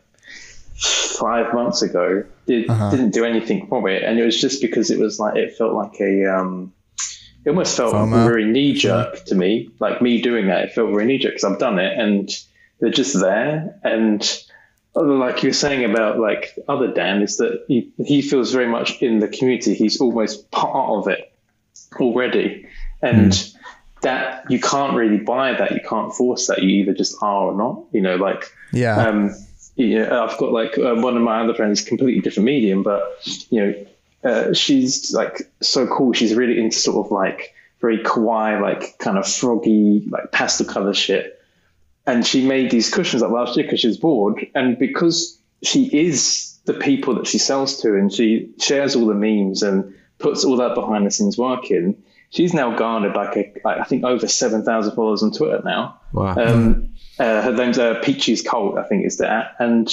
five 0.77 1.55
months 1.55 1.83
ago. 1.83 2.25
Did, 2.47 2.69
Uh-huh. 2.69 2.91
Didn't 2.91 3.11
do 3.11 3.25
anything 3.25 3.67
for 3.69 3.89
it, 3.89 4.03
and 4.03 4.19
it 4.19 4.25
was 4.25 4.41
just 4.41 4.61
because 4.61 4.91
it 4.91 4.99
was 4.99 5.19
like 5.21 5.37
it 5.37 5.57
felt 5.57 5.75
like 5.75 6.01
a 6.01 6.27
um, 6.37 6.73
it 7.45 7.51
almost 7.51 7.77
felt 7.77 7.95
FOMO? 7.95 8.25
very 8.25 8.45
knee 8.45 8.73
jerk 8.73 9.25
to 9.27 9.35
me. 9.35 9.71
Like 9.79 10.01
me 10.01 10.21
doing 10.21 10.47
that, 10.49 10.65
it 10.65 10.73
felt 10.73 10.91
very 10.91 11.07
knee 11.07 11.19
jerk 11.19 11.33
because 11.33 11.45
I've 11.45 11.59
done 11.59 11.79
it 11.79 11.99
and 11.99 12.29
they're 12.81 12.91
just 12.91 13.19
there. 13.19 13.79
And 13.83 14.23
like 14.95 15.43
you 15.43 15.49
were 15.49 15.55
saying 15.55 15.91
about 15.91 16.19
like 16.19 16.57
other 16.69 16.93
Dan 16.93 17.23
is 17.23 17.39
that 17.39 17.65
he, 17.69 17.93
he 18.05 18.23
feels 18.23 18.53
very 18.53 18.69
much 18.69 19.01
in 19.03 19.21
the 19.21 19.29
community. 19.29 19.75
He's 19.75 20.01
almost 20.01 20.51
part 20.51 20.91
of 20.91 21.09
it 21.09 21.33
already. 21.97 22.67
And 23.03 23.53
that 24.03 24.51
you 24.51 24.61
can't 24.61 24.97
really 24.97 25.19
buy 25.19 25.53
that. 25.55 25.73
You 25.73 25.81
can't 25.89 26.13
force 26.15 26.47
that. 26.49 26.63
You 26.63 26.69
either 26.69 26.95
just 26.95 27.17
are 27.23 27.47
or 27.47 27.57
not, 27.57 27.85
you 27.93 28.01
know, 28.01 28.17
like, 28.17 28.45
Yeah. 28.73 28.97
um, 29.09 29.35
yeah, 29.77 30.23
I've 30.23 30.37
got 30.39 30.53
like 30.53 30.77
uh, 30.79 30.95
one 30.97 31.17
of 31.17 31.23
my 31.23 31.43
other 31.43 31.55
friends, 31.55 31.81
completely 31.83 32.21
different 32.21 32.47
medium, 32.47 32.83
but 32.83 33.03
you 33.51 33.61
know, 33.65 33.87
uh, 34.25 34.53
she's 34.53 35.13
like 35.15 35.51
so 35.61 35.87
cool. 35.87 36.13
She's 36.13 36.35
really 36.35 36.59
into 36.61 36.77
sort 36.79 37.07
of 37.07 37.13
like 37.13 37.55
very 37.81 37.99
kawaii, 37.99 38.61
like 38.61 38.99
kind 38.99 39.19
of 39.19 39.27
froggy, 39.27 40.07
like 40.09 40.31
pastel 40.31 40.67
color 40.67 40.95
shit. 40.95 41.41
And 42.07 42.27
she 42.27 42.47
made 42.47 42.71
these 42.71 42.91
cushions 42.93 43.23
like 43.23 43.31
last 43.31 43.57
year 43.57 43.65
because 43.65 43.81
she 43.81 43.87
was 43.89 43.99
bored, 43.99 44.47
and 44.55 44.79
because 44.79 45.39
she 45.63 45.85
is 45.87 46.59
the 46.65 46.75
people 46.75 47.15
that 47.15 47.27
she 47.27 47.39
sells 47.39 47.81
to, 47.83 47.97
and 47.97 48.13
she 48.13 48.51
shares 48.61 48.95
all 48.95 49.07
the 49.07 49.15
memes 49.15 49.63
and 49.63 49.95
puts 50.19 50.45
all 50.45 50.57
that 50.57 50.75
behind 50.75 51.07
the 51.07 51.11
scenes 51.11 51.39
work 51.39 51.71
in. 51.71 52.03
She's 52.33 52.55
now 52.55 52.75
garnered 52.75 53.15
like 53.15 53.37
a, 53.37 53.69
I 53.69 53.85
think 53.85 54.05
over 54.05 54.27
seven 54.27 54.65
thousand 54.65 54.95
followers 54.95 55.23
on 55.23 55.33
Twitter 55.33 55.61
now. 55.63 56.01
wow. 56.13 56.35
Um, 56.35 56.95
uh, 57.19 57.43
her 57.43 57.53
name's 57.53 57.79
uh, 57.79 58.01
Peachy's 58.03 58.41
Cult, 58.41 58.79
I 58.79 58.85
think 58.85 59.05
is 59.05 59.19
that. 59.19 59.55
And, 59.59 59.87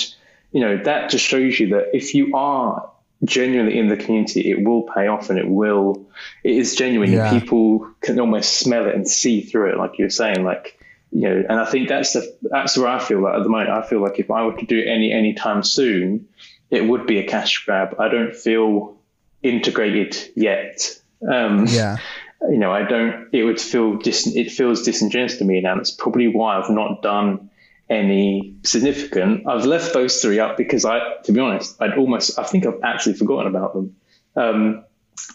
you 0.53 0.61
know, 0.61 0.81
that 0.83 1.09
just 1.09 1.25
shows 1.25 1.59
you 1.59 1.75
that 1.75 1.93
if 1.93 2.15
you 2.15 2.33
are 2.37 2.89
genuinely 3.25 3.77
in 3.77 3.89
the 3.89 3.97
community, 3.97 4.49
it 4.49 4.63
will 4.65 4.83
pay 4.83 5.07
off 5.07 5.29
and 5.29 5.37
it 5.37 5.49
will, 5.49 6.09
it 6.45 6.55
is 6.55 6.77
genuine. 6.77 7.11
Yeah. 7.11 7.29
People 7.29 7.91
can 7.99 8.17
almost 8.21 8.53
smell 8.53 8.87
it 8.87 8.95
and 8.95 9.05
see 9.05 9.41
through 9.41 9.73
it, 9.73 9.77
like 9.77 9.97
you 9.97 10.05
were 10.05 10.09
saying. 10.09 10.45
Like, 10.45 10.79
you 11.11 11.23
know, 11.23 11.43
and 11.49 11.59
I 11.59 11.65
think 11.65 11.89
that's 11.89 12.13
the, 12.13 12.37
that's 12.43 12.77
where 12.77 12.87
I 12.87 12.99
feel 12.99 13.19
like 13.19 13.35
at 13.35 13.43
the 13.43 13.49
moment. 13.49 13.69
I 13.69 13.85
feel 13.85 14.01
like 14.01 14.17
if 14.17 14.31
I 14.31 14.45
were 14.45 14.55
to 14.55 14.65
do 14.65 14.79
it 14.79 14.87
any, 14.87 15.11
any 15.11 15.33
time 15.33 15.61
soon, 15.61 16.29
it 16.69 16.87
would 16.87 17.05
be 17.05 17.19
a 17.19 17.27
cash 17.27 17.65
grab. 17.65 17.97
I 17.99 18.07
don't 18.07 18.33
feel 18.33 18.95
integrated 19.43 20.15
yet. 20.37 20.95
Um, 21.29 21.65
yeah. 21.67 21.97
You 22.41 22.57
know, 22.57 22.71
I 22.71 22.83
don't. 22.83 23.27
It 23.33 23.43
would 23.43 23.59
feel 23.59 23.97
dis. 23.97 24.27
It 24.35 24.51
feels 24.51 24.83
disingenuous 24.83 25.37
to 25.37 25.45
me 25.45 25.61
now. 25.61 25.75
That's 25.75 25.91
probably 25.91 26.27
why 26.27 26.57
I've 26.57 26.69
not 26.69 27.01
done 27.01 27.49
any 27.89 28.55
significant. 28.63 29.47
I've 29.47 29.65
left 29.65 29.93
those 29.93 30.21
three 30.21 30.39
up 30.39 30.57
because 30.57 30.85
I, 30.85 30.99
to 31.23 31.31
be 31.31 31.39
honest, 31.39 31.81
I'd 31.81 31.97
almost. 31.97 32.39
I 32.39 32.43
think 32.43 32.65
I've 32.65 32.79
actually 32.83 33.15
forgotten 33.15 33.47
about 33.47 33.73
them. 33.73 33.95
Um, 34.35 34.85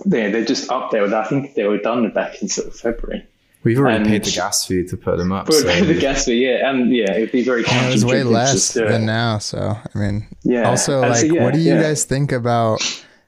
they 0.07 0.31
they're 0.31 0.45
just 0.45 0.71
up 0.71 0.91
there. 0.91 1.05
and 1.05 1.15
I 1.15 1.25
think 1.25 1.55
they 1.55 1.65
were 1.65 1.79
done 1.79 2.11
back 2.13 2.41
in 2.41 2.49
sort 2.49 2.69
of 2.69 2.77
February. 2.77 3.27
We've 3.65 3.79
already 3.79 3.97
and- 3.97 4.07
paid 4.07 4.25
the 4.25 4.31
gas 4.31 4.67
fee 4.67 4.85
to 4.85 4.97
put 4.97 5.17
them 5.17 5.33
up. 5.33 5.47
But 5.47 5.55
so 5.55 5.63
the 5.85 5.99
gas 5.99 6.27
fee, 6.27 6.45
yeah, 6.47 6.69
and 6.71 6.95
yeah, 6.95 7.13
it'd 7.13 7.33
be 7.33 7.43
very. 7.43 7.65
And 7.67 7.87
it 7.89 7.93
was 7.93 8.05
way 8.05 8.23
less 8.23 8.73
than 8.75 9.07
now. 9.07 9.39
So 9.39 9.59
I 9.95 9.99
mean, 9.99 10.27
Yeah. 10.43 10.69
Also, 10.69 11.01
And 11.03 11.11
like, 11.11 11.21
so, 11.21 11.27
yeah, 11.27 11.45
what 11.45 11.55
do 11.55 11.61
you 11.61 11.75
yeah. 11.75 11.83
guys 11.83 12.05
think 12.05 12.33
about? 12.33 12.81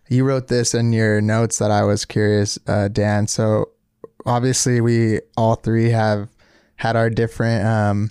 You 0.08 0.24
wrote 0.24 0.48
this 0.48 0.74
in 0.74 0.92
your 0.92 1.20
notes 1.20 1.58
that 1.58 1.70
I 1.70 1.82
was 1.82 2.04
curious, 2.04 2.58
uh, 2.66 2.88
Dan. 2.88 3.26
So 3.26 3.70
obviously, 4.24 4.80
we 4.80 5.20
all 5.36 5.56
three 5.56 5.90
have 5.90 6.28
had 6.76 6.96
our 6.96 7.10
different 7.10 7.66
um, 7.66 8.10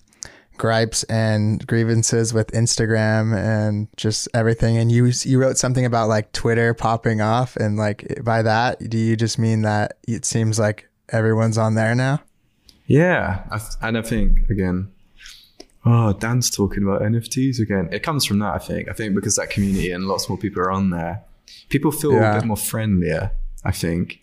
gripes 0.57 1.03
and 1.03 1.65
grievances 1.67 2.33
with 2.33 2.51
Instagram 2.51 3.35
and 3.35 3.87
just 3.97 4.27
everything. 4.33 4.77
And 4.77 4.91
you 4.91 5.11
you 5.23 5.39
wrote 5.39 5.57
something 5.57 5.85
about 5.85 6.09
like 6.09 6.31
Twitter 6.31 6.73
popping 6.73 7.21
off, 7.21 7.55
and 7.55 7.77
like 7.77 8.19
by 8.23 8.41
that, 8.41 8.89
do 8.89 8.97
you 8.97 9.15
just 9.15 9.39
mean 9.39 9.61
that 9.63 9.97
it 10.07 10.25
seems 10.25 10.59
like 10.59 10.89
everyone's 11.09 11.57
on 11.57 11.75
there 11.75 11.95
now? 11.95 12.21
Yeah, 12.87 13.43
I 13.49 13.57
th- 13.57 13.71
and 13.81 13.97
I 13.97 14.01
think 14.01 14.49
again, 14.49 14.91
oh, 15.85 16.13
Dan's 16.13 16.49
talking 16.49 16.83
about 16.83 17.01
NFTs 17.01 17.59
again. 17.59 17.89
It 17.91 18.03
comes 18.03 18.25
from 18.25 18.39
that, 18.39 18.53
I 18.53 18.59
think. 18.59 18.89
I 18.89 18.93
think 18.93 19.15
because 19.15 19.35
that 19.35 19.49
community 19.49 19.91
and 19.91 20.05
lots 20.05 20.29
more 20.29 20.37
people 20.37 20.61
are 20.61 20.71
on 20.71 20.89
there, 20.91 21.23
people 21.69 21.91
feel 21.91 22.13
Yeah. 22.13 22.35
a 22.37 22.39
bit 22.39 22.47
more 22.47 22.57
friendlier. 22.57 23.31
I 23.63 23.71
think 23.71 24.19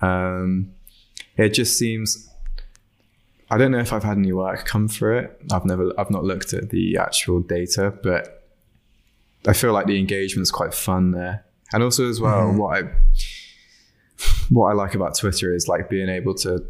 um, 0.00 0.72
it 1.36 1.50
just 1.50 1.78
seems. 1.78 2.28
I 3.50 3.58
don't 3.58 3.70
know 3.70 3.78
if 3.78 3.92
I've 3.92 4.02
had 4.02 4.18
any 4.18 4.32
work 4.32 4.64
come 4.64 4.88
through 4.88 5.18
it. 5.18 5.40
I've 5.52 5.64
never, 5.64 5.92
I've 5.96 6.10
not 6.10 6.24
looked 6.24 6.52
at 6.52 6.70
the 6.70 6.96
actual 6.96 7.38
data, 7.40 7.92
but 8.02 8.42
I 9.46 9.52
feel 9.52 9.72
like 9.72 9.86
the 9.86 9.98
engagement's 10.00 10.50
quite 10.50 10.74
fun 10.74 11.12
there. 11.12 11.44
And 11.72 11.82
also 11.82 12.08
as 12.08 12.20
well, 12.20 12.52
what 12.52 12.76
I 12.84 12.88
what 14.50 14.66
I 14.70 14.72
like 14.72 14.94
about 14.94 15.16
Twitter 15.16 15.54
is 15.54 15.68
like 15.68 15.88
being 15.88 16.08
able 16.08 16.34
to 16.36 16.64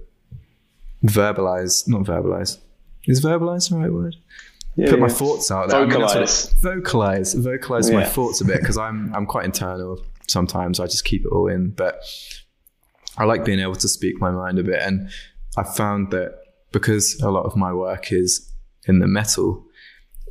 verbalize, 1.05 1.89
not 1.89 2.03
verbalize. 2.03 2.59
Is 3.07 3.25
verbalize 3.25 3.71
the 3.71 3.77
right 3.79 3.93
word? 3.93 4.17
Yeah, 4.77 4.91
Put 4.91 4.99
my 5.01 5.07
yeah. 5.07 5.13
thoughts 5.15 5.51
out 5.51 5.69
there. 5.71 5.79
I 5.81 5.85
mean, 5.87 5.93
Vocalize. 5.93 6.53
vocalize, 6.61 7.35
vocalize 7.35 7.91
my 7.91 8.05
thoughts 8.05 8.41
a 8.43 8.45
bit 8.45 8.61
because 8.61 8.77
I'm 8.77 9.15
I'm 9.15 9.25
quite 9.27 9.45
internal 9.47 10.03
sometimes. 10.29 10.81
I 10.81 10.87
just 10.87 11.05
keep 11.05 11.25
it 11.25 11.29
all 11.29 11.49
in, 11.49 11.71
but 11.71 12.03
I 13.19 13.25
like 13.25 13.45
being 13.45 13.61
able 13.61 13.77
to 13.77 13.89
speak 13.89 14.21
my 14.21 14.31
mind 14.31 14.59
a 14.59 14.63
bit. 14.63 14.81
And 14.83 15.11
I 15.57 15.63
found 15.63 16.11
that 16.11 16.39
because 16.73 17.19
a 17.21 17.31
lot 17.31 17.45
of 17.45 17.57
my 17.57 17.73
work 17.73 18.13
is 18.13 18.51
in 18.87 18.99
the 18.99 19.07
metal 19.07 19.65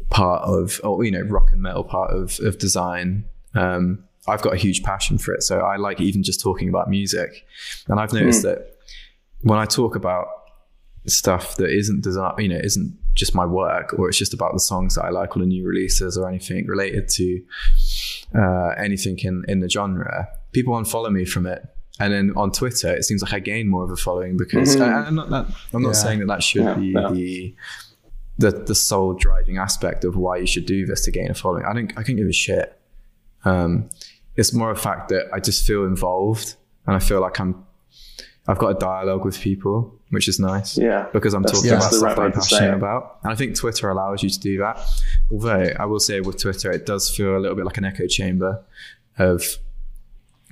part 0.10 0.43
of, 0.43 0.80
or 0.84 1.04
you 1.04 1.12
know, 1.12 1.22
rock 1.22 1.52
and 1.52 1.62
metal 1.62 1.84
part 1.84 2.12
of 2.12 2.39
of 2.41 2.58
design. 2.58 3.26
Um, 3.54 4.04
I've 4.28 4.41
got 4.41 4.54
a 4.54 4.58
huge 4.58 4.84
passion 4.84 5.18
for 5.18 5.34
it, 5.34 5.43
so 5.43 5.60
I 5.60 5.78
like 5.78 6.02
even 6.02 6.24
just 6.24 6.41
talking 6.41 6.68
about 6.68 6.89
music. 6.89 7.46
And 7.88 8.00
I've 8.00 8.12
noticed 8.12 8.41
that 8.41 8.78
when 9.41 9.60
I 9.60 9.66
talk 9.66 9.96
about 9.96 10.28
stuff 11.06 11.56
that 11.58 11.70
isn't 11.70 12.04
design, 12.04 12.34
you 12.39 12.50
know, 12.50 12.58
isn't 12.58 12.98
just 13.14 13.36
my 13.36 13.46
work, 13.46 13.93
or 13.98 14.10
it's 14.10 14.18
just 14.18 14.34
about 14.34 14.54
the 14.54 14.60
songs 14.60 14.96
that 14.96 15.06
I 15.06 15.10
like, 15.10 15.38
or 15.38 15.39
the 15.39 15.46
new 15.46 15.66
releases, 15.66 16.18
or 16.18 16.28
anything 16.28 16.66
related 16.66 17.08
to 17.10 17.41
uh, 18.34 18.69
anything 18.78 19.17
in 19.19 19.43
in 19.47 19.59
the 19.59 19.69
genre, 19.69 20.28
people 20.53 20.73
unfollow 20.76 21.11
me 21.11 21.26
from 21.26 21.45
it. 21.45 21.61
And 21.99 22.11
then 22.11 22.34
on 22.36 22.51
Twitter, 22.51 22.93
it 22.93 23.03
seems 23.05 23.21
like 23.21 23.34
I 23.34 23.39
gain 23.39 23.69
more 23.69 23.84
of 23.86 23.91
a 23.91 23.95
following 23.95 24.36
because 24.36 24.76
and 24.76 24.84
I'm 24.84 25.15
not, 25.15 25.30
that, 25.30 25.45
I'm 25.73 25.82
not 25.82 25.89
Yeah. 25.89 25.93
saying 25.93 26.19
that 26.19 26.28
that 26.28 26.43
should 26.43 26.63
Yeah, 26.63 26.73
be 26.73 26.88
yeah. 26.88 27.09
the 27.11 27.55
the 28.38 28.51
the 28.51 28.76
sole 28.76 29.13
driving 29.13 29.57
aspect 29.57 30.03
of 30.03 30.17
why 30.17 30.36
you 30.38 30.45
should 30.47 30.65
do 30.65 30.86
this 30.86 31.05
to 31.05 31.11
gain 31.11 31.32
a 31.32 31.34
following. 31.34 31.63
I 31.65 31.73
don't 31.73 31.91
I 31.97 32.03
can't 32.03 32.17
give 32.17 32.28
a 32.28 32.34
shit. 32.34 32.78
Um, 33.45 33.89
it's 34.36 34.51
more 34.53 34.71
a 34.71 34.76
fact 34.76 35.07
that 35.09 35.28
I 35.34 35.39
just 35.39 35.65
feel 35.65 35.86
involved 35.86 36.55
and 36.86 36.95
I 36.97 36.99
feel 36.99 37.21
like 37.21 37.39
I'm 37.39 37.63
I've 38.47 38.57
got 38.59 38.69
a 38.76 38.80
dialogue 38.80 39.23
with 39.23 39.39
people, 39.39 39.95
which 40.10 40.28
is 40.28 40.39
nice. 40.39 40.78
Yeah. 40.78 41.08
Because 41.14 41.34
I'm 41.34 41.43
talking 41.43 41.70
that's 41.70 41.86
about 41.86 41.93
stuff 41.93 42.03
right 42.03 42.16
that 42.16 42.22
I'm 42.22 42.32
passionate 42.32 42.74
about. 42.76 43.20
And 43.24 43.32
I 43.32 43.36
think 43.36 43.56
Twitter 43.56 43.89
allows 43.89 44.24
you 44.24 44.30
to 44.30 44.39
do 44.39 44.58
that. 44.60 44.80
Although 45.32 45.74
I 45.80 45.86
will 45.86 45.99
say 45.99 46.22
with 46.22 46.39
Twitter, 46.39 46.72
it 46.72 46.86
does 46.86 47.10
feel 47.10 47.36
a 47.36 47.39
little 47.39 47.56
bit 47.56 47.66
like 47.66 47.78
an 47.78 47.86
echo 47.86 48.08
chamber 48.08 48.64
of 49.18 49.58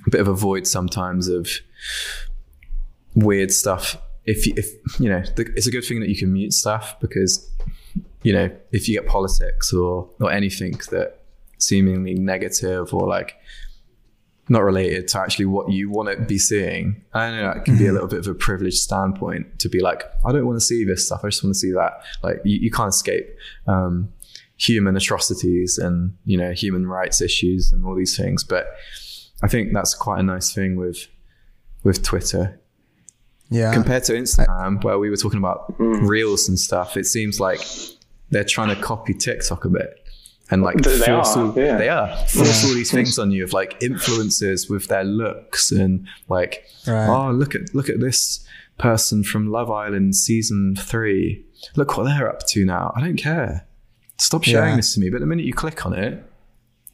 a 0.06 0.10
bit 0.10 0.20
of 0.20 0.28
a 0.28 0.34
void 0.34 0.66
sometimes 0.66 1.28
of 1.28 1.48
weird 3.14 3.52
stuff. 3.52 3.96
If 4.24 4.46
you, 4.46 4.54
if 4.56 4.66
you 4.98 5.08
know, 5.08 5.22
the, 5.36 5.50
it's 5.54 5.66
a 5.66 5.70
good 5.70 5.84
thing 5.84 6.00
that 6.00 6.08
you 6.08 6.16
can 6.16 6.32
mute 6.32 6.52
stuff 6.52 6.98
because 7.00 7.50
you 8.22 8.32
know 8.32 8.50
if 8.72 8.88
you 8.88 8.98
get 8.98 9.06
politics 9.06 9.72
or 9.72 10.08
or 10.18 10.32
anything 10.32 10.72
that 10.90 11.20
seemingly 11.58 12.14
negative 12.14 12.92
or 12.92 13.06
like 13.06 13.36
not 14.48 14.62
related 14.62 15.08
to 15.08 15.18
actually 15.20 15.46
what 15.46 15.70
you 15.72 15.88
want 15.90 16.10
to 16.10 16.22
be 16.24 16.38
seeing. 16.38 17.02
I 17.14 17.30
know 17.30 17.54
that 17.54 17.64
can 17.64 17.78
be 17.78 17.86
a 17.86 17.92
little 17.92 18.08
bit 18.08 18.18
of 18.18 18.26
a 18.26 18.34
privileged 18.34 18.76
standpoint 18.76 19.58
to 19.60 19.68
be 19.70 19.80
like, 19.80 20.02
I 20.24 20.32
don't 20.32 20.46
want 20.46 20.56
to 20.58 20.64
see 20.64 20.84
this 20.84 21.06
stuff. 21.06 21.20
I 21.24 21.28
just 21.28 21.42
want 21.42 21.54
to 21.54 21.58
see 21.58 21.72
that. 21.72 22.02
Like 22.22 22.36
you, 22.44 22.58
you 22.60 22.70
can't 22.70 22.90
escape 22.90 23.26
um, 23.66 24.12
human 24.56 24.96
atrocities 24.96 25.78
and 25.78 26.16
you 26.26 26.36
know 26.36 26.52
human 26.52 26.86
rights 26.86 27.20
issues 27.20 27.72
and 27.72 27.84
all 27.86 27.94
these 27.94 28.16
things. 28.16 28.44
But 28.44 28.66
I 29.42 29.48
think 29.48 29.72
that's 29.72 29.94
quite 29.94 30.20
a 30.20 30.22
nice 30.22 30.52
thing 30.54 30.76
with 30.76 31.06
with 31.82 32.02
Twitter 32.02 32.60
Yeah. 33.50 33.72
compared 33.72 34.04
to 34.04 34.12
Instagram, 34.12 34.82
where 34.84 34.98
we 34.98 35.08
were 35.10 35.16
talking 35.16 35.38
about 35.38 35.74
reels 35.78 36.48
and 36.48 36.58
stuff. 36.58 36.96
It 36.96 37.04
seems 37.06 37.40
like 37.40 37.60
they're 38.30 38.44
trying 38.44 38.74
to 38.74 38.80
copy 38.80 39.14
TikTok 39.14 39.64
a 39.64 39.68
bit. 39.70 40.03
And 40.50 40.62
like 40.62 40.76
They- 40.82 40.98
they 40.98 41.06
force 41.06 41.36
are, 41.36 41.46
all, 41.46 41.54
yeah. 41.58 41.78
they 41.78 41.88
are 41.88 42.08
force 42.28 42.64
all 42.66 42.74
these 42.74 42.90
things 42.90 43.18
on 43.18 43.30
you 43.30 43.44
of 43.44 43.52
like 43.54 43.76
influences 43.82 44.68
with 44.68 44.88
their 44.88 45.04
looks 45.04 45.72
and 45.72 46.06
like 46.28 46.64
Right. 46.86 47.08
oh 47.08 47.30
look 47.32 47.54
at 47.54 47.74
look 47.74 47.88
at 47.88 47.98
this 48.00 48.46
person 48.78 49.24
from 49.24 49.50
Love 49.50 49.70
Island 49.70 50.16
season 50.16 50.76
three. 50.76 51.44
Look 51.76 51.96
what 51.96 52.04
they're 52.04 52.28
up 52.28 52.46
to 52.48 52.64
now. 52.64 52.92
I 52.94 53.00
don't 53.00 53.16
care. 53.16 53.66
Stop 54.18 54.44
sharing 54.44 54.70
Yeah. 54.70 54.76
this 54.76 54.94
to 54.94 55.00
me. 55.00 55.08
But 55.10 55.20
the 55.20 55.26
minute 55.26 55.46
you 55.46 55.54
click 55.54 55.86
on 55.86 55.94
it, 55.94 56.22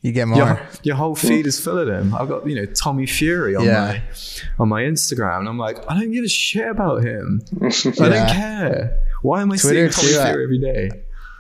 you 0.01 0.13
get 0.13 0.29
more. 0.29 0.39
your, 0.39 0.61
your 0.85 0.97
whole 0.97 1.15
feed 1.17 1.47
is 1.47 1.59
full 1.61 1.77
of 1.79 1.87
them. 1.89 2.15
I've 2.15 2.29
got 2.29 2.47
you 2.49 2.55
know 2.55 2.67
Tommy 2.67 3.05
Fury 3.07 3.57
on 3.57 3.65
Yeah. 3.65 3.73
my 3.73 4.03
on 4.61 4.69
my 4.69 4.83
Instagram, 4.83 5.41
and 5.41 5.49
I'm 5.49 5.59
like, 5.59 5.79
I 5.91 5.99
don't 5.99 6.13
give 6.13 6.25
a 6.25 6.29
shit 6.29 6.69
about 6.69 7.03
him. 7.03 7.43
I 7.61 7.69
don't 7.69 8.29
care. 8.31 9.03
Why 9.23 9.43
am 9.43 9.51
I 9.53 9.57
Twitter 9.57 9.91
seeing 9.91 9.91
Tommy 9.91 10.09
too, 10.09 10.15
Fury 10.23 10.41
uh, 10.41 10.45
every 10.45 10.59
day? 10.61 10.91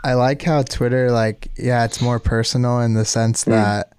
I 0.02 0.14
like 0.14 0.42
how 0.42 0.62
Twitter, 0.62 1.10
like, 1.10 1.50
yeah, 1.56 1.84
it's 1.84 2.00
more 2.00 2.18
personal 2.18 2.80
in 2.80 2.94
the 2.94 3.04
sense 3.04 3.44
hmm. 3.44 3.50
that 3.50 3.92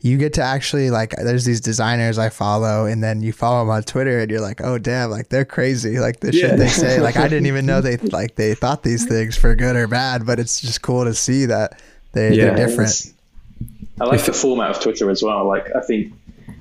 you 0.00 0.16
get 0.16 0.34
to 0.34 0.42
actually 0.42 0.90
like. 0.90 1.14
There's 1.16 1.44
these 1.44 1.60
designers 1.60 2.18
I 2.18 2.28
follow, 2.28 2.86
and 2.86 3.02
then 3.02 3.20
you 3.20 3.32
follow 3.32 3.60
them 3.60 3.70
on 3.70 3.82
Twitter, 3.82 4.20
and 4.20 4.30
you're 4.30 4.40
like, 4.40 4.60
oh 4.62 4.78
damn, 4.78 5.10
like 5.10 5.28
they're 5.28 5.44
crazy. 5.44 5.98
Like 5.98 6.20
the 6.20 6.32
Yeah. 6.32 6.48
shit 6.48 6.58
they 6.58 6.68
say, 6.68 7.00
like 7.00 7.16
I 7.16 7.26
didn't 7.26 7.46
even 7.46 7.66
know 7.66 7.80
they 7.80 7.96
like 8.12 8.36
they 8.36 8.54
thought 8.54 8.82
these 8.84 9.06
things 9.06 9.36
for 9.36 9.54
good 9.56 9.74
or 9.74 9.88
bad, 9.88 10.24
but 10.24 10.38
it's 10.38 10.60
just 10.60 10.82
cool 10.82 11.04
to 11.04 11.14
see 11.14 11.46
that 11.46 11.80
they 12.12 12.34
Yeah. 12.34 12.50
they're 12.54 12.66
different. 12.68 13.12
I 14.00 14.04
like 14.04 14.24
the 14.24 14.32
format 14.32 14.70
of 14.70 14.80
Twitter 14.80 15.10
as 15.10 15.22
well. 15.22 15.48
Like, 15.48 15.74
I 15.74 15.80
think 15.80 16.12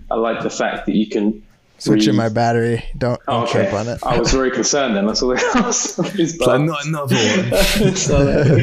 I 0.10 0.16
like 0.16 0.42
the 0.42 0.50
fact 0.50 0.88
that 0.88 0.96
you 0.96 1.08
can 1.08 1.44
Switching 1.80 2.14
read- 2.14 2.18
my 2.18 2.30
battery. 2.30 2.84
Don't, 2.98 3.20
Oh, 3.28 3.34
don't 3.34 3.44
okay. 3.44 3.52
trip 3.70 3.74
on 3.74 3.88
it. 3.88 4.00
I 4.04 4.18
was 4.20 4.32
very 4.32 4.52
concerned 4.60 4.96
then. 4.96 5.06
That's 5.06 5.22
all 5.22 5.32
it 5.32 5.42
was. 5.56 6.00
It's 6.20 6.38
Like, 6.40 6.62
not 6.62 6.86
another 6.86 7.16
one. 7.16 7.96
so, 7.96 8.58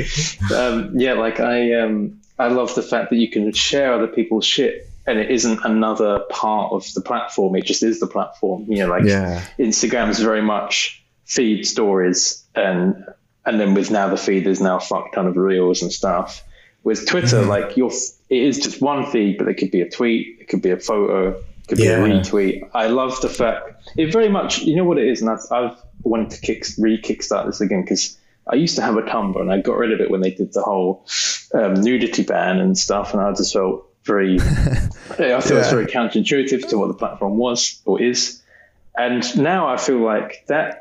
um, 0.54 0.98
yeah, 0.98 1.12
like 1.14 1.40
I, 1.40 1.80
um, 1.80 2.20
I 2.38 2.48
love 2.48 2.74
the 2.74 2.82
fact 2.82 3.10
that 3.10 3.16
you 3.16 3.30
can 3.30 3.52
share 3.52 3.92
other 3.94 4.08
people's 4.08 4.44
shit, 4.44 4.88
and 5.06 5.18
it 5.18 5.30
isn't 5.30 5.60
another 5.64 6.20
part 6.30 6.72
of 6.72 6.86
the 6.94 7.00
platform. 7.00 7.54
It 7.56 7.64
just 7.64 7.82
is 7.82 8.00
the 8.00 8.06
platform. 8.06 8.64
You 8.68 8.78
know, 8.78 8.88
like 8.88 9.04
Yeah. 9.04 9.44
Instagram 9.58 10.08
is 10.10 10.18
very 10.20 10.42
much 10.42 11.02
feed 11.26 11.66
stories, 11.66 12.44
and 12.54 13.04
and 13.46 13.60
then 13.60 13.74
with 13.74 13.90
now 13.90 14.08
the 14.08 14.16
feed, 14.16 14.44
there's 14.44 14.60
now 14.60 14.78
a 14.78 14.80
fuck 14.80 15.12
ton 15.12 15.26
of 15.26 15.36
reels 15.36 15.82
and 15.82 15.92
stuff. 15.92 16.42
With 16.82 17.06
Twitter, 17.06 17.38
Mm-hmm. 17.40 17.48
like 17.48 17.76
your, 17.76 17.90
it 18.28 18.42
is 18.42 18.58
just 18.58 18.82
one 18.82 19.10
feed, 19.10 19.38
but 19.38 19.48
it 19.48 19.54
could 19.54 19.70
be 19.70 19.80
a 19.80 19.88
tweet, 19.90 20.38
it 20.40 20.48
could 20.48 20.60
be 20.62 20.70
a 20.70 20.78
photo, 20.78 21.30
it 21.30 21.44
could 21.68 21.78
be 21.78 21.84
Yeah. 21.84 22.04
a 22.04 22.08
retweet. 22.08 22.68
I 22.74 22.88
love 22.88 23.20
the 23.20 23.28
fact 23.28 23.88
it 23.96 24.12
very 24.12 24.28
much. 24.28 24.62
You 24.62 24.76
know 24.76 24.84
what 24.84 24.98
it 24.98 25.06
is, 25.08 25.20
and 25.22 25.30
I've, 25.30 25.40
I've 25.50 25.76
wanted 26.02 26.30
to 26.30 26.40
kick 26.40 26.66
re 26.78 27.00
kickstart 27.00 27.46
this 27.46 27.60
again 27.60 27.82
because 27.82 28.18
I 28.46 28.56
used 28.56 28.76
to 28.76 28.82
have 28.82 28.96
a 28.96 29.02
Tumblr 29.02 29.40
and 29.40 29.50
I 29.50 29.60
got 29.60 29.78
rid 29.78 29.92
of 29.92 30.00
it 30.00 30.10
when 30.10 30.20
they 30.20 30.30
did 30.30 30.52
the 30.52 30.62
whole 30.62 31.06
um, 31.54 31.74
nudity 31.74 32.22
ban 32.24 32.58
and 32.58 32.76
stuff, 32.76 33.14
and 33.14 33.22
I 33.22 33.32
just 33.32 33.52
felt 33.52 33.86
very. 34.04 34.38
I 34.40 34.40
thought 34.40 35.50
it 35.50 35.54
was 35.54 35.70
very 35.70 35.86
counterintuitive 35.86 36.68
to 36.68 36.78
what 36.78 36.88
the 36.88 36.94
platform 36.94 37.38
was 37.38 37.80
or 37.86 38.00
is, 38.02 38.42
and 38.96 39.24
now 39.38 39.68
I 39.68 39.76
feel 39.78 39.98
like 39.98 40.44
that 40.48 40.80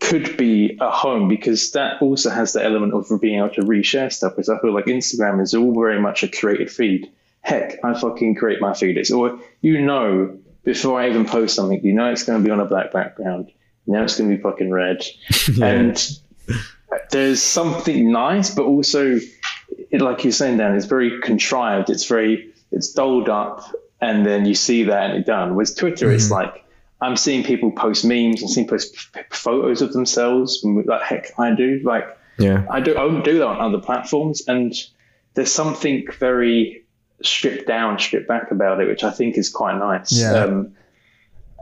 could 0.00 0.36
be 0.36 0.76
a 0.80 0.90
home 0.90 1.28
because 1.28 1.70
that 1.72 2.02
also 2.02 2.28
has 2.28 2.52
the 2.52 2.62
element 2.62 2.92
of 2.92 3.08
being 3.20 3.38
able 3.38 3.50
to 3.50 3.62
reshare 3.62 4.12
stuff. 4.12 4.32
Because 4.34 4.48
I 4.48 4.58
feel 4.58 4.74
like 4.74 4.86
Instagram 4.86 5.40
is 5.40 5.54
all 5.54 5.72
very 5.72 6.00
much 6.00 6.22
a 6.22 6.26
curated 6.26 6.70
feed. 6.70 7.10
Heck, 7.46 7.78
I 7.84 7.94
fucking 7.94 8.34
create 8.34 8.60
my 8.60 8.74
feed. 8.74 8.96
It's 8.96 9.12
or 9.12 9.38
you 9.60 9.80
know 9.80 10.36
before 10.64 11.00
I 11.00 11.08
even 11.08 11.26
post 11.26 11.54
something, 11.54 11.80
you 11.84 11.92
know 11.92 12.10
it's 12.10 12.24
going 12.24 12.42
to 12.42 12.44
be 12.44 12.50
on 12.50 12.58
a 12.58 12.64
black 12.64 12.90
background. 12.90 13.52
You 13.86 13.92
know 13.92 14.02
it's 14.02 14.18
going 14.18 14.28
to 14.28 14.36
be 14.36 14.42
fucking 14.42 14.68
red, 14.68 15.06
and 15.62 15.96
there's 17.12 17.40
something 17.40 18.10
nice, 18.10 18.52
but 18.52 18.64
also, 18.64 19.20
it, 19.92 20.00
like 20.00 20.24
you're 20.24 20.32
saying, 20.32 20.56
Dan, 20.56 20.74
it's 20.74 20.86
very 20.86 21.20
contrived. 21.20 21.88
It's 21.88 22.06
very 22.06 22.52
it's 22.72 22.92
dolled 22.92 23.28
up, 23.28 23.62
and 24.00 24.26
then 24.26 24.44
you 24.44 24.56
see 24.56 24.82
that 24.82 25.10
and 25.10 25.18
it's 25.18 25.26
done. 25.28 25.54
With 25.54 25.76
Twitter, 25.76 26.10
it's 26.10 26.24
mm-hmm. 26.24 26.32
like 26.32 26.64
I'm 27.00 27.16
seeing 27.16 27.44
people 27.44 27.70
post 27.70 28.04
memes 28.04 28.42
and 28.42 28.50
seeing 28.50 28.66
post 28.66 28.96
photos 29.30 29.82
of 29.82 29.92
themselves. 29.92 30.64
Like 30.64 31.02
heck, 31.02 31.38
I 31.38 31.54
do. 31.54 31.80
Like 31.84 32.08
Yeah. 32.40 32.66
I 32.68 32.80
do. 32.80 32.90
I 32.96 33.06
don't 33.06 33.24
do 33.24 33.38
that 33.38 33.46
on 33.46 33.60
other 33.60 33.80
platforms, 33.80 34.48
and 34.48 34.74
there's 35.34 35.52
something 35.52 36.08
very 36.18 36.82
stripped 37.22 37.66
down, 37.66 37.98
stripped 37.98 38.28
back 38.28 38.50
about 38.50 38.80
it, 38.80 38.88
which 38.88 39.04
I 39.04 39.10
think 39.10 39.38
is 39.38 39.48
quite 39.50 39.78
nice. 39.78 40.12
Yeah. 40.12 40.32
Um, 40.32 40.74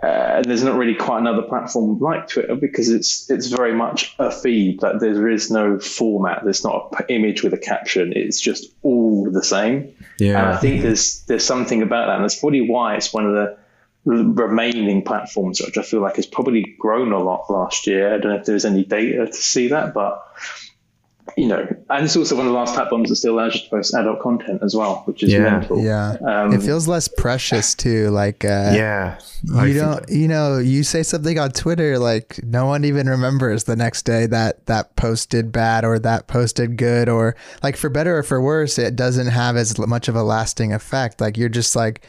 uh, 0.03 0.37
and 0.37 0.45
there's 0.45 0.63
not 0.63 0.77
really 0.77 0.95
quite 0.95 1.21
another 1.21 1.41
platform 1.43 1.99
like 1.99 2.29
Twitter 2.29 2.57
because 2.57 2.91
it's 2.91 3.31
it's 3.31 3.47
very 3.47 3.75
much 3.75 4.15
a 4.19 4.31
feed. 4.31 4.83
Like 4.83 4.99
there 4.99 5.29
is 5.29 5.51
no 5.51 5.79
format. 5.79 6.45
There's 6.45 6.63
not 6.63 6.91
a 6.93 6.97
p- 6.97 7.15
image 7.15 7.43
with 7.43 7.55
a 7.55 7.59
caption. 7.59 8.13
It's 8.15 8.39
just 8.39 8.71
all 8.83 9.31
the 9.31 9.43
same. 9.43 9.95
Yeah. 10.19 10.41
And 10.41 10.49
I 10.49 10.57
think 10.59 10.83
there's 10.83 11.23
there's 11.23 11.45
something 11.45 11.81
about 11.81 12.09
that, 12.09 12.17
and 12.17 12.25
that's 12.25 12.39
probably 12.39 12.69
why 12.69 12.97
it's 12.97 13.15
one 13.15 13.25
of 13.25 13.33
the 13.33 13.57
remaining 14.05 15.03
platforms, 15.03 15.63
which 15.65 15.79
I 15.79 15.83
feel 15.83 16.01
like 16.01 16.17
has 16.17 16.27
probably 16.27 16.77
grown 16.79 17.13
a 17.13 17.23
lot 17.23 17.49
last 17.49 17.87
year. 17.87 18.13
I 18.13 18.19
don't 18.19 18.33
know 18.33 18.39
if 18.39 18.45
there's 18.45 18.67
any 18.67 18.85
data 18.85 19.25
to 19.25 19.33
see 19.33 19.69
that, 19.69 19.95
but 19.95 20.23
you 21.37 21.47
know, 21.47 21.67
and 21.91 22.05
it's 22.05 22.17
also 22.17 22.37
one 22.37 22.47
of 22.47 22.53
the 22.53 22.59
last 22.59 22.75
platforms 22.75 23.09
that 23.09 23.17
still 23.17 23.35
allows 23.35 23.55
you 23.55 23.61
to 23.63 23.69
post 23.71 23.95
adult 23.95 24.21
content 24.21 24.63
as 24.63 24.75
well, 24.75 25.03
which 25.07 25.23
is 25.23 25.33
Yeah. 25.33 25.41
mental. 25.41 25.81
Yeah. 25.83 26.17
Um, 26.27 26.53
it 26.53 26.63
feels 26.63 26.87
less 26.89 27.09
precious 27.09 27.75
too. 27.75 28.11
Like, 28.11 28.45
uh, 28.45 28.73
Yeah. 28.75 29.19
I 29.55 29.67
you 29.67 29.75
think- 29.81 29.85
don't 29.93 30.09
you 30.11 30.29
know 30.29 30.59
you 30.59 30.83
say 30.83 31.03
something 31.03 31.39
on 31.39 31.51
twitter 31.51 31.99
like 31.99 32.41
no 32.45 32.65
one 32.65 32.83
even 32.87 33.07
remembers 33.11 33.65
the 33.65 33.77
next 33.77 34.07
day 34.07 34.25
that 34.25 34.65
that 34.65 34.97
posted 34.97 35.53
bad 35.53 35.85
or 35.85 35.99
that 35.99 36.27
posted 36.29 36.79
good 36.79 37.11
or 37.11 37.37
like 37.63 37.77
for 37.77 37.91
better 37.91 38.17
or 38.17 38.23
for 38.23 38.41
worse 38.41 38.79
it 38.79 38.97
doesn't 38.97 39.27
have 39.27 39.55
as 39.59 39.77
much 39.79 40.09
of 40.09 40.17
a 40.17 40.23
lasting 40.23 40.73
effect 40.73 41.21
like 41.21 41.37
you're 41.37 41.51
just 41.51 41.77
like 41.77 42.01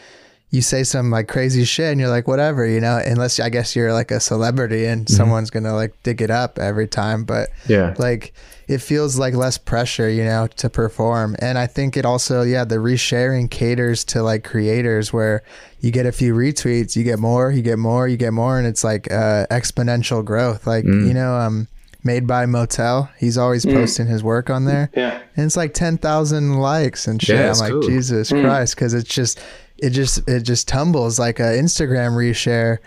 you 0.51 0.61
say 0.61 0.83
some 0.83 1.11
like 1.11 1.27
crazy 1.27 1.65
shit 1.65 1.91
and 1.91 1.99
you're 1.99 2.09
like 2.09 2.27
whatever 2.27 2.65
you 2.65 2.79
know 2.79 3.01
unless 3.05 3.39
i 3.39 3.49
guess 3.49 3.75
you're 3.75 3.91
like 3.91 4.11
a 4.11 4.19
celebrity 4.19 4.85
and 4.85 5.05
Mm-hmm. 5.05 5.15
someone's 5.15 5.49
gonna 5.49 5.73
like 5.73 5.93
dig 6.03 6.21
it 6.21 6.31
up 6.31 6.57
every 6.59 6.87
time 6.87 7.25
but 7.25 7.49
Yeah. 7.67 7.93
like 7.97 8.33
it 8.67 8.77
feels 8.79 9.19
like 9.19 9.33
less 9.35 9.57
pressure 9.57 10.09
you 10.09 10.23
know 10.23 10.47
to 10.57 10.69
perform 10.69 11.35
and 11.39 11.57
i 11.57 11.67
think 11.67 11.97
it 11.97 12.05
also 12.05 12.41
yeah 12.43 12.63
the 12.63 12.77
resharing 12.77 13.49
caters 13.51 14.03
to 14.05 14.23
like 14.23 14.43
creators 14.43 15.11
where 15.11 15.43
you 15.81 15.91
get 15.91 16.05
a 16.05 16.11
few 16.11 16.33
retweets 16.33 16.95
you 16.95 17.03
get 17.03 17.19
more 17.19 17.51
you 17.51 17.61
get 17.61 17.77
more 17.79 18.07
you 18.07 18.15
get 18.17 18.31
more 18.31 18.57
and 18.57 18.65
it's 18.67 18.83
like 18.83 19.11
uh 19.11 19.45
exponential 19.51 20.23
growth 20.23 20.65
like 20.67 20.85
Mm. 20.85 21.07
you 21.07 21.13
know 21.13 21.35
um 21.35 21.67
made 22.03 22.27
by 22.27 22.45
motel 22.45 23.09
he's 23.17 23.35
always 23.37 23.65
posting 23.65 24.05
his 24.07 24.23
work 24.23 24.49
on 24.51 24.65
there 24.65 24.89
Yeah. 24.95 25.19
and 25.35 25.45
it's 25.47 25.57
like 25.57 25.73
10,000 25.73 26.53
likes 26.53 27.07
and 27.07 27.19
shit. 27.19 27.35
Yeah, 27.39 27.51
I'm 27.51 27.57
like, 27.57 27.71
cool. 27.71 27.81
Jesus 27.81 28.29
Christ. 28.29 28.77
Cause 28.77 28.93
it's 28.93 29.09
just, 29.09 29.39
it 29.77 29.89
just, 29.91 30.27
it 30.27 30.41
just 30.43 30.67
tumbles 30.67 31.19
like 31.19 31.39
a 31.39 31.43
Instagram 31.43 32.11
reshare. 32.13 32.79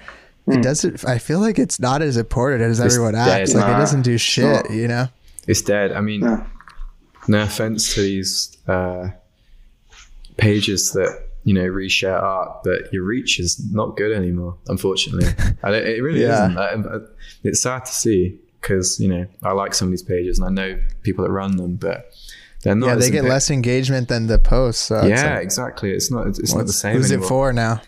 It 0.47 0.63
doesn't, 0.63 1.05
I 1.07 1.19
feel 1.19 1.41
like 1.41 1.59
it's 1.59 1.79
not 1.79 2.01
as 2.01 2.17
important 2.17 2.63
as 2.63 2.81
It's 2.81 2.95
everyone 2.95 3.13
dead. 3.15 3.43
acts. 3.43 3.55
Like 3.55 3.65
it 3.69 3.79
doesn't 3.79 4.03
do 4.03 4.17
shit, 4.17 4.71
you 4.71 4.89
know? 4.89 5.09
It's 5.47 5.61
dead. 5.61 5.93
I 5.93 6.01
mean, 6.01 6.23
Yeah. 6.23 6.47
no 7.29 7.43
offense 7.43 7.95
to 7.95 8.01
these 8.01 8.57
uh, 8.67 9.09
pages 10.37 10.93
that 10.93 11.27
you 11.45 11.55
know 11.55 11.65
reshare 11.65 12.21
art, 12.23 12.63
but 12.65 12.93
your 12.93 13.05
reach 13.05 13.41
is 13.41 13.61
not 13.73 13.97
good 13.97 14.13
anymore. 14.13 14.57
Unfortunately, 14.69 15.27
and 15.63 15.75
it, 15.75 15.87
it 15.87 16.03
really 16.03 16.23
Yeah. 16.23 16.51
isn't. 16.51 16.87
Uh, 16.87 17.01
It's 17.45 17.61
sad 17.63 17.85
to 17.87 17.93
see 17.93 18.39
because 18.61 18.99
you 19.01 19.09
know 19.09 19.27
I 19.43 19.53
like 19.53 19.75
some 19.75 19.89
of 19.89 19.93
these 19.93 20.03
pages 20.03 20.39
and 20.39 20.47
I 20.47 20.51
know 20.51 20.79
people 21.03 21.25
that 21.25 21.31
run 21.31 21.57
them, 21.57 21.77
but 21.77 22.11
they're 22.63 22.75
not. 22.75 22.87
yeah. 22.87 22.95
They 22.97 23.11
get 23.11 23.25
less 23.25 23.51
engagement 23.51 24.09
than 24.09 24.27
the 24.27 24.39
posts. 24.39 24.83
So 24.85 25.05
Yeah, 25.07 25.35
like, 25.35 25.43
exactly. 25.43 25.93
It's 25.93 26.11
not. 26.11 26.27
It's 26.27 26.55
not 26.55 26.67
the 26.67 26.73
same. 26.73 26.97
Who's 26.97 27.11
anymore. 27.13 27.27
it 27.27 27.29
for 27.29 27.53
now? 27.53 27.83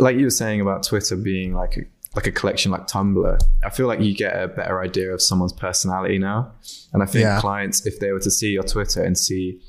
like 0.00 0.16
you 0.16 0.24
were 0.24 0.30
saying 0.30 0.60
about 0.60 0.82
Twitter 0.82 1.14
being 1.14 1.54
like 1.54 1.76
a, 1.76 1.82
like 2.16 2.26
a 2.26 2.32
collection 2.32 2.72
like 2.72 2.88
Tumblr, 2.88 3.38
I 3.64 3.70
feel 3.70 3.86
like 3.86 4.00
you 4.00 4.12
get 4.12 4.34
a 4.42 4.48
better 4.48 4.80
idea 4.82 5.12
of 5.12 5.22
someone's 5.22 5.52
personality 5.52 6.18
now. 6.18 6.52
And 6.92 7.00
I 7.02 7.06
think 7.06 7.22
Yeah. 7.22 7.40
clients, 7.40 7.86
if 7.86 8.00
they 8.00 8.10
were 8.10 8.18
to 8.20 8.30
see 8.30 8.50
your 8.50 8.64
Twitter 8.64 9.02
and 9.04 9.16
see 9.16 9.60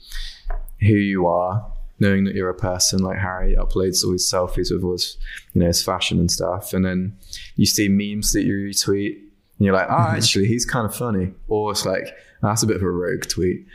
who 0.79 0.93
you 0.93 1.27
are, 1.27 1.71
knowing 1.99 2.23
that 2.25 2.33
you're 2.35 2.49
a 2.49 2.55
person 2.55 2.99
like 3.03 3.17
Harry 3.19 3.55
uploads 3.55 4.03
all 4.03 4.11
his 4.13 4.29
selfies 4.31 4.71
with 4.71 4.83
all 4.83 4.93
his, 4.93 5.15
you 5.53 5.61
know, 5.61 5.67
his 5.67 5.83
fashion 5.83 6.19
and 6.19 6.29
stuff, 6.31 6.73
and 6.73 6.83
then 6.83 7.15
you 7.55 7.65
see 7.67 7.87
memes 7.87 8.33
that 8.33 8.43
you 8.43 8.53
retweet, 8.55 9.13
and 9.17 9.65
you're 9.65 9.73
like, 9.75 9.87
oh, 9.89 10.07
actually, 10.17 10.47
he's 10.47 10.65
kind 10.65 10.85
of 10.85 10.95
funny, 10.95 11.33
or 11.47 11.71
it's 11.71 11.85
like 11.85 12.07
"Oh, 12.43 12.47
that's 12.49 12.63
a 12.63 12.67
bit 12.67 12.77
of 12.77 12.81
a 12.83 12.89
rogue 12.89 13.27
tweet. 13.27 13.65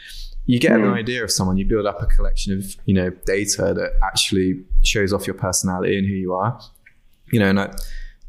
You 0.51 0.59
get 0.59 0.73
an 0.73 0.87
idea 1.03 1.23
of 1.25 1.31
someone. 1.31 1.57
You 1.59 1.65
build 1.65 1.87
up 1.87 2.03
a 2.03 2.07
collection 2.07 2.57
of 2.59 2.65
you 2.87 2.95
know 2.95 3.11
data 3.27 3.73
that 3.75 3.93
actually 4.03 4.65
shows 4.83 5.13
off 5.13 5.27
your 5.27 5.35
personality 5.35 5.97
and 5.99 6.07
who 6.07 6.15
you 6.15 6.33
are. 6.35 6.61
You 7.33 7.39
know, 7.41 7.49
and 7.51 7.61
I, 7.61 7.75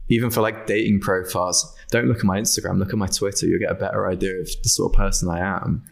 even 0.09 0.29
for 0.29 0.41
like 0.41 0.67
dating 0.67 0.99
profiles, 0.99 1.59
don't 1.89 2.07
look 2.07 2.19
at 2.19 2.25
my 2.25 2.37
Instagram, 2.39 2.77
look 2.77 2.89
at 2.89 2.97
my 2.97 3.07
Twitter. 3.07 3.45
You'll 3.47 3.59
get 3.59 3.71
a 3.71 3.75
better 3.85 4.07
idea 4.07 4.35
of 4.39 4.47
the 4.63 4.69
sort 4.69 4.93
of 4.93 4.97
person 4.97 5.29
I 5.29 5.39
am. 5.39 5.83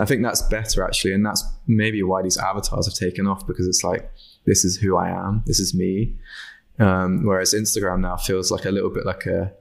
I 0.00 0.04
think 0.06 0.22
that's 0.22 0.42
better 0.42 0.82
actually, 0.84 1.12
and 1.12 1.24
that's 1.24 1.44
maybe 1.66 2.02
why 2.02 2.22
these 2.22 2.36
avatars 2.38 2.86
have 2.86 2.94
taken 2.94 3.26
off 3.26 3.46
because 3.46 3.66
it's 3.68 3.84
like 3.84 4.10
this 4.44 4.64
is 4.64 4.76
who 4.76 4.96
I 4.96 5.08
am, 5.10 5.42
this 5.46 5.60
is 5.60 5.74
me. 5.74 6.14
Um, 6.78 7.24
whereas 7.24 7.54
Instagram 7.54 8.00
now 8.00 8.16
feels 8.16 8.50
like 8.50 8.64
a 8.64 8.70
little 8.70 8.90
bit 8.90 9.06
like 9.06 9.26
a 9.26 9.52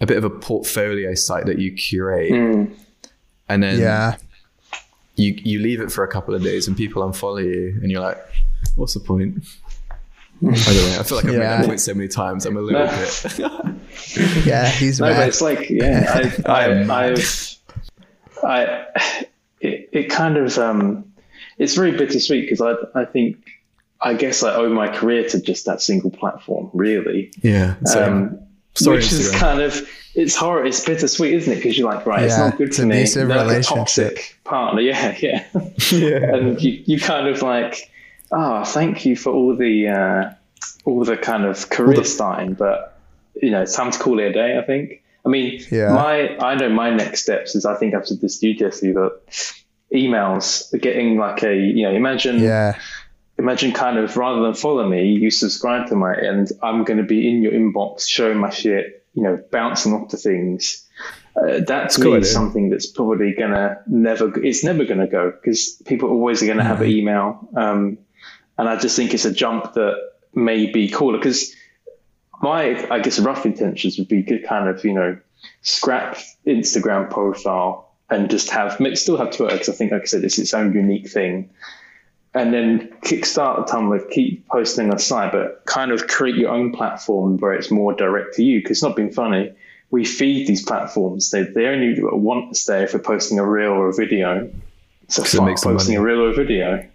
a 0.00 0.06
bit 0.06 0.18
of 0.18 0.24
a 0.24 0.30
portfolio 0.30 1.14
site 1.14 1.46
that 1.46 1.58
you 1.58 1.72
curate, 1.72 2.30
Mm. 2.32 2.74
and 3.48 3.62
then 3.62 3.80
Yeah. 3.80 4.16
You 5.16 5.34
you 5.42 5.58
leave 5.60 5.80
it 5.80 5.90
for 5.90 6.04
a 6.04 6.08
couple 6.08 6.34
of 6.34 6.42
days 6.42 6.68
and 6.68 6.76
people 6.76 7.02
unfollow 7.02 7.42
you, 7.44 7.78
and 7.82 7.90
you're 7.90 8.00
like, 8.02 8.18
what's 8.76 8.94
the 8.94 9.00
point? 9.00 9.44
I 10.42 10.44
don't 10.44 10.54
know. 10.54 10.96
I 11.00 11.02
feel 11.02 11.16
like 11.16 11.24
I've 11.26 11.32
made 11.32 11.38
Yeah. 11.38 11.56
that 11.58 11.66
point 11.66 11.80
so 11.80 11.94
many 11.94 12.08
times. 12.08 12.44
I'm 12.44 12.56
a 12.56 12.60
little 12.60 12.84
No. 12.84 12.90
bit. 12.90 13.38
Yeah. 14.46 14.68
He's 14.68 15.00
No, 15.00 15.12
but 15.12 15.28
it's 15.28 15.40
like, 15.40 15.68
yeah, 15.70 16.12
I, 16.46 16.50
I 16.52 16.64
am 16.68 16.90
I, 16.90 17.08
mad. 17.10 17.18
I've, 17.18 17.58
I, 18.44 18.86
it, 19.60 19.88
it 19.92 20.10
kind 20.10 20.36
of, 20.36 20.56
um, 20.58 21.10
it's 21.58 21.74
very 21.74 21.92
bittersweet 21.92 22.42
because 22.48 22.60
I, 22.60 22.74
I 23.00 23.04
think, 23.06 23.38
I 24.00 24.12
guess 24.14 24.42
I 24.42 24.54
owe 24.54 24.68
my 24.68 24.88
career 24.94 25.26
to 25.30 25.40
just 25.40 25.64
that 25.66 25.80
single 25.80 26.10
platform, 26.10 26.70
really. 26.74 27.32
yeah. 27.42 27.76
So, 27.86 28.04
Um, 28.04 28.38
sorry, 28.84 28.96
which 28.98 29.12
is 29.12 29.30
kind 29.32 29.60
of, 29.60 29.88
it's 30.14 30.34
horror, 30.36 30.64
it's 30.64 30.84
bittersweet, 30.84 31.34
isn't 31.34 31.52
it? 31.52 31.56
Because 31.56 31.76
you're 31.76 31.92
like, 31.92 32.06
right, 32.06 32.22
it's 32.24 32.38
not 32.38 32.56
good 32.56 32.68
it's 32.68 32.78
for 32.78 32.86
me. 32.86 32.96
abusive 32.98 33.28
They're 33.28 33.36
like 33.36 33.46
a 33.46 33.48
relationship. 33.50 33.76
toxic 33.76 34.38
partner, 34.44 34.80
yeah, 34.90 35.16
yeah. 35.20 35.44
yeah. 35.92 36.34
and 36.34 36.60
you, 36.62 36.82
you 36.86 37.00
kind 37.00 37.28
of 37.28 37.42
like, 37.42 37.90
ah, 38.32 38.64
thank 38.64 39.04
you 39.04 39.16
for 39.16 39.32
all 39.32 39.54
the 39.56 39.88
uh, 39.88 40.32
all 40.84 41.04
the 41.04 41.16
kind 41.16 41.44
of 41.44 41.68
career 41.70 42.02
starting, 42.04 42.54
but 42.54 42.98
you 43.42 43.50
know, 43.50 43.62
it's 43.62 43.74
time 43.76 43.90
to 43.90 43.98
call 43.98 44.18
it 44.18 44.24
a 44.28 44.32
day. 44.32 44.58
I 44.58 44.62
think. 44.62 45.02
I 45.24 45.28
mean, 45.28 45.60
Yeah. 45.70 45.92
my 45.92 46.36
I 46.38 46.54
know 46.54 46.68
my 46.68 46.90
next 46.90 47.22
steps 47.22 47.54
is 47.56 47.66
I 47.66 47.74
think 47.74 47.94
after 47.94 48.14
this 48.14 48.40
DJC 48.40 48.94
that 48.94 49.54
emails 49.92 50.72
are 50.74 50.78
getting 50.78 51.16
like 51.18 51.42
a 51.42 51.54
you 51.54 51.82
know 51.82 51.92
imagine 51.94 52.38
yeah. 52.40 52.78
Imagine 53.38 53.72
kind 53.72 53.98
of 53.98 54.16
rather 54.16 54.42
than 54.42 54.54
follow 54.54 54.88
me, 54.88 55.06
you 55.06 55.30
subscribe 55.30 55.88
to 55.88 55.96
my 55.96 56.14
and 56.14 56.50
I'm 56.62 56.84
going 56.84 56.98
to 56.98 57.04
be 57.04 57.28
in 57.28 57.42
your 57.42 57.52
inbox 57.52 58.08
showing 58.08 58.38
my 58.38 58.50
shit, 58.50 59.04
you 59.14 59.22
know, 59.22 59.42
bouncing 59.50 59.92
off 59.92 60.08
to 60.08 60.16
things. 60.16 60.82
Uh, 61.36 61.60
that 61.66 61.90
to 61.90 62.00
cool 62.00 62.14
me 62.14 62.24
something 62.24 62.70
that's 62.70 62.86
probably 62.86 63.34
gonna 63.34 63.78
never. 63.86 64.42
It's 64.42 64.64
never 64.64 64.86
gonna 64.86 65.06
go 65.06 65.30
because 65.30 65.82
people 65.84 66.08
always 66.08 66.42
are 66.42 66.46
gonna 66.46 66.64
have 66.64 66.80
an 66.80 66.88
email, 66.88 67.46
um, 67.54 67.98
and 68.56 68.66
I 68.66 68.76
just 68.78 68.96
think 68.96 69.12
it's 69.12 69.26
a 69.26 69.32
jump 69.32 69.74
that 69.74 69.96
may 70.32 70.72
be 70.72 70.88
cooler 70.88 71.18
because 71.18 71.54
my, 72.40 72.90
I 72.90 73.00
guess, 73.00 73.18
rough 73.18 73.44
intentions 73.44 73.98
would 73.98 74.08
be 74.08 74.22
to 74.22 74.38
kind 74.38 74.66
of 74.66 74.82
you 74.82 74.94
know 74.94 75.18
scrap 75.60 76.16
Instagram 76.46 77.10
profile 77.10 77.92
and 78.08 78.30
just 78.30 78.48
have 78.48 78.80
still 78.94 79.18
have 79.18 79.30
Twitter 79.30 79.52
because 79.52 79.68
I 79.68 79.72
think, 79.72 79.92
like 79.92 80.02
I 80.02 80.06
said, 80.06 80.24
it's 80.24 80.38
its 80.38 80.54
own 80.54 80.72
unique 80.72 81.10
thing 81.10 81.50
and 82.36 82.52
then 82.52 82.88
kickstart 83.00 83.66
the 83.66 83.72
Tumblr, 83.72 84.10
keep 84.10 84.46
posting 84.48 84.90
on 84.90 84.98
site, 84.98 85.32
but 85.32 85.64
kind 85.64 85.90
of 85.90 86.06
create 86.06 86.36
your 86.36 86.50
own 86.50 86.70
platform 86.70 87.38
where 87.38 87.54
it's 87.54 87.70
more 87.70 87.94
direct 87.94 88.34
to 88.34 88.44
you. 88.44 88.60
Because 88.60 88.72
it's 88.72 88.82
not 88.82 88.94
being 88.94 89.10
funny. 89.10 89.54
We 89.90 90.04
feed 90.04 90.46
these 90.46 90.62
platforms. 90.62 91.30
They, 91.30 91.44
they 91.44 91.66
only 91.66 91.96
want 91.98 92.50
us 92.50 92.64
there 92.64 92.84
if 92.84 92.92
we're 92.92 93.00
posting 93.00 93.38
a 93.38 93.46
reel 93.48 93.70
or 93.70 93.88
a 93.88 93.94
video. 93.94 94.50
So 95.08 95.22
it 95.22 95.28
start 95.28 95.48
makes 95.48 95.64
posting 95.64 95.96
a 95.96 96.02
reel 96.02 96.20
or 96.20 96.28
a 96.28 96.34
video. 96.34 96.86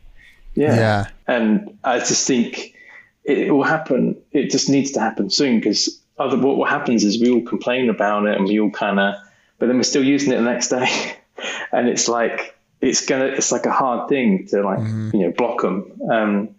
Yeah. 0.53 0.75
Yeah. 0.75 1.07
And 1.27 1.75
I 1.83 1.97
just 1.97 2.27
think 2.27 2.75
it, 3.23 3.39
it 3.39 3.51
will 3.51 3.63
happen. 3.63 4.21
It 4.31 4.51
just 4.51 4.69
needs 4.69 4.91
to 4.91 4.99
happen 4.99 5.31
soon 5.31 5.59
because 5.59 5.99
other 6.19 6.37
what, 6.37 6.57
what 6.57 6.69
happens 6.69 7.03
is 7.03 7.19
we 7.19 7.31
all 7.31 7.41
complain 7.41 7.89
about 7.89 8.27
it 8.27 8.37
and 8.37 8.45
we 8.47 8.59
all 8.59 8.69
kind 8.69 8.99
of, 8.99 9.15
but 9.57 9.65
then 9.65 9.77
we're 9.77 9.83
still 9.83 10.03
using 10.03 10.33
it 10.33 10.35
the 10.35 10.43
next 10.43 10.67
day. 10.67 11.15
and 11.71 11.89
it's 11.89 12.07
like, 12.07 12.55
it's 12.81 13.05
gonna 13.05 13.25
it's 13.25 13.51
like 13.51 13.65
a 13.65 13.71
hard 13.71 14.09
thing 14.09 14.47
to 14.47 14.61
like 14.61 14.79
you 15.13 15.19
know 15.21 15.31
block 15.31 15.61
them 15.61 15.91
um, 16.11 16.49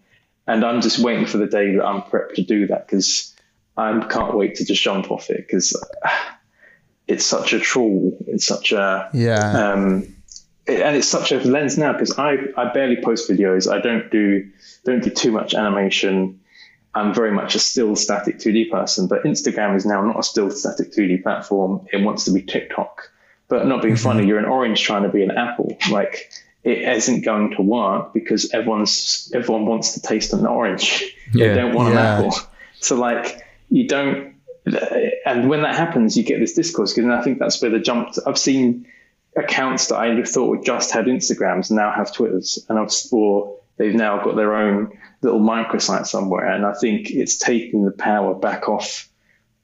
and 0.47 0.63
i'm 0.65 0.81
just 0.81 0.99
waiting 0.99 1.25
for 1.25 1.37
the 1.37 1.47
day 1.47 1.75
that 1.75 1.85
i'm 1.85 2.01
prepped 2.03 2.35
to 2.35 2.43
do 2.43 2.67
that 2.67 2.87
because 2.87 3.35
i 3.77 3.99
can't 4.09 4.35
wait 4.35 4.55
to 4.55 4.65
just 4.65 4.81
jump 4.81 5.11
off 5.11 5.29
it 5.29 5.37
because 5.45 5.75
it's 7.07 7.25
such 7.25 7.53
a 7.53 7.59
tool 7.59 8.17
it's 8.27 8.45
such 8.45 8.71
a 8.71 9.09
Yeah. 9.13 9.71
um, 9.73 10.15
it- 10.65 10.81
and 10.81 10.95
it's 10.95 11.07
such 11.09 11.31
a 11.33 11.39
lens 11.39 11.77
now 11.77 11.91
because 11.91 12.17
I, 12.17 12.37
I 12.55 12.71
barely 12.71 12.95
post 13.03 13.29
videos. 13.29 13.69
I 13.69 13.81
don't 13.81 14.09
do 14.09 14.49
don't 14.85 15.03
do 15.03 15.09
too 15.09 15.31
much 15.31 15.53
animation. 15.53 16.39
I'm 16.95 17.13
very 17.13 17.31
much 17.31 17.55
a 17.55 17.59
still 17.59 17.95
static 17.97 18.37
2d 18.39 18.69
person 18.71 19.07
but 19.07 19.23
instagram 19.23 19.75
is 19.75 19.85
now 19.85 20.01
not 20.05 20.19
a 20.19 20.23
still 20.23 20.49
static 20.51 20.93
2d 20.93 21.21
platform. 21.23 21.85
It 21.91 22.01
wants 22.01 22.23
to 22.25 22.31
be 22.31 22.41
tiktok 22.43 23.09
but 23.47 23.67
not 23.67 23.81
being 23.81 23.95
mm-hmm. 23.95 24.03
funny, 24.03 24.27
you're 24.27 24.39
an 24.39 24.45
orange 24.45 24.81
trying 24.81 25.03
to 25.03 25.09
be 25.09 25.23
an 25.23 25.31
apple. 25.31 25.77
Like 25.89 26.31
it 26.63 26.79
isn't 26.79 27.25
going 27.25 27.51
to 27.55 27.61
work 27.61 28.13
because 28.13 28.51
everyone's 28.53 29.31
everyone 29.33 29.65
wants 29.65 29.93
to 29.93 30.01
taste 30.01 30.33
an 30.33 30.45
orange. 30.45 31.03
Yeah. 31.33 31.49
They 31.49 31.55
don't 31.55 31.73
want 31.73 31.93
Yeah. 31.93 31.99
an 31.99 32.25
apple. 32.25 32.39
So 32.79 32.95
like 32.95 33.45
you 33.69 33.87
don't. 33.87 34.33
And 35.25 35.49
when 35.49 35.63
that 35.63 35.75
happens, 35.75 36.15
you 36.17 36.23
get 36.23 36.39
this 36.39 36.53
discourse. 36.53 36.97
And 36.97 37.11
I 37.11 37.21
think 37.21 37.39
that's 37.39 37.61
where 37.61 37.71
the 37.71 37.79
jump. 37.79 38.15
I've 38.25 38.37
seen 38.37 38.87
accounts 39.35 39.87
that 39.87 39.97
I 39.97 40.23
thought 40.23 40.49
would 40.49 40.65
just 40.65 40.91
had 40.91 41.05
Instagrams 41.05 41.69
now 41.71 41.91
have 41.91 42.13
Twitters, 42.13 42.65
and 42.69 42.79
I've 42.79 42.91
or 43.11 43.59
they've 43.77 43.93
now 43.93 44.23
got 44.23 44.35
their 44.35 44.55
own 44.55 44.97
little 45.21 45.41
microsite 45.41 46.05
somewhere. 46.05 46.45
And 46.45 46.65
I 46.65 46.73
think 46.73 47.09
it's 47.09 47.37
taking 47.37 47.83
the 47.83 47.91
power 47.91 48.35
back 48.35 48.69
off 48.69 49.09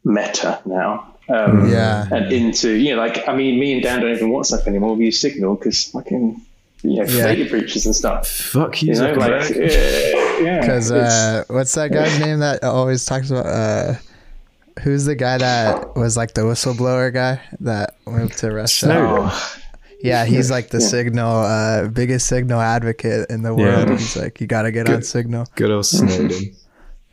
Meta 0.04 0.62
now. 0.66 1.09
Um, 1.30 1.70
Yeah. 1.72 2.08
and 2.12 2.32
into 2.32 2.72
you 2.72 2.96
know 2.96 3.02
like 3.02 3.28
I 3.28 3.36
mean 3.36 3.60
me 3.60 3.74
and 3.74 3.84
Dan 3.84 4.02
don't 4.02 4.12
even 4.16 4.32
WhatsApp 4.32 4.66
anymore. 4.68 4.96
We 4.96 5.06
use 5.06 5.20
Signal 5.20 5.56
because 5.56 5.84
fucking 5.86 6.42
you 6.84 6.96
know 6.98 7.04
Yeah. 7.06 7.28
data 7.28 7.50
breaches 7.50 7.86
and 7.86 7.96
stuff. 7.96 8.28
Fuck 8.28 8.82
you, 8.82 8.94
You 8.94 9.00
know, 9.02 9.14
like 9.14 9.52
uh, 9.52 9.56
yeah, 10.42 10.62
Because 10.62 10.90
it's- 10.92 11.14
uh, 11.14 11.44
what's 11.48 11.74
that 11.76 11.92
guy's 11.92 12.20
name 12.20 12.40
that 12.40 12.64
always 12.64 13.06
talks 13.06 13.30
about? 13.30 13.46
Uh, 13.46 13.94
who's 14.82 15.06
the 15.06 15.16
guy 15.16 15.38
that 15.38 15.96
was 15.96 16.16
like 16.18 16.34
the 16.34 16.42
whistleblower 16.42 17.14
guy 17.14 17.42
that 17.60 17.96
went 18.08 18.32
to 18.38 18.52
Russia? 18.52 18.86
Snowden. 18.86 19.28
oh, 19.30 19.56
Yeah, 20.02 20.24
he's 20.24 20.50
like 20.50 20.70
the 20.70 20.80
Yeah. 20.80 20.88
signal, 20.88 21.36
uh, 21.44 21.88
biggest 21.90 22.28
signal 22.28 22.62
advocate 22.62 23.30
in 23.30 23.42
the 23.44 23.54
world. 23.54 23.90
Yeah. 23.90 23.98
He's 23.98 24.16
like, 24.16 24.40
you 24.40 24.48
got 24.48 24.62
to 24.62 24.72
get 24.72 24.88
on 24.90 25.02
signal. 25.04 25.46
Good 25.56 25.70
old 25.72 25.86
Snowden. 25.86 26.56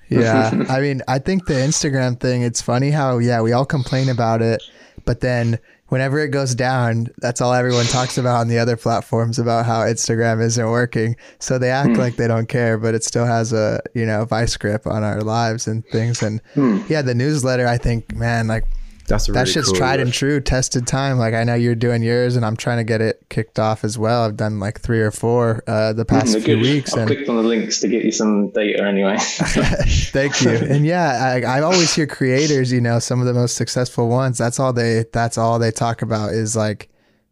yeah. 0.08 0.64
I 0.68 0.80
mean, 0.80 1.02
I 1.08 1.18
think 1.18 1.46
the 1.46 1.54
Instagram 1.54 2.18
thing, 2.18 2.42
it's 2.42 2.60
funny 2.60 2.90
how, 2.90 3.18
yeah, 3.18 3.40
we 3.40 3.52
all 3.52 3.66
complain 3.66 4.08
about 4.08 4.42
it, 4.42 4.62
but 5.04 5.20
then 5.20 5.58
whenever 5.88 6.18
it 6.18 6.28
goes 6.28 6.54
down, 6.54 7.08
that's 7.18 7.40
all 7.40 7.52
everyone 7.52 7.86
talks 7.86 8.18
about 8.18 8.40
on 8.40 8.48
the 8.48 8.58
other 8.58 8.76
platforms 8.76 9.38
about 9.38 9.66
how 9.66 9.80
Instagram 9.80 10.42
isn't 10.42 10.70
working. 10.70 11.16
So 11.38 11.58
they 11.58 11.70
act 11.70 11.90
mm. 11.90 11.98
like 11.98 12.16
they 12.16 12.26
don't 12.26 12.48
care, 12.48 12.78
but 12.78 12.94
it 12.94 13.04
still 13.04 13.26
has 13.26 13.52
a, 13.52 13.80
you 13.94 14.04
know, 14.04 14.24
vice 14.24 14.56
grip 14.56 14.86
on 14.86 15.04
our 15.04 15.22
lives 15.22 15.66
and 15.66 15.86
things. 15.86 16.22
And 16.22 16.42
mm. 16.54 16.88
yeah, 16.88 17.02
the 17.02 17.14
newsletter, 17.14 17.66
I 17.66 17.78
think, 17.78 18.14
man, 18.14 18.48
like 18.48 18.64
that's 19.06 19.28
really 19.28 19.40
that 19.40 19.48
shit's 19.48 19.68
cool 19.68 19.76
tried 19.76 20.00
and 20.00 20.12
true, 20.12 20.40
tested 20.40 20.86
time. 20.86 21.18
Like 21.18 21.34
I 21.34 21.44
know 21.44 21.54
you're 21.54 21.74
doing 21.74 22.02
yours, 22.02 22.36
and 22.36 22.44
I'm 22.44 22.56
trying 22.56 22.78
to 22.78 22.84
get 22.84 23.00
it 23.00 23.24
kicked 23.28 23.58
off 23.58 23.84
as 23.84 23.98
well. 23.98 24.24
I've 24.24 24.36
done 24.36 24.58
like 24.58 24.80
three 24.80 25.00
or 25.00 25.10
four 25.10 25.62
uh, 25.66 25.92
the 25.92 26.04
past 26.04 26.36
mm, 26.36 26.44
few 26.44 26.56
good. 26.56 26.62
weeks. 26.62 26.94
I 26.94 27.00
and 27.00 27.08
clicked 27.08 27.28
on 27.28 27.36
the 27.36 27.42
links 27.42 27.80
to 27.80 27.88
get 27.88 28.04
you 28.04 28.12
some 28.12 28.50
data 28.50 28.84
anyway. 28.84 29.16
Thank 29.20 30.42
you. 30.42 30.50
And 30.50 30.84
yeah, 30.84 31.40
I, 31.44 31.58
I 31.58 31.60
always 31.62 31.94
hear 31.94 32.06
creators. 32.06 32.72
You 32.72 32.80
know, 32.80 32.98
some 32.98 33.20
of 33.20 33.26
the 33.26 33.34
most 33.34 33.56
successful 33.56 34.08
ones. 34.08 34.38
That's 34.38 34.58
all 34.58 34.72
they. 34.72 35.04
That's 35.12 35.38
all 35.38 35.58
they 35.58 35.70
talk 35.70 36.02
about 36.02 36.32
is 36.32 36.56
like 36.56 36.88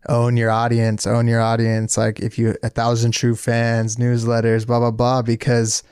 own 0.09 0.37
your 0.37 0.51
audience, 0.51 1.07
own 1.07 1.27
your 1.27 1.41
audience. 1.41 1.97
Like 1.97 2.21
if 2.21 2.39
you 2.39 2.57
a 2.63 2.69
thousand 2.69 3.13
true 3.13 3.35
fans, 3.35 3.97
newsletters, 3.97 4.67
blah 4.67 4.79
blah 4.79 4.91
blah, 4.91 5.23
because 5.23 5.83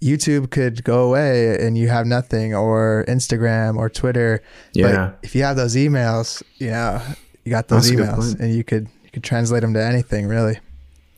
YouTube 0.00 0.50
could 0.50 0.84
go 0.84 1.08
away 1.08 1.58
and 1.58 1.76
you 1.76 1.88
have 1.88 2.06
nothing, 2.06 2.54
or 2.54 3.04
Instagram 3.08 3.76
or 3.76 3.88
Twitter. 3.88 4.42
Yeah. 4.72 4.92
But 4.92 5.18
if 5.22 5.34
you 5.34 5.42
have 5.42 5.56
those 5.56 5.74
emails, 5.74 6.42
you 6.58 6.70
know, 6.70 7.02
you 7.44 7.50
got 7.50 7.68
those 7.68 7.90
That's 7.90 8.00
emails, 8.00 8.38
and 8.38 8.54
you 8.54 8.62
could 8.64 8.88
you 9.04 9.10
could 9.10 9.24
translate 9.24 9.62
them 9.62 9.74
to 9.74 9.82
anything, 9.82 10.26
really. 10.26 10.58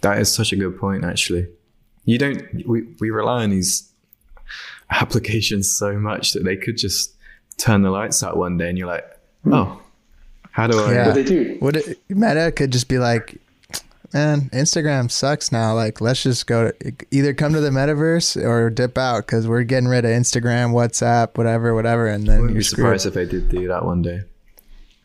That 0.01 0.19
is 0.19 0.33
such 0.33 0.53
a 0.53 0.57
good 0.57 0.79
point, 0.79 1.05
actually. 1.05 1.49
You 2.05 2.19
don't. 2.19 2.67
We 2.67 2.87
we 3.01 3.11
rely 3.11 3.43
on 3.43 3.51
these 3.51 3.91
applications 4.91 5.71
so 5.71 5.99
much 5.99 6.33
that 6.33 6.45
they 6.45 6.57
could 6.57 6.77
just 6.77 7.15
turn 7.59 7.83
the 7.83 7.91
lights 7.91 8.23
out 8.23 8.37
one 8.37 8.57
day, 8.57 8.69
and 8.69 8.79
you're 8.79 8.87
like, 8.89 9.05
oh, 9.53 9.81
how 10.53 10.67
do 10.67 10.79
I? 10.79 10.93
Yeah. 10.95 11.07
What 11.07 11.15
they 11.15 11.25
do? 11.25 11.59
Would 11.61 11.77
it, 11.77 11.99
Meta 12.09 12.51
could 12.51 12.71
just 12.71 12.89
be 12.89 12.99
like, 12.99 13.41
man, 14.13 14.51
Instagram 14.51 15.11
sucks 15.11 15.53
now. 15.53 15.75
Like, 15.75 16.01
let's 16.01 16.23
just 16.23 16.47
go 16.47 16.71
to, 16.71 16.93
either 17.11 17.35
come 17.35 17.53
to 17.53 17.61
the 17.61 17.71
metaverse 17.71 18.43
or 18.43 18.71
dip 18.71 18.99
out 18.99 19.27
because 19.27 19.47
we're 19.47 19.65
getting 19.65 19.89
rid 19.89 20.05
of 20.05 20.11
Instagram, 20.11 20.73
WhatsApp, 20.73 21.37
whatever, 21.37 21.75
whatever. 21.75 22.07
And 22.07 22.27
then 22.27 22.51
you're 22.51 22.63
surprised 22.63 23.07
if 23.07 23.15
they 23.15 23.27
did 23.27 23.49
do 23.49 23.69
that 23.69 23.85
one 23.85 24.03
day. 24.03 24.23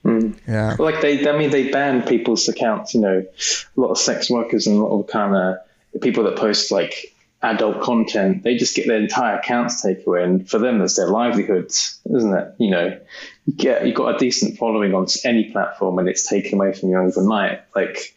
Mm. 0.03 0.38
Yeah. 0.48 0.76
Like 0.77 1.02
they, 1.02 1.27
I 1.27 1.38
mean, 1.38 1.49
they 1.49 1.72
banned 1.72 2.06
people's 2.06 2.48
accounts. 2.48 2.94
You 2.94 3.02
know, 3.02 3.26
a 3.26 3.80
lot 3.80 3.90
of 3.90 3.98
sex 3.98 4.30
workers 4.30 4.68
and 4.68 4.77
a 4.77 4.84
lot 4.84 4.99
of 4.99 5.07
kind 5.07 5.36
of 5.36 6.02
people 6.02 6.23
that 6.26 6.36
post 6.36 6.72
like 6.72 7.15
adult 7.41 7.82
content. 7.82 8.44
They 8.44 8.57
just 8.57 8.76
get 8.76 8.88
their 8.88 8.98
entire 8.98 9.38
accounts 9.38 9.82
taken 9.82 10.03
away, 10.06 10.23
and 10.23 10.49
for 10.49 10.60
them, 10.60 10.80
that's 10.80 10.95
their 10.95 11.10
livelihoods, 11.10 11.99
isn't 12.14 12.34
it? 12.34 12.56
You 12.60 12.72
know, 12.72 12.99
you 13.45 13.53
get 13.53 13.86
you 13.86 13.94
got 13.94 14.15
a 14.15 14.18
decent 14.18 14.57
following 14.57 14.94
on 14.94 15.07
any 15.23 15.52
platform, 15.52 15.99
and 15.99 16.07
it's 16.07 16.27
taken 16.27 16.56
away 16.56 16.73
from 16.73 16.90
you 16.90 16.98
overnight. 16.98 17.61
Like 17.76 18.15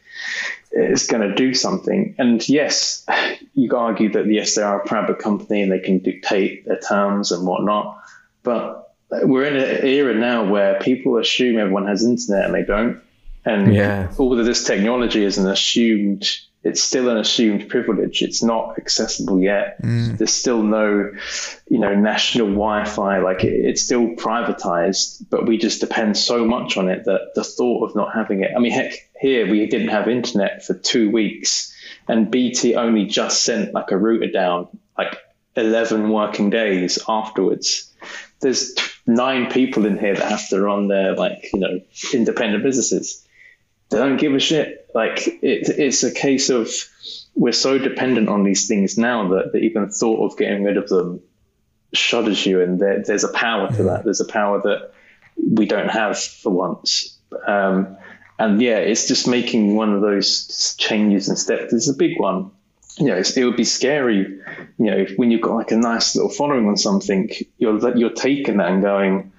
is 0.73 1.07
going 1.07 1.29
to 1.29 1.35
do 1.35 1.55
something. 1.55 2.15
And 2.19 2.47
yes, 2.49 3.07
you 3.55 3.75
argue 3.77 4.13
that 4.13 4.27
yes, 4.27 4.55
they 4.55 4.63
are 4.63 4.81
a 4.81 4.87
private 4.87 5.19
company 5.19 5.63
and 5.63 5.73
they 5.73 5.81
can 5.81 5.99
dictate 5.99 6.67
their 6.67 6.79
terms 6.79 7.33
and 7.33 7.47
whatnot. 7.47 7.99
But 8.43 8.95
we're 9.11 9.45
in 9.45 9.57
an 9.57 9.85
era 9.85 10.15
now 10.15 10.51
where 10.51 10.79
people 10.81 11.17
assume 11.19 11.59
everyone 11.59 11.87
has 11.87 12.05
internet 12.05 12.47
and 12.47 12.55
they 12.55 12.65
don't. 12.65 13.01
And 13.45 13.75
yeah. 13.75 14.13
all 14.19 14.39
of 14.39 14.45
this 14.45 14.65
technology 14.65 15.25
is 15.25 15.39
an 15.39 15.49
assumed 15.49 16.29
it's 16.65 16.83
still 16.83 17.09
an 17.09 17.17
assumed 17.17 17.69
privilege. 17.69 18.21
It's 18.21 18.43
not 18.43 18.79
accessible 18.79 19.41
yet. 19.41 19.81
Mm. 19.83 20.19
There's 20.19 20.33
still 20.33 20.63
no, 20.63 21.13
you 21.69 21.79
know, 21.79 21.95
national 21.95 22.49
Wi-Fi. 22.49 23.19
Like 23.21 23.45
it, 23.45 23.53
it's 23.53 23.83
still 23.83 24.09
privatized, 24.17 25.25
but 25.31 25.47
we 25.47 25.57
just 25.57 25.81
depend 25.81 26.17
so 26.17 26.45
much 26.45 26.77
on 26.77 26.89
it 26.89 27.05
that 27.05 27.33
the 27.35 27.45
thought 27.45 27.89
of 27.89 27.97
not 27.97 28.13
having 28.13 28.43
it. 28.43 28.51
I 28.57 28.59
mean, 28.59 28.73
heck, 28.73 28.93
here 29.21 29.49
we 29.49 29.67
didn't 29.67 29.89
have 29.89 30.09
internet 30.09 30.65
for 30.65 30.75
two 30.75 31.11
weeks, 31.11 31.73
and 32.09 32.31
BT 32.31 32.75
only 32.75 33.07
just 33.07 33.45
sent 33.45 33.73
like 33.73 33.93
a 33.93 33.97
router 33.97 34.31
down, 34.31 34.67
like 34.97 35.17
11 35.55 36.11
working 36.11 36.51
days 36.51 36.99
afterwards. 37.09 37.93
There's 38.41 38.75
nine 39.07 39.51
people 39.51 39.87
in 39.87 39.97
here 39.97 40.15
that 40.15 40.31
have 40.31 40.49
to 40.49 40.61
run 40.61 40.89
their 40.89 41.15
like 41.15 41.51
you 41.53 41.61
know 41.61 41.81
independent 42.13 42.63
businesses 42.65 43.25
they 43.91 43.99
don't 43.99 44.19
give 44.19 44.35
a 44.35 44.41
shit. 44.41 44.88
Like 44.99 45.29
it, 45.29 45.69
it's 45.79 46.03
a 46.03 46.11
case 46.13 46.51
of 46.51 46.69
we're 47.37 47.53
so 47.53 47.79
dependent 47.79 48.29
on 48.29 48.43
these 48.43 48.67
things 48.67 48.99
now 48.99 49.29
that, 49.29 49.53
that 49.53 49.59
even 49.59 49.91
thought 49.91 50.27
of 50.27 50.37
getting 50.37 50.65
rid 50.65 50.77
of 50.77 50.89
them 50.89 51.21
shudders 51.93 52.45
you. 52.45 52.61
And 52.61 52.81
there, 52.81 53.05
there's 53.07 53.23
a 53.23 53.33
power 53.33 53.69
to 53.69 53.83
that. 53.85 54.03
There's 54.03 54.21
a 54.21 54.25
power 54.25 54.61
that 54.61 54.91
we 55.37 55.67
don't 55.67 55.89
have 55.89 56.19
for 56.19 56.51
once. 56.51 57.17
Um, 57.47 57.97
and 58.41 58.61
yeah, 58.61 58.79
it's 58.79 59.07
just 59.07 59.29
making 59.29 59.77
one 59.77 59.95
of 59.95 60.01
those 60.01 60.75
changes 60.81 61.29
and 61.29 61.39
steps. 61.39 61.73
is 61.73 61.89
a 61.89 61.95
big 61.95 62.19
one. 62.19 62.51
You 62.97 63.07
know, 63.07 63.19
it 63.19 63.45
would 63.45 63.57
be 63.57 63.63
scary. 63.63 64.41
You 64.79 64.91
know, 64.91 65.07
when 65.15 65.31
you've 65.31 65.43
got 65.43 65.55
like 65.55 65.71
a 65.71 65.77
nice 65.77 66.17
little 66.17 66.33
following 66.33 66.67
on 66.67 66.77
something, 66.77 67.31
you're 67.57 67.97
you're 67.97 68.11
taking 68.11 68.57
that 68.57 68.73
and 68.73 68.83
going, 68.83 69.31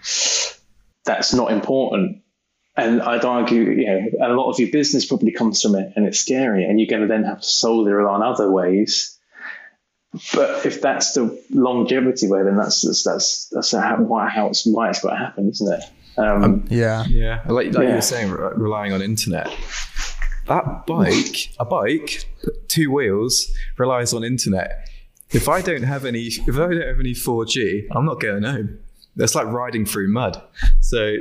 that's 1.03 1.33
not 1.33 1.51
important 1.51 2.21
and 2.79 3.01
I'd 3.01 3.25
argue, 3.25 3.61
you 3.61 3.85
know, 3.85 4.27
a 4.27 4.33
lot 4.33 4.49
of 4.49 4.59
your 4.59 4.69
business 4.71 5.05
probably 5.05 5.31
comes 5.31 5.61
from 5.61 5.75
it, 5.75 5.93
and 5.95 6.05
it's 6.05 6.19
scary, 6.19 6.63
and 6.63 6.79
you're 6.79 6.89
going 6.89 7.01
to 7.01 7.07
then 7.07 7.23
have 7.23 7.41
to 7.41 7.47
solely 7.47 7.91
rely 7.91 8.13
on 8.13 8.23
other 8.23 8.49
ways. 8.49 9.17
But 10.33 10.65
if 10.65 10.81
that's 10.81 11.13
the 11.13 11.39
longevity 11.51 12.27
way, 12.27 12.43
then 12.43 12.57
that's 12.57 12.81
that's 12.81 13.03
that's, 13.03 13.49
that's 13.51 13.71
how, 13.71 13.97
why 13.97 14.27
how 14.29 14.47
it's 14.47 14.65
why 14.65 14.89
it's 14.89 15.01
got 15.01 15.11
to 15.11 15.17
happen, 15.17 15.49
isn't 15.49 15.73
it? 15.73 15.83
Um, 16.17 16.43
um, 16.43 16.65
yeah, 16.69 17.05
yeah. 17.07 17.43
Like, 17.47 17.67
like 17.67 17.83
yeah. 17.83 17.89
you 17.89 17.95
were 17.95 18.01
saying, 18.01 18.31
relying 18.31 18.91
on 18.91 19.01
internet. 19.01 19.55
That 20.47 20.87
bike, 20.87 21.53
a 21.59 21.65
bike, 21.65 22.25
two 22.67 22.91
wheels, 22.91 23.51
relies 23.77 24.13
on 24.13 24.23
internet. 24.23 24.89
If 25.29 25.47
I 25.47 25.61
don't 25.61 25.83
have 25.83 26.05
any, 26.05 26.25
if 26.25 26.55
I 26.55 26.67
don't 26.67 26.81
have 26.81 26.99
any 26.99 27.13
4G, 27.13 27.87
I'm 27.91 28.05
not 28.05 28.19
going 28.19 28.43
home. 28.43 28.79
That's 29.15 29.35
like 29.35 29.45
riding 29.45 29.85
through 29.85 30.11
mud. 30.11 30.41
So 30.81 31.17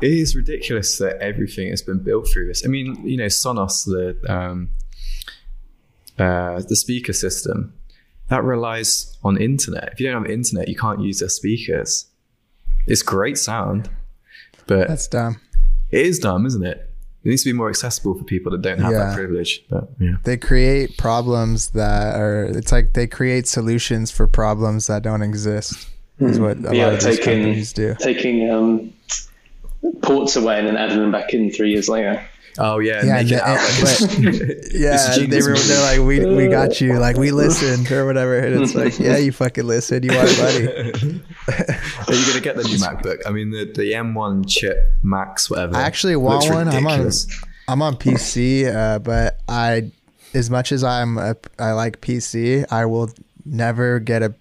it 0.00 0.10
is 0.10 0.34
ridiculous 0.34 0.98
that 0.98 1.18
everything 1.18 1.70
has 1.70 1.82
been 1.82 1.98
built 1.98 2.28
through 2.28 2.48
this. 2.48 2.64
I 2.64 2.68
mean, 2.68 3.06
you 3.06 3.16
know, 3.16 3.26
Sonos, 3.26 3.84
the 3.84 4.16
um, 4.32 4.70
uh, 6.18 6.62
the 6.68 6.76
speaker 6.76 7.12
system, 7.12 7.72
that 8.28 8.44
relies 8.44 9.16
on 9.22 9.40
internet. 9.40 9.90
If 9.92 10.00
you 10.00 10.10
don't 10.10 10.22
have 10.22 10.30
internet, 10.30 10.68
you 10.68 10.76
can't 10.76 11.00
use 11.00 11.20
their 11.20 11.28
speakers. 11.28 12.06
It's 12.86 13.02
great 13.02 13.38
sound, 13.38 13.90
but 14.66 14.88
that's 14.88 15.08
dumb. 15.08 15.40
It 15.90 16.06
is 16.06 16.18
dumb, 16.18 16.46
isn't 16.46 16.64
it? 16.64 16.84
It 17.24 17.30
needs 17.30 17.42
to 17.42 17.50
be 17.50 17.52
more 17.52 17.68
accessible 17.68 18.16
for 18.16 18.24
people 18.24 18.52
that 18.52 18.62
don't 18.62 18.78
have 18.78 18.92
yeah. 18.92 18.98
that 19.06 19.16
privilege. 19.16 19.64
But 19.68 19.88
yeah, 20.00 20.16
they 20.24 20.36
create 20.36 20.96
problems 20.96 21.70
that 21.70 22.16
are. 22.16 22.44
It's 22.44 22.72
like 22.72 22.94
they 22.94 23.06
create 23.06 23.46
solutions 23.46 24.10
for 24.10 24.26
problems 24.26 24.86
that 24.86 25.02
don't 25.02 25.22
exist. 25.22 25.88
Is 26.20 26.36
hmm. 26.36 26.42
what 26.42 26.56
a 26.58 26.76
yeah, 26.76 26.86
lot 26.86 26.94
of 26.94 27.00
taking, 27.00 27.24
companies 27.24 27.72
do. 27.72 27.94
Taking 28.00 28.50
um, 28.50 28.92
ports 30.02 30.36
away 30.36 30.58
and 30.58 30.66
then 30.66 30.76
adding 30.76 30.98
them 30.98 31.12
back 31.12 31.32
in 31.34 31.50
three 31.50 31.70
years 31.70 31.88
later. 31.88 32.22
Oh 32.60 32.80
yeah, 32.80 33.04
yeah, 33.04 33.22
the, 33.22 33.36
but, 33.82 34.72
yeah. 34.74 35.26
They 35.26 35.40
were 35.42 35.56
they're 35.56 35.98
like, 35.98 36.06
we 36.06 36.24
we 36.24 36.48
got 36.48 36.80
you, 36.80 36.98
like 36.98 37.16
we 37.16 37.30
listened 37.30 37.90
or 37.92 38.04
whatever. 38.04 38.36
And 38.36 38.60
it's 38.62 38.74
like, 38.74 38.98
yeah, 38.98 39.16
you 39.16 39.30
fucking 39.30 39.64
listen, 39.64 40.02
you 40.02 40.10
are 40.10 40.24
buddy. 40.24 40.66
Are 40.66 42.14
you 42.14 42.26
gonna 42.26 42.40
get 42.40 42.56
the 42.56 42.64
new 42.64 42.78
MacBook? 42.78 43.18
I 43.26 43.30
mean, 43.30 43.50
the 43.50 43.64
the 43.64 43.92
M1 43.92 44.48
chip 44.48 44.76
Max, 45.04 45.48
whatever. 45.48 45.76
I 45.76 45.82
actually 45.82 46.16
want 46.16 46.50
one. 46.50 46.68
I'm 46.68 46.86
on 46.86 47.10
I'm 47.68 47.82
on 47.82 47.96
PC, 47.96 48.74
uh, 48.74 48.98
but 48.98 49.38
I, 49.46 49.92
as 50.34 50.50
much 50.50 50.72
as 50.72 50.82
I'm 50.82 51.18
a, 51.18 51.36
I 51.58 51.72
like 51.72 52.00
PC, 52.00 52.64
I 52.72 52.86
will 52.86 53.10
never 53.44 54.00
get 54.00 54.22
a 54.22 54.34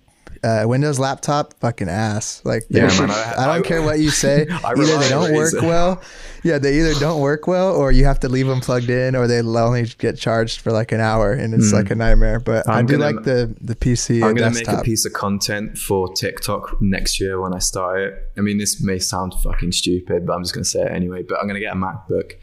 uh, 0.44 0.64
Windows 0.66 1.00
laptop, 1.00 1.54
fucking 1.60 1.90
ass. 1.90 2.42
Like, 2.46 2.64
yeah, 2.70 2.88
man, 2.88 3.12
I, 3.12 3.34
I, 3.38 3.46
don't 3.46 3.66
I, 3.66 3.68
care 3.68 3.82
what 3.82 4.00
you 4.00 4.10
say. 4.10 4.48
either 4.66 4.98
they 4.98 5.10
don't 5.10 5.34
work 5.34 5.62
well. 5.62 6.02
Yeah, 6.44 6.58
they 6.60 6.80
either 6.80 6.94
don't 7.00 7.22
work 7.22 7.48
well, 7.48 7.76
or 7.76 7.92
you 7.92 8.06
have 8.06 8.20
to 8.22 8.30
leave 8.30 8.48
them 8.48 8.62
plugged 8.62 8.90
in, 8.90 9.16
or 9.16 9.28
they 9.28 9.42
only 9.42 9.86
get 9.98 10.18
charged 10.18 10.62
for 10.62 10.72
like 10.72 10.92
an 10.92 11.00
hour, 11.02 11.32
and 11.34 11.54
it's 11.54 11.72
mm. 11.72 11.74
like 11.74 11.92
a 11.92 11.96
nightmare. 11.96 12.40
But 12.40 12.68
I'm 12.70 12.78
i 12.78 12.82
do 12.82 12.98
gonna, 12.98 13.16
like 13.16 13.26
the 13.26 13.56
the 13.62 13.76
PC. 13.76 14.24
I'm 14.24 14.36
gonna 14.36 14.54
make 14.54 14.68
a 14.68 14.82
piece 14.82 15.06
of 15.06 15.14
content 15.14 15.78
for 15.78 16.14
TikTok 16.14 16.82
next 16.82 17.20
year 17.20 17.42
when 17.42 17.54
I 17.54 17.60
start 17.60 18.00
it. 18.00 18.14
I 18.38 18.42
mean, 18.42 18.58
this 18.58 18.82
may 18.82 19.00
sound 19.00 19.34
fucking 19.44 19.72
stupid, 19.72 20.26
but 20.26 20.34
I'm 20.34 20.44
just 20.44 20.54
gonna 20.54 20.66
say 20.66 20.82
it 20.84 20.92
anyway. 20.92 21.24
But 21.24 21.40
I'm 21.40 21.48
gonna 21.48 21.60
get 21.60 21.74
a 21.74 21.78
MacBook. 21.78 22.34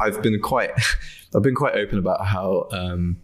I, 0.00 0.04
have 0.04 0.22
been 0.22 0.38
quite, 0.40 0.70
I've 1.34 1.42
been 1.42 1.54
quite 1.54 1.74
open 1.74 1.98
about 1.98 2.26
how. 2.26 2.68
Um, 2.70 3.18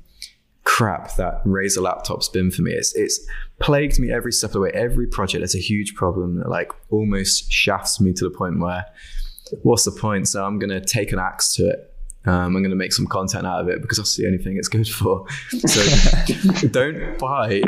crap 0.65 1.15
that 1.17 1.45
Razer 1.45 1.83
laptop's 1.83 2.29
been 2.29 2.51
for 2.51 2.63
me. 2.63 2.73
It's 2.73 2.95
it's 2.95 3.25
plagued 3.61 3.99
me 3.99 4.13
every 4.13 4.33
step 4.33 4.51
of 4.51 4.55
the 4.55 4.61
way. 4.61 4.71
Every 4.75 5.07
project 5.07 5.43
has 5.43 5.55
a 5.55 5.61
huge 5.61 5.95
problem 5.95 6.39
that 6.39 6.49
like 6.49 6.73
almost 6.91 7.51
shafts 7.51 8.01
me 8.01 8.13
to 8.15 8.25
the 8.25 8.31
point 8.31 8.59
where 8.59 8.85
what's 9.63 9.85
the 9.85 9.93
point? 9.93 10.29
So 10.29 10.45
I'm 10.45 10.59
gonna 10.59 10.85
take 10.85 11.13
an 11.13 11.19
axe 11.19 11.55
to 11.57 11.69
it. 11.69 11.95
Um, 12.27 12.57
I'm 12.57 12.63
going 12.63 12.71
to 12.71 12.77
make 12.77 12.95
some 12.95 13.07
content 13.07 13.47
out 13.47 13.61
of 13.61 13.69
it 13.69 13.83
because 13.83 13.99
that's 13.99 14.17
the 14.17 14.27
only 14.27 14.39
thing 14.39 14.57
it's 14.57 14.69
good 14.69 14.89
for. 14.89 15.27
So 15.51 16.67
don't 16.71 17.19
buy 17.19 17.63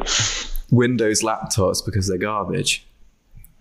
Windows 0.71 1.23
laptops 1.23 1.85
because 1.85 2.09
they're 2.09 2.17
garbage. 2.17 2.87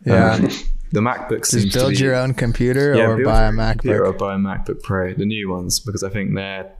Yeah. 0.05 0.35
Um, 0.35 0.49
the 0.91 1.01
MacBook 1.01 1.45
seems 1.45 1.65
Just 1.65 1.75
build 1.75 1.91
be, 1.91 1.97
your 1.97 2.15
own 2.15 2.33
computer 2.33 2.93
or 2.93 3.21
buy 3.23 3.47
a 3.47 3.51
MacBook. 3.51 4.07
Or 4.07 4.13
buy 4.13 4.35
a 4.35 4.37
MacBook 4.37 4.81
Pro, 4.83 5.13
the 5.13 5.25
new 5.25 5.49
ones, 5.49 5.79
because 5.79 6.03
I 6.03 6.09
think 6.09 6.33
they're, 6.33 6.71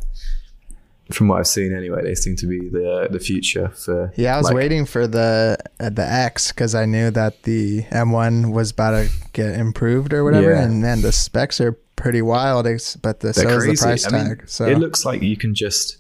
from 1.12 1.28
what 1.28 1.40
I've 1.40 1.48
seen 1.48 1.76
anyway, 1.76 2.02
they 2.04 2.16
seem 2.16 2.36
to 2.38 2.48
be 2.48 2.70
the 2.70 3.08
the 3.12 3.20
future 3.20 3.70
for. 3.70 4.12
Yeah, 4.16 4.34
I 4.36 4.38
was 4.38 4.46
like, 4.48 4.56
waiting 4.56 4.86
for 4.86 5.06
the 5.08 5.58
uh, 5.80 5.90
the 5.90 6.06
X 6.06 6.52
because 6.52 6.74
I 6.76 6.86
knew 6.86 7.12
that 7.12 7.44
the 7.44 7.84
M1 7.92 8.52
was 8.52 8.72
about 8.72 8.92
to 8.92 9.10
get 9.34 9.60
improved 9.60 10.14
or 10.14 10.24
whatever, 10.24 10.52
Yeah. 10.54 10.64
and 10.64 10.82
man, 10.82 11.02
the 11.02 11.12
specs 11.12 11.62
are 11.62 11.74
pretty 11.96 12.22
wild. 12.22 12.66
But 13.02 13.20
the 13.20 13.34
so 13.34 13.42
They're 13.42 13.58
is 13.58 13.64
crazy. 13.66 13.76
the 13.76 13.82
price 13.84 14.06
I 14.08 14.10
mean, 14.18 14.28
tag. 14.38 14.50
so 14.50 14.66
it 14.66 14.78
looks 14.80 15.06
like 15.06 15.22
you 15.22 15.38
can 15.38 15.54
just 15.54 15.98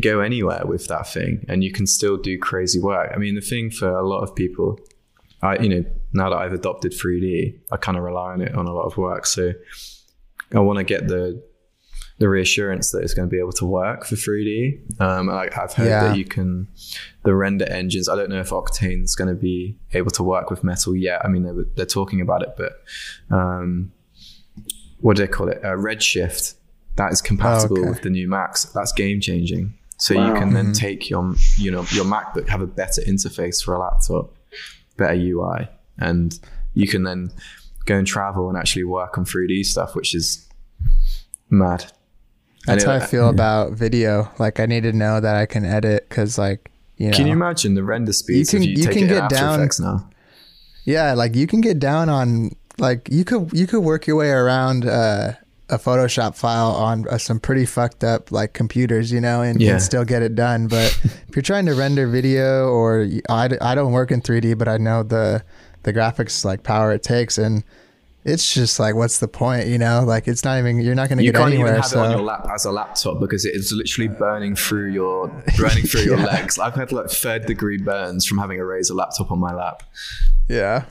go 0.00 0.20
anywhere 0.20 0.62
with 0.66 0.86
that 0.88 1.08
thing, 1.08 1.44
and 1.48 1.64
you 1.64 1.72
can 1.72 1.86
still 1.86 2.16
do 2.16 2.38
crazy 2.38 2.78
work. 2.78 3.10
I 3.14 3.18
mean, 3.18 3.34
the 3.34 3.40
thing 3.40 3.70
for 3.70 3.88
a 3.88 4.06
lot 4.06 4.20
of 4.22 4.34
people, 4.36 4.78
I 5.42 5.58
you 5.58 5.68
know 5.70 5.84
now 6.12 6.28
that 6.30 6.36
I've 6.36 6.52
adopted 6.52 6.92
3D, 6.92 7.58
I 7.72 7.76
kind 7.78 7.96
of 7.96 8.04
rely 8.04 8.32
on 8.32 8.40
it 8.42 8.54
on 8.54 8.66
a 8.66 8.72
lot 8.72 8.82
of 8.84 8.96
work. 8.98 9.24
So 9.26 9.52
I 10.52 10.58
want 10.60 10.76
to 10.78 10.84
get 10.84 11.08
the 11.08 11.42
the 12.20 12.28
reassurance 12.28 12.92
that 12.92 13.02
it's 13.02 13.14
going 13.14 13.26
to 13.28 13.30
be 13.32 13.38
able 13.40 13.50
to 13.52 13.64
work 13.66 14.04
for 14.04 14.14
3D. 14.14 15.00
Um, 15.00 15.26
like 15.26 15.56
I've 15.58 15.72
heard 15.72 15.88
Yeah. 15.88 16.04
that 16.08 16.16
you 16.16 16.24
can 16.24 16.68
the 17.24 17.34
render 17.34 17.64
engines. 17.68 18.08
I 18.08 18.14
don't 18.14 18.30
know 18.30 18.40
if 18.40 18.50
Octane's 18.50 19.16
going 19.16 19.28
to 19.28 19.34
be 19.34 19.76
able 19.94 20.10
to 20.12 20.22
work 20.22 20.50
with 20.50 20.62
Metal 20.62 20.94
yet. 20.94 21.24
I 21.24 21.28
mean, 21.28 21.42
they're, 21.42 21.64
they're 21.76 21.86
talking 21.86 22.20
about 22.20 22.42
it, 22.42 22.54
but 22.56 22.72
um, 23.36 23.90
what 25.00 25.16
do 25.16 25.22
they 25.22 25.28
call 25.28 25.48
it? 25.48 25.58
Uh, 25.64 25.74
Redshift. 25.76 26.54
That 26.96 27.10
is 27.12 27.22
compatible 27.22 27.78
Oh, 27.78 27.80
okay. 27.80 27.88
with 27.90 28.02
the 28.02 28.10
new 28.10 28.28
Macs. 28.28 28.64
That's 28.64 28.92
game 28.92 29.20
changing. 29.20 29.74
So 29.96 30.14
you 30.14 30.32
can 30.34 30.52
then 30.54 30.66
Mm-hmm. 30.66 30.72
take 30.72 31.10
your 31.10 31.34
you 31.56 31.70
know 31.70 31.84
your 31.92 32.04
MacBook, 32.04 32.48
have 32.48 32.60
a 32.62 32.66
better 32.66 33.00
interface 33.02 33.62
for 33.64 33.74
a 33.74 33.78
laptop, 33.78 34.34
better 34.96 35.14
UI, 35.14 35.68
and 35.98 36.38
you 36.74 36.86
can 36.88 37.02
then 37.04 37.30
go 37.86 37.96
and 37.96 38.06
travel 38.06 38.48
and 38.50 38.58
actually 38.58 38.84
work 38.84 39.16
on 39.18 39.24
3D 39.24 39.64
stuff, 39.64 39.94
which 39.94 40.14
is 40.14 40.46
mad. 41.48 41.92
That's 42.66 42.84
how 42.84 42.92
I 42.92 43.00
feel 43.00 43.28
about 43.28 43.72
video. 43.72 44.30
Like 44.38 44.60
I 44.60 44.66
need 44.66 44.82
to 44.84 44.92
know 44.92 45.20
that 45.20 45.36
I 45.36 45.46
can 45.46 45.64
edit 45.64 46.08
because, 46.08 46.38
like, 46.38 46.70
you 46.96 47.10
know, 47.10 47.16
Can 47.16 47.26
you 47.26 47.32
imagine 47.32 47.74
the 47.74 47.82
render 47.84 48.12
speeds 48.12 48.50
can- 48.50 48.62
if 48.62 48.68
you, 48.68 48.74
you 48.76 48.84
take 48.84 48.94
can 48.94 49.04
it 49.04 49.08
get 49.08 49.30
down- 49.30 49.60
Effects 49.60 49.80
now? 49.80 50.08
Yeah, 50.84 51.14
like 51.14 51.34
you 51.36 51.46
can 51.46 51.60
get 51.60 51.78
down 51.78 52.08
on 52.08 52.50
like 52.78 53.08
you 53.10 53.24
could 53.24 53.50
you 53.52 53.66
could 53.66 53.80
work 53.80 54.06
your 54.06 54.16
way 54.16 54.30
around 54.30 54.86
uh, 54.86 55.32
a 55.68 55.78
Photoshop 55.78 56.34
file 56.34 56.70
on 56.72 57.06
uh, 57.08 57.16
some 57.18 57.38
pretty 57.38 57.64
fucked 57.66 58.02
up 58.02 58.32
like 58.32 58.54
computers, 58.54 59.12
you 59.12 59.20
know, 59.20 59.42
and, 59.42 59.60
Yeah. 59.60 59.72
and 59.72 59.82
still 59.82 60.04
get 60.04 60.22
it 60.22 60.34
done. 60.34 60.66
But 60.66 60.98
if 61.28 61.36
you're 61.36 61.42
trying 61.42 61.66
to 61.66 61.74
render 61.74 62.06
video, 62.06 62.68
or 62.68 63.06
I, 63.28 63.50
I 63.60 63.74
don't 63.74 63.92
work 63.92 64.10
in 64.10 64.20
3D, 64.20 64.56
but 64.58 64.68
I 64.68 64.78
know 64.78 65.02
the 65.02 65.44
the 65.84 65.92
graphics 65.92 66.44
like 66.44 66.62
power 66.62 66.92
it 66.92 67.02
takes, 67.02 67.38
and 67.38 67.62
it's 68.24 68.52
just 68.52 68.78
like 68.78 68.94
what's 68.94 69.18
the 69.18 69.28
point, 69.28 69.66
you 69.68 69.78
know? 69.78 70.04
Like 70.04 70.28
it's 70.28 70.44
not 70.44 70.58
even 70.58 70.80
you're 70.80 70.94
not 70.94 71.08
going 71.08 71.18
to 71.18 71.24
You 71.24 71.32
get 71.32 71.38
can't 71.38 71.52
anywhere. 71.52 71.70
even 71.72 71.80
have 71.82 71.90
so 71.90 72.02
it 72.02 72.06
on 72.06 72.10
your 72.12 72.20
lap 72.20 72.46
as 72.52 72.64
a 72.66 72.70
laptop 72.70 73.18
because 73.20 73.44
it 73.44 73.54
is 73.54 73.72
literally 73.72 74.08
burning 74.08 74.54
through 74.56 74.90
your 74.90 75.28
burning 75.58 75.84
through 75.84 76.02
your 76.02 76.16
legs. 76.32 76.58
I've 76.58 76.74
had 76.74 76.92
like 76.92 77.08
third 77.10 77.46
degree 77.46 77.78
burns 77.78 78.26
from 78.26 78.38
having 78.38 78.60
a 78.60 78.64
Razer 78.64 78.94
laptop 78.94 79.30
on 79.32 79.38
my 79.38 79.54
lap. 79.54 79.82
yeah, 80.48 80.84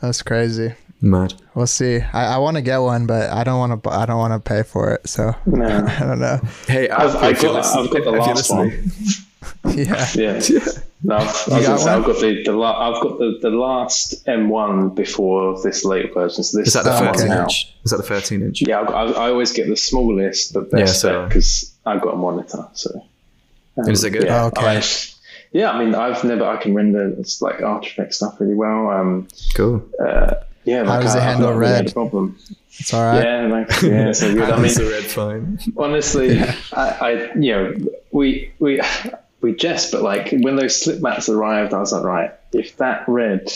that's 0.00 0.22
crazy. 0.22 0.74
Mad. 1.04 1.34
We'll 1.54 1.66
see. 1.66 2.00
I, 2.00 2.34
I 2.34 2.38
want 2.38 2.56
to 2.56 2.62
get 2.62 2.78
one, 2.78 3.06
but 3.06 3.30
I 3.30 3.42
don't 3.42 3.58
want 3.58 3.82
to. 3.82 3.90
I 3.90 4.06
don't 4.06 4.18
want 4.18 4.32
to 4.44 4.48
pay 4.48 4.62
for 4.62 4.94
it. 4.94 5.08
So 5.08 5.34
No. 5.46 5.66
I 5.88 5.98
don't 6.00 6.20
know. 6.20 6.40
Hey, 6.68 6.88
I've, 6.88 7.14
Alfie, 7.14 7.26
I've 7.26 7.32
if 7.36 7.42
you're 7.42 7.52
got, 7.52 7.64
I've 7.76 7.90
the 7.90 7.90
listening- 7.90 8.02
if 8.04 8.04
you're 8.04 8.24
last 8.24 8.50
one. 8.50 8.68
listening- 8.68 9.28
Yeah. 9.86 10.40
Yeah. 10.50 10.72
No, 11.04 11.16
I've, 11.16 11.22
I 11.22 11.26
was 11.26 11.46
got 11.46 11.62
gonna 11.66 11.78
say, 11.78 11.84
one? 11.90 11.98
I've 12.00 12.04
got 12.06 12.20
the, 12.20 12.42
the 12.44 12.52
la- 12.52 12.90
I've 12.94 13.02
got 13.02 13.18
the, 13.18 13.38
the 13.42 13.50
last 13.50 14.24
M1 14.26 14.94
before 14.94 15.60
this 15.62 15.84
later 15.84 16.12
version. 16.14 16.44
So 16.44 16.58
this 16.58 16.68
Is 16.68 16.74
that 16.74 16.84
the 16.84 16.92
13 16.92 17.28
now. 17.28 17.42
inch? 17.42 17.74
Is 17.84 17.90
that 17.90 17.96
the 17.96 18.02
13 18.04 18.42
inch? 18.42 18.62
Yeah, 18.62 18.80
I've 18.80 18.86
got, 18.86 19.16
I, 19.16 19.26
I 19.26 19.30
always 19.30 19.52
get 19.52 19.66
the 19.68 19.76
smallest 19.76 20.52
but 20.54 20.68
Yeah, 20.72 20.78
best 20.84 21.00
so- 21.00 21.26
because 21.26 21.74
I've 21.84 22.00
got 22.02 22.14
a 22.14 22.16
monitor. 22.16 22.68
So 22.74 23.04
um, 23.78 23.88
Is 23.90 24.04
it 24.04 24.10
good? 24.10 24.24
Yeah, 24.24 24.44
Oh, 24.44 24.46
okay. 24.48 24.78
I, 24.78 24.82
yeah, 25.52 25.70
I 25.72 25.84
mean, 25.84 25.94
I've 25.94 26.22
never 26.24 26.44
I 26.46 26.56
can 26.62 26.72
render 26.74 27.08
it's 27.18 27.42
like 27.42 27.60
After 27.60 27.88
Effects 27.88 28.16
stuff 28.16 28.40
really 28.40 28.54
well. 28.54 28.88
Um, 28.90 29.28
Cool. 29.54 29.84
uh, 30.00 30.34
yeah, 30.64 30.84
How 30.84 30.90
like, 30.90 31.02
does 31.02 31.14
it 31.14 31.18
I- 31.18 31.22
I've 31.22 31.32
handle 31.34 31.50
really 31.54 31.72
red? 31.72 31.90
a 31.90 31.92
problem. 31.92 32.38
It's 32.78 32.94
all 32.94 33.02
right. 33.04 33.22
Yeah, 33.24 33.46
like 33.48 33.68
yeah, 33.82 34.12
so 34.12 34.32
good. 34.32 34.42
I 34.44 34.54
mean, 34.56 34.62
That's 34.62 34.78
a 34.78 34.88
red 34.88 35.04
fine. 35.04 35.58
honestly, 35.76 36.38
I, 36.72 36.88
I 36.88 37.34
you 37.34 37.52
know 37.52 37.74
we 38.12 38.52
we 38.60 38.80
we 39.42 39.54
jest, 39.54 39.92
but 39.92 40.02
like 40.02 40.30
when 40.30 40.56
those 40.56 40.80
slip 40.80 41.00
mats 41.00 41.28
arrived, 41.28 41.74
I 41.74 41.78
was 41.80 41.92
like, 41.92 42.04
right, 42.04 42.30
if 42.52 42.76
that 42.78 43.04
red 43.08 43.52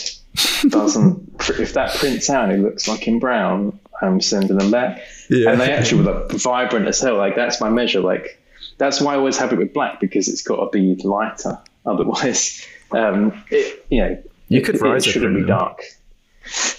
doesn't, 0.67 1.35
if 1.59 1.73
that 1.73 1.95
prints 1.95 2.29
out, 2.29 2.49
and 2.49 2.53
it 2.53 2.63
looks 2.63 2.87
like 2.87 3.07
in 3.07 3.19
brown, 3.19 3.79
I'm 4.01 4.21
sending 4.21 4.57
them 4.57 4.69
back. 4.71 5.01
Yeah. 5.29 5.51
And 5.51 5.61
they 5.61 5.71
actually 5.71 6.03
were 6.03 6.13
like 6.13 6.31
vibrant 6.31 6.87
as 6.87 6.99
hell. 6.99 7.15
Like 7.17 7.35
that's 7.35 7.59
my 7.61 7.69
measure. 7.69 8.01
Like 8.01 8.39
that's 8.77 9.01
why 9.01 9.13
I 9.13 9.17
always 9.17 9.37
have 9.37 9.51
it 9.53 9.57
with 9.57 9.73
black 9.73 9.99
because 9.99 10.27
it's 10.27 10.41
got 10.43 10.57
to 10.63 10.69
be 10.71 10.95
lighter. 11.03 11.57
Otherwise, 11.85 12.65
um, 12.91 13.43
it 13.49 13.85
you 13.89 14.01
know 14.01 14.23
You 14.49 14.61
could 14.61 14.75
it, 14.75 14.81
rise 14.81 15.07
it 15.07 15.11
shouldn't 15.11 15.35
be 15.35 15.45
dark. 15.45 15.81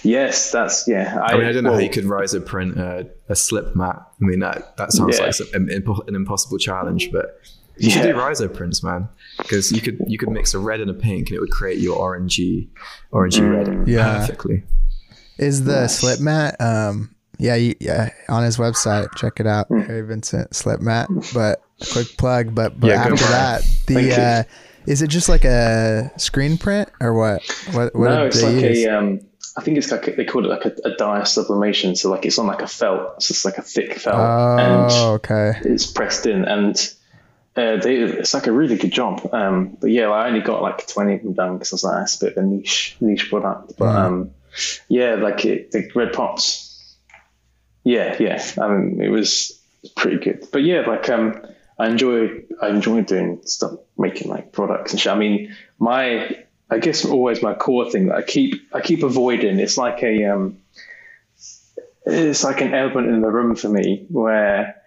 Yes, 0.01 0.51
that's 0.51 0.87
yeah. 0.87 1.19
I 1.21 1.37
mean, 1.37 1.45
I 1.45 1.51
don't 1.51 1.63
know 1.63 1.71
well, 1.71 1.79
how 1.79 1.83
you 1.83 1.91
could 1.91 2.05
riso 2.05 2.39
print 2.39 2.79
a, 2.79 3.07
a 3.27 3.35
slip 3.35 3.75
mat. 3.75 3.97
I 3.97 4.25
mean, 4.25 4.39
that, 4.39 4.77
that 4.77 4.91
sounds 4.91 5.17
Yeah. 5.19 5.25
like 5.25 5.33
some- 5.35 5.47
an, 5.53 5.69
an 5.69 6.15
impossible 6.15 6.57
challenge, 6.57 7.11
but 7.11 7.39
you 7.79 7.89
should 7.89 8.03
Yeah. 8.05 8.11
do 8.13 8.21
riso 8.21 8.47
prints, 8.47 8.83
man. 8.83 9.07
Because 9.37 9.71
you 9.71 9.81
could 9.81 9.99
you 10.07 10.17
could 10.17 10.29
mix 10.29 10.53
a 10.53 10.59
red 10.59 10.79
and 10.81 10.89
a 10.89 10.93
pink, 10.93 11.29
and 11.29 11.37
it 11.37 11.39
would 11.39 11.51
create 11.51 11.79
your 11.79 11.97
orangey 11.97 12.67
orangey 13.13 13.41
Mm. 13.41 13.79
red 13.79 13.87
Yeah. 13.87 14.19
perfectly. 14.19 14.63
Is 15.37 15.63
the 15.63 15.87
slip 15.87 16.19
mat? 16.19 16.55
Um, 16.59 17.15
yeah, 17.37 17.55
yeah, 17.55 18.09
on 18.27 18.43
his 18.43 18.57
website, 18.57 19.07
check 19.15 19.39
it 19.39 19.47
out. 19.47 19.67
Harry 19.69 20.01
Vincent 20.01 20.53
slip 20.53 20.81
mat. 20.81 21.07
But 21.33 21.61
quick 21.93 22.17
plug. 22.17 22.53
But 22.53 22.79
but 22.79 22.87
Yeah, 22.87 23.01
after 23.03 23.15
for 23.17 23.23
it. 23.25 23.27
that, 23.29 23.61
the 23.87 24.21
uh, 24.21 24.43
is 24.85 25.01
it 25.01 25.07
just 25.07 25.29
like 25.29 25.45
a 25.45 26.11
screen 26.17 26.57
print 26.57 26.89
or 26.99 27.13
what? 27.13 27.41
What 27.71 27.95
what 27.95 28.09
no, 28.09 28.17
did 28.23 28.27
it's 28.27 28.41
they 28.41 28.53
like 28.55 28.63
use? 28.65 28.85
a. 28.85 28.97
Um, 28.97 29.19
I 29.57 29.61
think 29.61 29.77
it's 29.77 29.91
like 29.91 30.07
a, 30.07 30.11
they 30.15 30.25
call 30.25 30.45
it 30.45 30.49
like 30.49 30.65
a, 30.65 30.73
a 30.89 30.95
dye 30.97 31.23
sublimation. 31.23 31.95
So 31.95 32.09
like 32.09 32.25
it's 32.25 32.37
on 32.37 32.47
like 32.47 32.61
a 32.61 32.67
felt. 32.67 33.13
It's 33.17 33.27
just 33.29 33.45
like 33.45 33.57
a 33.57 33.61
thick 33.61 33.93
felt, 33.99 34.15
and 34.59 34.87
oh, 34.91 35.13
okay. 35.15 35.53
it's 35.63 35.85
pressed 35.89 36.25
in, 36.25 36.43
and 36.45 36.75
uh, 37.59 37.77
they, 37.77 37.95
it's 37.97 38.33
like 38.33 38.47
a 38.47 38.51
really 38.51 38.77
good 38.77 38.91
job. 38.91 39.27
Um, 39.33 39.77
but 39.79 39.91
yeah, 39.91 40.07
I 40.09 40.27
only 40.27 40.41
got 40.41 40.61
like 40.61 40.87
twenty 40.87 41.15
of 41.15 41.23
them 41.23 41.33
done 41.33 41.57
because 41.57 41.73
I 41.73 41.75
was 41.75 41.83
like, 41.83 41.97
that's 41.97 42.21
a 42.21 42.25
bit 42.25 42.37
of 42.37 42.43
a 42.43 42.47
niche 42.47 42.95
niche 43.01 43.29
product. 43.29 43.73
But 43.77 43.95
um, 43.95 44.31
yeah, 44.87 45.15
like 45.15 45.45
it, 45.45 45.71
the 45.71 45.89
red 45.93 46.13
pops. 46.13 46.95
Yeah, 47.83 48.15
yeah. 48.19 48.43
I 48.61 48.67
mean, 48.69 49.01
it 49.01 49.09
was 49.09 49.59
pretty 49.95 50.17
good. 50.17 50.47
But 50.51 50.63
yeah, 50.63 50.81
like 50.81 51.09
um, 51.09 51.41
I 51.77 51.87
enjoy 51.87 52.43
I 52.61 52.69
enjoy 52.69 53.01
doing 53.01 53.41
stuff, 53.43 53.73
making 53.97 54.29
like 54.29 54.51
products 54.53 54.91
and 54.91 54.99
shit. 54.99 55.11
I 55.11 55.17
mean, 55.17 55.55
my 55.79 56.43
I 56.69 56.79
guess 56.79 57.03
always 57.03 57.41
my 57.41 57.53
core 57.53 57.89
thing 57.89 58.07
that 58.07 58.15
I 58.15 58.21
keep 58.21 58.73
I 58.73 58.81
keep 58.81 59.03
avoiding. 59.03 59.59
It's 59.59 59.77
like 59.77 60.01
a 60.03 60.25
um, 60.25 60.59
it's 62.05 62.43
like 62.43 62.61
an 62.61 62.73
element 62.73 63.09
in 63.09 63.21
the 63.21 63.29
room 63.29 63.55
for 63.55 63.69
me 63.69 64.05
where 64.09 64.78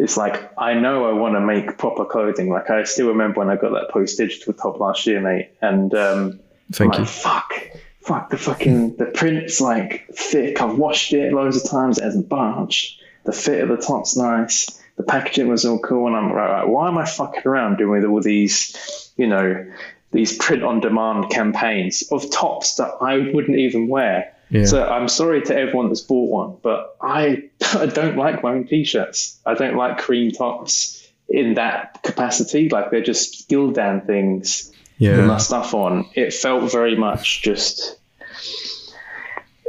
it's 0.00 0.16
like 0.16 0.50
I 0.56 0.74
know 0.74 1.04
I 1.04 1.12
want 1.12 1.34
to 1.34 1.40
make 1.40 1.76
proper 1.76 2.06
clothing. 2.06 2.48
Like 2.48 2.70
I 2.70 2.84
still 2.84 3.08
remember 3.08 3.40
when 3.40 3.50
I 3.50 3.56
got 3.56 3.72
that 3.72 3.90
post 3.90 4.16
digital 4.16 4.54
top 4.54 4.80
last 4.80 5.06
year, 5.06 5.20
mate, 5.20 5.50
and 5.60 5.94
um, 5.94 6.40
Thank 6.72 6.94
I'm 6.94 7.00
you. 7.00 7.04
like, 7.04 7.14
fuck, 7.14 7.54
fuck 8.00 8.30
the 8.30 8.38
fucking 8.38 8.96
the 8.96 9.04
print's 9.04 9.60
like 9.60 10.08
thick. 10.14 10.60
I've 10.62 10.78
washed 10.78 11.12
it 11.12 11.34
loads 11.34 11.62
of 11.62 11.70
times. 11.70 11.98
It 11.98 12.04
hasn't 12.04 12.30
budged. 12.30 12.98
The 13.24 13.32
fit 13.32 13.62
of 13.62 13.68
the 13.68 13.76
top's 13.76 14.16
nice. 14.16 14.80
The 14.96 15.02
packaging 15.02 15.48
was 15.48 15.66
all 15.66 15.78
cool, 15.78 16.06
and 16.06 16.16
I'm 16.16 16.32
right. 16.32 16.50
right 16.50 16.68
why 16.68 16.88
am 16.88 16.96
I 16.96 17.04
fucking 17.04 17.42
around 17.44 17.76
doing 17.76 18.00
with 18.00 18.10
all 18.10 18.22
these, 18.22 19.12
you 19.18 19.26
know, 19.26 19.70
these 20.12 20.34
print 20.38 20.62
on 20.62 20.80
demand 20.80 21.30
campaigns 21.30 22.04
of 22.10 22.30
tops 22.30 22.76
that 22.76 22.90
I 23.02 23.18
wouldn't 23.18 23.58
even 23.58 23.88
wear? 23.88 24.34
Yeah. 24.50 24.64
So 24.64 24.84
I'm 24.84 25.08
sorry 25.08 25.42
to 25.42 25.56
everyone 25.56 25.88
that's 25.88 26.00
bought 26.00 26.28
one, 26.28 26.56
but 26.62 26.96
I 27.00 27.50
I 27.74 27.86
don't 27.86 28.16
like 28.16 28.42
wearing 28.42 28.66
t-shirts. 28.66 29.38
I 29.46 29.54
don't 29.54 29.76
like 29.76 29.98
cream 29.98 30.32
tops 30.32 31.08
in 31.28 31.54
that 31.54 32.02
capacity. 32.02 32.68
Like 32.68 32.90
they're 32.90 33.02
just 33.02 33.48
Gildan 33.48 34.06
things 34.06 34.72
yeah. 34.98 35.16
with 35.16 35.26
my 35.26 35.38
stuff 35.38 35.72
on. 35.72 36.08
It 36.14 36.34
felt 36.34 36.70
very 36.70 36.96
much 36.96 37.42
just. 37.42 37.96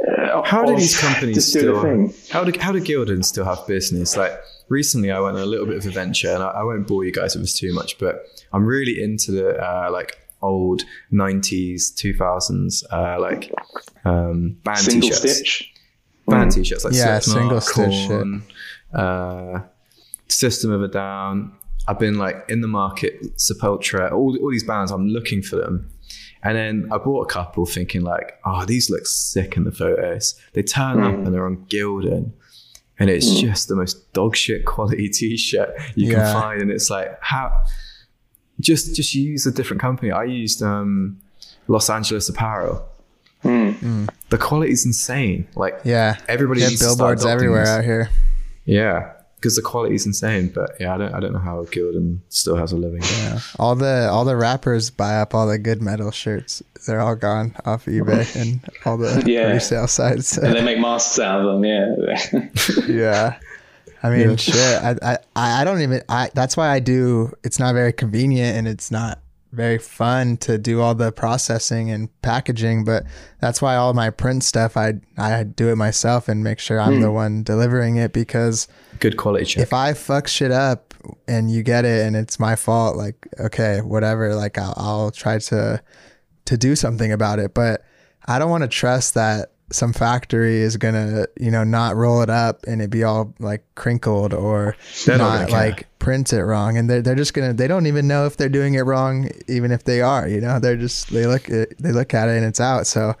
Uh, 0.06 0.42
How 0.42 0.64
do 0.64 0.76
these 0.76 0.98
companies 1.00 1.48
still? 1.48 2.10
How 2.30 2.42
do 2.42 2.58
how 2.58 2.72
do 2.72 2.80
Gildan 2.80 3.24
still 3.24 3.44
have 3.44 3.64
business? 3.68 4.16
Like 4.16 4.32
recently, 4.68 5.12
I 5.12 5.20
went 5.20 5.36
on 5.36 5.42
a 5.44 5.46
little 5.46 5.66
bit 5.66 5.76
of 5.76 5.86
a 5.86 5.90
venture, 5.90 6.30
and 6.30 6.42
I, 6.42 6.48
I 6.48 6.62
won't 6.64 6.88
bore 6.88 7.04
you 7.04 7.12
guys 7.12 7.36
with 7.36 7.44
this 7.44 7.56
too 7.56 7.72
much, 7.72 7.98
but 7.98 8.26
I'm 8.52 8.66
really 8.66 9.00
into 9.00 9.30
the 9.30 9.56
uh, 9.62 9.90
like 9.92 10.18
old 10.42 10.82
'90s, 11.12 11.92
2000s, 11.94 12.84
uh, 12.92 13.20
like 13.20 13.52
um, 14.04 14.56
band 14.64 14.78
Single 14.78 15.10
t-shirts. 15.10 15.34
stitch. 15.34 15.72
band 16.26 16.52
t-shirts 16.52 16.84
like 16.84 16.94
Yeah, 16.94 17.18
Slipknot, 17.18 17.62
single 17.64 17.90
stitch 17.90 18.08
Korn, 18.08 18.42
uh, 18.94 19.60
System 20.28 20.72
of 20.72 20.82
a 20.82 20.88
Down. 20.88 21.52
I've 21.88 21.98
been 21.98 22.16
like 22.16 22.44
in 22.48 22.60
the 22.60 22.68
market, 22.68 23.36
Sepultura, 23.36 24.12
all, 24.12 24.36
all 24.40 24.50
these 24.50 24.64
bands, 24.64 24.90
I'm 24.92 25.08
looking 25.08 25.42
for 25.42 25.56
them. 25.56 25.90
And 26.44 26.56
then 26.56 26.88
I 26.92 26.98
bought 26.98 27.22
a 27.22 27.32
couple 27.32 27.66
thinking 27.66 28.02
like, 28.02 28.38
oh, 28.44 28.64
these 28.64 28.90
look 28.90 29.06
sick 29.06 29.56
in 29.56 29.64
the 29.64 29.72
photos. 29.72 30.34
They 30.54 30.62
turn 30.62 30.98
mm. 30.98 31.06
up 31.06 31.14
and 31.26 31.34
they're 31.34 31.46
on 31.46 31.64
Gildan. 31.66 32.32
And 32.98 33.10
it's 33.10 33.28
mm. 33.28 33.40
just 33.40 33.68
the 33.68 33.76
most 33.76 34.12
dog 34.12 34.36
shit 34.36 34.64
quality 34.64 35.08
t-shirt 35.12 35.70
you 35.94 36.10
yeah. 36.10 36.14
can 36.14 36.32
find. 36.32 36.62
And 36.62 36.70
it's 36.70 36.90
like, 36.90 37.16
how 37.20 37.64
just 38.62 38.94
just 38.94 39.14
use 39.14 39.46
a 39.46 39.52
different 39.52 39.80
company. 39.80 40.10
I 40.10 40.24
used 40.24 40.62
um, 40.62 41.20
Los 41.68 41.90
Angeles 41.90 42.28
Apparel. 42.28 42.88
Mm. 43.44 44.08
The 44.30 44.38
quality 44.38 44.72
is 44.72 44.86
insane. 44.86 45.48
Like 45.56 45.80
yeah, 45.84 46.16
everybody 46.28 46.60
yeah, 46.60 46.70
billboards 46.78 47.26
everywhere 47.26 47.66
out 47.66 47.84
here. 47.84 48.08
Yeah, 48.64 49.12
because 49.36 49.56
the 49.56 49.62
quality 49.62 49.96
is 49.96 50.06
insane. 50.06 50.48
But 50.54 50.76
yeah, 50.78 50.94
I 50.94 50.98
don't 50.98 51.14
I 51.14 51.20
don't 51.20 51.32
know 51.32 51.40
how 51.40 51.64
Gildan 51.64 52.20
still 52.28 52.56
has 52.56 52.70
a 52.72 52.76
living. 52.76 53.02
Yeah, 53.02 53.40
all 53.58 53.74
the 53.74 54.08
all 54.10 54.24
the 54.24 54.36
rappers 54.36 54.90
buy 54.90 55.16
up 55.16 55.34
all 55.34 55.48
the 55.48 55.58
good 55.58 55.82
metal 55.82 56.12
shirts. 56.12 56.62
They're 56.86 57.00
all 57.00 57.16
gone 57.16 57.54
off 57.64 57.86
eBay 57.86 58.34
and 58.40 58.60
all 58.84 58.96
the 58.96 59.22
yeah. 59.26 59.52
resale 59.52 59.88
sites. 59.88 60.36
and 60.36 60.54
they 60.54 60.64
make 60.64 60.78
masks 60.78 61.18
out 61.18 61.40
of 61.40 61.60
them. 61.60 61.64
Yeah. 61.64 62.48
yeah. 62.86 63.38
I 64.02 64.10
mean, 64.10 64.30
yeah. 64.30 64.36
shit. 64.36 64.82
I, 65.02 65.18
I 65.36 65.62
I 65.62 65.64
don't 65.64 65.80
even. 65.80 66.02
I 66.08 66.30
that's 66.34 66.56
why 66.56 66.68
I 66.68 66.80
do. 66.80 67.32
It's 67.44 67.58
not 67.58 67.74
very 67.74 67.92
convenient 67.92 68.56
and 68.56 68.66
it's 68.66 68.90
not 68.90 69.20
very 69.52 69.78
fun 69.78 70.38
to 70.38 70.56
do 70.56 70.80
all 70.80 70.94
the 70.94 71.12
processing 71.12 71.90
and 71.90 72.08
packaging, 72.22 72.84
but 72.84 73.04
that's 73.40 73.60
why 73.60 73.76
all 73.76 73.92
my 73.92 74.10
print 74.10 74.42
stuff 74.42 74.76
I 74.76 74.94
I 75.18 75.44
do 75.44 75.68
it 75.68 75.76
myself 75.76 76.28
and 76.28 76.42
make 76.42 76.58
sure 76.58 76.80
I'm 76.80 76.94
mm. 76.94 77.02
the 77.02 77.12
one 77.12 77.42
delivering 77.42 77.96
it 77.96 78.12
because 78.12 78.66
good 78.98 79.16
quality 79.16 79.44
check. 79.44 79.62
If 79.62 79.72
I 79.72 79.92
fuck 79.92 80.26
shit 80.26 80.50
up 80.50 80.94
and 81.28 81.50
you 81.50 81.62
get 81.62 81.84
it 81.84 82.06
and 82.06 82.16
it's 82.16 82.40
my 82.40 82.56
fault, 82.56 82.96
like 82.96 83.28
okay, 83.38 83.80
whatever, 83.82 84.34
like 84.34 84.58
I'll, 84.58 84.74
I'll 84.76 85.10
try 85.10 85.38
to 85.38 85.82
to 86.46 86.56
do 86.56 86.74
something 86.74 87.12
about 87.12 87.38
it, 87.38 87.54
but 87.54 87.84
I 88.26 88.38
don't 88.38 88.50
want 88.50 88.62
to 88.62 88.68
trust 88.68 89.14
that 89.14 89.51
some 89.72 89.92
factory 89.92 90.60
is 90.60 90.76
gonna 90.76 91.26
you 91.38 91.50
know 91.50 91.64
not 91.64 91.96
roll 91.96 92.22
it 92.22 92.30
up 92.30 92.64
and 92.66 92.80
it 92.82 92.90
be 92.90 93.02
all 93.02 93.34
like 93.38 93.64
crinkled 93.74 94.32
or 94.34 94.76
not 95.06 95.50
like 95.50 95.86
print 95.98 96.32
it 96.32 96.44
wrong. 96.44 96.76
And 96.76 96.90
they're, 96.90 97.02
they're 97.02 97.14
just 97.14 97.34
gonna 97.34 97.52
they 97.52 97.68
don't 97.68 97.86
even 97.86 98.06
know 98.06 98.26
if 98.26 98.36
they're 98.36 98.48
doing 98.48 98.74
it 98.74 98.82
wrong 98.82 99.30
even 99.48 99.72
if 99.72 99.84
they 99.84 100.00
are 100.00 100.28
you 100.28 100.40
know? 100.40 100.58
They're 100.58 100.76
just 100.76 101.10
they 101.10 101.26
look 101.26 101.48
at 101.50 101.76
they 101.78 101.92
look 101.92 102.14
at 102.14 102.28
it 102.28 102.36
and 102.36 102.44
it's 102.44 102.60
out. 102.60 102.86
So 102.86 103.14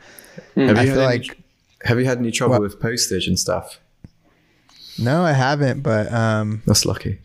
have 0.56 0.78
I 0.78 0.86
feel 0.86 0.96
like 0.96 1.30
any, 1.30 1.44
have 1.84 1.98
you 1.98 2.04
had 2.04 2.18
any 2.18 2.30
trouble 2.30 2.60
with 2.60 2.80
postage 2.80 3.26
and 3.26 3.38
stuff? 3.38 3.80
No 4.98 5.22
I 5.22 5.32
haven't 5.32 5.82
but 5.82 6.12
um 6.12 6.62
that's 6.66 6.84
lucky. 6.84 7.20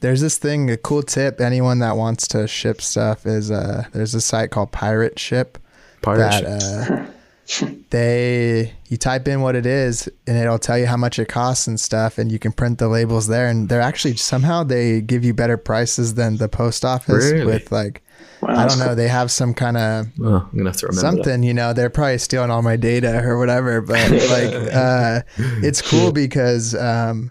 there's 0.00 0.20
this 0.20 0.38
thing 0.38 0.70
a 0.70 0.76
cool 0.76 1.02
tip 1.02 1.40
anyone 1.40 1.80
that 1.80 1.96
wants 1.96 2.26
to 2.28 2.46
ship 2.48 2.80
stuff 2.80 3.26
is 3.26 3.50
uh 3.50 3.84
there's 3.92 4.14
a 4.14 4.20
site 4.20 4.50
called 4.50 4.72
pirate 4.72 5.18
ship 5.18 5.58
pirate 6.02 6.18
that, 6.18 6.86
ship. 6.86 6.90
Uh, 6.90 7.12
they 7.90 8.72
you 8.88 8.96
type 8.96 9.28
in 9.28 9.40
what 9.40 9.54
it 9.54 9.66
is 9.66 10.08
and 10.26 10.36
it'll 10.36 10.58
tell 10.58 10.78
you 10.78 10.86
how 10.86 10.96
much 10.96 11.18
it 11.18 11.28
costs 11.28 11.66
and 11.66 11.78
stuff 11.78 12.18
and 12.18 12.30
you 12.32 12.38
can 12.38 12.52
print 12.52 12.78
the 12.78 12.88
labels 12.88 13.28
there 13.28 13.48
and 13.48 13.68
they're 13.68 13.80
actually 13.80 14.16
somehow 14.16 14.62
they 14.62 15.00
give 15.00 15.24
you 15.24 15.32
better 15.32 15.56
prices 15.56 16.14
than 16.14 16.36
the 16.38 16.48
post 16.48 16.84
office 16.84 17.32
really? 17.32 17.46
with 17.46 17.70
like 17.70 18.02
wow. 18.42 18.56
I 18.56 18.68
don't 18.68 18.78
know 18.78 18.94
they 18.94 19.08
have 19.08 19.30
some 19.30 19.54
kind 19.54 19.76
of 19.76 20.06
oh, 20.20 20.48
I'm 20.50 20.58
gonna 20.58 20.70
have 20.70 20.76
to 20.78 20.86
remember 20.86 21.00
something 21.00 21.40
that. 21.40 21.46
you 21.46 21.54
know 21.54 21.72
they're 21.72 21.90
probably 21.90 22.18
stealing 22.18 22.50
all 22.50 22.62
my 22.62 22.76
data 22.76 23.22
or 23.24 23.38
whatever 23.38 23.80
but 23.80 24.10
like 24.10 24.74
uh, 24.74 25.22
it's 25.38 25.82
cool 25.82 26.12
because 26.12 26.74
um, 26.74 27.30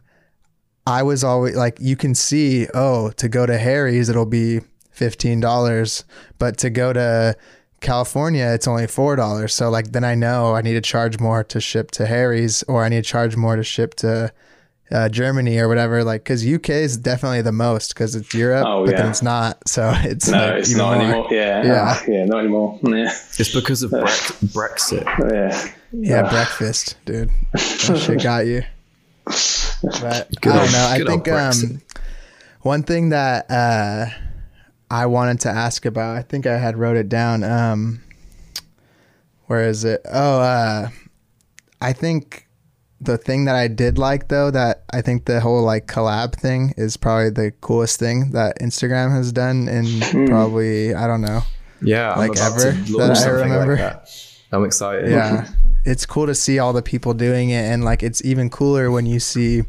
I 0.88 1.04
was 1.04 1.24
always 1.24 1.56
like 1.56 1.78
you 1.80 1.96
can 1.96 2.16
see 2.16 2.68
oh 2.74 3.12
to 3.12 3.28
go 3.28 3.46
to 3.46 3.58
Harry's 3.58 4.08
it'll 4.08 4.26
be 4.26 4.62
fifteen 4.92 5.42
dollars 5.42 6.06
but 6.40 6.58
to 6.60 6.70
go 6.70 6.94
to 6.94 7.36
California, 7.82 8.52
it's 8.54 8.68
only 8.68 8.88
four 8.88 9.16
dollars. 9.16 9.54
So 9.54 9.70
like 9.70 9.92
then 9.92 10.04
I 10.04 10.16
know 10.16 10.56
I 10.56 10.62
need 10.62 10.74
to 10.74 10.82
charge 10.82 11.20
more 11.20 11.44
to 11.46 11.60
ship 11.62 11.92
to 11.92 12.06
Harry's, 12.06 12.64
or 12.64 12.84
I 12.84 12.90
need 12.90 13.04
to 13.04 13.10
charge 13.10 13.36
more 13.36 13.56
to 13.56 13.64
ship 13.64 13.96
to 13.96 14.32
uh, 14.92 15.10
Germany 15.10 15.58
or 15.60 15.68
whatever. 15.68 16.04
Like 16.04 16.24
because 16.24 16.46
UK 16.46 16.70
is 16.70 16.98
definitely 16.98 17.42
the 17.42 17.52
most 17.52 17.94
because 17.94 18.16
it's 18.16 18.34
Europe, 18.34 18.66
oh, 18.68 18.86
but 18.86 18.92
yeah. 18.92 18.98
then 19.02 19.10
it's 19.10 19.22
not. 19.22 19.68
So 19.68 19.94
it's 19.98 20.28
no, 20.28 20.38
like 20.38 20.56
it's 20.60 20.76
not 20.76 20.98
more. 20.98 21.04
anymore. 21.04 21.28
Yeah, 21.32 21.64
yeah, 21.64 22.02
yeah, 22.08 22.26
not 22.26 22.40
anymore. 22.40 22.80
Yeah, 22.84 23.12
it's 23.38 23.54
because 23.54 23.84
of 23.84 23.92
Brexit. 23.92 25.06
Yeah, 25.94 26.24
yeah, 26.24 26.30
breakfast, 26.30 26.98
dude. 27.06 27.30
That 27.54 28.00
shit 28.00 28.22
got 28.22 28.46
you. 28.46 28.64
But 29.26 30.30
good 30.42 30.52
I 30.52 30.64
don't 30.64 30.72
know. 30.72 30.88
I 30.90 31.04
think 31.06 31.28
um, 31.30 31.82
one 32.62 32.84
thing 32.84 33.10
that. 33.10 33.50
Uh, 33.50 34.08
I 34.90 35.06
wanted 35.08 35.40
to 35.42 35.50
ask 35.50 35.86
about. 35.86 36.16
I 36.16 36.22
think 36.22 36.46
I 36.46 36.58
had 36.58 36.78
wrote 36.78 36.98
it 36.98 37.10
down. 37.10 37.44
Um, 37.44 38.04
where 39.48 39.68
is 39.68 39.84
it? 39.84 40.02
Oh, 40.12 40.40
uh, 40.40 40.90
I 41.82 41.94
think 41.94 42.48
the 43.02 43.18
thing 43.18 43.46
that 43.46 43.56
I 43.56 43.68
did 43.68 43.98
like 43.98 44.30
though 44.30 44.50
that 44.52 44.84
I 44.92 45.02
think 45.02 45.26
the 45.26 45.40
whole 45.42 45.64
like 45.64 45.86
collab 45.88 46.34
thing 46.36 46.74
is 46.78 46.98
probably 46.98 47.30
the 47.30 47.52
coolest 47.62 48.00
thing 48.00 48.32
that 48.32 48.60
Instagram 48.60 49.12
has 49.12 49.32
done 49.32 49.68
in 49.68 49.86
mm. 49.86 50.28
probably 50.28 50.94
I 50.94 51.08
don't 51.08 51.22
know. 51.22 51.42
Yeah, 51.82 52.16
like 52.16 52.38
ever 52.38 52.72
that 52.72 53.24
I 53.26 53.30
remember. 53.30 53.74
Like 53.74 53.80
that. 53.80 54.10
I'm 54.52 54.64
excited. 54.64 55.10
Yeah, 55.10 55.50
it's 55.86 56.06
cool 56.06 56.26
to 56.26 56.36
see 56.36 56.60
all 56.60 56.74
the 56.74 56.82
people 56.82 57.14
doing 57.14 57.50
it, 57.50 57.64
and 57.66 57.84
like 57.84 58.02
it's 58.02 58.24
even 58.24 58.50
cooler 58.50 58.90
when 58.90 59.06
you 59.06 59.20
see 59.20 59.64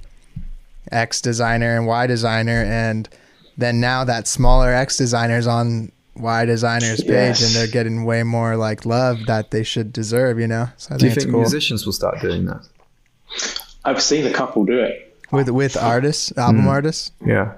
X 0.91 1.21
designer 1.21 1.77
and 1.77 1.87
Y 1.87 2.07
designer 2.07 2.63
and 2.63 3.09
then 3.57 3.81
now 3.81 4.05
that 4.05 4.27
smaller 4.27 4.73
X 4.73 4.97
designers 4.97 5.47
on 5.47 5.93
Y 6.17 6.45
designers 6.45 7.03
page 7.03 7.41
yes. 7.41 7.47
and 7.47 7.55
they're 7.55 7.73
getting 7.73 8.05
way 8.05 8.23
more 8.23 8.57
like 8.57 8.87
love 8.87 9.27
that 9.27 9.51
they 9.51 9.63
should 9.63 9.93
deserve, 9.93 10.39
you 10.41 10.47
know. 10.47 10.69
So 10.77 10.95
I 10.95 10.99
do 10.99 11.07
think 11.07 11.15
you 11.15 11.21
think 11.21 11.33
cool. 11.33 11.41
musicians 11.41 11.85
will 11.85 11.93
start 11.93 12.21
doing 12.21 12.47
that? 12.47 12.67
I've 13.85 14.03
seen 14.03 14.27
a 14.27 14.33
couple 14.33 14.65
do 14.65 14.81
it 14.81 15.17
with 15.31 15.49
with 15.51 15.77
artists, 15.77 16.37
album 16.37 16.63
mm. 16.63 16.69
artists. 16.69 17.13
Yeah, 17.25 17.55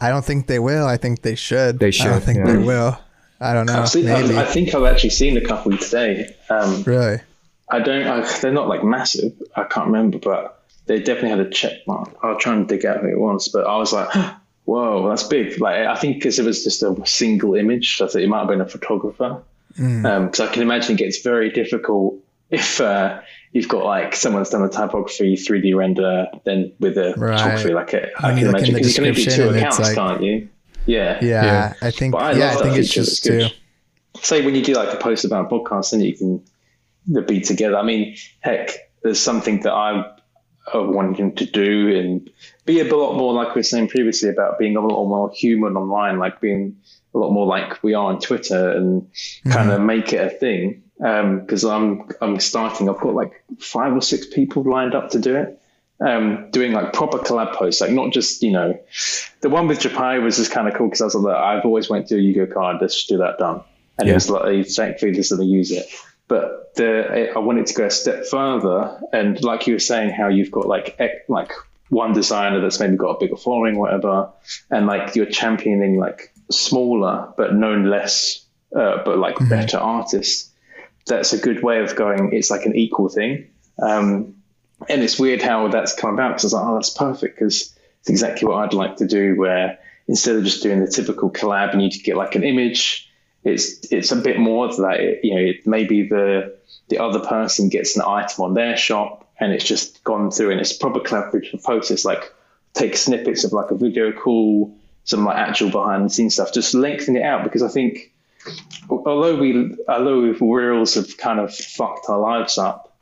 I 0.00 0.10
don't 0.10 0.24
think 0.24 0.46
they 0.46 0.58
will. 0.58 0.86
I 0.86 0.96
think 0.96 1.22
they 1.22 1.34
should. 1.34 1.78
They 1.78 1.90
should. 1.90 2.06
I 2.06 2.10
don't 2.10 2.22
think 2.22 2.38
yeah. 2.38 2.52
they 2.52 2.58
will. 2.58 2.98
I 3.40 3.52
don't 3.52 3.66
know. 3.66 3.84
Seen, 3.84 4.06
Maybe. 4.06 4.38
I, 4.38 4.44
think 4.44 4.74
I've 4.74 4.84
actually 4.84 5.10
seen 5.10 5.36
a 5.36 5.40
couple 5.40 5.76
today. 5.76 6.34
Um, 6.48 6.82
really? 6.84 7.20
I 7.68 7.80
don't. 7.80 8.06
I, 8.06 8.38
they're 8.40 8.52
not 8.52 8.68
like 8.68 8.84
massive. 8.84 9.32
I 9.56 9.64
can't 9.64 9.86
remember, 9.86 10.18
but 10.18 10.62
they 10.86 10.98
definitely 10.98 11.30
had 11.30 11.40
a 11.40 11.50
check 11.50 11.86
mark. 11.86 12.16
I'll 12.22 12.38
try 12.38 12.54
and 12.54 12.68
dig 12.68 12.86
out 12.86 13.00
who 13.00 13.08
it 13.08 13.18
was, 13.18 13.48
but 13.48 13.66
I 13.66 13.76
was 13.76 13.92
like, 13.92 14.08
Whoa, 14.64 15.08
that's 15.08 15.24
big. 15.24 15.60
Like 15.60 15.86
I 15.86 15.96
think 15.96 16.16
because 16.16 16.38
it 16.38 16.44
was 16.44 16.64
just 16.64 16.82
a 16.82 16.94
single 17.06 17.54
image, 17.54 18.00
I 18.00 18.06
think 18.06 18.24
it 18.24 18.28
might 18.28 18.40
have 18.40 18.48
been 18.48 18.60
a 18.60 18.68
photographer. 18.68 19.42
Because 19.68 19.86
mm. 19.86 20.40
um, 20.40 20.48
I 20.48 20.52
can 20.52 20.62
imagine 20.62 20.94
it 20.94 20.98
gets 20.98 21.20
very 21.20 21.50
difficult 21.50 22.16
if 22.50 22.80
uh, 22.80 23.20
you've 23.52 23.68
got 23.68 23.84
like 23.84 24.14
someone's 24.14 24.50
done 24.50 24.62
the 24.62 24.68
typography, 24.68 25.36
3D 25.36 25.74
render, 25.74 26.26
then 26.44 26.72
with 26.78 26.96
a 26.96 27.14
right. 27.16 27.38
photography 27.38 27.74
like 27.74 27.94
it. 27.94 28.12
I 28.18 28.34
can 28.34 28.46
imagine 28.46 28.74
because 28.74 28.88
you 28.88 28.94
can 28.94 29.10
only 29.10 29.24
do 29.24 29.30
two 29.30 29.48
accounts, 29.50 29.80
like, 29.80 29.94
can't 29.94 30.22
you? 30.22 30.48
Yeah. 30.86 31.18
Yeah, 31.22 31.44
yeah. 31.44 31.72
I 31.82 31.90
think. 31.90 32.14
I 32.14 32.32
yeah, 32.32 32.56
I 32.56 32.62
think 32.62 32.76
it's 32.76 32.92
just 32.92 33.24
two. 33.24 33.46
Say 34.20 34.44
when 34.44 34.54
you 34.54 34.62
do 34.62 34.74
like 34.74 34.92
a 34.92 34.96
post 34.96 35.24
about 35.24 35.50
podcasts, 35.50 35.90
then 35.90 36.00
you 36.00 36.14
can 36.16 37.24
be 37.26 37.40
together. 37.40 37.76
I 37.76 37.82
mean, 37.82 38.16
heck, 38.40 38.70
there's 39.02 39.20
something 39.20 39.60
that 39.60 39.72
I 39.72 40.14
of 40.72 40.88
wanting 40.88 41.34
to 41.36 41.44
do 41.44 41.96
and 41.96 42.30
be 42.64 42.80
a 42.80 42.96
lot 42.96 43.16
more 43.16 43.32
like 43.34 43.54
we 43.54 43.60
were 43.60 43.64
saying 43.64 43.88
previously 43.88 44.30
about 44.30 44.58
being 44.58 44.76
a 44.76 44.80
lot 44.80 45.04
more 45.06 45.30
human 45.34 45.76
online, 45.76 46.18
like 46.18 46.40
being 46.40 46.76
a 47.14 47.18
lot 47.18 47.30
more 47.30 47.46
like 47.46 47.82
we 47.82 47.94
are 47.94 48.06
on 48.06 48.20
Twitter 48.20 48.70
and 48.70 49.02
mm-hmm. 49.02 49.50
kind 49.50 49.70
of 49.70 49.80
make 49.80 50.12
it 50.12 50.24
a 50.24 50.30
thing. 50.30 50.82
Because 50.96 51.64
um, 51.64 52.08
I'm 52.20 52.34
I'm 52.34 52.40
starting. 52.40 52.88
I've 52.88 53.00
got 53.00 53.14
like 53.14 53.44
five 53.58 53.92
or 53.92 54.00
six 54.00 54.26
people 54.26 54.62
lined 54.62 54.94
up 54.94 55.10
to 55.10 55.18
do 55.18 55.36
it. 55.36 55.60
Um, 56.00 56.50
doing 56.50 56.72
like 56.72 56.92
proper 56.92 57.18
collab 57.18 57.54
posts, 57.54 57.80
like 57.80 57.92
not 57.92 58.12
just 58.12 58.42
you 58.42 58.50
know, 58.50 58.78
the 59.40 59.48
one 59.48 59.68
with 59.68 59.80
Japai 59.80 60.22
was 60.22 60.36
just 60.36 60.50
kind 60.50 60.66
of 60.66 60.74
cool 60.74 60.88
because 60.88 61.00
I 61.00 61.04
was 61.04 61.14
like, 61.14 61.36
I've 61.36 61.64
always 61.64 61.88
went 61.88 62.08
to 62.08 62.16
a 62.16 62.18
Yugo 62.18 62.52
card, 62.52 62.78
let's 62.80 62.96
just 62.96 63.08
do 63.08 63.18
that 63.18 63.38
done, 63.38 63.62
and 63.98 64.06
yeah. 64.06 64.12
it 64.12 64.14
was 64.14 64.28
like 64.28 64.54
exactly 64.54 65.12
this 65.12 65.30
is 65.30 65.38
to 65.38 65.44
use 65.44 65.70
it. 65.70 65.86
But 66.26 66.74
the, 66.74 67.32
I 67.34 67.38
wanted 67.38 67.66
to 67.66 67.74
go 67.74 67.86
a 67.86 67.90
step 67.90 68.24
further, 68.26 69.00
and 69.12 69.42
like 69.42 69.66
you 69.66 69.74
were 69.74 69.80
saying, 69.80 70.10
how 70.10 70.28
you've 70.28 70.50
got 70.50 70.66
like 70.66 70.98
like 71.28 71.52
one 71.90 72.12
designer 72.12 72.60
that's 72.60 72.80
maybe 72.80 72.96
got 72.96 73.10
a 73.10 73.18
bigger 73.20 73.36
following, 73.36 73.78
whatever, 73.78 74.30
and 74.70 74.86
like 74.86 75.14
you're 75.14 75.26
championing 75.26 75.98
like 75.98 76.32
smaller 76.50 77.32
but 77.36 77.54
known 77.54 77.84
less, 77.84 78.44
uh, 78.74 79.02
but 79.04 79.18
like 79.18 79.36
mm-hmm. 79.36 79.48
better 79.48 79.78
artists. 79.78 80.50
That's 81.06 81.34
a 81.34 81.38
good 81.38 81.62
way 81.62 81.80
of 81.80 81.94
going. 81.96 82.32
It's 82.32 82.50
like 82.50 82.64
an 82.64 82.74
equal 82.74 83.10
thing, 83.10 83.50
um, 83.80 84.34
and 84.88 85.02
it's 85.02 85.18
weird 85.18 85.42
how 85.42 85.68
that's 85.68 85.94
come 85.94 86.14
about 86.14 86.30
because 86.30 86.44
I 86.44 86.46
was 86.46 86.52
like, 86.54 86.64
oh, 86.64 86.74
that's 86.74 86.90
perfect 86.90 87.38
because 87.38 87.76
it's 88.00 88.08
exactly 88.08 88.48
what 88.48 88.64
I'd 88.64 88.72
like 88.72 88.96
to 88.96 89.06
do. 89.06 89.36
Where 89.36 89.78
instead 90.08 90.36
of 90.36 90.44
just 90.44 90.62
doing 90.62 90.80
the 90.80 90.90
typical 90.90 91.30
collab, 91.30 91.74
and 91.74 91.82
you 91.82 91.90
get 92.02 92.16
like 92.16 92.34
an 92.34 92.44
image 92.44 93.10
it's 93.44 93.92
it's 93.92 94.10
a 94.10 94.16
bit 94.16 94.38
more 94.38 94.68
that. 94.68 95.00
It, 95.00 95.20
you 95.22 95.34
know, 95.34 95.52
maybe 95.66 96.08
the 96.08 96.56
the 96.88 96.98
other 96.98 97.20
person 97.20 97.68
gets 97.68 97.96
an 97.96 98.02
item 98.06 98.44
on 98.44 98.54
their 98.54 98.76
shop 98.76 99.30
and 99.38 99.52
it's 99.52 99.64
just 99.64 100.02
gone 100.04 100.30
through 100.30 100.50
and 100.50 100.60
it's 100.60 100.72
proper 100.72 101.00
collaborative 101.00 101.62
process. 101.62 102.04
Like 102.04 102.32
take 102.72 102.96
snippets 102.96 103.44
of 103.44 103.52
like 103.52 103.70
a 103.70 103.76
video 103.76 104.12
call, 104.12 104.76
some 105.04 105.24
like 105.24 105.36
actual 105.36 105.70
behind 105.70 106.04
the 106.04 106.10
scenes 106.10 106.34
stuff, 106.34 106.52
just 106.52 106.74
lengthen 106.74 107.16
it 107.16 107.22
out 107.22 107.44
because 107.44 107.62
I 107.62 107.68
think 107.68 108.12
although 108.88 109.36
we 109.36 109.76
although 109.88 110.20
reels 110.20 110.94
have 110.94 111.16
kind 111.16 111.40
of 111.40 111.54
fucked 111.54 112.08
our 112.08 112.18
lives 112.18 112.58
up, 112.58 112.96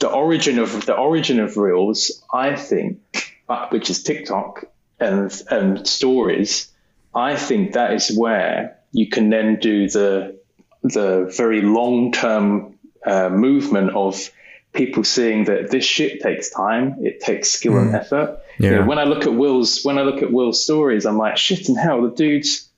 the 0.00 0.08
origin 0.08 0.58
of 0.58 0.86
the 0.86 0.94
origin 0.94 1.40
of 1.40 1.56
reels, 1.56 2.22
I 2.32 2.56
think, 2.56 3.00
uh, 3.48 3.68
which 3.68 3.90
is 3.90 4.02
TikTok 4.02 4.64
and 5.00 5.30
and 5.50 5.86
stories, 5.86 6.70
I 7.14 7.36
think 7.36 7.72
that 7.72 7.92
is 7.92 8.16
where 8.16 8.78
you 8.94 9.08
can 9.08 9.28
then 9.28 9.56
do 9.56 9.88
the 9.88 10.38
the 10.82 11.32
very 11.36 11.60
long 11.60 12.12
term 12.12 12.78
uh, 13.04 13.28
movement 13.28 13.90
of 13.90 14.30
people 14.72 15.04
seeing 15.04 15.44
that 15.44 15.70
this 15.70 15.84
shit 15.84 16.20
takes 16.20 16.50
time, 16.50 16.96
it 17.00 17.20
takes 17.20 17.50
skill 17.50 17.72
mm. 17.72 17.82
and 17.82 17.94
effort. 17.96 18.38
Yeah. 18.58 18.70
You 18.70 18.76
know, 18.76 18.86
when 18.86 18.98
I 18.98 19.04
look 19.04 19.24
at 19.24 19.34
Will's 19.34 19.82
when 19.82 19.98
I 19.98 20.02
look 20.02 20.22
at 20.22 20.32
Will's 20.32 20.62
stories, 20.62 21.04
I'm 21.06 21.18
like, 21.18 21.36
shit 21.36 21.68
in 21.68 21.74
hell, 21.74 22.02
the 22.02 22.14
dude's 22.14 22.68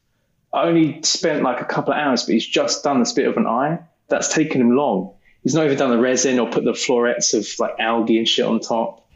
only 0.52 1.02
spent 1.02 1.42
like 1.42 1.60
a 1.60 1.66
couple 1.66 1.92
of 1.92 1.98
hours, 1.98 2.24
but 2.24 2.32
he's 2.32 2.46
just 2.46 2.82
done 2.82 2.98
this 2.98 3.12
bit 3.12 3.28
of 3.28 3.36
an 3.36 3.46
eye. 3.46 3.78
That's 4.08 4.32
taken 4.32 4.60
him 4.60 4.74
long. 4.74 5.12
He's 5.42 5.54
not 5.54 5.66
even 5.66 5.76
done 5.76 5.90
the 5.90 5.98
resin 5.98 6.38
or 6.38 6.48
put 6.48 6.64
the 6.64 6.74
florets 6.74 7.34
of 7.34 7.46
like 7.58 7.78
algae 7.78 8.18
and 8.18 8.26
shit 8.26 8.46
on 8.46 8.60
top. 8.60 9.06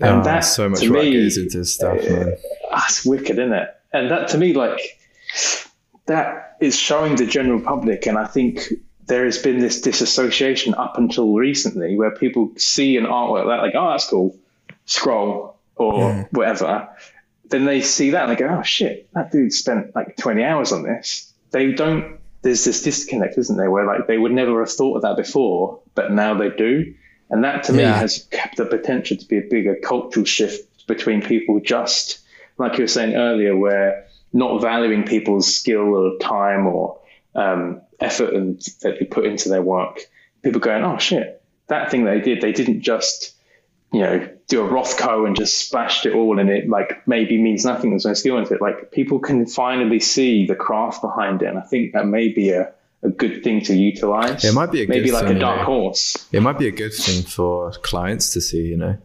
And 0.00 0.20
oh, 0.20 0.24
that's 0.24 0.54
so 0.54 0.68
much 0.68 0.88
work 0.88 1.02
goes 1.02 1.36
into 1.36 1.64
stuff. 1.64 1.98
Uh, 1.98 2.30
that's 2.70 3.04
wicked, 3.04 3.38
isn't 3.38 3.52
it? 3.52 3.68
And 3.92 4.10
that 4.10 4.28
to 4.28 4.38
me, 4.38 4.54
like 4.54 4.80
that 6.06 6.56
is 6.60 6.76
showing 6.76 7.16
the 7.16 7.26
general 7.26 7.60
public, 7.60 8.06
and 8.06 8.16
I 8.16 8.26
think 8.26 8.72
there 9.06 9.24
has 9.24 9.38
been 9.38 9.58
this 9.58 9.80
disassociation 9.80 10.74
up 10.74 10.98
until 10.98 11.34
recently 11.34 11.96
where 11.96 12.10
people 12.10 12.52
see 12.56 12.96
an 12.96 13.04
artwork 13.04 13.46
like, 13.46 13.60
like 13.60 13.74
oh, 13.76 13.90
that's 13.90 14.08
cool, 14.08 14.36
scroll 14.84 15.56
or 15.76 15.98
yeah. 16.00 16.24
whatever. 16.30 16.88
Then 17.48 17.64
they 17.64 17.80
see 17.82 18.10
that 18.10 18.28
and 18.28 18.32
they 18.32 18.36
go, 18.36 18.48
oh 18.48 18.62
shit, 18.62 19.08
that 19.12 19.30
dude 19.30 19.52
spent 19.52 19.94
like 19.94 20.16
20 20.16 20.42
hours 20.42 20.72
on 20.72 20.82
this. 20.82 21.32
They 21.52 21.72
don't, 21.72 22.18
there's 22.42 22.64
this 22.64 22.82
disconnect, 22.82 23.38
isn't 23.38 23.56
there, 23.56 23.70
where 23.70 23.86
like 23.86 24.08
they 24.08 24.18
would 24.18 24.32
never 24.32 24.60
have 24.60 24.72
thought 24.72 24.96
of 24.96 25.02
that 25.02 25.16
before, 25.16 25.80
but 25.94 26.10
now 26.10 26.34
they 26.34 26.50
do. 26.50 26.94
And 27.30 27.44
that 27.44 27.64
to 27.64 27.72
yeah. 27.72 27.78
me 27.78 27.84
has 27.84 28.26
kept 28.30 28.56
the 28.56 28.64
potential 28.66 29.16
to 29.16 29.26
be 29.26 29.38
a 29.38 29.42
bigger 29.42 29.76
cultural 29.76 30.24
shift 30.24 30.86
between 30.88 31.22
people 31.22 31.60
just, 31.60 32.20
like 32.58 32.78
you 32.78 32.84
were 32.84 32.88
saying 32.88 33.14
earlier, 33.14 33.56
where 33.56 34.05
not 34.32 34.60
valuing 34.60 35.04
people's 35.04 35.54
skill 35.54 35.96
or 35.96 36.18
time 36.18 36.66
or 36.66 37.00
um, 37.34 37.82
effort 38.00 38.34
and 38.34 38.60
that 38.82 38.98
they 38.98 39.06
put 39.06 39.26
into 39.26 39.48
their 39.48 39.62
work. 39.62 40.00
People 40.42 40.60
going, 40.60 40.84
oh 40.84 40.98
shit, 40.98 41.42
that 41.68 41.90
thing 41.90 42.04
they 42.04 42.20
did, 42.20 42.40
they 42.40 42.52
didn't 42.52 42.82
just, 42.82 43.34
you 43.92 44.00
know, 44.00 44.28
do 44.48 44.64
a 44.64 44.68
Rothko 44.68 45.26
and 45.26 45.36
just 45.36 45.58
splashed 45.58 46.06
it 46.06 46.14
all 46.14 46.38
and 46.38 46.48
it 46.48 46.68
like 46.68 47.06
maybe 47.06 47.40
means 47.40 47.64
nothing. 47.64 47.90
There's 47.90 48.04
no 48.04 48.14
skill 48.14 48.38
into 48.38 48.54
it. 48.54 48.62
Like 48.62 48.92
people 48.92 49.18
can 49.18 49.46
finally 49.46 50.00
see 50.00 50.46
the 50.46 50.54
craft 50.54 51.02
behind 51.02 51.42
it. 51.42 51.48
And 51.48 51.58
I 51.58 51.62
think 51.62 51.92
that 51.94 52.06
may 52.06 52.28
be 52.28 52.50
a, 52.50 52.72
a 53.02 53.08
good 53.08 53.42
thing 53.42 53.62
to 53.62 53.74
utilize. 53.74 54.44
It 54.44 54.54
might 54.54 54.70
be 54.70 54.84
a 54.84 54.88
maybe 54.88 55.10
like 55.10 55.26
thing, 55.26 55.36
a 55.36 55.40
dark 55.40 55.62
horse. 55.62 56.26
It 56.32 56.40
might 56.40 56.58
be 56.58 56.68
a 56.68 56.72
good 56.72 56.94
thing 56.94 57.22
for 57.22 57.72
clients 57.72 58.32
to 58.34 58.40
see, 58.40 58.66
you 58.66 58.76
know. 58.76 58.98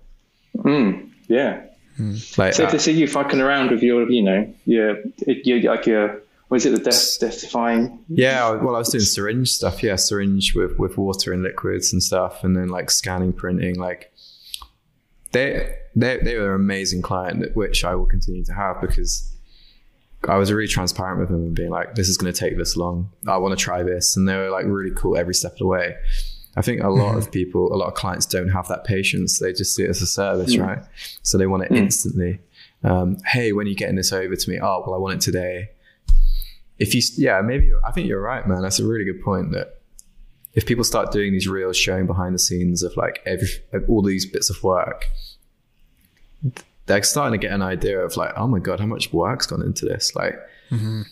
Mm, 0.57 1.09
yeah. 1.27 1.65
Mm. 2.01 2.37
Like 2.37 2.53
so 2.53 2.65
uh, 2.65 2.69
to 2.71 2.79
see 2.79 2.93
you 2.93 3.07
fucking 3.07 3.39
around 3.39 3.71
with 3.71 3.83
your, 3.83 4.09
you 4.09 4.23
know, 4.23 4.53
your, 4.65 4.97
your 5.27 5.61
like 5.71 5.85
your 5.85 6.21
was 6.49 6.65
it 6.65 6.71
the 6.71 6.79
death 6.79 7.17
death 7.19 7.39
defying? 7.39 8.03
Yeah, 8.09 8.51
well, 8.51 8.75
I 8.75 8.79
was 8.79 8.89
doing 8.89 9.03
syringe 9.03 9.49
stuff. 9.49 9.81
Yeah, 9.81 9.95
syringe 9.95 10.53
with 10.55 10.77
with 10.77 10.97
water 10.97 11.31
and 11.31 11.43
liquids 11.43 11.93
and 11.93 12.03
stuff, 12.03 12.43
and 12.43 12.55
then 12.55 12.67
like 12.67 12.91
scanning, 12.91 13.31
printing. 13.31 13.75
Like 13.75 14.11
they 15.31 15.75
they 15.95 16.17
they 16.17 16.37
were 16.37 16.55
an 16.55 16.61
amazing 16.61 17.03
client, 17.03 17.55
which 17.55 17.85
I 17.85 17.95
will 17.95 18.05
continue 18.05 18.43
to 18.45 18.53
have 18.53 18.81
because 18.81 19.31
I 20.27 20.37
was 20.37 20.51
really 20.51 20.67
transparent 20.67 21.19
with 21.19 21.29
them 21.29 21.41
and 21.41 21.55
being 21.55 21.69
like, 21.69 21.95
"This 21.95 22.09
is 22.09 22.17
going 22.17 22.33
to 22.33 22.37
take 22.37 22.57
this 22.57 22.75
long. 22.75 23.11
I 23.27 23.37
want 23.37 23.57
to 23.57 23.63
try 23.63 23.81
this," 23.83 24.17
and 24.17 24.27
they 24.27 24.35
were 24.35 24.49
like 24.49 24.65
really 24.65 24.91
cool 24.95 25.17
every 25.17 25.33
step 25.33 25.53
of 25.53 25.59
the 25.59 25.67
way. 25.67 25.95
I 26.55 26.61
think 26.61 26.81
a 26.81 26.89
lot 26.89 27.09
mm-hmm. 27.09 27.17
of 27.19 27.31
people, 27.31 27.73
a 27.73 27.77
lot 27.77 27.87
of 27.87 27.93
clients 27.93 28.25
don't 28.25 28.49
have 28.49 28.67
that 28.67 28.83
patience. 28.83 29.39
They 29.39 29.53
just 29.53 29.73
see 29.75 29.83
it 29.83 29.89
as 29.89 30.01
a 30.01 30.07
service, 30.07 30.55
mm. 30.55 30.65
right? 30.65 30.83
So 31.23 31.37
they 31.37 31.47
want 31.47 31.63
it 31.63 31.71
mm. 31.71 31.77
instantly. 31.77 32.39
Um, 32.83 33.17
hey, 33.25 33.53
when 33.53 33.67
are 33.67 33.69
you 33.69 33.75
getting 33.75 33.95
this 33.95 34.11
over 34.11 34.35
to 34.35 34.49
me? 34.49 34.59
Oh, 34.61 34.83
well, 34.85 34.95
I 34.95 34.97
want 34.97 35.15
it 35.15 35.21
today 35.21 35.69
if 36.81 36.95
you, 36.95 37.01
yeah, 37.15 37.41
maybe 37.41 37.71
I 37.85 37.91
think 37.91 38.07
you're 38.07 38.19
right, 38.19 38.45
man. 38.47 38.63
That's 38.63 38.79
a 38.79 38.85
really 38.85 39.05
good 39.05 39.21
point. 39.21 39.51
That 39.51 39.81
if 40.55 40.65
people 40.65 40.83
start 40.83 41.11
doing 41.11 41.31
these 41.31 41.47
reels 41.47 41.77
showing 41.77 42.07
behind 42.07 42.33
the 42.33 42.39
scenes 42.39 42.81
of 42.81 42.97
like 42.97 43.21
every 43.23 43.49
all 43.87 44.01
these 44.01 44.25
bits 44.25 44.49
of 44.49 44.63
work, 44.63 45.07
they're 46.87 47.03
starting 47.03 47.39
to 47.39 47.47
get 47.47 47.53
an 47.53 47.61
idea 47.61 47.99
of 47.99 48.17
like, 48.17 48.33
oh 48.35 48.47
my 48.47 48.57
god, 48.57 48.79
how 48.79 48.87
much 48.87 49.13
work's 49.13 49.45
gone 49.45 49.61
into 49.61 49.85
this. 49.85 50.15
Like 50.15 50.33
mm-hmm. 50.71 51.03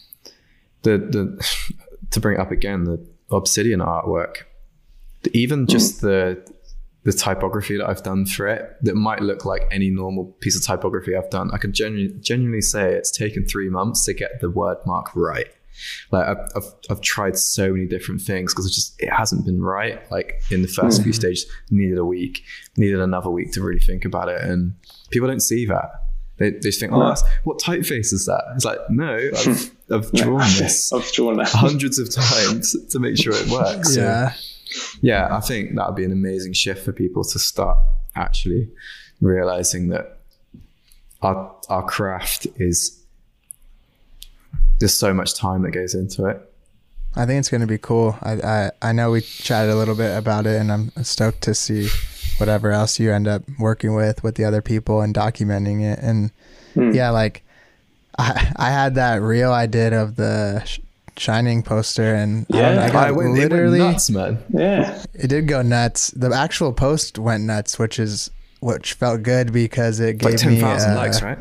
the 0.82 0.98
the 0.98 1.76
to 2.10 2.20
bring 2.20 2.40
it 2.40 2.41
up 2.41 2.49
again, 2.49 2.86
the 2.86 3.06
obsidian 3.30 3.80
artwork, 3.80 4.45
even 5.34 5.68
just 5.68 6.02
the 6.02 6.41
the 7.04 7.14
typography 7.14 7.78
that 7.78 7.88
I've 7.88 8.04
done 8.04 8.26
for 8.26 8.46
it 8.48 8.76
that 8.82 8.96
might 8.96 9.22
look 9.22 9.46
like 9.46 9.64
any 9.72 9.90
normal 9.90 10.26
piece 10.41 10.58
of 10.58 10.64
typography 10.66 11.16
I've 11.16 11.30
done. 11.30 11.50
I 11.54 11.58
can 11.58 11.72
genuinely, 11.72 12.14
genuinely 12.20 12.62
say 12.62 12.94
it's 12.94 13.10
taken 13.10 13.46
three 13.46 13.70
months 13.70 14.04
to 14.06 14.14
get 14.14 14.41
the 14.41 14.50
word 14.50 14.78
mark 14.86 15.16
right. 15.16 15.48
Like 16.12 16.28
I've, 16.28 16.52
I've, 16.56 16.74
I've 16.90 17.02
tried 17.02 17.38
so 17.38 17.72
many 17.72 17.86
different 17.86 18.22
things 18.22 18.54
because 18.54 18.66
it 18.66 18.74
just 18.74 19.02
it 19.02 19.10
hasn't 19.10 19.46
been 19.46 19.62
right. 19.62 20.00
Like 20.12 20.41
in 20.52 20.62
the 20.62 20.68
1st 20.68 20.82
mm-hmm. 20.82 21.04
few 21.04 21.14
stages, 21.14 21.46
needed 21.70 21.98
a 21.98 22.06
week, 22.06 22.44
needed 22.76 23.00
another 23.00 23.30
week 23.30 23.54
to 23.54 23.62
really 23.62 23.80
think 23.80 24.04
about 24.04 24.30
it, 24.30 24.41
and 24.41 24.76
people 25.10 25.28
don't 25.28 25.40
see 25.40 25.66
that. 25.68 25.90
They, 26.38 26.52
they 26.52 26.60
just 26.60 26.80
think, 26.80 26.94
oh, 26.94 27.16
what 27.44 27.60
typeface 27.60 28.14
is 28.14 28.26
that? 28.26 28.44
It's 28.56 28.64
like, 28.64 28.80
no, 28.90 29.18
I've, 29.38 29.72
I've 29.91 30.12
drawn 30.14 30.40
this. 30.58 30.91
I've 30.91 31.12
drawn 31.12 31.38
that 31.38 31.50
hundreds 31.50 32.00
of 32.00 32.10
times 32.10 32.76
to 32.90 33.00
make 33.00 33.18
sure 33.18 33.34
it 33.34 33.50
works. 33.50 33.96
yeah. 33.96 34.32
So, 34.32 34.41
yeah, 35.02 35.36
I 35.36 35.40
think 35.40 35.76
that 35.76 35.88
would 35.88 35.96
be 35.96 36.06
an 36.06 36.12
amazing 36.12 36.54
shift 36.54 36.84
for 36.86 36.91
people 36.91 37.24
to 37.24 37.40
start 37.40 37.78
actually 38.16 38.70
realizing 39.22 39.90
that 39.90 40.20
our 41.22 41.56
our 41.70 41.84
craft 41.84 42.48
is 42.58 43.04
there's 44.80 44.94
so 44.94 45.14
much 45.14 45.34
time 45.34 45.62
that 45.64 45.72
goes 45.72 45.94
into 45.94 46.26
it. 46.26 46.41
I 47.16 47.26
think 47.26 47.40
it's 47.40 47.50
going 47.50 47.62
to 47.62 47.68
be 47.68 47.78
cool. 47.78 48.18
I, 48.22 48.34
I, 48.34 48.72
I 48.82 48.91
know 48.91 49.12
we 49.12 49.22
chatted 49.22 49.72
a 49.72 49.76
little 49.76 49.96
bit 49.96 50.16
about 50.16 50.46
it, 50.46 50.60
and 50.60 50.72
I'm 50.72 50.91
stoked 51.04 51.41
to 51.41 51.56
see 51.56 51.90
whatever 52.38 52.72
else 52.72 53.00
you 53.00 53.12
end 53.12 53.28
up 53.28 53.44
working 53.58 53.94
with 53.94 54.24
with 54.24 54.36
the 54.36 54.46
other 54.46 54.62
people 54.62 55.02
and 55.02 55.14
documenting 55.14 55.82
it. 55.82 56.00
And 56.00 56.32
hmm. 56.74 56.91
yeah, 56.91 57.10
like 57.10 57.44
I 58.18 58.54
I 58.56 58.70
had 58.70 58.96
that 58.96 59.22
reel 59.22 59.52
I 59.52 59.66
did 59.66 59.94
of 59.94 60.16
the 60.16 60.80
Shining 61.20 61.64
poster, 61.64 62.16
and 62.16 62.46
yeah, 62.50 62.70
I, 62.70 62.86
I 62.86 62.90
got 62.91 63.08
I 63.08 63.12
went, 63.12 63.34
literally 63.34 63.80
went 63.80 63.94
nuts, 63.94 64.10
man. 64.10 64.44
Yeah, 64.50 65.04
it 65.14 65.28
did 65.28 65.48
go 65.48 65.62
nuts. 65.62 66.12
The 66.12 66.34
actual 66.34 66.72
post 66.72 67.20
went 67.20 67.44
nuts, 67.44 67.78
which 67.78 68.00
is 68.00 68.32
which 68.62 68.94
felt 68.94 69.24
good 69.24 69.52
because 69.52 70.00
it 70.00 70.18
gave 70.18 70.28
me 70.28 70.32
like 70.32 70.40
10, 70.40 70.54
me 70.54 70.62
uh, 70.62 70.96
likes, 70.96 71.22
right? 71.22 71.38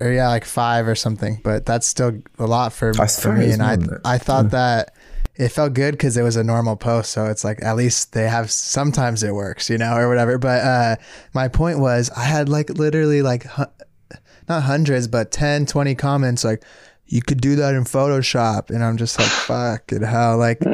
or 0.00 0.10
yeah, 0.10 0.28
like 0.28 0.44
five 0.44 0.88
or 0.88 0.94
something. 0.94 1.40
But 1.44 1.66
that's 1.66 1.86
still 1.86 2.22
a 2.38 2.46
lot 2.46 2.72
for 2.72 2.94
for 2.94 3.32
me. 3.32 3.52
And 3.52 3.62
I 3.62 3.76
I 4.04 4.18
thought 4.18 4.46
yeah. 4.46 4.50
that 4.50 4.94
it 5.36 5.50
felt 5.50 5.74
good 5.74 5.92
because 5.92 6.16
it 6.16 6.22
was 6.22 6.36
a 6.36 6.44
normal 6.44 6.76
post. 6.76 7.12
So 7.12 7.26
it's 7.26 7.44
like 7.44 7.62
at 7.62 7.76
least 7.76 8.12
they 8.12 8.28
have 8.28 8.50
sometimes 8.50 9.22
it 9.22 9.34
works, 9.34 9.68
you 9.70 9.78
know, 9.78 9.94
or 9.94 10.08
whatever. 10.08 10.38
But 10.38 10.64
uh, 10.64 10.96
my 11.34 11.48
point 11.48 11.78
was 11.78 12.10
I 12.10 12.24
had 12.24 12.48
like 12.48 12.70
literally 12.70 13.22
like 13.22 13.44
hu- 13.44 13.64
not 14.48 14.64
hundreds, 14.64 15.06
but 15.06 15.30
10, 15.30 15.66
20 15.66 15.94
comments 15.94 16.44
like 16.44 16.64
you 17.10 17.20
could 17.20 17.40
do 17.40 17.56
that 17.56 17.74
in 17.74 17.82
Photoshop, 17.82 18.70
and 18.70 18.84
I'm 18.84 18.96
just 18.96 19.18
like 19.18 19.28
fuck 19.28 19.92
it, 19.92 20.02
how 20.02 20.36
like 20.36 20.64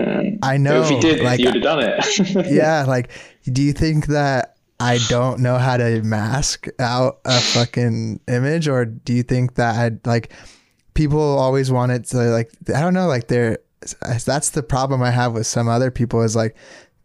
I 0.43 0.59
know 0.59 0.83
if 0.83 0.91
you 0.91 1.01
did, 1.01 1.25
like 1.25 1.41
you'd 1.41 1.55
have 1.55 1.63
done 1.63 1.81
it. 1.81 2.47
yeah, 2.53 2.85
like 2.85 3.11
do 3.45 3.63
you 3.63 3.73
think 3.73 4.09
that 4.09 4.57
I 4.79 4.99
don't 5.09 5.41
know 5.41 5.57
how 5.57 5.79
to 5.79 6.03
mask 6.03 6.69
out 6.79 7.21
a 7.25 7.41
fucking 7.41 8.21
image, 8.29 8.69
or 8.69 8.85
do 8.85 9.15
you 9.15 9.23
think 9.23 9.55
that 9.55 9.75
I 9.77 10.09
like 10.09 10.31
people 10.93 11.21
always 11.21 11.73
want 11.73 11.93
it 11.93 12.05
to 12.07 12.19
like 12.19 12.51
I 12.75 12.81
don't 12.81 12.95
know 12.95 13.07
like 13.07 13.29
they're 13.29 13.59
that's 14.27 14.51
the 14.51 14.63
problem 14.63 15.03
I 15.03 15.13
have 15.13 15.33
with 15.33 15.47
some 15.47 15.69
other 15.69 15.91
people 15.91 16.21
is 16.21 16.37
like 16.37 16.55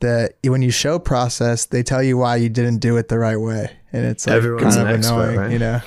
that 0.02 0.34
when 0.44 0.62
you 0.62 0.72
show 0.72 1.00
process 1.00 1.68
they 1.68 1.84
tell 1.84 2.04
you 2.04 2.18
why 2.18 2.36
you 2.36 2.50
didn't 2.50 2.80
do 2.80 2.98
it 2.98 3.08
the 3.08 3.20
right 3.20 3.40
way 3.40 3.70
and 3.94 4.06
it's 4.06 4.28
like 4.28 4.36
Everyone's 4.36 4.76
kind 4.76 4.90
of 4.90 4.96
expert, 4.96 5.14
annoying, 5.14 5.38
right? 5.38 5.52
you 5.52 5.60
know. 5.60 5.80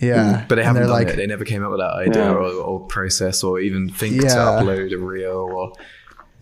Yeah, 0.00 0.46
but 0.48 0.54
they 0.54 0.64
haven't 0.64 0.82
done 0.82 0.90
like, 0.90 1.08
it. 1.08 1.16
They 1.16 1.26
never 1.26 1.44
came 1.44 1.62
up 1.62 1.70
with 1.70 1.80
that 1.80 1.92
idea 1.92 2.24
yeah. 2.24 2.32
or, 2.32 2.44
or, 2.44 2.80
process 2.86 3.44
or 3.44 3.60
even 3.60 3.90
think 3.90 4.22
yeah. 4.22 4.28
to 4.28 4.34
upload 4.34 4.92
a 4.92 4.96
reel 4.96 5.48
or 5.52 5.72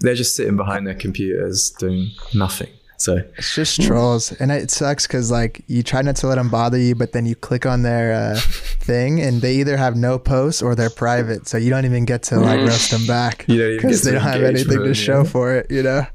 they're 0.01 0.14
just 0.14 0.36
sitting 0.36 0.56
behind 0.56 0.86
their 0.86 0.94
computers 0.94 1.70
doing 1.70 2.12
nothing. 2.35 2.70
So 2.98 3.22
it's 3.36 3.55
just 3.55 3.80
trolls, 3.80 4.32
and 4.32 4.51
it 4.51 4.72
sucks 4.72 5.06
because 5.06 5.30
like 5.30 5.62
you 5.68 5.85
try 5.85 6.02
not 6.02 6.16
to 6.16 6.26
let 6.26 6.35
them 6.35 6.48
bother 6.48 6.78
you, 6.78 6.97
but 6.97 7.12
then 7.12 7.26
you 7.26 7.36
click 7.36 7.64
on 7.64 7.82
their 7.82 8.12
uh, 8.12 8.40
thing, 8.40 9.20
and 9.20 9.40
they 9.40 9.55
either 9.56 9.76
have 9.76 9.94
no 9.94 10.18
posts 10.18 10.62
or 10.62 10.74
they're 10.74 10.90
private, 10.90 11.47
so 11.47 11.59
you 11.59 11.70
don't 11.70 11.85
even 11.85 12.05
get 12.05 12.24
to 12.24 12.40
like 12.40 12.59
roast 12.59 12.90
them 12.90 13.06
back 13.06 13.47
because 13.47 14.02
they 14.02 14.10
don't 14.10 14.20
have 14.20 14.43
anything 14.43 14.82
to 14.82 14.94
show 14.94 15.22
for 15.22 15.55
it. 15.55 15.70
You 15.70 15.85
know, 15.85 16.06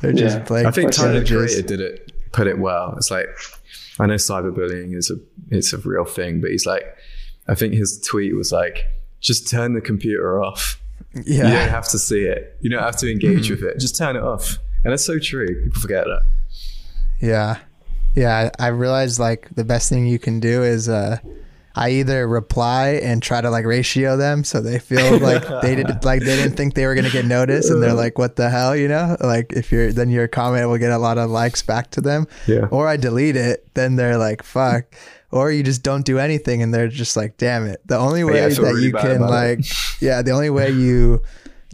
they're 0.00 0.12
just 0.12 0.38
yeah. 0.38 0.46
like 0.48 0.66
I 0.66 0.70
think 0.70 0.92
Tyler 0.92 1.20
the 1.20 1.26
Creator 1.26 1.62
did 1.62 1.80
it, 1.80 2.12
put 2.30 2.46
it 2.46 2.56
well. 2.56 2.94
It's 2.96 3.10
like 3.10 3.26
I 4.00 4.06
know 4.06 4.14
cyberbullying 4.14 4.94
is 4.96 5.10
a 5.10 5.16
it's 5.50 5.72
a 5.72 5.78
real 5.78 6.04
thing, 6.04 6.40
but 6.40 6.50
he's 6.50 6.66
like, 6.66 6.84
I 7.48 7.54
think 7.54 7.74
his 7.74 8.00
tweet 8.06 8.36
was 8.36 8.52
like, 8.52 8.86
just 9.20 9.50
turn 9.50 9.74
the 9.74 9.80
computer 9.80 10.42
off. 10.42 10.80
Yeah. 11.14 11.48
You 11.48 11.54
don't 11.54 11.68
have 11.70 11.88
to 11.88 11.98
see 11.98 12.22
it. 12.22 12.56
You 12.60 12.70
don't 12.70 12.82
have 12.82 12.96
to 12.98 13.10
engage 13.10 13.50
with 13.50 13.62
it. 13.62 13.78
Just 13.78 13.96
turn 13.96 14.16
it 14.16 14.22
off. 14.22 14.58
And 14.84 14.92
that's 14.92 15.04
so 15.04 15.18
true. 15.18 15.46
People 15.64 15.80
forget 15.80 16.04
that. 16.04 16.22
Yeah. 17.20 17.58
Yeah. 18.14 18.50
I 18.58 18.68
realized 18.68 19.18
like 19.18 19.48
the 19.54 19.64
best 19.64 19.88
thing 19.88 20.06
you 20.06 20.18
can 20.18 20.40
do 20.40 20.62
is 20.62 20.88
uh 20.88 21.18
I 21.78 21.90
either 21.90 22.26
reply 22.26 23.00
and 23.04 23.22
try 23.22 23.40
to 23.40 23.50
like 23.50 23.64
ratio 23.64 24.16
them 24.16 24.42
so 24.42 24.60
they 24.60 24.80
feel 24.80 25.18
like 25.20 25.44
they 25.62 25.76
did 25.76 26.04
like 26.04 26.22
they 26.22 26.34
didn't 26.34 26.56
think 26.56 26.74
they 26.74 26.84
were 26.84 26.96
gonna 26.96 27.08
get 27.08 27.24
noticed 27.24 27.70
and 27.70 27.80
they're 27.80 27.94
like, 27.94 28.18
What 28.18 28.34
the 28.34 28.50
hell, 28.50 28.74
you 28.74 28.88
know? 28.88 29.16
Like 29.20 29.52
if 29.52 29.70
you're 29.70 29.92
then 29.92 30.10
your 30.10 30.26
comment 30.26 30.68
will 30.68 30.78
get 30.78 30.90
a 30.90 30.98
lot 30.98 31.18
of 31.18 31.30
likes 31.30 31.62
back 31.62 31.92
to 31.92 32.00
them. 32.00 32.26
Yeah. 32.48 32.66
Or 32.72 32.88
I 32.88 32.96
delete 32.96 33.36
it, 33.36 33.72
then 33.74 33.94
they're 33.94 34.18
like, 34.18 34.42
fuck. 34.42 34.92
Or 35.30 35.52
you 35.52 35.62
just 35.62 35.84
don't 35.84 36.04
do 36.04 36.18
anything 36.18 36.64
and 36.64 36.74
they're 36.74 36.88
just 36.88 37.16
like, 37.16 37.36
damn 37.36 37.64
it. 37.68 37.80
The 37.86 37.96
only 37.96 38.24
way 38.24 38.40
Yeah, 38.40 38.48
that 38.48 38.58
really 38.58 38.82
you 38.82 38.92
can 38.92 39.20
like 39.20 39.60
yeah, 40.00 40.20
the 40.22 40.32
only 40.32 40.50
way 40.50 40.70
you 40.70 41.22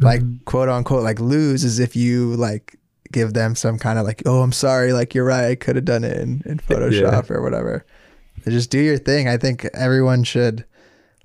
like 0.00 0.20
quote 0.44 0.68
unquote 0.68 1.02
like 1.02 1.18
lose 1.18 1.64
is 1.64 1.78
if 1.78 1.96
you 1.96 2.36
like 2.36 2.78
give 3.10 3.32
them 3.32 3.54
some 3.54 3.78
kind 3.78 3.98
of 3.98 4.04
like, 4.04 4.22
oh, 4.26 4.42
I'm 4.42 4.52
sorry, 4.52 4.92
like 4.92 5.14
you're 5.14 5.24
right, 5.24 5.44
I 5.46 5.54
could 5.54 5.76
have 5.76 5.86
done 5.86 6.04
it 6.04 6.18
in, 6.18 6.42
in 6.44 6.58
Photoshop 6.58 7.30
or 7.30 7.40
whatever. 7.40 7.86
Just 8.46 8.70
do 8.70 8.78
your 8.78 8.98
thing. 8.98 9.28
I 9.28 9.36
think 9.36 9.64
everyone 9.74 10.24
should 10.24 10.64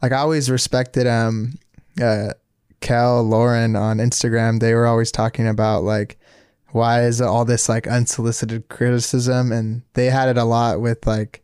like 0.01 0.11
I 0.11 0.17
always 0.17 0.49
respected 0.49 1.07
um 1.07 1.53
uh 2.01 2.33
Kel, 2.81 3.23
Lauren 3.23 3.75
on 3.75 3.97
Instagram, 3.97 4.59
they 4.61 4.73
were 4.73 4.87
always 4.87 5.11
talking 5.11 5.47
about 5.47 5.83
like 5.83 6.17
why 6.71 7.03
is 7.03 7.19
all 7.19 7.43
this 7.45 7.67
like 7.67 7.87
unsolicited 7.87 8.69
criticism 8.69 9.51
and 9.51 9.81
they 9.93 10.05
had 10.05 10.29
it 10.29 10.37
a 10.37 10.43
lot 10.45 10.79
with 10.79 11.05
like 11.07 11.43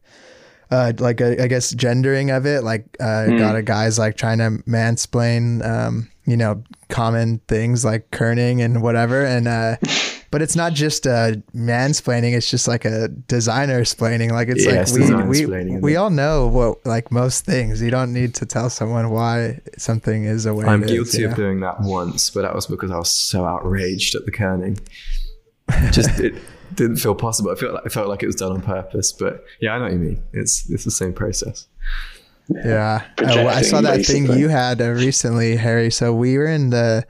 uh 0.71 0.93
like 0.99 1.19
uh, 1.19 1.35
I 1.41 1.47
guess 1.47 1.73
gendering 1.73 2.29
of 2.31 2.45
it 2.45 2.63
like 2.63 2.85
uh 2.99 3.25
Mm. 3.27 3.37
got 3.39 3.55
a 3.55 3.61
guys 3.61 3.99
like 3.99 4.15
trying 4.17 4.37
to 4.37 4.63
mansplain 4.69 5.65
um 5.65 6.09
you 6.25 6.37
know 6.37 6.63
common 6.89 7.39
things 7.47 7.83
like 7.83 8.09
kerning 8.11 8.63
and 8.63 8.81
whatever 8.81 9.25
and 9.25 9.47
uh 9.47 9.75
but 10.35 10.41
it's 10.41 10.57
not 10.57 10.73
just 10.73 11.07
uh 11.07 11.31
mansplaining 11.55 12.35
it's 12.35 12.49
just 12.49 12.67
like 12.67 12.83
a 12.83 13.07
designer 13.07 13.79
explaining 13.79 14.33
like 14.33 14.49
it's 14.49 14.65
Yeah, 14.65 14.71
like 14.71 14.81
it's 14.81 15.29
we 15.31 15.45
we, 15.45 15.79
we 15.79 15.95
all 15.95 16.09
know 16.09 16.47
what 16.47 16.85
like 16.85 17.09
most 17.09 17.45
things 17.45 17.81
you 17.81 17.89
don't 17.89 18.11
need 18.11 18.35
to 18.35 18.45
tell 18.45 18.69
someone 18.69 19.11
why 19.11 19.61
something 19.77 20.25
is 20.25 20.45
a 20.45 20.53
way 20.53 20.65
I'm 20.65 20.83
it 20.83 20.89
is, 20.89 20.91
guilty 20.91 21.19
you 21.19 21.25
of 21.27 21.31
know? 21.31 21.37
doing 21.37 21.61
that 21.61 21.79
once, 21.79 22.31
but 22.31 22.41
that 22.41 22.53
was 22.53 22.67
because 22.67 22.91
I 22.91 22.97
was 22.97 23.09
so 23.09 23.45
outraged 23.45 24.13
at 24.13 24.25
the 24.25 24.31
kerning. 24.33 24.77
Just 25.93 26.19
it 26.19 26.35
didn't 26.73 26.97
feel 26.97 27.15
possible. 27.15 27.51
I 27.51 27.55
felt 27.55 27.73
like 27.75 27.85
I 27.85 27.89
felt 27.89 28.09
like 28.09 28.21
it 28.21 28.27
was 28.27 28.35
done 28.35 28.51
on 28.51 28.61
purpose. 28.61 29.13
But 29.13 29.41
yeah, 29.61 29.75
I 29.75 29.77
know 29.77 29.85
what 29.85 29.93
you 29.93 29.99
mean. 29.99 30.23
It's 30.33 30.69
it's 30.69 30.83
the 30.83 30.91
same 30.91 31.13
process. 31.13 31.65
Yeah. 32.49 33.05
Uh, 33.19 33.23
well, 33.23 33.47
I 33.47 33.61
saw 33.61 33.79
Projecting, 33.79 34.25
that 34.25 34.33
thing 34.33 34.37
you 34.37 34.49
had 34.49 34.81
uh, 34.81 34.89
recently, 34.89 35.55
Harry. 35.55 35.91
So 35.91 36.13
we 36.13 36.37
were 36.37 36.47
in 36.47 36.71
the 36.71 37.05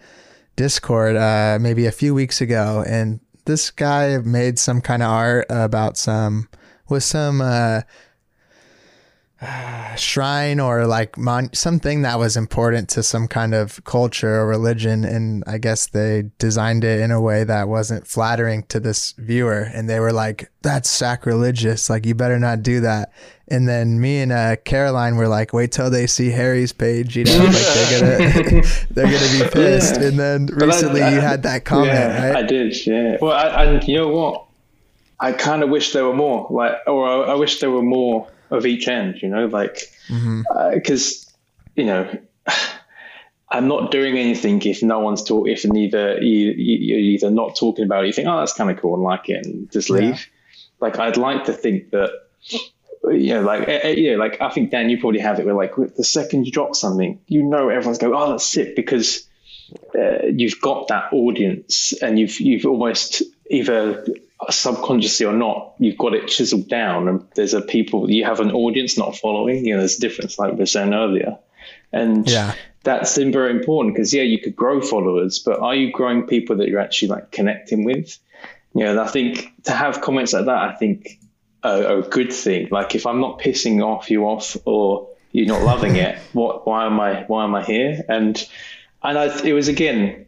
Discord 0.55 1.15
uh, 1.15 1.57
maybe 1.59 1.85
a 1.85 1.91
few 1.91 2.13
weeks 2.13 2.41
ago, 2.41 2.83
and 2.87 3.19
this 3.45 3.71
guy 3.71 4.17
made 4.19 4.57
some 4.57 4.81
kind 4.81 5.03
of 5.03 5.09
art 5.09 5.45
about 5.49 5.97
some 5.97 6.49
with 6.89 7.03
some 7.03 7.41
uh, 7.41 7.81
shrine 9.95 10.59
or 10.59 10.87
like 10.87 11.17
mon- 11.17 11.53
something 11.53 12.01
that 12.01 12.17
was 12.17 12.37
important 12.37 12.89
to 12.89 13.03
some 13.03 13.27
kind 13.27 13.53
of 13.53 13.83
culture 13.83 14.39
or 14.39 14.47
religion 14.47 15.03
and 15.03 15.43
i 15.45 15.57
guess 15.57 15.87
they 15.87 16.23
designed 16.39 16.83
it 16.83 17.01
in 17.01 17.11
a 17.11 17.19
way 17.19 17.43
that 17.43 17.67
wasn't 17.67 18.07
flattering 18.07 18.63
to 18.63 18.79
this 18.79 19.11
viewer 19.17 19.69
and 19.73 19.89
they 19.89 19.99
were 19.99 20.13
like 20.13 20.49
that's 20.65 20.89
sacrilegious. 20.89 21.91
Like 21.91 22.07
you 22.07 22.15
better 22.15 22.39
not 22.39 22.63
do 22.63 22.79
that 22.81 23.13
and 23.47 23.67
then 23.67 23.99
me 24.01 24.19
and 24.21 24.31
uh, 24.31 24.55
caroline 24.65 25.15
were 25.17 25.27
like 25.27 25.53
wait 25.53 25.71
till 25.71 25.89
they 25.89 26.07
see 26.07 26.29
harry's 26.31 26.71
page 26.73 27.15
you 27.15 27.23
know 27.25 27.37
like 27.37 27.51
they're 27.53 27.99
gonna 28.01 28.61
they're 28.91 29.05
gonna 29.05 29.43
be 29.43 29.49
pissed 29.51 29.99
Yeah. 30.01 30.07
and 30.07 30.19
then 30.19 30.45
But 30.47 30.63
I- 30.63 30.65
recently 30.65 31.01
I- 31.03 31.13
you 31.13 31.19
had 31.19 31.43
that 31.43 31.63
comment 31.65 31.91
yeah, 31.93 32.27
right 32.27 32.35
I 32.37 32.47
did. 32.47 32.85
Yeah. 32.87 33.17
Well, 33.21 33.31
I, 33.33 33.63
and 33.65 33.87
you 33.87 33.97
know 33.97 34.07
what? 34.09 34.45
I 35.19 35.31
kind 35.31 35.63
of 35.63 35.69
wish 35.69 35.93
there 35.93 36.03
were 36.05 36.13
more. 36.15 36.45
Like, 36.49 36.73
or 36.87 37.07
I, 37.07 37.31
I 37.31 37.35
wish 37.35 37.59
there 37.61 37.71
were 37.71 37.81
more 37.81 38.27
of 38.51 38.65
each 38.65 38.87
end. 38.87 39.21
You 39.21 39.29
know, 39.29 39.45
like 39.45 39.79
because 40.73 41.31
you 41.75 41.85
know. 41.85 42.09
I'm 43.51 43.67
not 43.67 43.91
doing 43.91 44.17
anything 44.17 44.59
if 44.63 44.81
no 44.81 44.99
one's 44.99 45.23
talk. 45.23 45.47
If 45.47 45.63
neither 45.65 46.17
you, 46.21 46.49
you, 46.51 46.77
you're 46.77 46.99
either 46.99 47.29
not 47.29 47.55
talking 47.55 47.85
about 47.85 48.03
it, 48.03 48.07
you 48.07 48.13
think, 48.13 48.27
oh, 48.27 48.39
that's 48.39 48.53
kind 48.53 48.69
of 48.71 48.77
cool 48.81 48.95
and 48.95 49.03
like 49.03 49.29
it, 49.29 49.45
and 49.45 49.71
just 49.71 49.89
leave. 49.89 50.27
Like 50.81 50.97
I'd 50.99 51.15
like 51.15 51.45
to 51.45 51.53
think 51.53 51.91
that, 51.91 52.09
you 53.11 53.35
know, 53.35 53.41
like 53.41 53.67
eh, 53.67 53.79
eh, 53.83 53.95
yeah, 53.97 54.17
like 54.17 54.41
I 54.41 54.49
think 54.49 54.71
Dan, 54.71 54.89
you 54.89 54.99
probably 54.99 55.19
have 55.19 55.39
it 55.39 55.45
where 55.45 55.55
like 55.55 55.75
the 55.75 56.03
second 56.03 56.45
you 56.45 56.51
drop 56.51 56.75
something, 56.75 57.19
you 57.27 57.43
know, 57.43 57.69
everyone's 57.69 57.97
going, 57.97 58.13
oh, 58.15 58.31
that's 58.31 58.45
sick 58.45 58.75
because 58.75 59.27
uh, 59.97 60.25
you've 60.27 60.59
got 60.61 60.87
that 60.89 61.11
audience 61.11 61.93
and 62.01 62.19
you've 62.19 62.39
you've 62.39 62.65
almost 62.65 63.23
either 63.49 64.05
subconsciously 64.49 65.25
or 65.25 65.33
not 65.33 65.73
you've 65.79 65.97
got 65.97 66.13
it 66.13 66.27
chiseled 66.27 66.67
down 66.67 67.07
and 67.07 67.25
there's 67.35 67.53
a 67.53 67.61
people 67.61 68.11
you 68.11 68.25
have 68.25 68.39
an 68.41 68.51
audience 68.51 68.97
not 68.97 69.15
following 69.15 69.65
you 69.65 69.73
know 69.73 69.79
there's 69.79 69.97
a 69.97 70.01
difference 70.01 70.37
like 70.37 70.51
we 70.51 70.57
were 70.59 70.65
saying 70.65 70.93
earlier 70.93 71.37
and 71.93 72.29
Yeah. 72.29 72.53
that's 72.83 73.17
been 73.17 73.31
very 73.31 73.51
important 73.51 73.95
because 73.95 74.13
yeah 74.13 74.23
you 74.23 74.39
could 74.39 74.55
grow 74.55 74.81
followers 74.81 75.39
but 75.39 75.59
are 75.61 75.73
you 75.73 75.91
growing 75.91 76.27
people 76.27 76.57
that 76.57 76.67
you're 76.67 76.81
actually 76.81 77.07
like 77.07 77.31
connecting 77.31 77.85
with 77.85 78.19
you 78.75 78.83
know 78.83 78.91
and 78.91 78.99
i 78.99 79.07
think 79.07 79.51
to 79.63 79.71
have 79.71 80.01
comments 80.01 80.33
like 80.33 80.45
that 80.45 80.57
i 80.57 80.75
think 80.75 81.17
are 81.65 81.99
a 81.99 82.01
good 82.01 82.31
thing 82.31 82.67
like 82.71 82.95
if 82.95 83.05
i'm 83.05 83.19
not 83.19 83.39
pissing 83.39 83.83
off 83.83 84.09
you 84.11 84.23
off 84.25 84.55
or 84.65 85.09
you're 85.31 85.47
not 85.47 85.61
loving 85.63 85.95
it 85.95 86.17
what 86.33 86.65
why 86.67 86.85
am 86.85 86.99
i 86.99 87.23
why 87.27 87.43
am 87.43 87.55
i 87.55 87.63
here 87.63 88.03
and 88.07 88.47
and 89.03 89.17
I, 89.17 89.25
it 89.43 89.53
was 89.53 89.67
again 89.67 90.25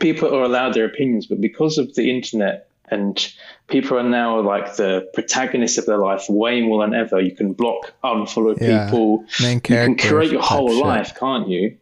people 0.00 0.34
are 0.34 0.42
allowed 0.42 0.74
their 0.74 0.84
opinions 0.84 1.26
but 1.26 1.40
because 1.40 1.78
of 1.78 1.94
the 1.94 2.10
internet 2.10 2.68
and 2.90 3.32
people 3.66 3.98
are 3.98 4.02
now 4.02 4.40
like 4.40 4.76
the 4.76 5.08
protagonists 5.14 5.76
of 5.78 5.84
their 5.86 5.98
life 5.98 6.24
way 6.28 6.60
more 6.62 6.84
than 6.86 6.94
ever 6.94 7.20
you 7.20 7.34
can 7.34 7.52
block 7.52 7.92
unfollow 8.02 8.56
Yeah. 8.60 8.86
people 8.86 9.24
you 9.40 9.60
can 9.60 9.96
create 9.96 10.32
your 10.32 10.42
whole 10.42 10.68
shit. 10.70 10.84
life 10.84 11.14
can't 11.18 11.48
you 11.48 11.76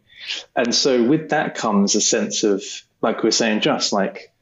and 0.55 0.73
so 0.75 1.03
with 1.03 1.29
that 1.29 1.55
comes 1.55 1.95
a 1.95 2.01
sense 2.01 2.43
of 2.43 2.61
like 3.01 3.23
we 3.23 3.29
are 3.29 3.31
saying 3.31 3.61
just 3.61 3.93
like 3.93 4.33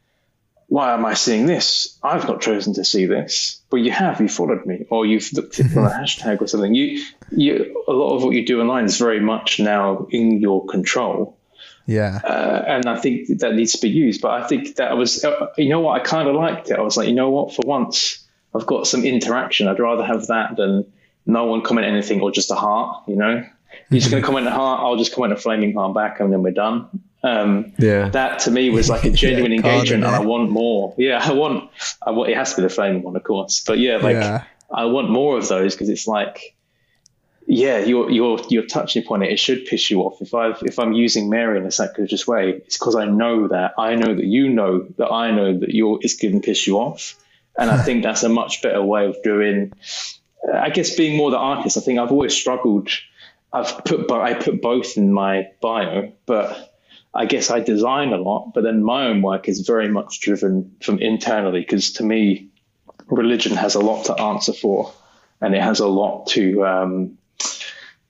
why 0.68 0.94
am 0.94 1.06
i 1.06 1.14
seeing 1.14 1.46
this 1.46 1.98
i've 2.04 2.28
not 2.28 2.42
chosen 2.42 2.74
to 2.74 2.84
see 2.84 3.06
this 3.06 3.62
but 3.70 3.78
you 3.78 3.92
have 3.92 4.20
you 4.20 4.28
followed 4.28 4.66
me 4.66 4.86
or 4.90 5.06
you've 5.06 5.32
looked 5.34 5.60
at 5.60 5.66
a 5.68 5.70
hashtag 5.76 6.42
or 6.42 6.48
something 6.48 6.74
you 6.74 7.04
you 7.32 7.84
a 7.88 7.92
lot 7.94 8.16
of 8.16 8.24
what 8.24 8.34
you 8.34 8.46
do 8.46 8.62
online 8.62 8.86
is 8.86 8.98
very 8.98 9.20
much 9.20 9.60
now 9.60 10.08
in 10.10 10.40
your 10.40 10.66
control 10.66 11.38
yeah 11.86 12.20
uh, 12.24 12.64
and 12.68 12.86
I 12.88 12.98
think 12.98 13.28
that 13.40 13.54
needs 13.54 13.74
to 13.74 13.82
be 13.82 13.90
used. 13.90 14.22
But 14.22 14.42
I 14.42 14.48
think 14.48 14.78
that 14.78 14.98
was, 14.98 15.24
uh, 15.24 15.48
you 15.56 15.70
know 15.70 15.82
what, 15.82 16.02
I 16.02 16.04
kind 16.04 16.28
of 16.28 16.36
liked 16.36 16.72
it. 16.72 16.80
I 16.80 16.82
was 16.82 16.98
like, 16.98 17.08
you 17.08 17.14
know 17.14 17.30
what, 17.30 17.54
for 17.54 17.62
once 17.64 18.26
I've 18.56 18.66
got 18.66 18.88
some 18.88 19.04
interaction. 19.04 19.68
I'd 19.68 19.80
rather 19.80 20.04
have 20.04 20.28
that 20.28 20.56
than 20.56 20.92
no 21.26 21.46
one 21.46 21.62
comment 21.62 21.88
anything 21.88 22.22
or 22.22 22.32
just 22.32 22.52
a 22.52 22.56
heart. 22.56 23.04
You 23.08 23.18
know, 23.18 23.46
you're 23.90 24.00
just 24.00 24.12
going 24.12 24.22
to 24.24 24.26
comment 24.26 24.48
a 24.48 24.52
heart. 24.52 24.82
I'll 24.82 24.98
just 24.98 25.14
comment 25.14 25.34
a 25.34 25.36
flaming 25.36 25.74
heart 25.74 25.94
back, 25.94 26.20
and 26.20 26.32
then 26.32 26.42
we're 26.42 26.52
done. 26.52 27.04
Um, 27.26 27.74
Yeah. 27.80 28.10
that 28.10 28.40
to 28.40 28.52
me 28.52 28.70
was 28.70 28.90
like 28.90 29.04
a 29.04 29.10
genuine 29.24 29.52
Yeah, 29.52 29.58
engagement, 29.58 30.04
and 30.04 30.16
I 30.16 30.20
want 30.20 30.52
more. 30.52 30.94
Yeah, 30.98 31.20
I 31.24 31.34
want. 31.34 31.70
I 32.06 32.12
want. 32.12 32.30
It 32.30 32.38
has 32.38 32.52
to 32.52 32.58
be 32.58 32.62
the 32.68 32.70
flaming 32.74 33.02
one, 33.02 33.16
of 33.16 33.24
course. 33.24 33.64
But 33.66 33.80
yeah, 33.80 33.98
like 33.98 34.14
Yeah. 34.16 34.44
I 34.72 34.86
want 34.86 35.10
more 35.10 35.38
of 35.38 35.48
those 35.48 35.74
because 35.74 35.90
it's 35.90 36.08
like, 36.08 36.56
yeah, 37.48 37.80
you're 37.80 38.10
you're 38.12 38.40
you're 38.50 38.66
touching 38.66 39.04
upon 39.04 39.24
it. 39.24 39.32
It 39.32 39.40
should 39.40 39.66
piss 39.66 39.90
you 39.92 40.02
off 40.02 40.22
if 40.22 40.34
I 40.34 40.54
if 40.64 40.78
I'm 40.80 40.94
using 40.94 41.30
Mary 41.30 41.58
in 41.60 41.66
a 41.66 41.72
sacrilegious 41.72 42.28
way. 42.28 42.62
It's 42.66 42.78
because 42.78 42.96
I 42.96 43.06
know 43.06 43.48
that 43.50 43.74
I 43.78 43.96
know 43.96 44.14
that 44.14 44.26
you 44.26 44.50
know 44.50 44.88
that 44.98 45.12
I 45.12 45.32
know 45.32 45.58
that 45.60 45.70
you're 45.70 46.00
it's 46.02 46.16
going 46.16 46.42
to 46.42 46.46
piss 46.46 46.68
you 46.68 46.78
off, 46.78 47.16
and 47.58 47.70
I 47.70 47.78
think 47.86 48.04
that's 48.04 48.24
a 48.24 48.30
much 48.30 48.62
better 48.62 48.82
way 48.82 49.06
of 49.08 49.18
doing. 49.24 49.74
I 50.54 50.70
guess 50.70 50.96
being 50.96 51.18
more 51.18 51.32
the 51.32 51.38
artist. 51.38 51.78
I 51.78 51.82
think 51.82 51.98
I've 52.00 52.12
always 52.12 52.36
struggled. 52.36 52.90
I've 53.54 53.84
put 53.86 54.12
I 54.12 54.34
put 54.34 54.62
both 54.62 54.98
in 54.98 55.12
my 55.14 55.48
bio, 55.62 56.12
but 56.26 56.75
I 57.16 57.26
guess 57.26 57.50
I 57.50 57.60
design 57.62 58.12
a 58.14 58.18
lot. 58.18 58.52
But 58.54 58.64
then 58.64 58.84
my 58.84 59.08
own 59.08 59.22
work 59.22 59.48
is 59.48 59.62
very 59.62 59.88
much 59.88 60.20
driven 60.20 60.76
from 60.82 61.00
internally 61.00 61.62
because 61.62 61.94
to 61.94 62.04
me, 62.04 62.48
religion 63.08 63.56
has 63.56 63.76
a 63.76 63.80
lot 63.80 64.06
to 64.06 64.22
answer 64.22 64.54
for, 64.54 64.92
and 65.42 65.56
it 65.56 65.62
has 65.62 65.80
a 65.80 65.88
lot 65.88 66.28
to. 66.28 66.66
Um, 66.66 67.18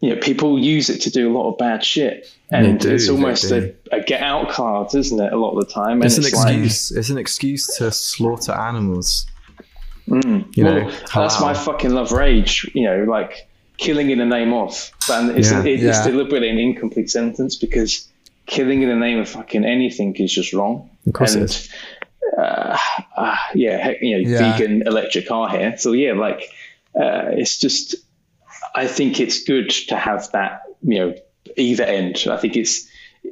you 0.01 0.13
know, 0.13 0.19
people 0.21 0.59
use 0.59 0.89
it 0.89 1.01
to 1.03 1.09
do 1.09 1.31
a 1.31 1.33
lot 1.35 1.49
of 1.51 1.57
bad 1.57 1.83
shit, 1.83 2.31
and 2.51 2.79
do, 2.79 2.93
it's 2.93 3.07
almost 3.09 3.49
a, 3.51 3.73
a 3.91 4.01
get 4.01 4.21
out 4.21 4.49
card, 4.49 4.93
isn't 4.93 5.19
it? 5.19 5.31
A 5.33 5.37
lot 5.37 5.57
of 5.57 5.65
the 5.65 5.73
time, 5.73 6.01
and 6.01 6.05
It's 6.05 6.17
an 6.17 6.23
like- 6.23 6.33
excuse. 6.33 6.91
it's 6.91 7.09
an 7.09 7.17
excuse 7.17 7.65
to 7.77 7.91
slaughter 7.91 8.51
animals. 8.51 9.25
Mm. 10.07 10.55
You 10.55 10.63
know, 10.63 10.75
well, 10.85 10.89
that's 11.15 11.35
halal. 11.37 11.41
my 11.41 11.53
fucking 11.53 11.91
love 11.91 12.11
rage. 12.11 12.69
You 12.75 12.83
know, 12.85 13.03
like 13.05 13.47
killing 13.77 14.09
in 14.11 14.19
the 14.19 14.25
name 14.25 14.53
of. 14.53 14.91
And 15.09 15.31
it's, 15.37 15.49
Yeah. 15.51 15.61
it- 15.63 15.83
it's 15.83 15.97
Yeah. 15.99 16.03
deliberately 16.07 16.49
an 16.49 16.59
incomplete 16.59 17.09
sentence 17.09 17.55
because 17.55 18.07
killing 18.45 18.81
in 18.81 18.89
the 18.89 18.95
name 18.95 19.19
of 19.19 19.29
fucking 19.29 19.65
anything 19.65 20.15
is 20.15 20.33
just 20.33 20.53
wrong. 20.53 20.89
Of 21.07 21.13
course 21.13 21.35
it 21.35 21.41
and, 21.41 21.49
is. 21.49 21.69
Uh, 22.37 22.77
uh, 23.15 23.35
yeah, 23.53 23.77
heck, 23.77 24.01
you 24.01 24.21
know, 24.21 24.29
Yeah. 24.29 24.57
vegan 24.57 24.87
electric 24.87 25.27
car 25.27 25.49
here. 25.49 25.77
So 25.77 25.93
yeah, 25.93 26.13
like 26.13 26.41
uh, 26.99 27.31
it's 27.31 27.57
just, 27.57 27.95
I 28.73 28.87
think 28.87 29.19
it's 29.19 29.43
good 29.43 29.69
to 29.89 29.95
have 29.95 30.31
that, 30.31 30.63
you 30.81 30.99
know, 30.99 31.15
either 31.55 31.83
end. 31.83 32.25
I 32.29 32.37
think 32.37 32.55
it's, 32.55 32.87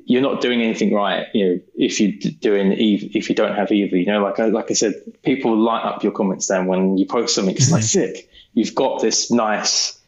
you're 0.06 0.22
not 0.22 0.41
doing 0.41 0.61
anything 0.61 0.94
right, 0.94 1.27
you 1.34 1.45
know, 1.45 1.60
if 1.76 1.99
you're 1.99 2.31
doing 2.40 2.72
if 2.72 3.30
you 3.30 3.35
don't 3.35 3.56
have 3.56 3.72
either. 3.72 3.95
You 3.95 4.06
know, 4.07 4.23
like 4.23 4.40
I, 4.40 4.48
like 4.48 4.72
I 4.72 4.73
said, 4.73 4.95
people 5.23 5.56
light 5.56 5.84
up 5.84 6.03
your 6.03 6.11
comments 6.11 6.48
then 6.48 6.65
when 6.65 6.98
you 6.98 7.06
post 7.06 7.35
something. 7.35 7.56
It's 7.56 7.72
like 7.72 7.84
sick. 7.84 8.30
You've 8.53 8.76
got 8.76 9.02
this 9.02 9.31
nice 9.31 9.99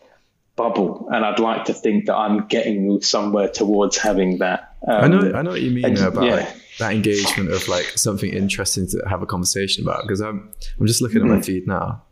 bubble, 0.56 1.10
and 1.12 1.26
I'd 1.26 1.40
like 1.40 1.66
to 1.66 1.74
think 1.74 2.06
that 2.06 2.16
I'm 2.16 2.48
getting 2.48 3.02
somewhere 3.02 3.50
towards 3.50 3.98
having 3.98 4.40
that. 4.40 4.75
Um, 4.88 5.04
I 5.04 5.08
know, 5.08 5.34
I 5.34 5.42
know 5.42 5.52
what 5.52 5.62
you 5.62 5.72
mean 5.72 5.86
and, 5.86 5.98
about 5.98 6.26
yeah. 6.26 6.36
like 6.36 6.62
that 6.80 6.94
engagement 6.94 7.52
of 7.52 7.68
like 7.68 7.86
something 7.96 8.32
interesting 8.32 8.88
to 8.88 9.02
have 9.08 9.22
a 9.22 9.26
conversation 9.26 9.84
about. 9.84 10.04
Because 10.04 10.22
I'm, 10.22 10.52
I'm 10.80 10.88
just 10.88 11.02
looking 11.02 11.20
mm-hmm. 11.20 11.28
at 11.28 11.34
my 11.34 11.40
mm-hmm. 11.40 11.44
feed 11.44 11.68
now, 11.68 12.04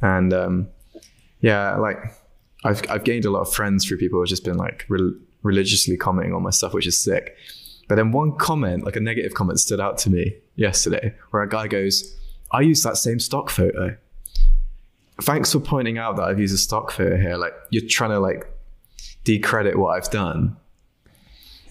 and 0.00 0.32
um, 0.32 0.68
yeah, 1.40 1.76
like 1.76 1.98
I've 2.64 2.82
I've 2.90 3.04
gained 3.04 3.24
a 3.24 3.30
lot 3.30 3.40
of 3.40 3.52
friends 3.52 3.84
through 3.84 3.98
people 3.98 4.18
who've 4.18 4.28
just 4.28 4.44
been 4.44 4.56
like 4.56 4.84
re- 4.88 5.14
religiously 5.42 5.96
commenting 5.96 6.34
on 6.34 6.42
my 6.42 6.50
stuff, 6.50 6.72
which 6.72 6.86
is 6.86 6.98
sick. 6.98 7.36
But 7.88 7.96
then 7.96 8.12
one 8.12 8.36
comment, 8.36 8.84
like 8.84 8.94
a 8.94 9.00
negative 9.00 9.34
comment, 9.34 9.58
stood 9.58 9.80
out 9.80 9.98
to 9.98 10.10
me 10.10 10.36
yesterday, 10.54 11.14
where 11.30 11.42
a 11.42 11.48
guy 11.48 11.66
goes, 11.66 12.16
"I 12.52 12.60
used 12.60 12.84
that 12.84 12.96
same 12.96 13.18
stock 13.18 13.50
photo." 13.50 13.96
thanks 15.22 15.52
for 15.52 15.60
pointing 15.60 15.98
out 15.98 16.16
that 16.16 16.22
I've 16.22 16.40
used 16.40 16.54
a 16.54 16.58
stock 16.58 16.90
photo 16.90 17.16
here. 17.16 17.36
Like 17.36 17.54
you're 17.70 17.86
trying 17.88 18.10
to 18.10 18.20
like 18.20 18.46
decredit 19.24 19.78
what 19.78 19.90
I've 19.90 20.10
done. 20.10 20.56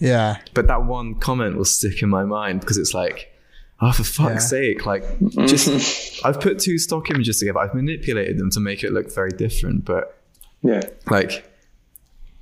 Yeah. 0.00 0.38
But 0.54 0.66
that 0.66 0.84
one 0.84 1.14
comment 1.14 1.56
will 1.56 1.64
stick 1.64 2.02
in 2.02 2.08
my 2.08 2.24
mind 2.24 2.60
because 2.60 2.78
it's 2.78 2.94
like, 2.94 3.32
oh, 3.80 3.92
for 3.92 4.04
fuck's 4.04 4.52
yeah. 4.52 4.58
sake, 4.58 4.86
like 4.86 5.04
just 5.46 6.20
I've 6.24 6.40
put 6.40 6.58
two 6.58 6.78
stock 6.78 7.10
images 7.10 7.38
together. 7.38 7.58
I've 7.58 7.74
manipulated 7.74 8.38
them 8.38 8.50
to 8.50 8.60
make 8.60 8.82
it 8.82 8.92
look 8.92 9.14
very 9.14 9.30
different, 9.30 9.84
but 9.84 10.18
yeah, 10.62 10.82
like 11.10 11.50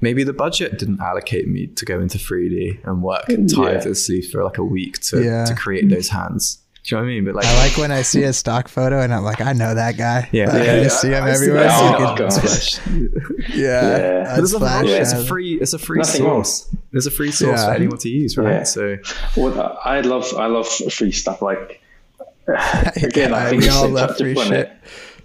maybe 0.01 0.25
the 0.25 0.33
budget 0.33 0.79
didn't 0.79 1.01
allocate 1.01 1.49
me 1.49 1.67
to 1.67 1.85
go 1.85 2.01
into 2.01 2.19
3D 2.19 2.85
and 2.85 3.03
work 3.03 3.27
tirelessly 3.27 4.21
yeah. 4.21 4.31
for 4.31 4.45
like 4.45 4.59
a 4.59 4.65
week 4.65 5.01
to 5.01 5.23
yeah. 5.23 5.45
to 5.45 5.55
create 5.55 5.89
those 5.89 6.09
hands. 6.09 6.63
Do 6.89 6.95
you 6.95 7.03
know 7.03 7.05
what 7.05 7.11
I 7.11 7.15
mean? 7.17 7.25
But 7.27 7.35
like, 7.35 7.45
I 7.45 7.59
like 7.59 7.77
when 7.77 7.93
I 7.93 8.01
see 8.01 8.23
a 8.23 8.33
stock 8.33 8.67
photo 8.67 9.03
and 9.03 9.13
I'm 9.13 9.23
like, 9.23 9.43
I 9.43 9.53
know 9.53 9.75
that 9.75 9.99
guy. 9.99 10.27
Yeah, 10.33 10.47
like, 10.47 10.65
yeah, 10.65 10.73
I 10.73 10.89
see 10.89 11.09
him 11.09 11.23
I 11.23 11.31
everywhere. 11.33 11.69
See 11.69 11.77
oh, 11.83 12.17
gosh. 12.17 12.87
yeah, 13.55 13.55
yeah. 13.55 14.25
But 14.25 14.37
there's 14.37 14.55
a, 14.55 14.99
it's 14.99 15.13
a 15.13 15.23
free, 15.23 15.61
it's 15.61 15.75
a 15.75 15.79
free 15.79 16.03
source. 16.03 16.67
Wrong. 16.73 16.83
There's 16.91 17.07
a 17.07 17.11
free 17.11 17.31
source 17.31 17.61
yeah. 17.61 17.67
for 17.67 17.75
anyone 17.75 17.99
to 17.99 18.09
use, 18.09 18.39
right? 18.39 18.53
Yeah. 18.53 18.63
So, 18.63 18.97
well, 19.37 19.79
I 19.85 20.01
love, 20.01 20.33
I 20.35 20.47
love 20.47 20.67
free 20.67 21.13
stuff. 21.13 21.43
Like, 21.43 21.83
again, 22.49 23.35
I 23.35 23.51
think 23.51 23.65
we 23.65 23.69
all 23.69 23.91
love 23.91 24.17
free 24.17 24.35
shit. 24.35 24.51
It. 24.51 24.73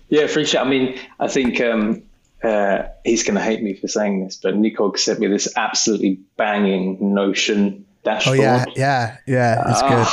Yeah, 0.09 0.27
free 0.27 0.43
shit. 0.43 0.59
I 0.59 0.65
mean, 0.65 0.99
I 1.17 1.29
think 1.29 1.61
um, 1.61 2.03
uh, 2.43 2.87
he's 3.05 3.23
going 3.23 3.35
to 3.35 3.41
hate 3.41 3.63
me 3.63 3.75
for 3.75 3.87
saying 3.87 4.25
this, 4.25 4.35
but 4.35 4.55
Nikog 4.55 4.99
sent 4.99 5.21
me 5.21 5.27
this 5.27 5.47
absolutely 5.55 6.19
banging 6.35 7.13
Notion 7.13 7.85
dashboard. 8.03 8.37
Oh 8.37 8.41
yeah, 8.41 8.65
yeah, 8.75 9.17
yeah. 9.25 9.71
It's 9.71 9.81
uh, 9.81 10.03
good 10.03 10.07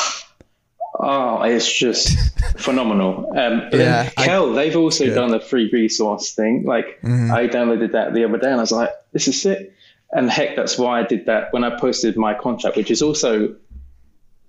Oh, 1.02 1.43
it's 1.43 1.72
just 1.72 2.18
phenomenal. 2.59 3.32
Um, 3.36 3.68
yeah, 3.72 4.10
Kel, 4.10 4.52
they've 4.52 4.77
also 4.77 5.06
good. 5.06 5.14
done 5.14 5.31
the 5.31 5.40
free 5.40 5.70
resource 5.72 6.35
thing. 6.35 6.64
Like 6.64 7.01
mm-hmm. 7.02 7.32
I 7.32 7.47
downloaded 7.48 7.93
that 7.93 8.12
the 8.14 8.24
other 8.24 8.39
day 8.39 8.48
and 8.48 8.56
I 8.56 8.62
was 8.62 8.72
like, 8.72 8.90
this 9.12 9.28
is 9.28 9.40
sick. 9.40 9.72
And 10.12 10.31
heck, 10.31 10.56
that's 10.56 10.77
why 10.77 11.01
I 11.01 11.05
did 11.05 11.27
that 11.27 11.52
when 11.52 11.64
I 11.64 11.78
posted 11.78 12.16
my 12.16 12.35
contract, 12.35 12.77
which 12.77 12.90
is 12.90 13.01
also 13.01 13.55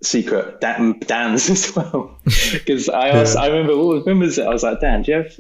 secret 0.02 0.60
Dan, 0.60 1.00
Dan's 1.00 1.50
as 1.52 1.76
well. 1.76 2.18
Because 2.24 2.90
I 2.90 3.10
asked, 3.10 3.36
yeah. 3.36 3.44
I 3.44 3.48
remember, 3.48 4.00
when 4.02 4.20
was 4.20 4.38
it? 4.38 4.46
I 4.46 4.50
was 4.50 4.64
like, 4.64 4.82
Dan, 4.82 5.04
do 5.04 5.12
you 5.12 5.18
have 5.18 5.40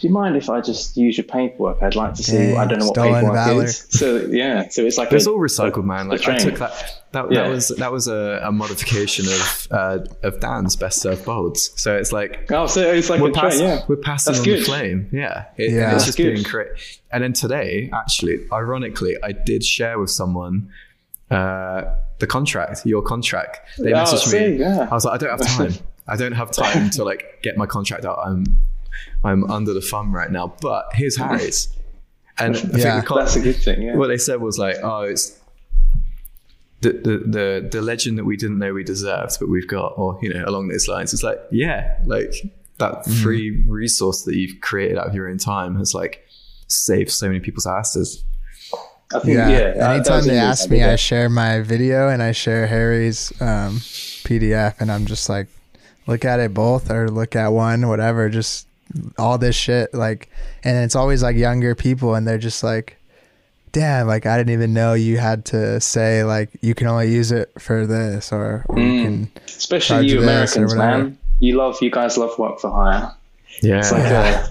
do 0.00 0.06
you 0.06 0.12
mind 0.12 0.36
if 0.36 0.48
I 0.48 0.60
just 0.60 0.96
use 0.96 1.18
your 1.18 1.24
paperwork? 1.24 1.82
I'd 1.82 1.94
like 1.94 2.14
to 2.14 2.22
see. 2.22 2.36
Dang, 2.36 2.56
I 2.56 2.66
don't 2.66 2.78
know 2.78 2.86
what 2.86 2.96
paperwork 2.96 3.34
valor. 3.34 3.64
is. 3.64 3.86
So 3.90 4.16
yeah, 4.30 4.68
so 4.68 4.82
it's 4.82 4.96
like 4.96 5.12
it's 5.12 5.26
all 5.26 5.38
recycled, 5.38 5.84
man. 5.84 6.08
Like 6.08 6.26
I 6.26 6.38
took 6.38 6.58
that. 6.58 6.96
That, 7.12 7.32
yeah. 7.32 7.42
that 7.42 7.50
was 7.50 7.68
that 7.68 7.90
was 7.90 8.06
a, 8.06 8.40
a 8.44 8.52
modification 8.52 9.26
of 9.26 9.68
uh, 9.70 9.98
of 10.22 10.38
Dan's 10.40 10.76
Best 10.76 11.02
Served 11.02 11.24
Bold's. 11.24 11.72
So 11.80 11.96
it's 11.96 12.12
like 12.12 12.50
oh, 12.52 12.66
so 12.66 12.80
it's 12.92 13.10
like 13.10 13.20
we're, 13.20 13.32
pass, 13.32 13.60
yeah. 13.60 13.84
we're 13.88 13.96
passing 13.96 14.32
That's 14.32 14.40
on 14.40 14.44
good. 14.44 14.60
the 14.60 14.64
flame. 14.64 15.08
Yeah, 15.12 15.46
it, 15.56 15.72
yeah. 15.72 15.94
It's 15.94 16.06
just 16.06 16.16
good. 16.16 16.34
being 16.34 16.44
great. 16.44 16.68
And 17.10 17.24
then 17.24 17.32
today, 17.32 17.90
actually, 17.92 18.46
ironically, 18.52 19.16
I 19.22 19.32
did 19.32 19.64
share 19.64 19.98
with 19.98 20.10
someone 20.10 20.70
uh, 21.30 21.96
the 22.20 22.26
contract, 22.26 22.86
your 22.86 23.02
contract. 23.02 23.60
They 23.78 23.92
oh, 23.92 23.96
messaged 23.96 24.28
see, 24.28 24.50
me. 24.50 24.56
Yeah. 24.58 24.88
I 24.90 24.94
was 24.94 25.04
like, 25.04 25.14
I 25.14 25.18
don't 25.18 25.38
have 25.38 25.46
time. 25.46 25.74
I 26.08 26.16
don't 26.16 26.32
have 26.32 26.50
time 26.50 26.90
to 26.90 27.04
like 27.04 27.40
get 27.42 27.56
my 27.56 27.66
contract 27.66 28.04
out. 28.04 28.18
I'm 28.24 28.44
I'm 29.24 29.50
under 29.50 29.72
the 29.72 29.80
thumb 29.80 30.14
right 30.14 30.30
now. 30.30 30.54
But 30.60 30.90
here's 30.94 31.16
Harry's. 31.16 31.68
And 32.38 32.56
I 32.56 32.60
yeah, 32.78 33.00
think 33.00 33.08
that's 33.14 33.36
a 33.36 33.40
good 33.40 33.56
thing. 33.56 33.82
Yeah. 33.82 33.96
What 33.96 34.08
they 34.08 34.16
said 34.16 34.40
was 34.40 34.58
like, 34.58 34.76
oh, 34.82 35.02
it's 35.02 35.38
the, 36.80 36.92
the 36.92 37.18
the 37.18 37.68
the 37.70 37.82
legend 37.82 38.18
that 38.18 38.24
we 38.24 38.36
didn't 38.36 38.58
know 38.58 38.72
we 38.72 38.84
deserved, 38.84 39.36
but 39.38 39.48
we've 39.48 39.68
got, 39.68 39.92
or 39.96 40.18
you 40.22 40.32
know, 40.32 40.44
along 40.46 40.68
those 40.68 40.88
lines. 40.88 41.12
It's 41.12 41.22
like, 41.22 41.38
yeah, 41.50 41.98
like 42.06 42.32
that 42.78 43.04
mm. 43.04 43.22
free 43.22 43.62
resource 43.68 44.22
that 44.22 44.36
you've 44.36 44.60
created 44.60 44.98
out 44.98 45.06
of 45.06 45.14
your 45.14 45.28
own 45.28 45.38
time 45.38 45.76
has 45.76 45.94
like 45.94 46.26
saved 46.66 47.10
so 47.10 47.28
many 47.28 47.40
people's 47.40 47.66
asses. 47.66 48.24
I 49.12 49.18
think, 49.18 49.36
yeah. 49.36 49.48
yeah 49.48 49.92
Anytime 49.94 50.24
they 50.24 50.38
ask 50.38 50.70
me, 50.70 50.82
I 50.84 50.96
share 50.96 51.28
my 51.28 51.60
video 51.60 52.08
and 52.08 52.22
I 52.22 52.32
share 52.32 52.66
Harry's 52.66 53.32
um, 53.40 53.78
PDF, 53.78 54.80
and 54.80 54.90
I'm 54.90 55.06
just 55.06 55.28
like, 55.28 55.48
look 56.06 56.24
at 56.24 56.40
it 56.40 56.54
both 56.54 56.90
or 56.90 57.08
look 57.08 57.36
at 57.36 57.48
one, 57.48 57.88
whatever. 57.88 58.28
Just 58.28 58.66
all 59.18 59.38
this 59.38 59.54
shit 59.54 59.92
like 59.94 60.30
and 60.64 60.84
it's 60.84 60.96
always 60.96 61.22
like 61.22 61.36
younger 61.36 61.74
people 61.74 62.14
and 62.14 62.26
they're 62.26 62.38
just 62.38 62.62
like 62.62 62.96
damn 63.72 64.06
like 64.06 64.26
i 64.26 64.36
didn't 64.36 64.52
even 64.52 64.72
know 64.72 64.94
you 64.94 65.18
had 65.18 65.44
to 65.44 65.80
say 65.80 66.24
like 66.24 66.50
you 66.60 66.74
can 66.74 66.86
only 66.86 67.10
use 67.10 67.30
it 67.30 67.52
for 67.58 67.86
this 67.86 68.32
or, 68.32 68.64
or 68.68 68.76
mm. 68.76 68.96
you 68.96 69.04
can 69.04 69.32
especially 69.46 70.08
you 70.08 70.20
americans 70.20 70.74
man. 70.74 71.16
you 71.38 71.56
love 71.56 71.78
you 71.80 71.90
guys 71.90 72.18
love 72.18 72.36
work 72.38 72.58
for 72.58 72.70
hire. 72.70 73.14
Yeah. 73.62 73.78
It's 73.78 73.92
like 73.92 74.02
yeah. 74.02 74.46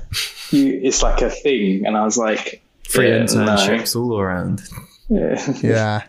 a 0.52 0.56
you, 0.56 0.80
it's 0.84 1.02
like 1.02 1.22
a 1.22 1.30
thing 1.30 1.86
and 1.86 1.98
i 1.98 2.03
was 2.03 2.18
like 2.18 2.61
free 2.88 3.10
yeah, 3.10 3.20
internships 3.20 3.95
no. 3.95 4.02
all 4.02 4.20
around. 4.20 4.61
Yeah. 5.10 5.53
Yeah. 5.61 6.03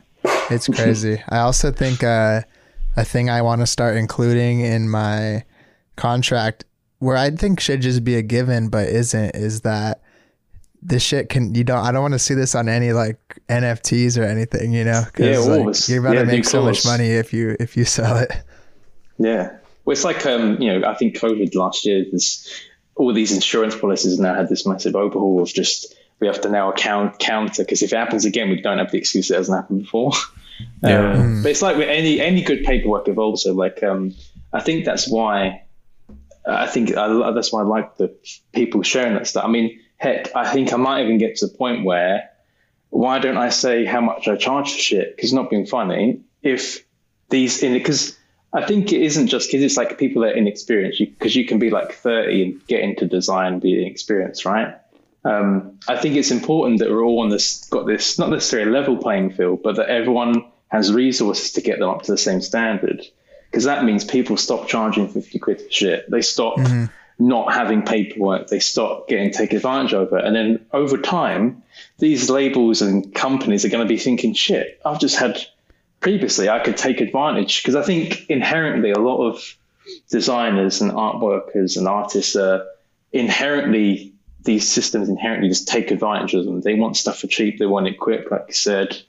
It's 0.51 0.69
crazy. 0.69 1.23
I 1.29 1.39
also 1.39 1.71
think 1.73 2.03
uh 2.03 2.43
a 2.97 3.05
thing 3.05 3.31
i 3.31 3.41
want 3.41 3.61
to 3.61 3.67
start 3.67 3.97
including 3.97 4.61
in 4.61 4.89
my 4.89 5.45
contract 5.97 6.65
where 7.01 7.17
I 7.17 7.31
think 7.31 7.61
should 7.61 7.81
just 7.83 8.05
be 8.05 8.15
a 8.15 8.23
given, 8.23 8.69
but 8.69 8.89
isn't, 8.89 9.35
is 9.35 9.63
that 9.63 10.03
this 10.83 11.03
shit 11.03 11.29
can 11.29 11.55
you 11.55 11.65
don't 11.65 11.85
I 11.85 11.93
don't 11.93 12.01
want 12.01 12.15
to 12.15 12.19
see 12.19 12.33
this 12.33 12.55
on 12.55 12.69
any 12.69 12.93
like 12.93 13.19
NFTs 13.49 14.19
or 14.19 14.25
anything, 14.25 14.73
you 14.73 14.85
know? 14.85 15.03
Yeah, 15.19 15.39
like, 15.39 15.89
you're 15.89 16.01
about 16.01 16.15
yeah, 16.15 16.21
to 16.21 16.27
make 16.27 16.45
so 16.45 16.63
much 16.63 16.87
money 16.87 17.09
if 17.09 17.33
you 17.33 17.57
if 17.59 17.77
you 17.77 17.85
sell 17.85 18.17
it. 18.17 18.31
Yeah, 19.19 19.57
well, 19.85 19.93
it's 19.93 20.05
like 20.05 20.25
um, 20.25 20.61
you 20.61 20.73
know, 20.73 20.89
I 20.89 20.95
think 20.95 21.17
COVID 21.17 21.55
last 21.55 21.85
year. 21.85 22.05
There's 22.09 22.49
all 22.95 23.13
these 23.13 23.33
insurance 23.33 23.77
policies 23.77 24.19
now 24.19 24.35
had 24.35 24.49
this 24.49 24.67
massive 24.67 24.95
overhaul 24.95 25.43
of 25.43 25.49
just 25.49 25.95
we 26.21 26.27
have 26.27 26.41
to 26.43 26.51
now 26.51 26.71
account 26.71 27.19
counter 27.19 27.65
because 27.65 27.83
if 27.83 27.93
it 27.93 27.97
happens 27.97 28.25
again, 28.25 28.51
we 28.51 28.61
don't 28.61 28.79
have 28.79 28.91
the 28.91 28.99
excuse 28.99 29.29
that 29.29 29.37
hasn't 29.37 29.57
happened 29.57 29.83
before. 29.83 30.13
Yeah. 30.83 31.13
Um, 31.13 31.17
mm. 31.17 31.43
But 31.43 31.53
it's 31.53 31.63
like 31.63 31.79
with 31.79 31.89
any 31.89 32.21
any 32.21 32.43
good 32.43 32.65
paperwork 32.65 33.09
evolves. 33.09 33.45
So 33.45 33.55
like 33.55 33.83
um, 33.83 34.15
I 34.53 34.61
think 34.61 34.85
that's 34.85 35.09
why 35.09 35.63
I 36.47 36.67
think 36.67 36.97
I, 36.97 37.33
that's 37.33 37.53
why 37.53 37.61
I 37.61 37.65
like 37.65 37.97
the 37.97 38.15
people 38.53 38.83
sharing 38.83 39.15
that 39.15 39.27
stuff. 39.27 39.45
I 39.45 39.49
mean, 39.49 39.81
heck, 39.97 40.35
I 40.35 40.53
think 40.53 40.73
I 40.73 40.77
might 40.77 41.05
even 41.05 41.19
get 41.19 41.37
to 41.37 41.47
the 41.47 41.55
point 41.55 41.85
where 41.85 42.31
why 42.91 43.19
don't 43.19 43.37
I 43.37 43.51
say 43.51 43.85
how 43.85 44.01
much 44.01 44.29
I 44.29 44.37
charge 44.37 44.73
for 44.73 44.79
shit? 44.79 45.17
Because 45.17 45.33
not 45.33 45.51
being 45.51 45.67
funny. 45.67 46.23
If 46.43 46.85
these 47.29 47.63
in 47.63 47.73
because 47.75 48.17
I 48.53 48.65
think 48.65 48.93
it 48.93 49.03
isn't 49.03 49.29
just 49.29 49.49
because 49.49 49.63
it's 49.63 49.77
like 49.77 49.97
people 49.99 50.23
that 50.23 50.33
are 50.33 50.37
inexperienced. 50.37 50.99
Because 50.99 51.37
you, 51.37 51.43
you, 51.43 51.49
can 51.49 51.59
be 51.59 51.71
like 51.71 51.93
thirty 51.93 52.43
and 52.43 52.67
get 52.67 52.81
into 52.81 53.07
design, 53.07 53.61
be 53.61 53.81
inexperienced, 53.81 54.45
right? 54.45 54.77
Um, 55.25 55.79
I 55.87 55.97
think 55.97 56.17
it's 56.17 56.31
important 56.31 56.81
that 56.81 56.91
we're 56.91 57.05
all 57.05 57.21
on 57.21 57.29
this 57.29 57.67
got 57.67 57.87
this 57.87 58.19
not 58.19 58.31
necessarily 58.31 58.71
a 58.71 58.73
level 58.73 58.97
playing 58.97 59.33
field, 59.33 59.63
but 59.63 59.77
that 59.77 59.89
everyone 59.89 60.47
has 60.69 60.93
resources 60.93 61.53
to 61.53 61.61
get 61.61 61.79
them 61.79 61.91
up 61.91 62.03
to 62.03 62.13
the 62.13 62.19
same 62.19 62.41
standard 62.41 63.05
because 63.51 63.65
that 63.65 63.85
means 63.85 64.05
people 64.05 64.37
stop 64.37 64.69
charging 64.69 65.09
50 65.09 65.39
quid 65.41 65.61
for 65.61 65.71
shit. 65.71 66.09
They 66.09 66.23
stop 66.23 66.57
mm-hmm. 66.57 66.85
not 67.19 67.53
having 67.53 67.83
paperwork. 67.83 68.47
They 68.47 68.61
stop 68.61 69.09
getting 69.09 69.33
taken 69.33 69.57
advantage 69.57 69.93
of 69.93 70.13
it. 70.13 70.25
And 70.25 70.37
then 70.37 70.67
over 70.73 70.97
time, 70.97 71.63
these 71.99 72.31
labels 72.31 72.81
and 72.81 73.13
companies 73.13 73.65
are 73.65 73.69
going 73.69 73.87
to 73.87 73.89
be 73.89 73.99
thinking, 73.99 74.35
shit, 74.35 74.81
I've 74.85 75.01
just 75.01 75.17
had 75.17 75.41
previously, 75.99 76.49
I 76.49 76.61
could 76.61 76.77
take 76.77 77.01
advantage. 77.01 77.63
Because 77.63 77.75
I 77.75 77.83
think 77.83 78.31
inherently, 78.31 78.93
a 78.93 79.01
lot 79.01 79.27
of 79.29 79.57
designers 80.11 80.81
and 80.81 80.93
art 80.93 81.21
workers 81.21 81.77
and 81.77 81.89
artists 81.89 82.37
are 82.37 82.67
inherently, 83.13 84.15
these 84.45 84.71
systems 84.71 85.09
inherently 85.09 85.49
just 85.49 85.67
take 85.67 85.91
advantage 85.91 86.35
of 86.35 86.45
them. 86.45 86.61
They 86.61 86.75
want 86.75 86.97
stuff 86.97 87.19
for 87.19 87.27
cheap. 87.27 87.59
They 87.59 87.67
want 87.67 87.89
it 87.89 87.99
quick, 87.99 88.31
like 88.31 88.45
you 88.47 88.55
said 88.55 89.03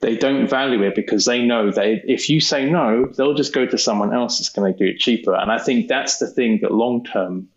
they 0.00 0.16
don't 0.16 0.48
value 0.48 0.82
it 0.82 0.94
because 0.94 1.24
they 1.24 1.44
know 1.44 1.70
that 1.70 2.10
if 2.10 2.28
you 2.28 2.40
say 2.40 2.70
no, 2.70 3.06
they'll 3.06 3.34
just 3.34 3.52
go 3.52 3.66
to 3.66 3.78
someone 3.78 4.14
else 4.14 4.38
that's 4.38 4.50
going 4.50 4.72
to 4.72 4.78
do 4.78 4.90
it 4.90 4.98
cheaper. 4.98 5.34
And 5.34 5.50
I 5.50 5.58
think 5.58 5.88
that's 5.88 6.18
the 6.18 6.28
thing 6.28 6.60
that 6.62 6.72
long 6.72 7.04
term 7.04 7.48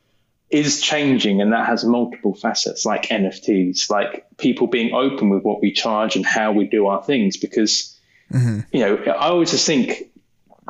is 0.49 0.81
changing 0.81 1.41
and 1.41 1.53
that 1.53 1.65
has 1.65 1.85
multiple 1.85 2.33
facets 2.33 2.85
like 2.85 3.07
NFTs, 3.07 3.89
like 3.89 4.25
people 4.37 4.67
being 4.67 4.93
open 4.93 5.29
with 5.29 5.43
what 5.43 5.61
we 5.61 5.71
charge 5.71 6.15
and 6.15 6.25
how 6.25 6.51
we 6.51 6.65
do 6.65 6.87
our 6.87 7.03
things. 7.03 7.37
Because, 7.37 7.97
mm-hmm. 8.31 8.59
you 8.71 8.79
know, 8.81 8.95
I 9.05 9.29
always 9.29 9.51
just 9.51 9.65
think 9.65 10.11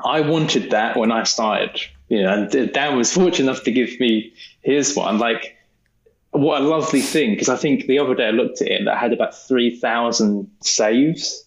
I 0.03 0.21
wanted 0.21 0.71
that 0.71 0.97
when 0.97 1.11
I 1.11 1.23
started, 1.23 1.81
you 2.09 2.21
know, 2.21 2.47
and 2.51 2.73
Dan 2.73 2.97
was 2.97 3.13
fortunate 3.13 3.39
enough 3.39 3.63
to 3.63 3.71
give 3.71 3.97
me 3.99 4.33
his 4.61 4.95
one. 4.95 5.19
Like, 5.19 5.57
what 6.31 6.61
a 6.61 6.65
lovely 6.65 7.01
thing. 7.01 7.31
Because 7.31 7.49
I 7.49 7.55
think 7.55 7.87
the 7.87 7.99
other 7.99 8.13
day 8.13 8.27
I 8.27 8.31
looked 8.31 8.61
at 8.61 8.67
it 8.67 8.77
and 8.77 8.87
that 8.87 8.97
had 8.97 9.13
about 9.13 9.35
3,000 9.35 10.51
saves. 10.61 11.45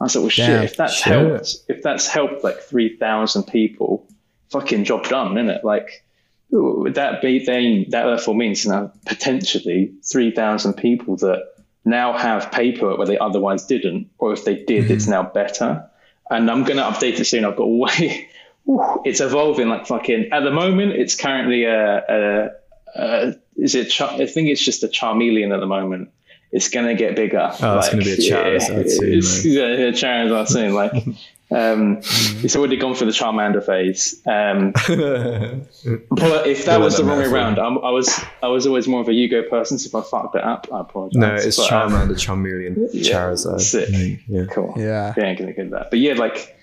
I 0.00 0.04
was 0.04 0.16
like, 0.16 0.22
well, 0.22 0.30
shit, 0.30 0.64
if 0.64 0.76
that's 0.76 0.94
shit. 0.94 1.12
helped, 1.12 1.56
if 1.68 1.82
that's 1.82 2.06
helped 2.06 2.42
like 2.42 2.60
3,000 2.60 3.44
people, 3.44 4.06
fucking 4.50 4.84
job 4.84 5.04
done, 5.08 5.36
isn't 5.38 5.50
it? 5.50 5.64
Like, 5.64 6.04
would 6.50 6.94
that 6.94 7.22
be 7.22 7.44
then 7.44 7.86
that 7.90 8.04
therefore 8.04 8.34
means 8.34 8.66
now 8.66 8.92
potentially 9.06 9.92
3,000 10.04 10.74
people 10.74 11.16
that 11.16 11.54
now 11.84 12.16
have 12.16 12.50
paperwork 12.50 12.98
where 12.98 13.06
they 13.06 13.18
otherwise 13.18 13.66
didn't, 13.66 14.10
or 14.18 14.32
if 14.32 14.44
they 14.44 14.56
did, 14.64 14.90
it's 14.90 15.04
mm-hmm. 15.04 15.12
now 15.12 15.22
better. 15.22 15.88
And 16.30 16.50
I'm 16.50 16.64
going 16.64 16.78
to 16.78 16.82
update 16.84 17.20
it 17.20 17.26
soon. 17.26 17.44
I've 17.44 17.56
got 17.56 17.66
way, 17.66 18.28
it's 19.04 19.20
evolving 19.20 19.68
like 19.68 19.86
fucking, 19.86 20.30
at 20.32 20.40
the 20.40 20.50
moment, 20.50 20.92
it's 20.92 21.16
currently 21.16 21.64
a, 21.64 21.98
a, 21.98 22.50
a 22.96 23.34
is 23.56 23.74
it, 23.74 23.90
Char- 23.90 24.20
I 24.20 24.26
think 24.26 24.48
it's 24.48 24.64
just 24.64 24.82
a 24.82 24.88
Charmeleon 24.88 25.52
at 25.52 25.60
the 25.60 25.66
moment. 25.66 26.10
It's 26.54 26.68
going 26.70 26.86
to 26.86 26.94
get 26.94 27.16
bigger. 27.16 27.50
Oh, 27.60 27.78
it's 27.78 27.88
gonna 27.90 28.02
be 28.04 28.12
a 28.12 28.16
Charizard 28.16 28.88
soon, 28.88 29.12
It's, 29.12 29.44
yeah, 29.44 29.64
a 29.64 29.92
Charizard 29.92 30.46
soon. 30.48 30.72
Like, 30.72 30.92
um, 31.50 31.98
it's 32.44 32.54
already 32.56 32.76
gone 32.76 32.94
through 32.94 33.08
the 33.08 33.12
Charmander 33.12 33.62
phase. 33.64 34.22
Um, 34.24 34.70
but 36.10 36.46
if 36.46 36.64
that 36.66 36.80
was 36.80 36.96
the 36.96 37.04
wrong 37.04 37.18
way 37.18 37.24
metaphor. 37.24 37.36
around, 37.38 37.58
I'm, 37.58 37.78
I 37.84 37.90
was 37.90 38.08
I 38.42 38.48
was 38.48 38.66
always 38.66 38.86
more 38.88 39.00
of 39.00 39.08
a 39.08 39.12
Yugo 39.12 39.48
person. 39.50 39.78
So 39.78 39.88
if 39.98 40.06
I 40.06 40.08
fucked 40.08 40.36
it 40.36 40.44
up, 40.44 40.66
I 40.72 40.80
apologize. 40.80 41.16
no, 41.20 41.34
it's 41.34 41.56
But, 41.56 41.72
um, 41.72 41.92
Charmander, 41.92 42.14
Charmeleon, 42.14 42.88
yeah, 42.92 43.12
Charizard. 43.12 43.60
sick. 43.60 43.88
I 43.88 43.92
think, 43.92 44.20
Yeah. 44.28 44.44
Cool. 44.50 44.74
Yeah. 44.76 45.12
Yeah, 45.16 45.24
I'm 45.24 45.36
gonna 45.36 45.52
get 45.52 45.70
that. 45.70 45.90
But 45.90 45.98
yeah, 45.98 46.14
like 46.14 46.56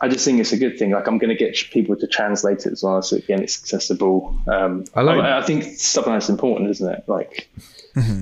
I 0.00 0.08
just 0.08 0.24
think 0.24 0.40
it's 0.40 0.52
a 0.52 0.58
good 0.58 0.78
thing. 0.78 0.92
Like 0.92 1.06
I'm 1.06 1.18
gonna 1.18 1.34
get 1.36 1.54
people 1.70 1.96
to 1.96 2.06
translate 2.06 2.64
it 2.66 2.72
as 2.72 2.82
well, 2.82 3.02
so 3.02 3.16
again 3.16 3.42
it's 3.42 3.60
accessible. 3.62 4.34
Um, 4.46 4.84
I 4.94 5.02
like- 5.02 5.18
I, 5.20 5.38
I 5.38 5.42
think 5.42 5.64
stuff 5.64 6.06
like 6.06 6.16
that's 6.16 6.28
important, 6.28 6.70
isn't 6.70 6.88
it? 6.94 7.04
Like 7.06 7.48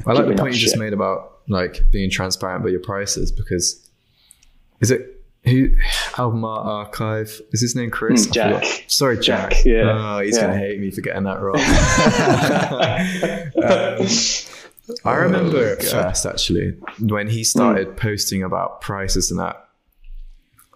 I 0.06 0.12
like 0.12 0.26
the 0.26 0.34
point 0.36 0.54
you 0.54 0.60
just 0.60 0.76
made 0.78 0.92
about 0.92 1.38
like 1.48 1.90
being 1.92 2.10
transparent 2.10 2.62
about 2.62 2.70
your 2.72 2.80
prices 2.80 3.30
because 3.32 3.88
is 4.80 4.90
it 4.90 5.12
who 5.44 5.70
album 6.18 6.44
art 6.44 6.66
archive 6.66 7.40
is 7.52 7.60
his 7.60 7.76
name 7.76 7.90
Chris? 7.90 8.26
Mm, 8.26 8.32
Jack. 8.32 8.84
Sorry, 8.88 9.16
Jack. 9.18 9.50
Jack, 9.52 9.64
yeah. 9.64 10.16
Oh, 10.16 10.20
he's 10.20 10.36
Yeah. 10.36 10.46
gonna 10.48 10.58
hate 10.58 10.80
me 10.80 10.90
for 10.90 11.00
getting 11.02 11.22
that 11.24 11.40
wrong. 11.40 11.56
Um, 13.56 14.06
I 15.04 15.14
remember 15.16 15.72
at 15.72 15.82
first 15.82 16.26
actually 16.26 16.70
when 17.00 17.28
he 17.28 17.42
started 17.42 17.96
posting 17.96 18.42
about 18.44 18.80
prices 18.80 19.30
and 19.30 19.40
that. 19.40 19.62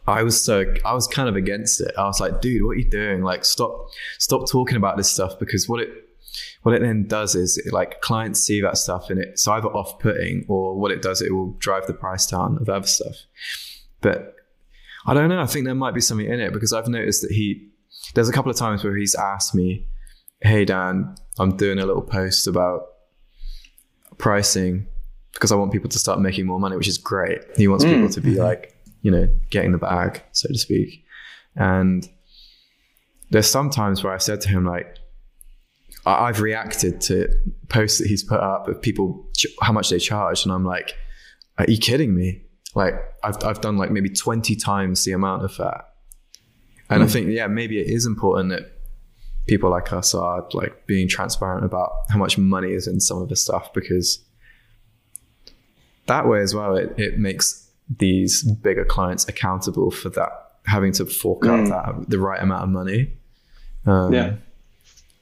I 0.07 0.25
was 0.25 0.43
so 0.43 0.65
I 0.85 0.95
was 0.95 1.07
kind 1.07 1.29
of 1.29 1.37
against 1.37 1.81
it. 1.81 1.93
I 1.97 2.05
was 2.05 2.19
like, 2.19 2.41
dude, 2.41 2.65
what 2.65 2.71
are 2.71 2.75
you 2.79 2.91
doing? 2.91 3.23
Like, 3.23 3.45
stop, 3.45 3.91
stop 4.19 4.49
talking 4.51 4.77
about 4.77 4.97
this 4.97 5.09
stuff 5.11 5.39
because 5.39 5.69
what 5.69 5.81
it 5.81 6.09
what 6.63 6.75
it 6.75 6.83
then 6.83 7.07
does 7.07 7.35
is 7.35 7.59
it, 7.59 7.73
like 7.73 8.01
clients 8.01 8.41
see 8.41 8.61
that 8.61 8.77
stuff 8.77 9.11
and 9.11 9.19
it's 9.19 9.47
either 9.49 9.69
off-putting 9.69 10.45
or 10.49 10.77
what 10.77 10.91
it 10.91 11.03
does 11.03 11.23
it 11.23 11.33
will 11.33 11.53
drive 11.59 11.87
the 11.87 11.95
price 11.95 12.27
down 12.27 12.59
of 12.61 12.69
other 12.69 12.87
stuff. 12.87 13.17
But 14.01 14.37
i 15.07 15.15
don't 15.15 15.29
know 15.29 15.41
i 15.41 15.47
think 15.47 15.65
there 15.65 15.75
might 15.75 15.95
be 15.95 16.01
something 16.01 16.27
in 16.27 16.41
it 16.41 16.53
because 16.53 16.73
i've 16.73 16.89
noticed 16.89 17.23
that 17.23 17.31
he 17.31 17.69
there's 18.15 18.29
a 18.29 18.33
couple 18.33 18.51
of 18.51 18.57
times 18.57 18.85
where 18.85 18.97
he's 18.97 19.15
asked 19.15 19.55
me 19.55 19.87
hey 20.43 20.65
dan 20.65 21.15
i'm 21.39 21.57
doing 21.57 21.79
a 21.79 21.87
little 21.87 22.03
post 22.03 22.47
about 22.47 22.83
pricing 24.19 24.87
because 25.33 25.51
i 25.51 25.55
want 25.55 25.73
people 25.73 25.89
to 25.89 25.99
start 25.99 26.21
making 26.21 26.47
more 26.47 26.61
money 26.61 26.77
which 26.77 26.89
is 26.89 26.99
great. 26.99 27.41
He 27.57 27.69
wants 27.69 27.85
people 27.85 28.09
mm. 28.09 28.15
to 28.15 28.21
be 28.21 28.33
mm-hmm. 28.33 28.43
like 28.43 28.77
you 29.03 29.11
know 29.11 29.29
getting 29.51 29.73
the 29.73 29.79
bag 29.79 30.23
so 30.33 30.49
to 30.49 30.59
speak. 30.59 31.05
And 31.57 32.09
there's 33.31 33.49
some 33.49 33.71
times 33.71 34.05
where 34.05 34.13
i've 34.13 34.23
said 34.23 34.41
to 34.43 34.49
him 34.49 34.65
like 34.65 34.97
I've 36.07 36.41
reacted 36.41 37.01
to 37.03 37.29
posts 37.69 37.99
that 37.99 38.09
he's 38.09 38.25
put 38.25 38.41
up 38.41 38.69
of 38.69 38.81
people 38.81 39.29
ch- 39.37 39.47
how 39.61 39.73
much 39.73 39.91
they 39.91 39.99
charge, 39.99 40.45
and 40.45 40.53
I'm 40.53 40.65
like, 40.65 40.95
"Are 41.59 41.67
you 41.69 41.79
kidding 41.79 42.15
me?" 42.15 42.43
Like 42.75 42.95
I've 43.23 43.43
I've 43.45 43.61
done 43.61 43.77
like 43.77 43.91
maybe 43.91 44.09
20 44.09 44.57
times 44.57 45.05
the 45.05 45.13
amount 45.13 45.45
of 45.45 45.57
that, 45.59 45.95
and 46.89 47.03
I 47.03 47.07
think 47.07 47.29
yeah, 47.29 47.47
maybe 47.47 47.81
it 47.81 47.89
is 47.89 48.07
important 48.07 48.51
that 48.51 48.73
people 49.47 49.71
like 49.71 49.93
us 49.93 50.15
are 50.15 50.47
like 50.53 50.87
being 50.87 51.09
transparent 51.09 51.65
about 51.65 51.91
how 52.09 52.19
much 52.19 52.39
money 52.39 52.73
is 52.73 52.87
in 52.87 53.01
some 53.01 53.21
of 53.21 53.29
the 53.29 53.37
stuff 53.37 53.73
because 53.73 54.25
that 56.07 56.29
way 56.29 56.41
as 56.41 56.55
well, 56.55 56.77
it 56.77 56.95
it 56.99 57.19
makes 57.19 57.69
these 57.99 58.43
bigger 58.43 58.85
clients 58.85 59.29
accountable 59.29 59.91
for 59.91 60.09
that 60.11 60.31
having 60.67 60.93
to 60.93 61.05
fork 61.05 61.47
out 61.47 61.67
that 61.69 62.09
the 62.09 62.19
right 62.19 62.41
amount 62.43 62.63
of 62.63 62.69
money. 62.69 63.13
Um, 63.87 64.13
yeah, 64.13 64.37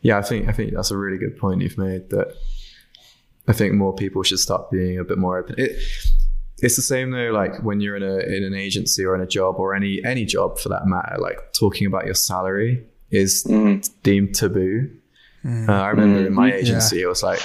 yeah, 0.01 0.19
I 0.19 0.23
think 0.23 0.49
I 0.49 0.53
think 0.53 0.75
that's 0.75 0.91
a 0.91 0.97
really 0.97 1.19
good 1.19 1.37
point 1.39 1.63
you've 1.63 1.79
made. 1.79 2.11
That 2.11 2.35
I 3.47 3.53
think 3.53 3.75
more 3.75 3.95
people 3.95 4.23
should 4.23 4.39
start 4.39 4.71
being 4.71 4.99
a 4.99 5.05
bit 5.05 5.19
more 5.19 5.39
open. 5.39 5.57
It, 5.59 5.79
it's 6.61 6.77
the 6.77 6.83
same 6.83 7.11
though, 7.11 7.31
like 7.31 7.63
when 7.63 7.81
you're 7.81 7.97
in 7.97 8.03
a 8.03 8.19
in 8.19 8.45
an 8.45 8.55
agency 8.55 9.05
or 9.05 9.15
in 9.15 9.21
a 9.21 9.27
job 9.27 9.57
or 9.59 9.75
any 9.75 10.01
any 10.05 10.25
job 10.25 10.59
for 10.59 10.69
that 10.69 10.87
matter. 10.87 11.17
Like 11.19 11.53
talking 11.53 11.87
about 11.87 12.05
your 12.05 12.15
salary 12.15 12.85
is 13.11 13.45
mm-hmm. 13.45 13.81
deemed 14.03 14.35
taboo. 14.35 14.91
Mm. 15.45 15.69
Uh, 15.69 15.73
I 15.73 15.89
remember 15.89 16.27
in 16.27 16.35
my 16.35 16.51
mm-hmm. 16.51 16.59
agency, 16.59 17.01
it 17.01 17.07
was 17.07 17.23
like 17.23 17.41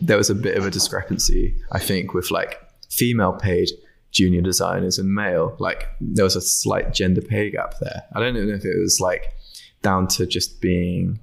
there 0.00 0.16
was 0.16 0.30
a 0.30 0.34
bit 0.34 0.56
of 0.56 0.66
a 0.66 0.70
discrepancy. 0.70 1.56
I 1.72 1.78
think 1.78 2.14
with 2.14 2.30
like 2.30 2.60
female 2.90 3.32
paid 3.32 3.68
junior 4.12 4.40
designers 4.40 4.98
and 4.98 5.12
male, 5.12 5.56
like 5.58 5.88
there 6.00 6.24
was 6.24 6.36
a 6.36 6.40
slight 6.40 6.92
gender 6.92 7.22
pay 7.22 7.50
gap 7.50 7.74
there. 7.80 8.02
I 8.14 8.20
don't 8.20 8.34
know 8.34 8.54
if 8.54 8.64
it 8.64 8.78
was 8.80 9.00
like 9.00 9.34
down 9.82 10.06
to 10.08 10.26
just 10.26 10.60
being 10.60 11.18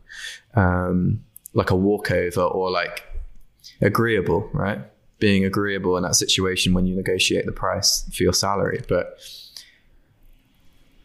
um, 0.55 1.23
like 1.53 1.71
a 1.71 1.75
walkover 1.75 2.41
or 2.41 2.69
like 2.71 3.03
agreeable, 3.81 4.49
right? 4.53 4.79
Being 5.19 5.43
agreeable 5.45 5.97
in 5.97 6.03
that 6.03 6.15
situation 6.15 6.73
when 6.73 6.85
you 6.87 6.95
negotiate 6.95 7.45
the 7.45 7.51
price 7.51 8.07
for 8.15 8.23
your 8.23 8.33
salary. 8.33 8.83
But 8.87 9.17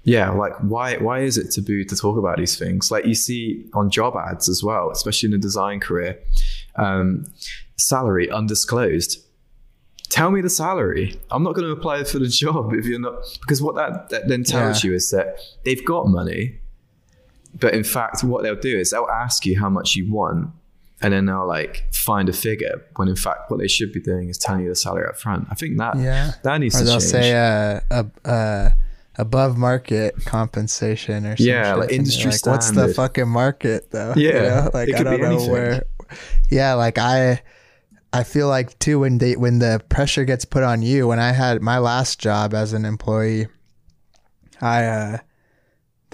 yeah, 0.03 0.31
like 0.31 0.53
why 0.59 0.97
why 0.99 1.21
is 1.21 1.39
it 1.39 1.51
taboo 1.51 1.85
to 1.85 1.97
talk 1.97 2.19
about 2.19 2.37
these 2.37 2.59
things? 2.59 2.91
Like 2.91 3.07
you 3.07 3.15
see 3.15 3.67
on 3.73 3.91
job 3.91 4.15
ads 4.17 4.49
as 4.49 4.63
well, 4.63 4.91
especially 4.91 5.29
in 5.31 5.35
a 5.35 5.39
design 5.39 5.81
career, 5.81 6.19
um, 6.77 7.27
salary 7.77 8.31
undisclosed. 8.31 9.21
Tell 10.11 10.31
me 10.31 10.43
the 10.43 10.51
salary. 10.51 11.19
I'm 11.31 11.43
not 11.43 11.55
going 11.55 11.67
to 11.67 11.73
apply 11.73 12.05
for 12.05 12.19
the 12.19 12.29
job 12.45 12.73
if 12.75 12.85
you're 12.85 13.01
not 13.01 13.15
because 13.41 13.63
what 13.63 13.75
that, 13.77 14.11
that 14.11 14.29
then 14.29 14.45
tells 14.45 14.85
Yeah. 14.85 14.91
you 14.91 14.97
is 14.97 15.11
that 15.11 15.39
they've 15.65 15.85
got 15.85 16.07
money, 16.07 16.61
but 17.59 17.75
in 17.75 17.85
fact, 17.85 18.23
what 18.25 18.43
they'll 18.43 18.55
do 18.57 18.79
is 18.79 18.91
they'll 18.91 19.07
ask 19.07 19.45
you 19.47 19.59
how 19.59 19.69
much 19.69 19.95
you 19.97 20.13
want, 20.13 20.51
and 21.03 21.13
then 21.13 21.27
they'll 21.27 21.47
like 21.47 21.85
find 21.93 22.29
a 22.29 22.33
figure. 22.33 22.83
When 22.97 23.09
in 23.09 23.17
fact, 23.17 23.51
what 23.51 23.59
they 23.61 23.69
should 23.69 23.93
be 23.93 24.01
doing 24.01 24.29
is 24.29 24.39
telling 24.39 24.63
you 24.63 24.69
the 24.69 24.75
salary 24.77 25.07
up 25.09 25.17
front. 25.17 25.47
I 25.51 25.55
think 25.55 25.79
that 25.79 25.97
Yeah. 25.97 26.33
that 26.43 26.59
needs 26.59 26.75
Or 26.77 26.79
to 26.81 26.85
they'll 26.85 27.01
change. 27.01 27.11
say 27.11 27.33
uh, 27.35 27.81
a, 27.91 28.29
uh, 28.29 28.71
above 29.17 29.57
market 29.57 30.15
compensation 30.25 31.25
or 31.27 31.37
something. 31.37 31.47
Yeah, 31.47 31.75
like 31.75 31.93
industry 31.93 32.31
like, 32.33 32.47
What's 32.47 32.71
the 32.73 32.89
fucking 32.89 33.29
market 33.29 33.91
though? 33.91 34.15
Yeah, 34.17 34.69
like 34.75 34.89
it 34.89 34.97
I 34.97 35.03
don't 35.03 35.21
know 35.21 35.27
anything. 35.35 35.51
where. 35.53 35.83
Yeah, 36.51 36.75
like 36.75 36.99
I, 36.99 37.43
I 38.13 38.23
feel 38.25 38.49
like 38.49 38.79
too 38.79 39.01
when 39.01 39.19
they 39.19 39.37
when 39.37 39.59
the 39.59 39.81
pressure 39.89 40.25
gets 40.25 40.45
put 40.45 40.63
on 40.63 40.83
you. 40.83 41.07
When 41.09 41.19
I 41.19 41.33
had 41.33 41.63
my 41.63 41.79
last 41.79 42.19
job 42.21 42.55
as 42.55 42.73
an 42.73 42.85
employee, 42.85 43.47
I 44.61 44.85
uh, 44.85 45.19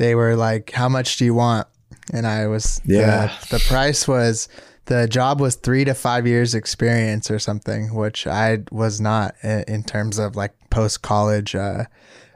they 0.01 0.15
were 0.15 0.35
like, 0.35 0.71
"How 0.71 0.89
much 0.89 1.19
do 1.19 1.27
you 1.27 1.35
want?" 1.35 1.69
And 2.13 2.27
I 2.27 2.47
was 2.47 2.81
Yeah. 2.85 3.37
The, 3.43 3.59
the 3.59 3.65
price 3.69 4.09
was 4.09 4.49
the 4.87 5.07
job 5.07 5.41
was 5.41 5.57
three 5.57 5.85
to 5.85 5.95
five 5.95 6.27
years 6.27 6.55
experience 6.55 7.31
or 7.31 7.39
something, 7.39 7.95
which 7.95 8.27
I 8.27 8.61
was 8.73 8.99
not 8.99 9.35
in 9.45 9.85
terms 9.85 10.19
of 10.19 10.37
like 10.37 10.55
post 10.71 11.03
college 11.03 11.55
uh, 11.55 11.85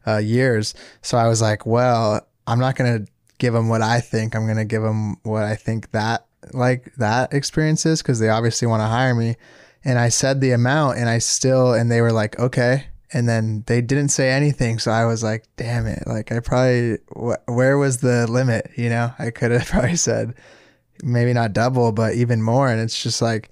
uh, 0.07 0.19
years. 0.19 0.75
So 1.01 1.17
I 1.17 1.27
was 1.27 1.41
like, 1.41 1.65
well, 1.65 2.27
I'm 2.47 2.61
not 2.61 2.77
gonna 2.77 3.07
give 3.39 3.55
them 3.55 3.71
what 3.71 3.81
I 3.81 4.01
think. 4.01 4.37
I'm 4.37 4.47
gonna 4.47 4.67
give 4.67 4.83
them 4.83 5.17
what 5.23 5.45
I 5.45 5.57
think 5.57 5.91
that 5.93 6.27
like 6.53 6.93
that 6.99 7.33
experience 7.33 7.87
is 7.87 8.03
because 8.03 8.19
they 8.21 8.29
obviously 8.29 8.69
want 8.69 8.83
to 8.83 8.87
hire 8.87 9.15
me. 9.15 9.37
And 9.87 9.99
I 9.99 10.11
said 10.11 10.41
the 10.41 10.53
amount, 10.53 10.99
and 10.99 11.09
I 11.09 11.19
still, 11.19 11.73
and 11.73 11.91
they 11.91 12.03
were 12.03 12.13
like, 12.13 12.39
okay. 12.39 12.89
And 13.15 13.29
then 13.29 13.63
they 13.69 13.81
didn't 13.81 14.09
say 14.09 14.31
anything, 14.31 14.79
so 14.81 14.91
I 14.91 15.05
was 15.07 15.23
like, 15.23 15.45
damn 15.57 15.87
it! 15.87 16.03
Like 16.07 16.33
I 16.33 16.41
probably, 16.41 16.99
wh- 17.15 17.49
where 17.49 17.79
was 17.79 17.99
the 17.99 18.27
limit? 18.27 18.71
You 18.77 18.89
know, 18.91 19.13
I 19.19 19.31
could 19.31 19.53
have 19.53 19.67
probably 19.71 19.97
said 19.97 20.35
maybe 21.03 21.33
not 21.33 21.53
double, 21.53 21.93
but 21.93 22.15
even 22.15 22.43
more. 22.43 22.69
And 22.69 22.81
it's 22.81 23.01
just 23.03 23.23
like 23.23 23.51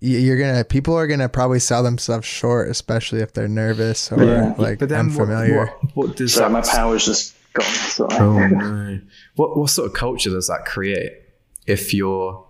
you're 0.00 0.36
gonna 0.38 0.64
people 0.64 0.94
are 0.96 1.06
gonna 1.06 1.28
probably 1.28 1.60
sell 1.60 1.82
themselves 1.84 2.26
short, 2.26 2.68
especially 2.68 3.20
if 3.20 3.32
they're 3.34 3.46
nervous 3.48 4.10
or 4.10 4.22
Yeah. 4.24 4.54
like 4.58 4.80
but 4.80 4.88
then 4.88 5.06
what- 5.14 5.20
unfamiliar. 5.28 5.66
What, 5.66 5.96
what, 6.08 6.16
does 6.16 6.34
so 6.34 6.40
that? 6.40 6.50
my 6.50 6.60
power's 6.62 7.04
just 7.04 7.36
gone. 7.52 7.64
Sorry. 7.66 8.16
Oh 8.18 8.38
no! 8.48 9.00
What 9.36 9.56
what 9.56 9.70
sort 9.70 9.86
of 9.86 9.94
culture 9.94 10.30
does 10.30 10.48
that 10.48 10.64
create? 10.66 11.12
If 11.68 11.94
you're 11.94 12.44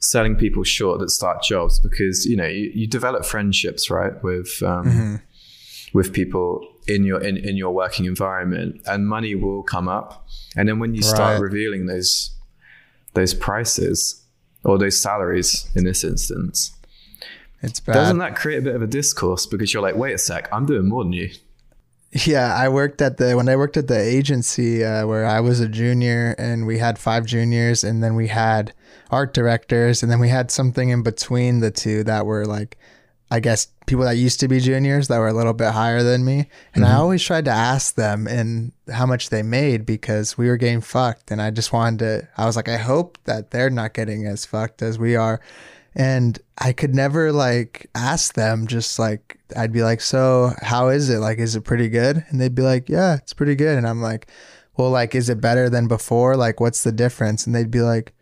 selling 0.00 0.34
people 0.34 0.64
short 0.64 0.98
that 0.98 1.10
start 1.10 1.44
jobs 1.44 1.78
because 1.78 2.26
you 2.26 2.36
know 2.36 2.46
you, 2.48 2.72
you 2.74 2.88
develop 2.88 3.24
friendships 3.24 3.88
right 3.90 4.20
with 4.24 4.60
um, 4.64 4.84
Mm-hmm. 4.86 5.14
With 5.92 6.12
people 6.12 6.66
in 6.86 7.04
your 7.04 7.20
in, 7.20 7.36
in 7.36 7.56
your 7.56 7.72
working 7.72 8.06
environment 8.06 8.80
and 8.86 9.06
money 9.06 9.34
will 9.34 9.62
come 9.62 9.88
up. 9.88 10.26
And 10.56 10.68
then 10.68 10.78
when 10.78 10.94
you 10.94 11.02
start 11.02 11.40
revealing 11.40 11.86
those 11.86 12.30
those 13.14 13.34
prices 13.34 14.24
or 14.64 14.78
those 14.78 14.98
salaries 14.98 15.70
in 15.74 15.84
this 15.84 16.04
instance 16.04 16.74
It's 17.62 17.80
bad. 17.80 17.94
doesn't 17.94 18.18
that 18.18 18.36
create 18.36 18.58
a 18.58 18.62
bit 18.62 18.74
of 18.74 18.82
a 18.82 18.86
discourse? 18.86 19.46
Because 19.46 19.72
you're 19.72 19.82
like 19.82 19.96
wait 19.96 20.14
a 20.14 20.18
sec 20.18 20.48
i'm 20.52 20.66
doing 20.66 20.88
more 20.88 21.04
than 21.04 21.12
you. 21.12 21.30
Yeah, 22.26 22.54
I 22.54 22.68
worked 22.68 23.00
at 23.00 23.16
the 23.16 23.36
when 23.38 23.48
I 23.48 23.56
worked 23.56 23.78
at 23.78 23.88
the 23.88 23.98
agency 23.98 24.84
uh, 24.84 25.06
where 25.06 25.24
I 25.24 25.40
was 25.40 25.60
a 25.60 25.68
junior, 25.68 26.34
and 26.36 26.66
we 26.66 26.76
had 26.76 26.98
five 26.98 27.24
juniors, 27.24 27.82
and 27.84 28.02
then 28.02 28.14
we 28.16 28.28
had 28.28 28.74
art 29.10 29.32
directors, 29.32 30.02
and 30.02 30.12
then 30.12 30.20
we 30.20 30.28
had 30.28 30.50
something 30.50 30.90
in 30.90 31.02
between 31.02 31.60
the 31.60 31.70
two 31.70 32.04
that 32.04 32.26
were 32.26 32.44
like, 32.44 32.76
I 33.32 33.40
guess 33.40 33.68
people 33.86 34.04
that 34.04 34.18
used 34.18 34.40
to 34.40 34.48
be 34.48 34.60
juniors 34.60 35.08
that 35.08 35.18
were 35.18 35.28
a 35.28 35.32
little 35.32 35.54
bit 35.54 35.72
higher 35.72 36.02
than 36.02 36.22
me, 36.22 36.48
and 36.74 36.84
I 36.84 36.88
mm-hmm. 36.88 37.00
always 37.00 37.24
tried 37.24 37.46
to 37.46 37.50
ask 37.50 37.94
them 37.94 38.26
and 38.26 38.72
how 38.92 39.06
much 39.06 39.30
they 39.30 39.42
made 39.42 39.86
because 39.86 40.36
we 40.36 40.48
were 40.48 40.58
getting 40.58 40.82
fucked, 40.82 41.30
and 41.30 41.40
I 41.40 41.50
just 41.50 41.72
wanted 41.72 42.00
to. 42.00 42.28
I 42.36 42.44
was 42.44 42.56
like, 42.56 42.68
I 42.68 42.76
hope 42.76 43.16
that 43.24 43.50
they're 43.50 43.70
not 43.70 43.94
getting 43.94 44.26
as 44.26 44.44
fucked 44.44 44.82
as 44.82 44.98
we 44.98 45.16
are. 45.16 45.40
And 45.94 46.38
I 46.58 46.74
could 46.74 46.94
never 46.94 47.32
like 47.32 47.88
ask 47.94 48.34
them, 48.34 48.66
just 48.66 48.98
like, 48.98 49.38
I'd 49.56 49.72
be 49.72 49.82
like, 49.82 50.02
So, 50.02 50.52
how 50.60 50.88
is 50.88 51.08
it? 51.08 51.18
Like, 51.18 51.38
is 51.38 51.56
it 51.56 51.64
pretty 51.64 51.88
good? 51.88 52.22
And 52.28 52.38
they'd 52.38 52.54
be 52.54 52.60
like, 52.60 52.90
Yeah, 52.90 53.14
it's 53.14 53.32
pretty 53.32 53.54
good. 53.54 53.78
And 53.78 53.88
I'm 53.88 54.02
like, 54.02 54.26
Well, 54.76 54.90
like, 54.90 55.14
is 55.14 55.30
it 55.30 55.40
better 55.40 55.70
than 55.70 55.88
before? 55.88 56.36
Like, 56.36 56.60
what's 56.60 56.82
the 56.82 56.92
difference? 56.92 57.46
And 57.46 57.54
they'd 57.54 57.70
be 57.70 57.80
like, 57.80 58.12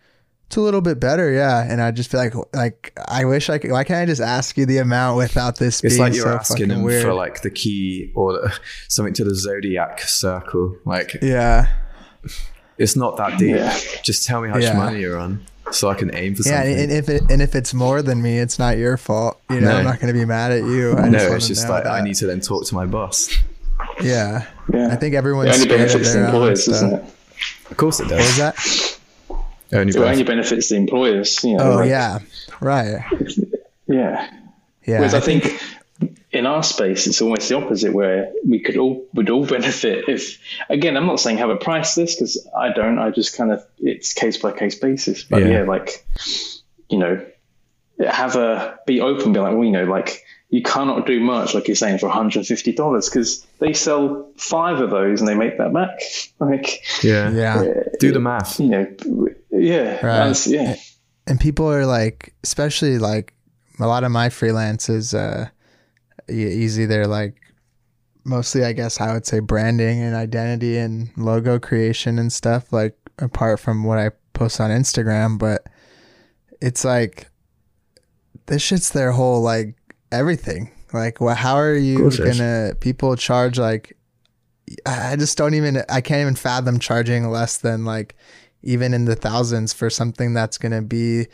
It's 0.51 0.57
a 0.57 0.61
little 0.61 0.81
bit 0.81 0.99
better. 0.99 1.31
Yeah. 1.31 1.63
And 1.63 1.81
I'd 1.81 1.95
just 1.95 2.11
be 2.11 2.17
like, 2.17 2.35
like, 2.53 2.93
I 3.07 3.25
wish 3.25 3.49
I 3.49 3.59
could, 3.59 3.71
why 3.71 3.85
can't 3.85 4.03
I 4.03 4.07
just 4.07 4.21
ask 4.21 4.59
you 4.59 4.67
the 4.67 4.79
amount 4.79 5.17
without 5.19 5.57
this 5.61 5.81
it's 5.85 5.95
being 5.95 6.01
like 6.01 6.13
you're 6.13 6.25
so 6.25 6.35
asking 6.35 6.55
fucking 6.57 6.69
them 6.71 6.83
weird? 6.83 7.05
for 7.05 7.15
like 7.15 7.43
the 7.43 7.51
key 7.53 8.11
or 8.17 8.51
something 8.89 9.15
to 9.15 9.23
the 9.23 9.33
zodiac 9.37 10.01
circle 10.01 10.77
like 10.85 11.17
yeah. 11.23 11.69
it's 12.79 12.97
not 12.97 13.17
that 13.19 13.39
deep 13.39 13.55
Yeah. 13.55 13.79
just 14.03 14.27
tell 14.27 14.41
me 14.41 14.49
how 14.49 14.55
much 14.57 14.65
Yeah. 14.65 14.77
money 14.77 14.99
you're 15.01 15.21
on 15.21 15.47
so 15.71 15.89
i 15.89 15.95
can 15.95 16.13
aim 16.17 16.35
for 16.35 16.43
Yeah, 16.49 16.57
something 16.57 16.73
Yeah, 16.77 16.83
and 16.83 16.91
if 16.91 17.09
it 17.09 17.23
and 17.31 17.41
if 17.41 17.55
it's 17.55 17.73
more 17.73 18.03
than 18.03 18.21
me, 18.21 18.41
it's 18.41 18.59
not 18.59 18.77
your 18.77 18.97
fault. 18.97 19.41
You 19.51 19.61
know, 19.61 19.71
No. 19.71 19.77
I'm 19.77 19.85
not 19.85 20.01
going 20.01 20.13
to 20.13 20.19
be 20.19 20.25
mad 20.27 20.51
at 20.51 20.65
you. 20.65 20.97
I 20.97 21.09
no 21.09 21.19
wanna 21.23 21.37
it's 21.37 21.47
just 21.47 21.65
know 21.69 21.75
like 21.75 21.87
i 21.87 22.01
need 22.01 22.15
to 22.17 22.27
then 22.27 22.41
talk 22.41 22.67
to 22.67 22.75
my 22.75 22.87
boss 22.87 23.31
Yeah, 24.03 24.47
Yeah. 24.75 24.89
I 24.89 24.97
think 24.97 25.15
everyone's 25.15 25.51
only 25.51 25.61
scared 25.61 25.81
of 25.83 25.87
benefits 25.87 26.13
the 26.13 26.19
their 26.19 26.27
own 26.29 26.35
employers, 26.35 26.67
um, 26.69 26.75
stuff. 26.75 26.91
doesn't 26.91 26.99
it? 26.99 27.71
of 27.71 27.77
course 27.77 28.01
it 28.01 28.07
What 28.09 28.17
was 28.17 28.37
does 28.37 28.37
that? 28.39 28.97
Only 29.73 29.91
It 29.91 29.97
only 29.97 30.23
benefits 30.23 30.69
the 30.69 30.77
employers. 30.77 31.43
You 31.45 31.57
know, 31.57 31.73
Oh 31.73 31.77
like- 31.77 31.89
yeah, 31.89 32.19
right. 32.61 33.05
Yeah. 33.87 34.31
Yeah, 34.87 34.99
Whereas 34.99 35.15
I 35.15 35.19
I 35.19 35.21
think 35.21 35.61
in 36.31 36.47
our 36.47 36.63
space, 36.63 37.07
it's 37.07 37.21
almost 37.21 37.49
the 37.49 37.57
opposite, 37.57 37.93
where 37.93 38.33
we 38.47 38.61
could 38.61 38.77
all 38.77 39.05
would 39.15 39.29
all 39.31 39.45
benefit 39.59 40.09
if. 40.09 40.39
Again, 40.71 40.97
I'm 40.97 41.07
not 41.07 41.21
saying 41.21 41.39
have 41.39 41.51
a 41.51 41.57
price 41.57 41.97
list 41.97 42.19
because 42.19 42.47
I 42.57 42.73
don't. 42.73 42.99
I 42.99 43.11
just 43.11 43.37
kind 43.37 43.53
of 43.53 43.65
it's 43.79 44.13
case 44.13 44.37
by 44.39 44.53
case 44.53 44.77
basis. 44.77 45.25
But 45.25 45.43
Yeah. 45.43 45.49
yeah. 45.49 45.63
like 45.65 46.07
you 46.89 46.99
know, 46.99 47.25
have 48.07 48.37
a 48.37 48.79
be 48.87 49.01
open, 49.01 49.33
be 49.33 49.41
like, 49.41 49.55
well, 49.55 49.65
you 49.65 49.71
know, 49.73 49.85
like 49.85 50.25
you 50.49 50.63
cannot 50.63 51.07
do 51.07 51.21
much, 51.21 51.55
like 51.55 51.69
you're 51.69 51.77
saying, 51.77 51.99
for 51.99 52.07
150 52.07 52.73
dollars 52.73 53.09
because 53.09 53.47
they 53.59 53.73
sell 53.73 54.31
five 54.37 54.81
of 54.81 54.91
those 54.91 55.21
and 55.21 55.29
they 55.29 55.35
make 55.35 55.59
that 55.59 55.73
back. 55.73 56.01
Like 56.41 56.83
yeah 57.05 57.31
yeah. 57.31 57.61
Uh, 57.61 57.83
do 57.99 58.13
the 58.13 58.21
math 58.21 58.59
you 58.59 58.69
know, 58.69 58.87
yeah, 59.53 59.95
Right. 59.95 60.01
that's- 60.03 60.47
yeah. 60.47 60.77
and 61.27 61.41
people 61.41 61.71
are 61.71 61.87
like 61.87 62.35
especially 62.45 62.99
like 62.99 63.35
a 63.79 63.87
lot 63.87 64.05
of 64.05 64.11
my 64.13 64.29
freelances 64.29 65.15
uh 65.15 65.49
easy 66.29 66.87
they're 66.87 67.07
like 67.07 67.35
mostly 68.25 68.65
i 68.65 68.73
guess 68.73 69.01
i 69.01 69.13
would 69.13 69.27
say 69.27 69.39
branding 69.41 70.01
and 70.01 70.15
identity 70.15 70.77
and 70.79 71.11
logo 71.17 71.59
creation 71.59 72.19
and 72.19 72.33
stuff 72.33 72.73
like 72.73 72.95
apart 73.19 73.59
from 73.59 73.83
what 73.85 73.99
i 73.99 74.11
post 74.35 74.61
on 74.61 74.71
instagram 74.71 75.39
but 75.39 75.67
it's 76.61 76.85
like 76.85 77.29
this 78.47 78.63
shit's 78.63 78.91
their 78.91 79.13
whole 79.13 79.41
like 79.43 79.75
everything 80.13 80.71
like 80.93 81.21
well, 81.21 81.35
how 81.35 81.55
are 81.57 81.75
you 81.75 81.99
course 81.99 82.19
it 82.19 82.27
is. 82.29 82.39
gonna 82.39 82.75
people 82.81 83.17
charge 83.17 83.59
like 83.59 83.97
I 84.87 85.17
just 85.17 85.37
don't 85.37 85.55
even 85.55 85.83
i 85.89 86.01
can't 86.01 86.21
even 86.21 86.35
fathom 86.37 86.79
charging 86.79 87.29
less 87.29 87.59
than 87.59 87.85
like 87.85 88.15
even 88.63 88.95
in 88.95 89.05
the 89.05 89.17
thousands 89.17 89.73
for 89.73 89.91
something 89.91 90.35
that's 90.35 90.59
going 90.59 90.73
to 90.73 90.83
be 90.83 91.27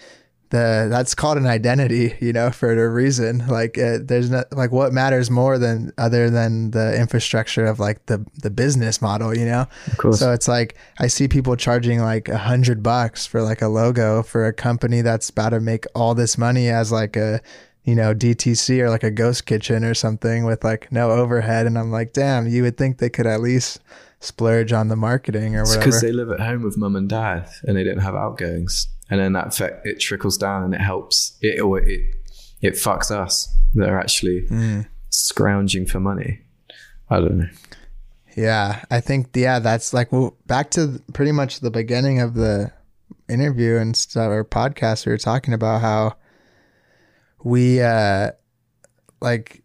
the 0.50 0.86
that's 0.88 1.14
called 1.14 1.38
an 1.38 1.46
identity 1.46 2.14
you 2.20 2.32
know 2.32 2.50
for 2.50 2.72
a 2.72 2.88
reason. 2.88 3.46
Like 3.46 3.78
uh, 3.78 3.98
there's 4.02 4.30
not 4.30 4.52
like 4.52 4.70
what 4.70 4.92
matters 4.92 5.30
more 5.30 5.58
than 5.58 5.92
other 5.98 6.30
than 6.30 6.70
the 6.70 6.98
infrastructure 6.98 7.66
of 7.66 7.80
like 7.80 8.06
the 8.06 8.24
the 8.42 8.50
business 8.50 9.02
model 9.02 9.36
you 9.36 9.44
know? 9.44 9.66
So 10.12 10.32
it's 10.32 10.48
like 10.48 10.76
i 10.98 11.06
see 11.06 11.28
people 11.28 11.56
charging 11.56 12.00
like 12.00 12.28
a 12.28 12.38
hundred 12.38 12.82
bucks 12.82 13.26
for 13.26 13.42
like 13.42 13.62
a 13.62 13.68
logo 13.68 14.22
for 14.22 14.46
a 14.46 14.52
company 14.52 15.00
that's 15.00 15.30
about 15.30 15.50
to 15.50 15.60
make 15.60 15.84
all 15.94 16.14
this 16.14 16.38
money 16.38 16.68
as 16.68 16.92
like 16.92 17.16
a 17.16 17.40
you 17.84 17.94
know 17.94 18.14
dtc 18.14 18.78
or 18.78 18.90
like 18.90 19.04
a 19.04 19.10
ghost 19.10 19.46
kitchen 19.46 19.84
or 19.84 19.94
something 19.94 20.44
with 20.44 20.64
like 20.64 20.90
no 20.92 21.10
overhead. 21.10 21.66
And 21.66 21.76
i'm 21.78 21.90
like 21.90 22.12
damn 22.12 22.46
you 22.46 22.62
would 22.62 22.76
think 22.76 22.98
they 22.98 23.10
could 23.10 23.26
at 23.26 23.40
least 23.40 23.80
splurge 24.20 24.72
on 24.72 24.88
the 24.88 24.96
marketing 24.96 25.56
or 25.56 25.62
whatever 25.62 25.78
because 25.84 26.00
they 26.00 26.12
live 26.12 26.30
at 26.30 26.40
home 26.40 26.62
with 26.62 26.76
mum 26.76 26.96
and 26.96 27.08
dad 27.08 27.48
and 27.64 27.76
they 27.76 27.84
don't 27.84 27.98
have 27.98 28.14
outgoings, 28.14 28.88
and 29.10 29.20
then 29.20 29.32
that 29.34 29.48
effect 29.48 29.86
it 29.86 30.00
trickles 30.00 30.36
down 30.38 30.62
and 30.64 30.74
it 30.74 30.80
helps 30.80 31.36
it 31.42 31.60
or 31.60 31.80
it 31.80 32.00
it 32.62 32.74
fucks 32.74 33.10
us 33.10 33.54
that 33.74 33.88
are 33.88 33.98
actually 34.00 34.46
Mm. 34.50 34.86
scrounging 35.10 35.86
for 35.86 36.00
money. 36.00 36.40
I 37.10 37.16
don't 37.20 37.38
know. 37.38 37.48
Yeah, 38.36 38.84
I 38.90 39.00
think 39.00 39.28
yeah, 39.34 39.58
that's 39.60 39.92
like 39.94 40.12
well, 40.12 40.36
back 40.46 40.70
to 40.72 41.00
pretty 41.12 41.32
much 41.32 41.60
the 41.60 41.70
beginning 41.70 42.20
of 42.20 42.34
the 42.34 42.72
interview 43.28 43.76
and 43.76 43.96
stuff 43.96 44.28
or 44.30 44.44
podcast. 44.44 45.06
We 45.06 45.12
were 45.12 45.18
talking 45.18 45.54
about 45.54 45.80
how 45.80 46.16
we 47.44 47.80
uh 47.80 48.32
like 49.20 49.62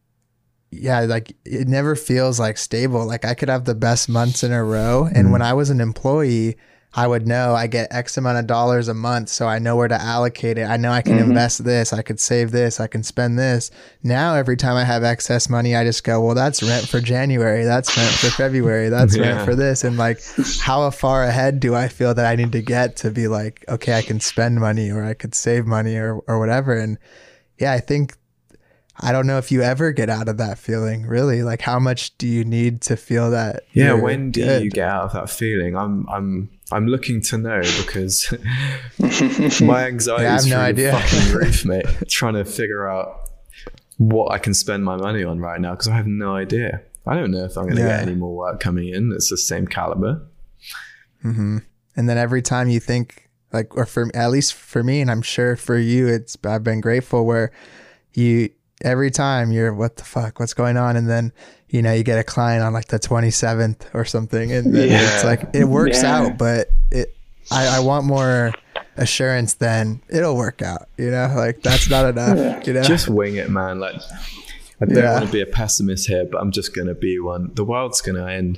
yeah, 0.72 1.02
like 1.02 1.36
it 1.46 1.68
never 1.68 1.96
feels 1.96 2.40
like 2.40 2.58
stable. 2.58 3.06
Like 3.06 3.26
I 3.26 3.34
could 3.34 3.50
have 3.50 3.66
the 3.66 3.76
best 3.76 4.10
months 4.10 4.44
in 4.44 4.52
a 4.52 4.64
row, 4.64 5.10
and 5.14 5.32
when 5.32 5.42
mm. 5.42 5.46
I 5.46 5.54
was 5.54 5.70
an 5.70 5.82
employee, 5.82 6.58
I 6.94 7.08
would 7.08 7.26
know 7.26 7.56
I 7.56 7.68
get 7.68 7.94
X 7.94 8.18
amount 8.18 8.40
of 8.40 8.48
dollars 8.48 8.90
a 8.90 8.94
month, 8.94 9.30
so 9.30 9.48
I 9.48 9.60
know 9.60 9.78
where 9.78 9.88
to 9.88 10.02
allocate 10.02 10.58
it. 10.58 10.64
I 10.64 10.76
know 10.76 10.92
I 10.92 11.02
can 11.02 11.14
mm-hmm. 11.14 11.30
invest 11.30 11.64
this, 11.64 11.94
I 11.94 12.02
could 12.02 12.20
save 12.20 12.52
this, 12.52 12.82
I 12.82 12.88
can 12.88 13.02
spend 13.02 13.40
this. 13.40 13.72
Now, 14.04 14.36
every 14.36 14.58
time 14.58 14.76
I 14.76 14.84
have 14.84 15.04
excess 15.04 15.50
money, 15.50 15.74
I 15.74 15.86
just 15.86 16.04
go, 16.04 16.20
well, 16.20 16.36
that's 16.36 16.62
rent 16.62 16.88
for 16.88 17.00
January, 17.00 17.64
that's 17.64 17.96
rent 17.96 18.12
for 18.12 18.30
February, 18.30 18.90
that's 18.90 19.16
Yeah. 19.16 19.36
rent 19.36 19.46
for 19.46 19.56
this. 19.56 19.86
And 19.86 19.98
like, 19.98 20.22
how 20.60 20.90
far 20.90 21.24
ahead 21.24 21.62
do 21.62 21.76
I 21.76 21.88
feel 21.88 22.14
that 22.14 22.26
I 22.26 22.36
need 22.36 22.52
to 22.52 22.62
get 22.62 22.98
to 22.98 23.10
be 23.10 23.30
like, 23.30 23.64
okay, 23.70 23.94
I 23.94 24.02
can 24.02 24.20
spend 24.20 24.60
money 24.60 24.92
or 24.92 25.06
I 25.06 25.14
could 25.14 25.34
save 25.34 25.66
money 25.66 25.96
or, 25.96 26.20
or 26.28 26.40
whatever. 26.40 26.76
And 26.76 26.98
yeah, 27.58 27.72
I 27.72 27.80
think, 27.80 28.18
I 29.04 29.12
don't 29.12 29.26
know 29.28 29.38
if 29.38 29.52
you 29.52 29.62
ever 29.64 29.92
get 29.92 30.10
out 30.10 30.30
of 30.30 30.38
that 30.38 30.58
feeling, 30.60 31.06
really. 31.08 31.42
Like, 31.44 31.62
how 31.62 31.80
much 31.80 32.16
do 32.18 32.28
you 32.28 32.44
need 32.44 32.82
to 32.82 32.96
feel 32.96 33.32
that? 33.32 33.64
Yeah, 33.74 33.94
when 33.94 34.32
do 34.32 34.42
good? 34.44 34.64
you 34.64 34.70
get 34.70 34.88
out 34.88 35.06
of 35.06 35.14
that 35.14 35.30
feeling? 35.30 35.76
I'm 35.76 36.08
I'm 36.10 36.50
I'm 36.72 36.88
looking 36.88 37.22
to 37.24 37.38
know 37.38 37.62
because 37.62 38.34
my 39.62 39.88
anxiety 39.88 40.24
Yeah, 40.24 40.34
I 40.34 40.36
is 40.36 40.46
have 40.46 40.52
no 40.52 40.60
idea. 40.60 40.92
fucking 41.00 41.32
roof, 41.36 41.66
mate. 41.66 41.86
Trying 42.08 42.36
to 42.36 42.46
figure 42.46 42.88
out 42.88 43.22
what 43.98 44.32
I 44.32 44.38
can 44.38 44.54
spend 44.54 44.84
my 44.86 44.96
money 44.98 45.24
on 45.24 45.40
right 45.40 45.60
now 45.60 45.72
because 45.72 45.88
I 45.88 45.96
have 45.96 46.08
no 46.08 46.36
idea. 46.36 46.82
I 47.08 47.16
don't 47.16 47.32
know 47.32 47.46
if 47.46 47.58
I'm 47.58 47.66
going 47.66 47.76
to 47.78 47.82
Yeah. 47.82 47.88
get 48.00 48.08
any 48.08 48.16
more 48.16 48.36
work 48.36 48.60
coming 48.60 48.88
in 48.90 49.10
that's 49.10 49.30
the 49.30 49.38
same 49.38 49.68
caliber. 49.68 50.22
hmm 51.22 51.58
And 51.96 52.08
then 52.08 52.18
every 52.18 52.42
time 52.42 52.70
you 52.70 52.80
think 52.80 53.30
like, 53.54 53.76
or 53.76 53.86
for 53.86 54.10
at 54.16 54.32
least 54.32 54.54
for 54.54 54.84
me, 54.84 55.02
and 55.02 55.12
I'm 55.12 55.22
sure 55.22 55.56
for 55.56 55.78
you, 55.78 56.08
it's 56.08 56.38
I've 56.46 56.64
been 56.64 56.80
grateful 56.82 57.26
where 57.26 57.52
you 58.14 58.50
every 58.82 59.12
time 59.12 59.52
you're 59.52 59.74
what 59.74 59.98
the 59.98 60.04
fuck, 60.04 60.40
what's 60.40 60.54
going 60.54 60.78
on, 60.78 60.96
and 60.96 61.10
then 61.10 61.32
you 61.70 61.82
know 61.82 61.94
you 61.94 62.04
get 62.04 62.20
a 62.20 62.24
client 62.24 62.64
on 62.64 62.74
like 62.74 62.88
the 62.88 63.00
27th 63.00 63.86
or 63.94 64.06
something, 64.06 64.52
and 64.52 64.74
then 64.76 64.90
it's 64.92 65.24
like 65.24 65.44
it 65.54 65.66
works 65.66 66.04
Yeah. 66.04 66.18
out, 66.22 66.38
but 66.38 66.68
it 66.92 67.16
I, 67.52 67.78
I 67.78 67.80
want 67.80 68.06
more 68.06 68.52
assurance 68.98 69.56
than 69.56 70.02
it'll 70.10 70.36
work 70.38 70.62
out. 70.62 70.88
You 70.98 71.12
know, 71.12 71.34
like 71.36 71.62
that's 71.62 71.90
not 71.90 72.06
enough. 72.10 72.38
Yeah. 72.38 72.64
You 72.66 72.74
know, 72.74 72.84
Just 72.84 73.10
wing 73.10 73.36
it, 73.36 73.50
man. 73.50 73.80
Like 73.80 73.96
I 74.82 74.86
don't 74.86 74.98
Yeah. 74.98 75.14
want 75.14 75.26
to 75.28 75.32
be 75.32 75.42
a 75.42 75.46
pessimist 75.46 76.08
here, 76.08 76.26
but 76.26 76.40
I'm 76.42 76.52
just 76.52 76.74
going 76.76 76.88
to 76.88 76.96
be 76.96 77.20
one. 77.20 77.52
The 77.54 77.64
world's 77.64 78.02
going 78.02 78.16
to 78.16 78.30
end, 78.32 78.58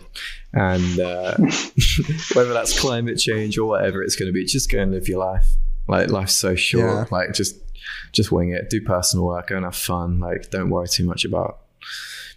and 0.54 1.00
uh, 1.00 1.36
whether 2.34 2.54
that's 2.54 2.80
climate 2.80 3.18
change 3.20 3.58
or 3.58 3.66
whatever 3.68 4.02
it's 4.04 4.16
going 4.16 4.28
to 4.28 4.34
be, 4.34 4.45
just 4.45 4.72
go 4.72 4.80
and 4.80 4.91
live 4.91 5.08
your 5.08 5.20
life. 5.20 5.48
Like 5.88 6.10
life's 6.10 6.34
so 6.34 6.56
short. 6.56 6.86
Yeah. 6.86 7.06
Like 7.12 7.34
just 7.34 7.56
just 8.11 8.32
wing 8.32 8.49
it. 8.52 8.70
Do 8.70 8.82
personal 8.82 9.26
work. 9.26 9.48
Go 9.48 9.56
and 9.57 9.65
have 9.65 9.76
fun. 9.76 10.20
Like 10.20 10.49
don't 10.49 10.70
worry 10.70 10.88
too 10.88 11.06
much 11.06 11.26
about 11.26 11.60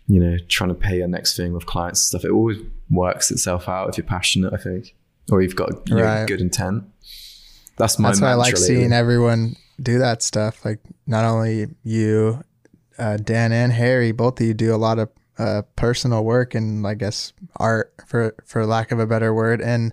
you 0.08 0.20
know 0.20 0.36
trying 0.48 0.68
to 0.70 0.74
pay 0.74 0.98
your 0.98 1.08
next 1.08 1.36
thing 1.36 1.52
with 1.52 1.66
clients 1.66 2.00
and 2.00 2.20
stuff. 2.20 2.24
It 2.28 2.32
always 2.32 2.58
works 2.90 3.30
itself 3.30 3.68
out 3.68 3.88
if 3.88 3.98
you're 3.98 4.06
passionate. 4.06 4.52
I 4.52 4.58
think, 4.58 4.94
or 5.30 5.42
you've 5.42 5.56
got 5.56 5.88
you 5.88 5.96
know, 5.96 6.02
Right. 6.02 6.26
good 6.26 6.40
intent. 6.40 6.84
That's 7.76 7.98
my. 7.98 8.08
that's 8.08 8.20
why 8.20 8.30
I 8.30 8.34
like 8.34 8.56
seeing 8.56 8.92
everyone 8.92 9.56
do 9.82 9.98
that 9.98 10.22
stuff. 10.22 10.64
Like 10.64 10.80
not 11.06 11.24
only 11.24 11.66
you, 11.84 12.42
uh, 12.98 13.18
Dan 13.18 13.52
and 13.52 13.72
Harry, 13.72 14.12
both 14.12 14.40
of 14.40 14.46
you 14.46 14.54
do 14.54 14.74
a 14.74 14.76
lot 14.76 14.98
of 14.98 15.10
uh, 15.38 15.60
personal 15.76 16.24
work 16.24 16.54
and 16.54 16.86
I 16.86 16.94
guess 16.94 17.34
art 17.56 17.92
for 18.06 18.34
for 18.46 18.64
lack 18.64 18.92
of 18.92 18.98
a 18.98 19.06
better 19.06 19.34
word. 19.34 19.60
And 19.60 19.92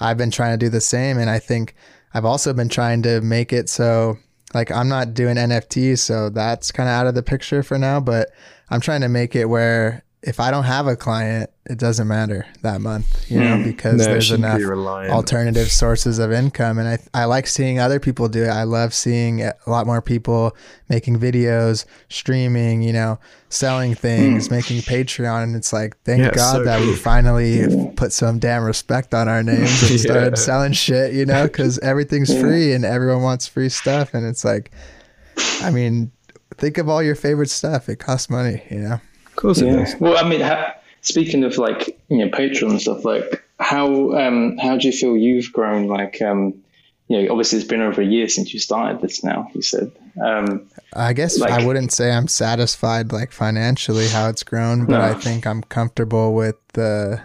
I've 0.00 0.16
been 0.18 0.32
trying 0.32 0.58
to 0.58 0.64
do 0.64 0.68
the 0.68 0.80
same. 0.80 1.18
And 1.18 1.30
I 1.30 1.38
think 1.38 1.76
I've 2.12 2.24
also 2.24 2.52
been 2.52 2.68
trying 2.68 3.02
to 3.02 3.20
make 3.20 3.52
it 3.52 3.68
so 3.68 4.18
like 4.54 4.70
I'm 4.70 4.88
not 4.88 5.14
doing 5.14 5.36
NFTs, 5.36 5.98
so 5.98 6.30
that's 6.30 6.72
kind 6.72 6.88
of 6.88 6.94
out 6.94 7.06
of 7.06 7.14
the 7.14 7.22
picture 7.22 7.62
for 7.62 7.78
now. 7.78 8.00
But 8.00 8.30
I'm 8.70 8.80
trying 8.80 9.02
to 9.02 9.08
make 9.08 9.36
it 9.36 9.46
where 9.46 10.04
if 10.26 10.40
I 10.40 10.50
don't 10.50 10.64
have 10.64 10.88
a 10.88 10.96
client, 10.96 11.50
it 11.66 11.78
doesn't 11.78 12.08
matter 12.08 12.46
that 12.62 12.80
month, 12.80 13.30
you 13.30 13.38
know, 13.38 13.58
hmm. 13.58 13.62
because 13.62 13.98
No, 13.98 14.04
there's 14.06 14.32
enough 14.32 14.58
be 14.58 14.64
alternative 14.64 15.70
sources 15.70 16.18
of 16.18 16.32
income. 16.32 16.78
And 16.78 16.88
I, 16.88 16.98
I 17.14 17.24
like 17.26 17.46
seeing 17.46 17.78
other 17.78 18.00
people 18.00 18.28
do 18.28 18.42
it. 18.42 18.48
I 18.48 18.64
love 18.64 18.92
seeing 18.92 19.42
a 19.42 19.54
lot 19.68 19.86
more 19.86 20.02
people 20.02 20.56
making 20.88 21.20
videos, 21.20 21.84
streaming, 22.08 22.82
you 22.82 22.92
know, 22.92 23.20
selling 23.50 23.94
things, 23.94 24.50
making 24.50 24.80
Patreon. 24.80 25.44
And 25.44 25.54
it's 25.54 25.72
like, 25.72 25.96
thank 26.02 26.22
Yeah, 26.22 26.32
God 26.32 26.52
so 26.56 26.64
that 26.64 26.80
we 26.80 26.86
cool. 26.88 26.96
finally 26.96 27.92
put 27.94 28.12
some 28.12 28.40
damn 28.40 28.64
respect 28.64 29.14
on 29.14 29.28
our 29.28 29.44
names 29.44 29.80
and 29.82 29.90
Yeah. 29.92 29.96
started 29.98 30.38
selling 30.38 30.72
shit, 30.72 31.14
you 31.14 31.24
know, 31.24 31.44
because 31.44 31.78
everything's 31.78 32.36
free 32.36 32.72
and 32.72 32.84
everyone 32.84 33.22
wants 33.22 33.46
free 33.46 33.68
stuff. 33.68 34.12
And 34.12 34.26
it's 34.26 34.44
like, 34.44 34.72
I 35.62 35.70
mean, 35.70 36.10
think 36.56 36.78
of 36.78 36.88
all 36.88 37.00
your 37.02 37.14
favorite 37.14 37.50
stuff. 37.50 37.88
It 37.88 38.00
costs 38.00 38.28
money, 38.28 38.62
you 38.70 38.78
know? 38.80 39.00
Of 39.36 39.42
course 39.42 39.58
it 39.60 39.66
Yeah. 39.66 39.76
does. 39.76 39.94
Well, 40.00 40.16
I 40.24 40.28
mean, 40.28 40.40
ha- 40.40 40.74
speaking 41.02 41.44
of 41.44 41.58
like 41.58 41.98
you 42.08 42.18
know 42.18 42.28
Patreon 42.28 42.70
and 42.70 42.80
stuff, 42.80 43.04
like 43.04 43.42
how 43.60 44.12
um 44.16 44.56
how 44.58 44.76
do 44.76 44.86
you 44.86 44.92
feel 44.92 45.16
you've 45.16 45.52
grown? 45.52 45.86
Like 45.88 46.20
um, 46.22 46.54
you 47.08 47.22
know, 47.22 47.32
obviously 47.32 47.58
it's 47.58 47.68
been 47.68 47.82
over 47.82 48.00
a 48.00 48.04
year 48.06 48.28
since 48.28 48.52
you 48.54 48.60
started 48.60 49.00
this. 49.02 49.22
Now 49.22 49.48
you 49.54 49.62
said 49.62 49.92
um, 50.24 50.66
I 50.94 51.12
guess 51.12 51.38
Like- 51.38 51.50
I 51.52 51.64
wouldn't 51.66 51.92
say 51.92 52.10
I'm 52.10 52.28
satisfied 52.28 53.12
like 53.12 53.30
financially 53.32 54.08
how 54.08 54.28
it's 54.30 54.42
grown, 54.42 54.86
but 54.86 55.00
I 55.00 55.12
think 55.14 55.46
I'm 55.46 55.62
comfortable 55.62 56.34
with 56.34 56.56
the 56.72 57.20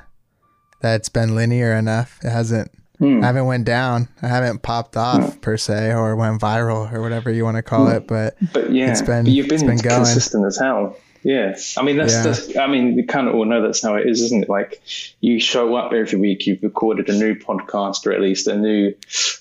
that 0.82 0.96
it's 0.96 1.10
been 1.10 1.36
linear 1.36 1.74
enough. 1.76 2.20
It 2.24 2.30
hasn't 2.32 2.72
Hmm. 3.00 3.24
I 3.24 3.26
haven't 3.28 3.46
went 3.48 3.66
down. 3.66 4.10
I 4.22 4.28
haven't 4.28 4.62
popped 4.62 4.96
off 4.96 5.42
per 5.42 5.58
se 5.58 5.92
or 5.94 6.16
went 6.16 6.40
viral 6.40 6.94
or 6.94 7.02
whatever 7.02 7.32
you 7.32 7.44
want 7.44 7.58
to 7.58 7.64
call 7.64 7.88
it, 7.88 8.06
but 8.06 8.36
but 8.54 8.72
yeah, 8.72 8.92
It's 8.92 9.02
been- 9.02 9.24
but 9.24 9.32
you've 9.34 9.52
it's 9.52 9.64
been, 9.64 9.78
been 9.78 9.80
going. 9.80 9.96
consistent 10.04 10.46
as 10.46 10.58
hell. 10.60 10.96
Yeah, 11.24 11.56
I 11.78 11.84
mean 11.84 11.98
that's, 11.98 12.14
Yeah. 12.14 12.24
that's 12.24 12.58
I 12.58 12.68
mean 12.68 12.96
we 12.96 13.04
kind 13.04 13.28
of 13.28 13.36
all 13.36 13.46
know 13.46 13.62
that's 13.62 13.84
how 13.84 13.96
it 13.96 14.08
is, 14.08 14.22
isn't 14.22 14.44
it? 14.44 14.50
Like 14.50 14.82
you 15.20 15.40
show 15.40 15.76
up 15.76 15.94
every 15.94 16.20
week, 16.20 16.48
you've 16.48 16.64
recorded 16.64 17.10
a 17.10 17.14
new 17.14 17.36
podcast 17.36 18.06
or 18.06 18.12
at 18.12 18.22
least 18.22 18.48
a 18.48 18.56
new 18.56 18.96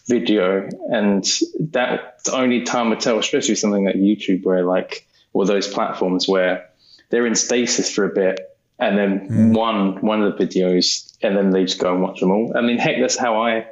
video, 0.06 0.68
and 0.90 1.24
that's 1.58 2.24
the 2.24 2.36
only 2.36 2.62
time 2.62 2.92
I 2.92 2.96
tell, 2.96 3.18
especially 3.18 3.54
something 3.54 3.84
like 3.86 3.96
YouTube, 3.96 4.44
where 4.44 4.62
like 4.62 5.06
or 5.32 5.46
those 5.46 5.68
platforms 5.68 6.28
where 6.28 6.68
they're 7.08 7.26
in 7.26 7.34
stasis 7.34 7.90
for 7.92 8.04
a 8.04 8.14
bit, 8.14 8.40
and 8.78 8.98
then 8.98 9.26
hmm. 9.26 9.52
one 9.52 10.00
one 10.02 10.22
of 10.22 10.36
the 10.36 10.46
videos, 10.46 11.16
and 11.22 11.34
then 11.34 11.50
they 11.50 11.64
just 11.64 11.78
go 11.78 11.94
and 11.94 12.02
watch 12.02 12.20
them 12.20 12.30
all. 12.30 12.52
I 12.56 12.60
mean, 12.60 12.76
heck, 12.76 13.00
that's 13.00 13.16
how 13.16 13.40
I 13.42 13.66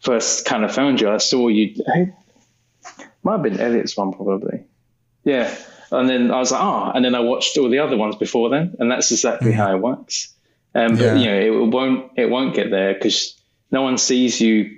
first 0.00 0.46
kind 0.46 0.64
of 0.64 0.74
found 0.74 1.00
you. 1.00 1.10
I 1.10 1.18
saw 1.18 1.46
you. 1.46 1.74
Hey, 1.86 2.12
might 3.22 3.32
have 3.34 3.42
been 3.42 3.60
Elliot's 3.60 3.96
one 3.96 4.12
probably. 4.12 4.64
Yeah. 5.24 5.54
And 5.92 6.08
then 6.08 6.30
I 6.30 6.38
was 6.38 6.50
like, 6.50 6.62
oh, 6.62 6.90
and 6.94 7.04
then 7.04 7.14
I 7.14 7.20
watched 7.20 7.56
all 7.58 7.68
the 7.68 7.78
other 7.80 7.96
ones 7.96 8.16
before 8.16 8.48
then, 8.48 8.74
and 8.78 8.90
that's 8.90 9.10
exactly 9.12 9.52
how 9.52 9.74
it 9.74 9.78
works. 9.80 10.34
Um, 10.74 10.96
but 10.96 11.04
Yeah. 11.04 11.14
you 11.16 11.26
know, 11.26 11.64
it 11.64 11.66
won't 11.68 12.12
it 12.16 12.30
won't 12.30 12.54
get 12.54 12.70
there 12.70 12.94
because 12.94 13.38
no 13.70 13.82
one 13.82 13.98
sees 13.98 14.40
you 14.40 14.70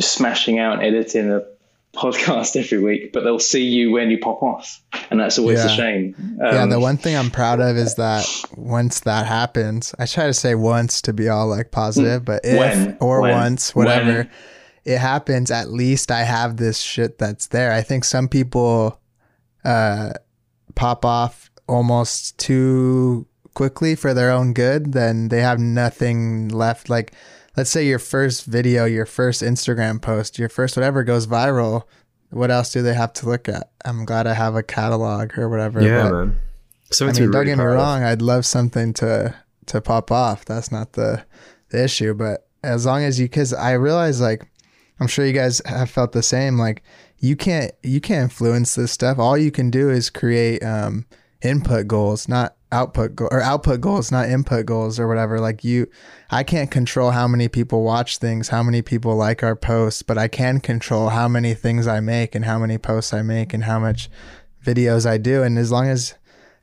smashing 0.00 0.58
out 0.58 0.74
and 0.74 0.82
editing 0.82 1.30
a 1.30 1.42
podcast 1.94 2.56
every 2.62 2.78
week, 2.78 3.12
but 3.12 3.24
they'll 3.24 3.38
see 3.38 3.64
you 3.64 3.92
when 3.92 4.10
you 4.10 4.18
pop 4.18 4.42
off, 4.42 4.80
and 5.10 5.20
that's 5.20 5.38
always 5.38 5.64
a 5.64 5.68
Yeah. 5.68 5.74
shame. 5.74 6.38
yeah, 6.40 6.62
Um, 6.62 6.70
the 6.70 6.80
one 6.80 6.96
thing 6.96 7.16
I'm 7.16 7.30
proud 7.30 7.60
of 7.60 7.76
is 7.76 7.94
that 7.96 8.26
once 8.56 9.00
that 9.00 9.26
happens, 9.26 9.94
I 9.98 10.06
try 10.06 10.26
to 10.26 10.34
say 10.34 10.54
once 10.54 11.00
to 11.02 11.12
be 11.12 11.28
all 11.28 11.46
like 11.48 11.70
positive, 11.70 12.24
but 12.24 12.44
if 12.44 12.58
When? 12.58 12.96
or 13.00 13.22
When? 13.22 13.30
once, 13.32 13.74
whatever, 13.74 14.16
When? 14.18 14.30
it 14.84 14.98
happens, 14.98 15.50
at 15.50 15.70
least 15.70 16.10
I 16.10 16.22
have 16.22 16.56
this 16.56 16.78
shit 16.80 17.18
that's 17.18 17.46
there. 17.48 17.72
I 17.72 17.82
think 17.82 18.04
some 18.04 18.28
people 18.28 19.00
uh, 19.64 20.12
pop 20.78 21.04
off 21.04 21.50
almost 21.66 22.38
too 22.38 23.26
quickly 23.54 23.96
for 23.96 24.14
their 24.14 24.30
own 24.30 24.52
good, 24.52 24.92
then 24.92 25.28
they 25.28 25.40
have 25.40 25.58
nothing 25.58 26.48
left. 26.48 26.88
Like, 26.88 27.12
let's 27.56 27.68
say 27.68 27.84
your 27.84 27.98
first 27.98 28.44
video, 28.46 28.84
your 28.84 29.04
first 29.04 29.42
Instagram 29.42 30.00
post, 30.00 30.38
your 30.38 30.48
first 30.48 30.76
whatever 30.76 31.02
goes 31.02 31.26
viral. 31.26 31.82
What 32.30 32.50
else 32.50 32.72
do 32.72 32.82
they 32.82 32.94
have 32.94 33.12
to 33.14 33.28
look 33.28 33.48
at? 33.48 33.70
I'm 33.84 34.04
glad 34.04 34.26
I 34.28 34.34
have 34.34 34.54
a 34.54 34.62
catalog 34.62 35.36
or 35.36 35.48
whatever. 35.48 35.82
Yeah, 35.82 36.04
but- 36.04 36.12
man. 36.12 36.40
I 36.90 36.94
Something 36.94 37.14
to 37.16 37.20
mean, 37.22 37.30
don't 37.32 37.44
get 37.44 37.58
me 37.58 37.64
wrong. 37.64 38.02
I'd 38.02 38.22
love 38.22 38.46
something 38.46 38.94
to 38.94 39.34
to 39.66 39.80
pop 39.82 40.10
off. 40.10 40.46
That's 40.46 40.72
not 40.72 40.94
the 40.94 41.22
the 41.68 41.84
issue. 41.84 42.14
But 42.14 42.46
as 42.64 42.86
long 42.86 43.02
as 43.02 43.20
you, 43.20 43.26
because 43.26 43.52
I 43.52 43.72
realize, 43.72 44.22
like, 44.22 44.48
I'm 45.00 45.06
sure 45.06 45.24
you 45.26 45.32
guys 45.32 45.62
have 45.66 45.90
felt 45.90 46.12
the 46.12 46.22
same. 46.22 46.58
Like, 46.58 46.82
you 47.18 47.36
can't 47.36 47.72
you 47.82 48.00
can't 48.00 48.24
influence 48.24 48.74
this 48.74 48.92
stuff. 48.92 49.18
All 49.18 49.36
you 49.36 49.50
can 49.50 49.70
do 49.70 49.90
is 49.90 50.10
create 50.10 50.62
um, 50.62 51.06
input 51.42 51.86
goals, 51.86 52.28
not 52.28 52.56
output 52.70 53.16
go- 53.16 53.28
or 53.30 53.40
output 53.40 53.80
goals, 53.80 54.12
not 54.12 54.28
input 54.28 54.66
goals 54.66 55.00
or 55.00 55.08
whatever. 55.08 55.40
Like 55.40 55.64
you, 55.64 55.88
I 56.30 56.42
can't 56.42 56.70
control 56.70 57.10
how 57.10 57.26
many 57.26 57.48
people 57.48 57.82
watch 57.82 58.18
things, 58.18 58.48
how 58.48 58.62
many 58.62 58.82
people 58.82 59.16
like 59.16 59.42
our 59.42 59.56
posts, 59.56 60.02
but 60.02 60.18
I 60.18 60.28
can 60.28 60.60
control 60.60 61.08
how 61.08 61.28
many 61.28 61.54
things 61.54 61.86
I 61.86 62.00
make 62.00 62.34
and 62.34 62.44
how 62.44 62.58
many 62.58 62.78
posts 62.78 63.12
I 63.12 63.22
make 63.22 63.52
and 63.54 63.64
how 63.64 63.78
much 63.78 64.10
videos 64.64 65.06
I 65.06 65.18
do. 65.18 65.42
And 65.42 65.58
as 65.58 65.72
long 65.72 65.88
as 65.88 66.14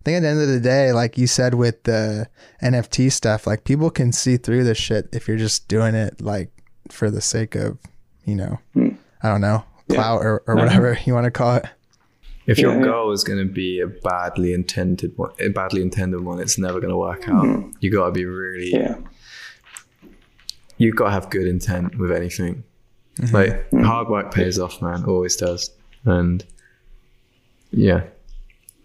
I 0.02 0.04
think 0.04 0.18
at 0.18 0.22
the 0.22 0.28
end 0.28 0.42
of 0.42 0.48
the 0.48 0.60
day, 0.60 0.92
like 0.92 1.18
you 1.18 1.28
said 1.28 1.56
with 1.56 1.84
the 1.84 2.30
NFT 2.62 3.12
stuff, 3.12 3.48
like 3.48 3.64
people 3.64 3.90
can 3.90 4.12
see 4.12 4.38
through 4.38 4.64
this 4.64 4.78
shit 4.78 5.10
if 5.12 5.28
you're 5.28 5.38
just 5.38 5.68
doing 5.68 5.96
it 5.96 6.22
like 6.22 6.52
for 6.90 7.10
the 7.10 7.22
sake 7.22 7.56
of, 7.56 7.80
you 8.26 8.36
know, 8.36 8.60
I 8.76 9.30
don't 9.30 9.42
know, 9.42 9.64
clout 9.90 10.22
or, 10.22 10.44
or 10.48 10.56
whatever 10.56 10.98
you 11.06 11.14
want 11.14 11.26
to 11.26 11.32
call 11.32 11.56
it. 11.58 11.66
If 12.48 12.60
your 12.60 12.74
Yeah, 12.74 12.80
yeah. 12.80 12.86
goal 12.86 13.12
is 13.12 13.24
going 13.24 13.40
to 13.40 13.52
be 13.52 13.80
a 13.80 13.88
badly 13.88 14.54
intended 14.54 15.18
one, 15.18 15.32
a 15.40 15.48
badly 15.50 15.82
intended 15.82 16.22
one, 16.22 16.40
it's 16.40 16.58
never 16.60 16.80
going 16.80 16.92
to 16.92 16.98
work 16.98 17.28
out. 17.28 17.74
You 17.80 17.92
got 17.92 18.06
to 18.06 18.12
be 18.12 18.26
really, 18.26 18.70
yeah, 18.72 18.98
you've 20.78 20.96
got 20.96 21.06
to 21.06 21.12
have 21.12 21.30
good 21.30 21.48
intent 21.48 21.98
with 21.98 22.12
anything. 22.12 22.64
Mm-hmm. 23.20 23.36
Like 23.36 23.86
hard 23.86 24.10
work 24.10 24.34
pays 24.34 24.60
off, 24.60 24.82
man, 24.82 25.06
always 25.06 25.36
does. 25.36 25.72
And 26.04 26.46
yeah, 27.72 28.04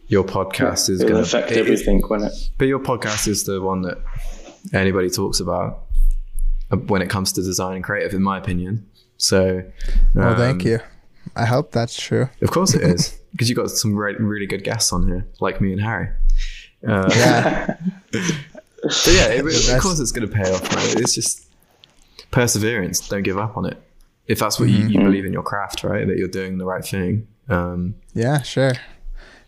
your 0.06 0.24
podcast 0.24 0.88
is 0.88 1.00
going 1.02 1.14
to 1.14 1.20
affect 1.20 1.50
to 1.50 1.58
everything, 1.58 2.02
won't 2.08 2.24
it? 2.24 2.32
But 2.56 2.66
your 2.68 2.78
podcast 2.78 3.28
is 3.28 3.44
the 3.44 3.60
one 3.60 3.82
that 3.82 3.98
anybody 4.72 5.10
talks 5.10 5.40
about 5.40 5.84
uh, 6.70 6.76
when 6.76 7.02
it 7.02 7.10
comes 7.10 7.32
to 7.34 7.42
design 7.42 7.76
and 7.76 7.84
creative, 7.84 8.14
in 8.14 8.22
my 8.22 8.38
opinion. 8.38 8.86
So, 9.20 9.62
Well, 10.14 10.36
thank 10.36 10.62
um, 10.62 10.68
you. 10.68 10.78
I 11.36 11.44
hope 11.44 11.72
that's 11.72 12.00
true. 12.00 12.28
Of 12.40 12.50
course 12.50 12.74
it 12.74 12.82
is, 12.82 13.18
because 13.32 13.48
you 13.48 13.54
got 13.54 13.70
some 13.70 13.94
re- 13.94 14.16
really 14.18 14.46
good 14.46 14.64
guests 14.64 14.92
on 14.92 15.06
here, 15.06 15.26
like 15.40 15.60
me 15.60 15.72
and 15.72 15.80
Harry. 15.80 16.08
Uh, 16.86 17.08
Yeah. 17.14 17.76
but 18.12 19.06
yeah, 19.08 19.26
it, 19.28 19.44
of 19.74 19.80
course 19.82 20.00
it's 20.00 20.10
going 20.12 20.28
to 20.28 20.34
pay 20.34 20.50
off. 20.50 20.62
Man. 20.74 21.02
It's 21.02 21.14
just 21.14 21.46
perseverance. 22.30 23.06
Don't 23.08 23.22
give 23.22 23.38
up 23.38 23.56
on 23.56 23.66
it. 23.66 23.76
If 24.26 24.38
that's 24.38 24.58
what 24.58 24.68
Mm-hmm. 24.68 24.88
you, 24.88 25.00
you 25.00 25.04
believe 25.04 25.24
in 25.26 25.32
your 25.32 25.42
craft, 25.42 25.84
right? 25.84 26.06
That 26.06 26.16
you're 26.16 26.28
doing 26.28 26.58
the 26.58 26.64
right 26.64 26.84
thing. 26.84 27.26
Um, 27.48 27.96
yeah, 28.14 28.42
sure. 28.42 28.72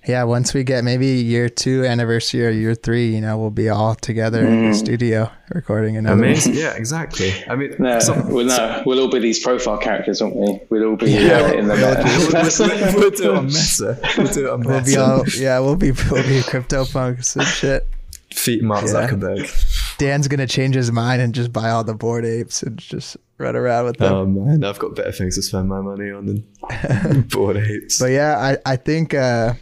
Yeah, 0.07 0.24
once 0.24 0.53
we 0.53 0.65
get 0.65 0.83
maybe 0.83 1.07
year 1.07 1.49
two 1.49 1.85
anniversary 1.85 2.45
or 2.45 2.51
year 2.51 2.74
three, 2.74 3.15
you 3.15 3.20
know, 3.20 3.39
we'll 3.39 3.51
be 3.51 3.69
all 3.69 3.95
together 3.95 4.45
in 4.45 4.70
the 4.70 4.74
studio 4.77 5.31
recording 5.51 5.97
another 5.97 6.20
one. 6.23 6.35
yeah, 6.55 6.73
exactly. 6.74 7.33
I 7.49 7.55
mean, 7.55 7.77
No, 7.79 8.01
some- 8.01 8.29
well, 8.33 8.45
no, 8.45 8.83
we'll 8.85 8.99
all 8.99 9.11
be 9.11 9.20
these 9.20 9.39
profile 9.39 9.79
characters, 9.79 10.20
won't 10.20 10.35
we? 10.35 10.61
We'll 10.70 10.89
all 10.91 10.97
be 10.97 11.11
Yeah, 11.12 11.43
uh, 11.43 11.53
in 11.53 11.69
the 11.69 11.74
we'll, 11.74 12.95
we'll 13.01 13.11
do 13.11 13.31
it 13.31 13.37
on 13.37 13.47
Meta. 13.47 13.99
We'll 14.19 14.27
do 14.33 14.47
it 14.47 14.51
on 14.51 14.61
We'll 14.62 14.81
be 14.81 14.91
Meta. 14.91 15.03
all 15.05 15.24
yeah, 15.39 15.59
we'll 15.61 15.77
be 15.77 15.93
we'll 15.93 16.23
be 16.24 16.41
CryptoPunks 16.41 17.37
and 17.37 17.45
shit. 17.47 17.89
Feet 18.35 18.62
Mark 18.65 18.83
Yeah. 18.87 19.09
Zuckerberg. 19.09 19.99
Dan's 19.99 20.27
gonna 20.27 20.47
change 20.49 20.74
his 20.74 20.91
mind 20.91 21.23
and 21.23 21.33
just 21.35 21.53
buy 21.53 21.70
all 21.70 21.85
the 21.85 21.95
Bored 21.95 22.24
Apes 22.24 22.62
and 22.65 22.77
just 22.79 23.16
run 23.39 23.55
around 23.55 23.85
with 23.85 23.99
them. 23.99 24.12
Oh 24.12 24.27
man, 24.27 24.65
I've 24.65 24.79
got 24.81 24.97
better 24.97 25.12
things 25.12 25.37
to 25.37 25.43
spend 25.43 25.69
my 25.69 25.81
money 25.81 26.11
on 26.11 26.27
than 26.27 27.20
Bored 27.31 27.57
Apes. 27.59 28.01
But 28.01 28.07
yeah, 28.07 28.37
I, 28.66 28.73
I 28.73 28.77
think 28.77 29.12
uh, 29.15 29.53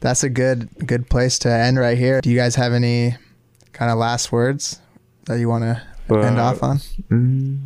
that's 0.00 0.22
a 0.24 0.28
good 0.30 0.68
good 0.86 1.08
place 1.08 1.38
to 1.40 1.50
end 1.50 1.78
right 1.78 1.96
here. 1.98 2.20
Do 2.20 2.30
you 2.30 2.36
guys 2.36 2.54
have 2.56 2.72
any 2.72 3.16
kind 3.72 3.90
of 3.90 3.98
last 3.98 4.32
words 4.32 4.80
that 5.26 5.38
you 5.38 5.48
want 5.48 5.64
to 5.64 5.82
end 6.18 6.38
Uh, 6.38 6.42
off 6.44 6.62
on? 6.62 6.78
Mm. 7.10 7.60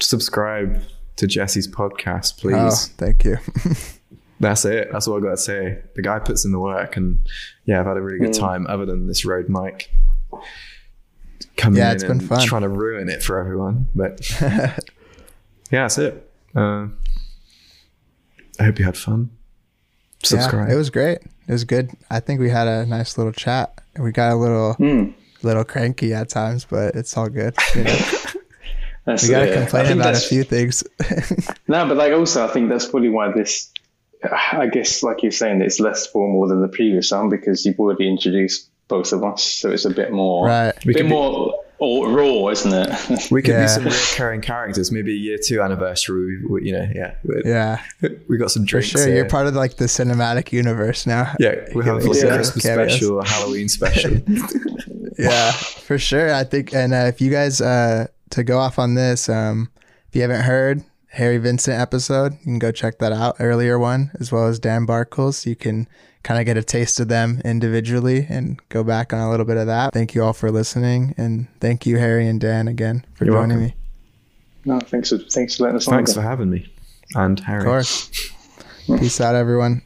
subscribe 0.00 0.82
to 1.16 1.26
Jesse's 1.26 1.68
podcast, 1.68 2.34
Oh, 2.38 2.40
please. 2.68 2.88
thank 2.96 3.24
you. 3.24 3.36
That's 4.40 4.64
it. 4.64 4.88
That's 4.90 5.06
all 5.06 5.18
I 5.18 5.20
got 5.20 5.30
to 5.32 5.36
say. 5.36 5.78
The 5.94 6.02
guy 6.02 6.18
puts 6.18 6.44
in 6.44 6.50
the 6.50 6.58
work, 6.58 6.96
and 6.96 7.20
yeah, 7.64 7.78
I've 7.78 7.86
had 7.86 7.96
a 7.96 8.00
really 8.02 8.18
good 8.18 8.32
time. 8.34 8.66
Other 8.66 8.84
than 8.86 9.06
this 9.06 9.24
Rode 9.24 9.48
mic 9.48 9.88
coming 11.56 11.78
Yeah, 11.78 11.90
in 11.90 11.94
it's 11.94 12.02
been 12.02 12.12
and 12.18 12.28
fun. 12.28 12.44
trying 12.46 12.62
to 12.62 12.68
ruin 12.68 13.08
it 13.08 13.22
for 13.22 13.38
everyone. 13.38 13.86
But 13.94 14.28
yeah, 14.40 14.74
that's 15.70 15.98
it. 15.98 16.28
Uh, 16.56 16.88
I 18.58 18.64
hope 18.64 18.80
you 18.80 18.84
had 18.84 18.96
fun. 18.96 19.30
Subscribe. 20.22 20.68
Yeah, 20.68 20.74
it 20.74 20.78
was 20.78 20.90
great. 20.90 21.18
It 21.48 21.52
was 21.52 21.64
good. 21.64 21.90
I 22.10 22.20
think 22.20 22.40
we 22.40 22.48
had 22.50 22.68
a 22.68 22.86
nice 22.86 23.18
little 23.18 23.32
chat. 23.32 23.80
We 23.98 24.12
got 24.12 24.32
a 24.32 24.36
little 24.36 24.74
Mm. 24.78 25.14
little 25.42 25.64
cranky 25.64 26.14
at 26.14 26.28
times, 26.28 26.64
but 26.64 26.94
it's 26.94 27.16
all 27.16 27.28
good. 27.28 27.54
You 27.74 27.84
know? 27.84 27.98
That's, 29.04 29.24
we 29.24 29.30
got 29.30 29.40
to 29.40 29.46
yeah, 29.48 29.52
I 29.52 29.56
complain 29.56 29.98
about 30.00 30.14
a 30.14 30.20
few 30.20 30.44
things. 30.44 30.84
No, 31.68 31.88
but 31.88 31.96
like 31.96 32.12
also, 32.12 32.44
I 32.44 32.48
think 32.48 32.68
that's 32.68 32.86
probably 32.86 33.08
why 33.08 33.32
this. 33.32 33.70
I 34.22 34.66
guess, 34.66 35.02
like 35.02 35.22
you're 35.22 35.32
saying, 35.32 35.62
it's 35.62 35.80
less 35.80 36.06
formal 36.06 36.46
than 36.46 36.60
the 36.60 36.68
previous 36.68 37.10
one 37.10 37.28
because 37.30 37.64
you've 37.64 37.80
already 37.80 38.08
introduced 38.08 38.68
both 38.88 39.12
of 39.12 39.24
us, 39.24 39.42
so 39.42 39.70
it's 39.70 39.84
a 39.86 39.90
bit 39.90 40.12
more, 40.12 40.46
right. 40.46 40.74
We 40.84 40.92
bit 40.92 41.00
could 41.02 41.08
be- 41.08 41.14
more 41.14 41.61
or, 41.82 42.08
raw, 42.10 42.48
isn't 42.48 42.72
it? 42.72 43.30
We 43.30 43.42
could 43.42 43.52
Yeah. 43.52 43.62
be 43.62 43.68
some 43.68 43.84
recurring 43.84 44.40
characters. 44.40 44.90
Maybe 44.92 45.12
a 45.12 45.16
year 45.16 45.38
two 45.42 45.60
anniversary. 45.62 46.38
We, 46.42 46.46
we- 46.46 46.66
you 46.66 46.72
know, 46.72 46.88
yeah, 46.94 47.14
we, 47.24 47.42
Yeah, 47.44 47.80
we 48.28 48.38
got 48.38 48.50
some 48.50 48.66
for 48.66 48.80
sure. 48.82 49.06
here. 49.06 49.16
You're 49.16 49.28
part 49.28 49.46
of 49.46 49.54
like 49.54 49.76
the 49.76 49.86
cinematic 49.86 50.52
universe 50.52 51.06
now. 51.06 51.34
Yeah, 51.38 51.56
we 51.74 51.84
have 51.84 52.04
like 52.04 52.16
Yeah. 52.22 52.28
a 52.30 52.34
Christmas 52.36 52.64
Cameos. 52.64 52.92
special, 52.92 53.20
a 53.20 53.26
Halloween 53.26 53.68
special. 53.68 54.12
yeah, 55.18 55.50
for 55.52 55.98
sure. 55.98 56.32
I 56.34 56.44
think, 56.44 56.72
and 56.74 56.92
uh, 56.94 57.06
if 57.08 57.20
you 57.20 57.30
guys 57.30 57.60
uh, 57.60 58.06
to 58.30 58.44
go 58.44 58.58
off 58.58 58.78
on 58.78 58.94
this, 58.94 59.28
um, 59.28 59.70
if 60.08 60.16
you 60.16 60.22
haven't 60.22 60.42
heard 60.42 60.82
Harry 61.08 61.38
Vincent 61.38 61.78
episode, 61.78 62.32
you 62.34 62.44
can 62.44 62.58
go 62.58 62.72
check 62.72 62.98
that 62.98 63.12
out. 63.12 63.36
Earlier 63.40 63.78
one, 63.78 64.10
as 64.20 64.32
well 64.32 64.46
as 64.46 64.58
Dan 64.58 64.86
Barkles, 64.86 65.44
you 65.46 65.56
can 65.56 65.86
kind 66.22 66.38
of 66.40 66.46
get 66.46 66.56
a 66.56 66.62
taste 66.62 67.00
of 67.00 67.08
them 67.08 67.40
individually 67.44 68.26
and 68.28 68.60
go 68.68 68.84
back 68.84 69.12
on 69.12 69.20
a 69.20 69.30
little 69.30 69.46
bit 69.46 69.56
of 69.56 69.66
that. 69.66 69.92
Thank 69.92 70.14
you 70.14 70.22
all 70.22 70.32
for 70.32 70.50
listening, 70.50 71.14
and 71.16 71.46
thank 71.60 71.86
you 71.86 71.98
Harry 71.98 72.26
and 72.26 72.40
Dan 72.40 72.68
again 72.68 73.04
for 73.14 73.24
You're 73.24 73.34
joining 73.34 73.58
welcome. 73.58 73.76
no, 74.64 74.80
thanks 74.80 75.10
for 75.10 75.18
thanks 75.18 75.56
for 75.56 75.64
letting 75.64 75.76
us 75.76 75.88
on. 75.88 75.94
Thanks 75.94 76.12
again. 76.12 76.22
for 76.22 76.28
having 76.28 76.50
me, 76.50 76.72
and 77.14 77.38
Harry. 77.40 77.60
Of 77.60 77.66
course. 77.66 78.10
Peace 78.86 79.20
out, 79.20 79.34
everyone. 79.34 79.82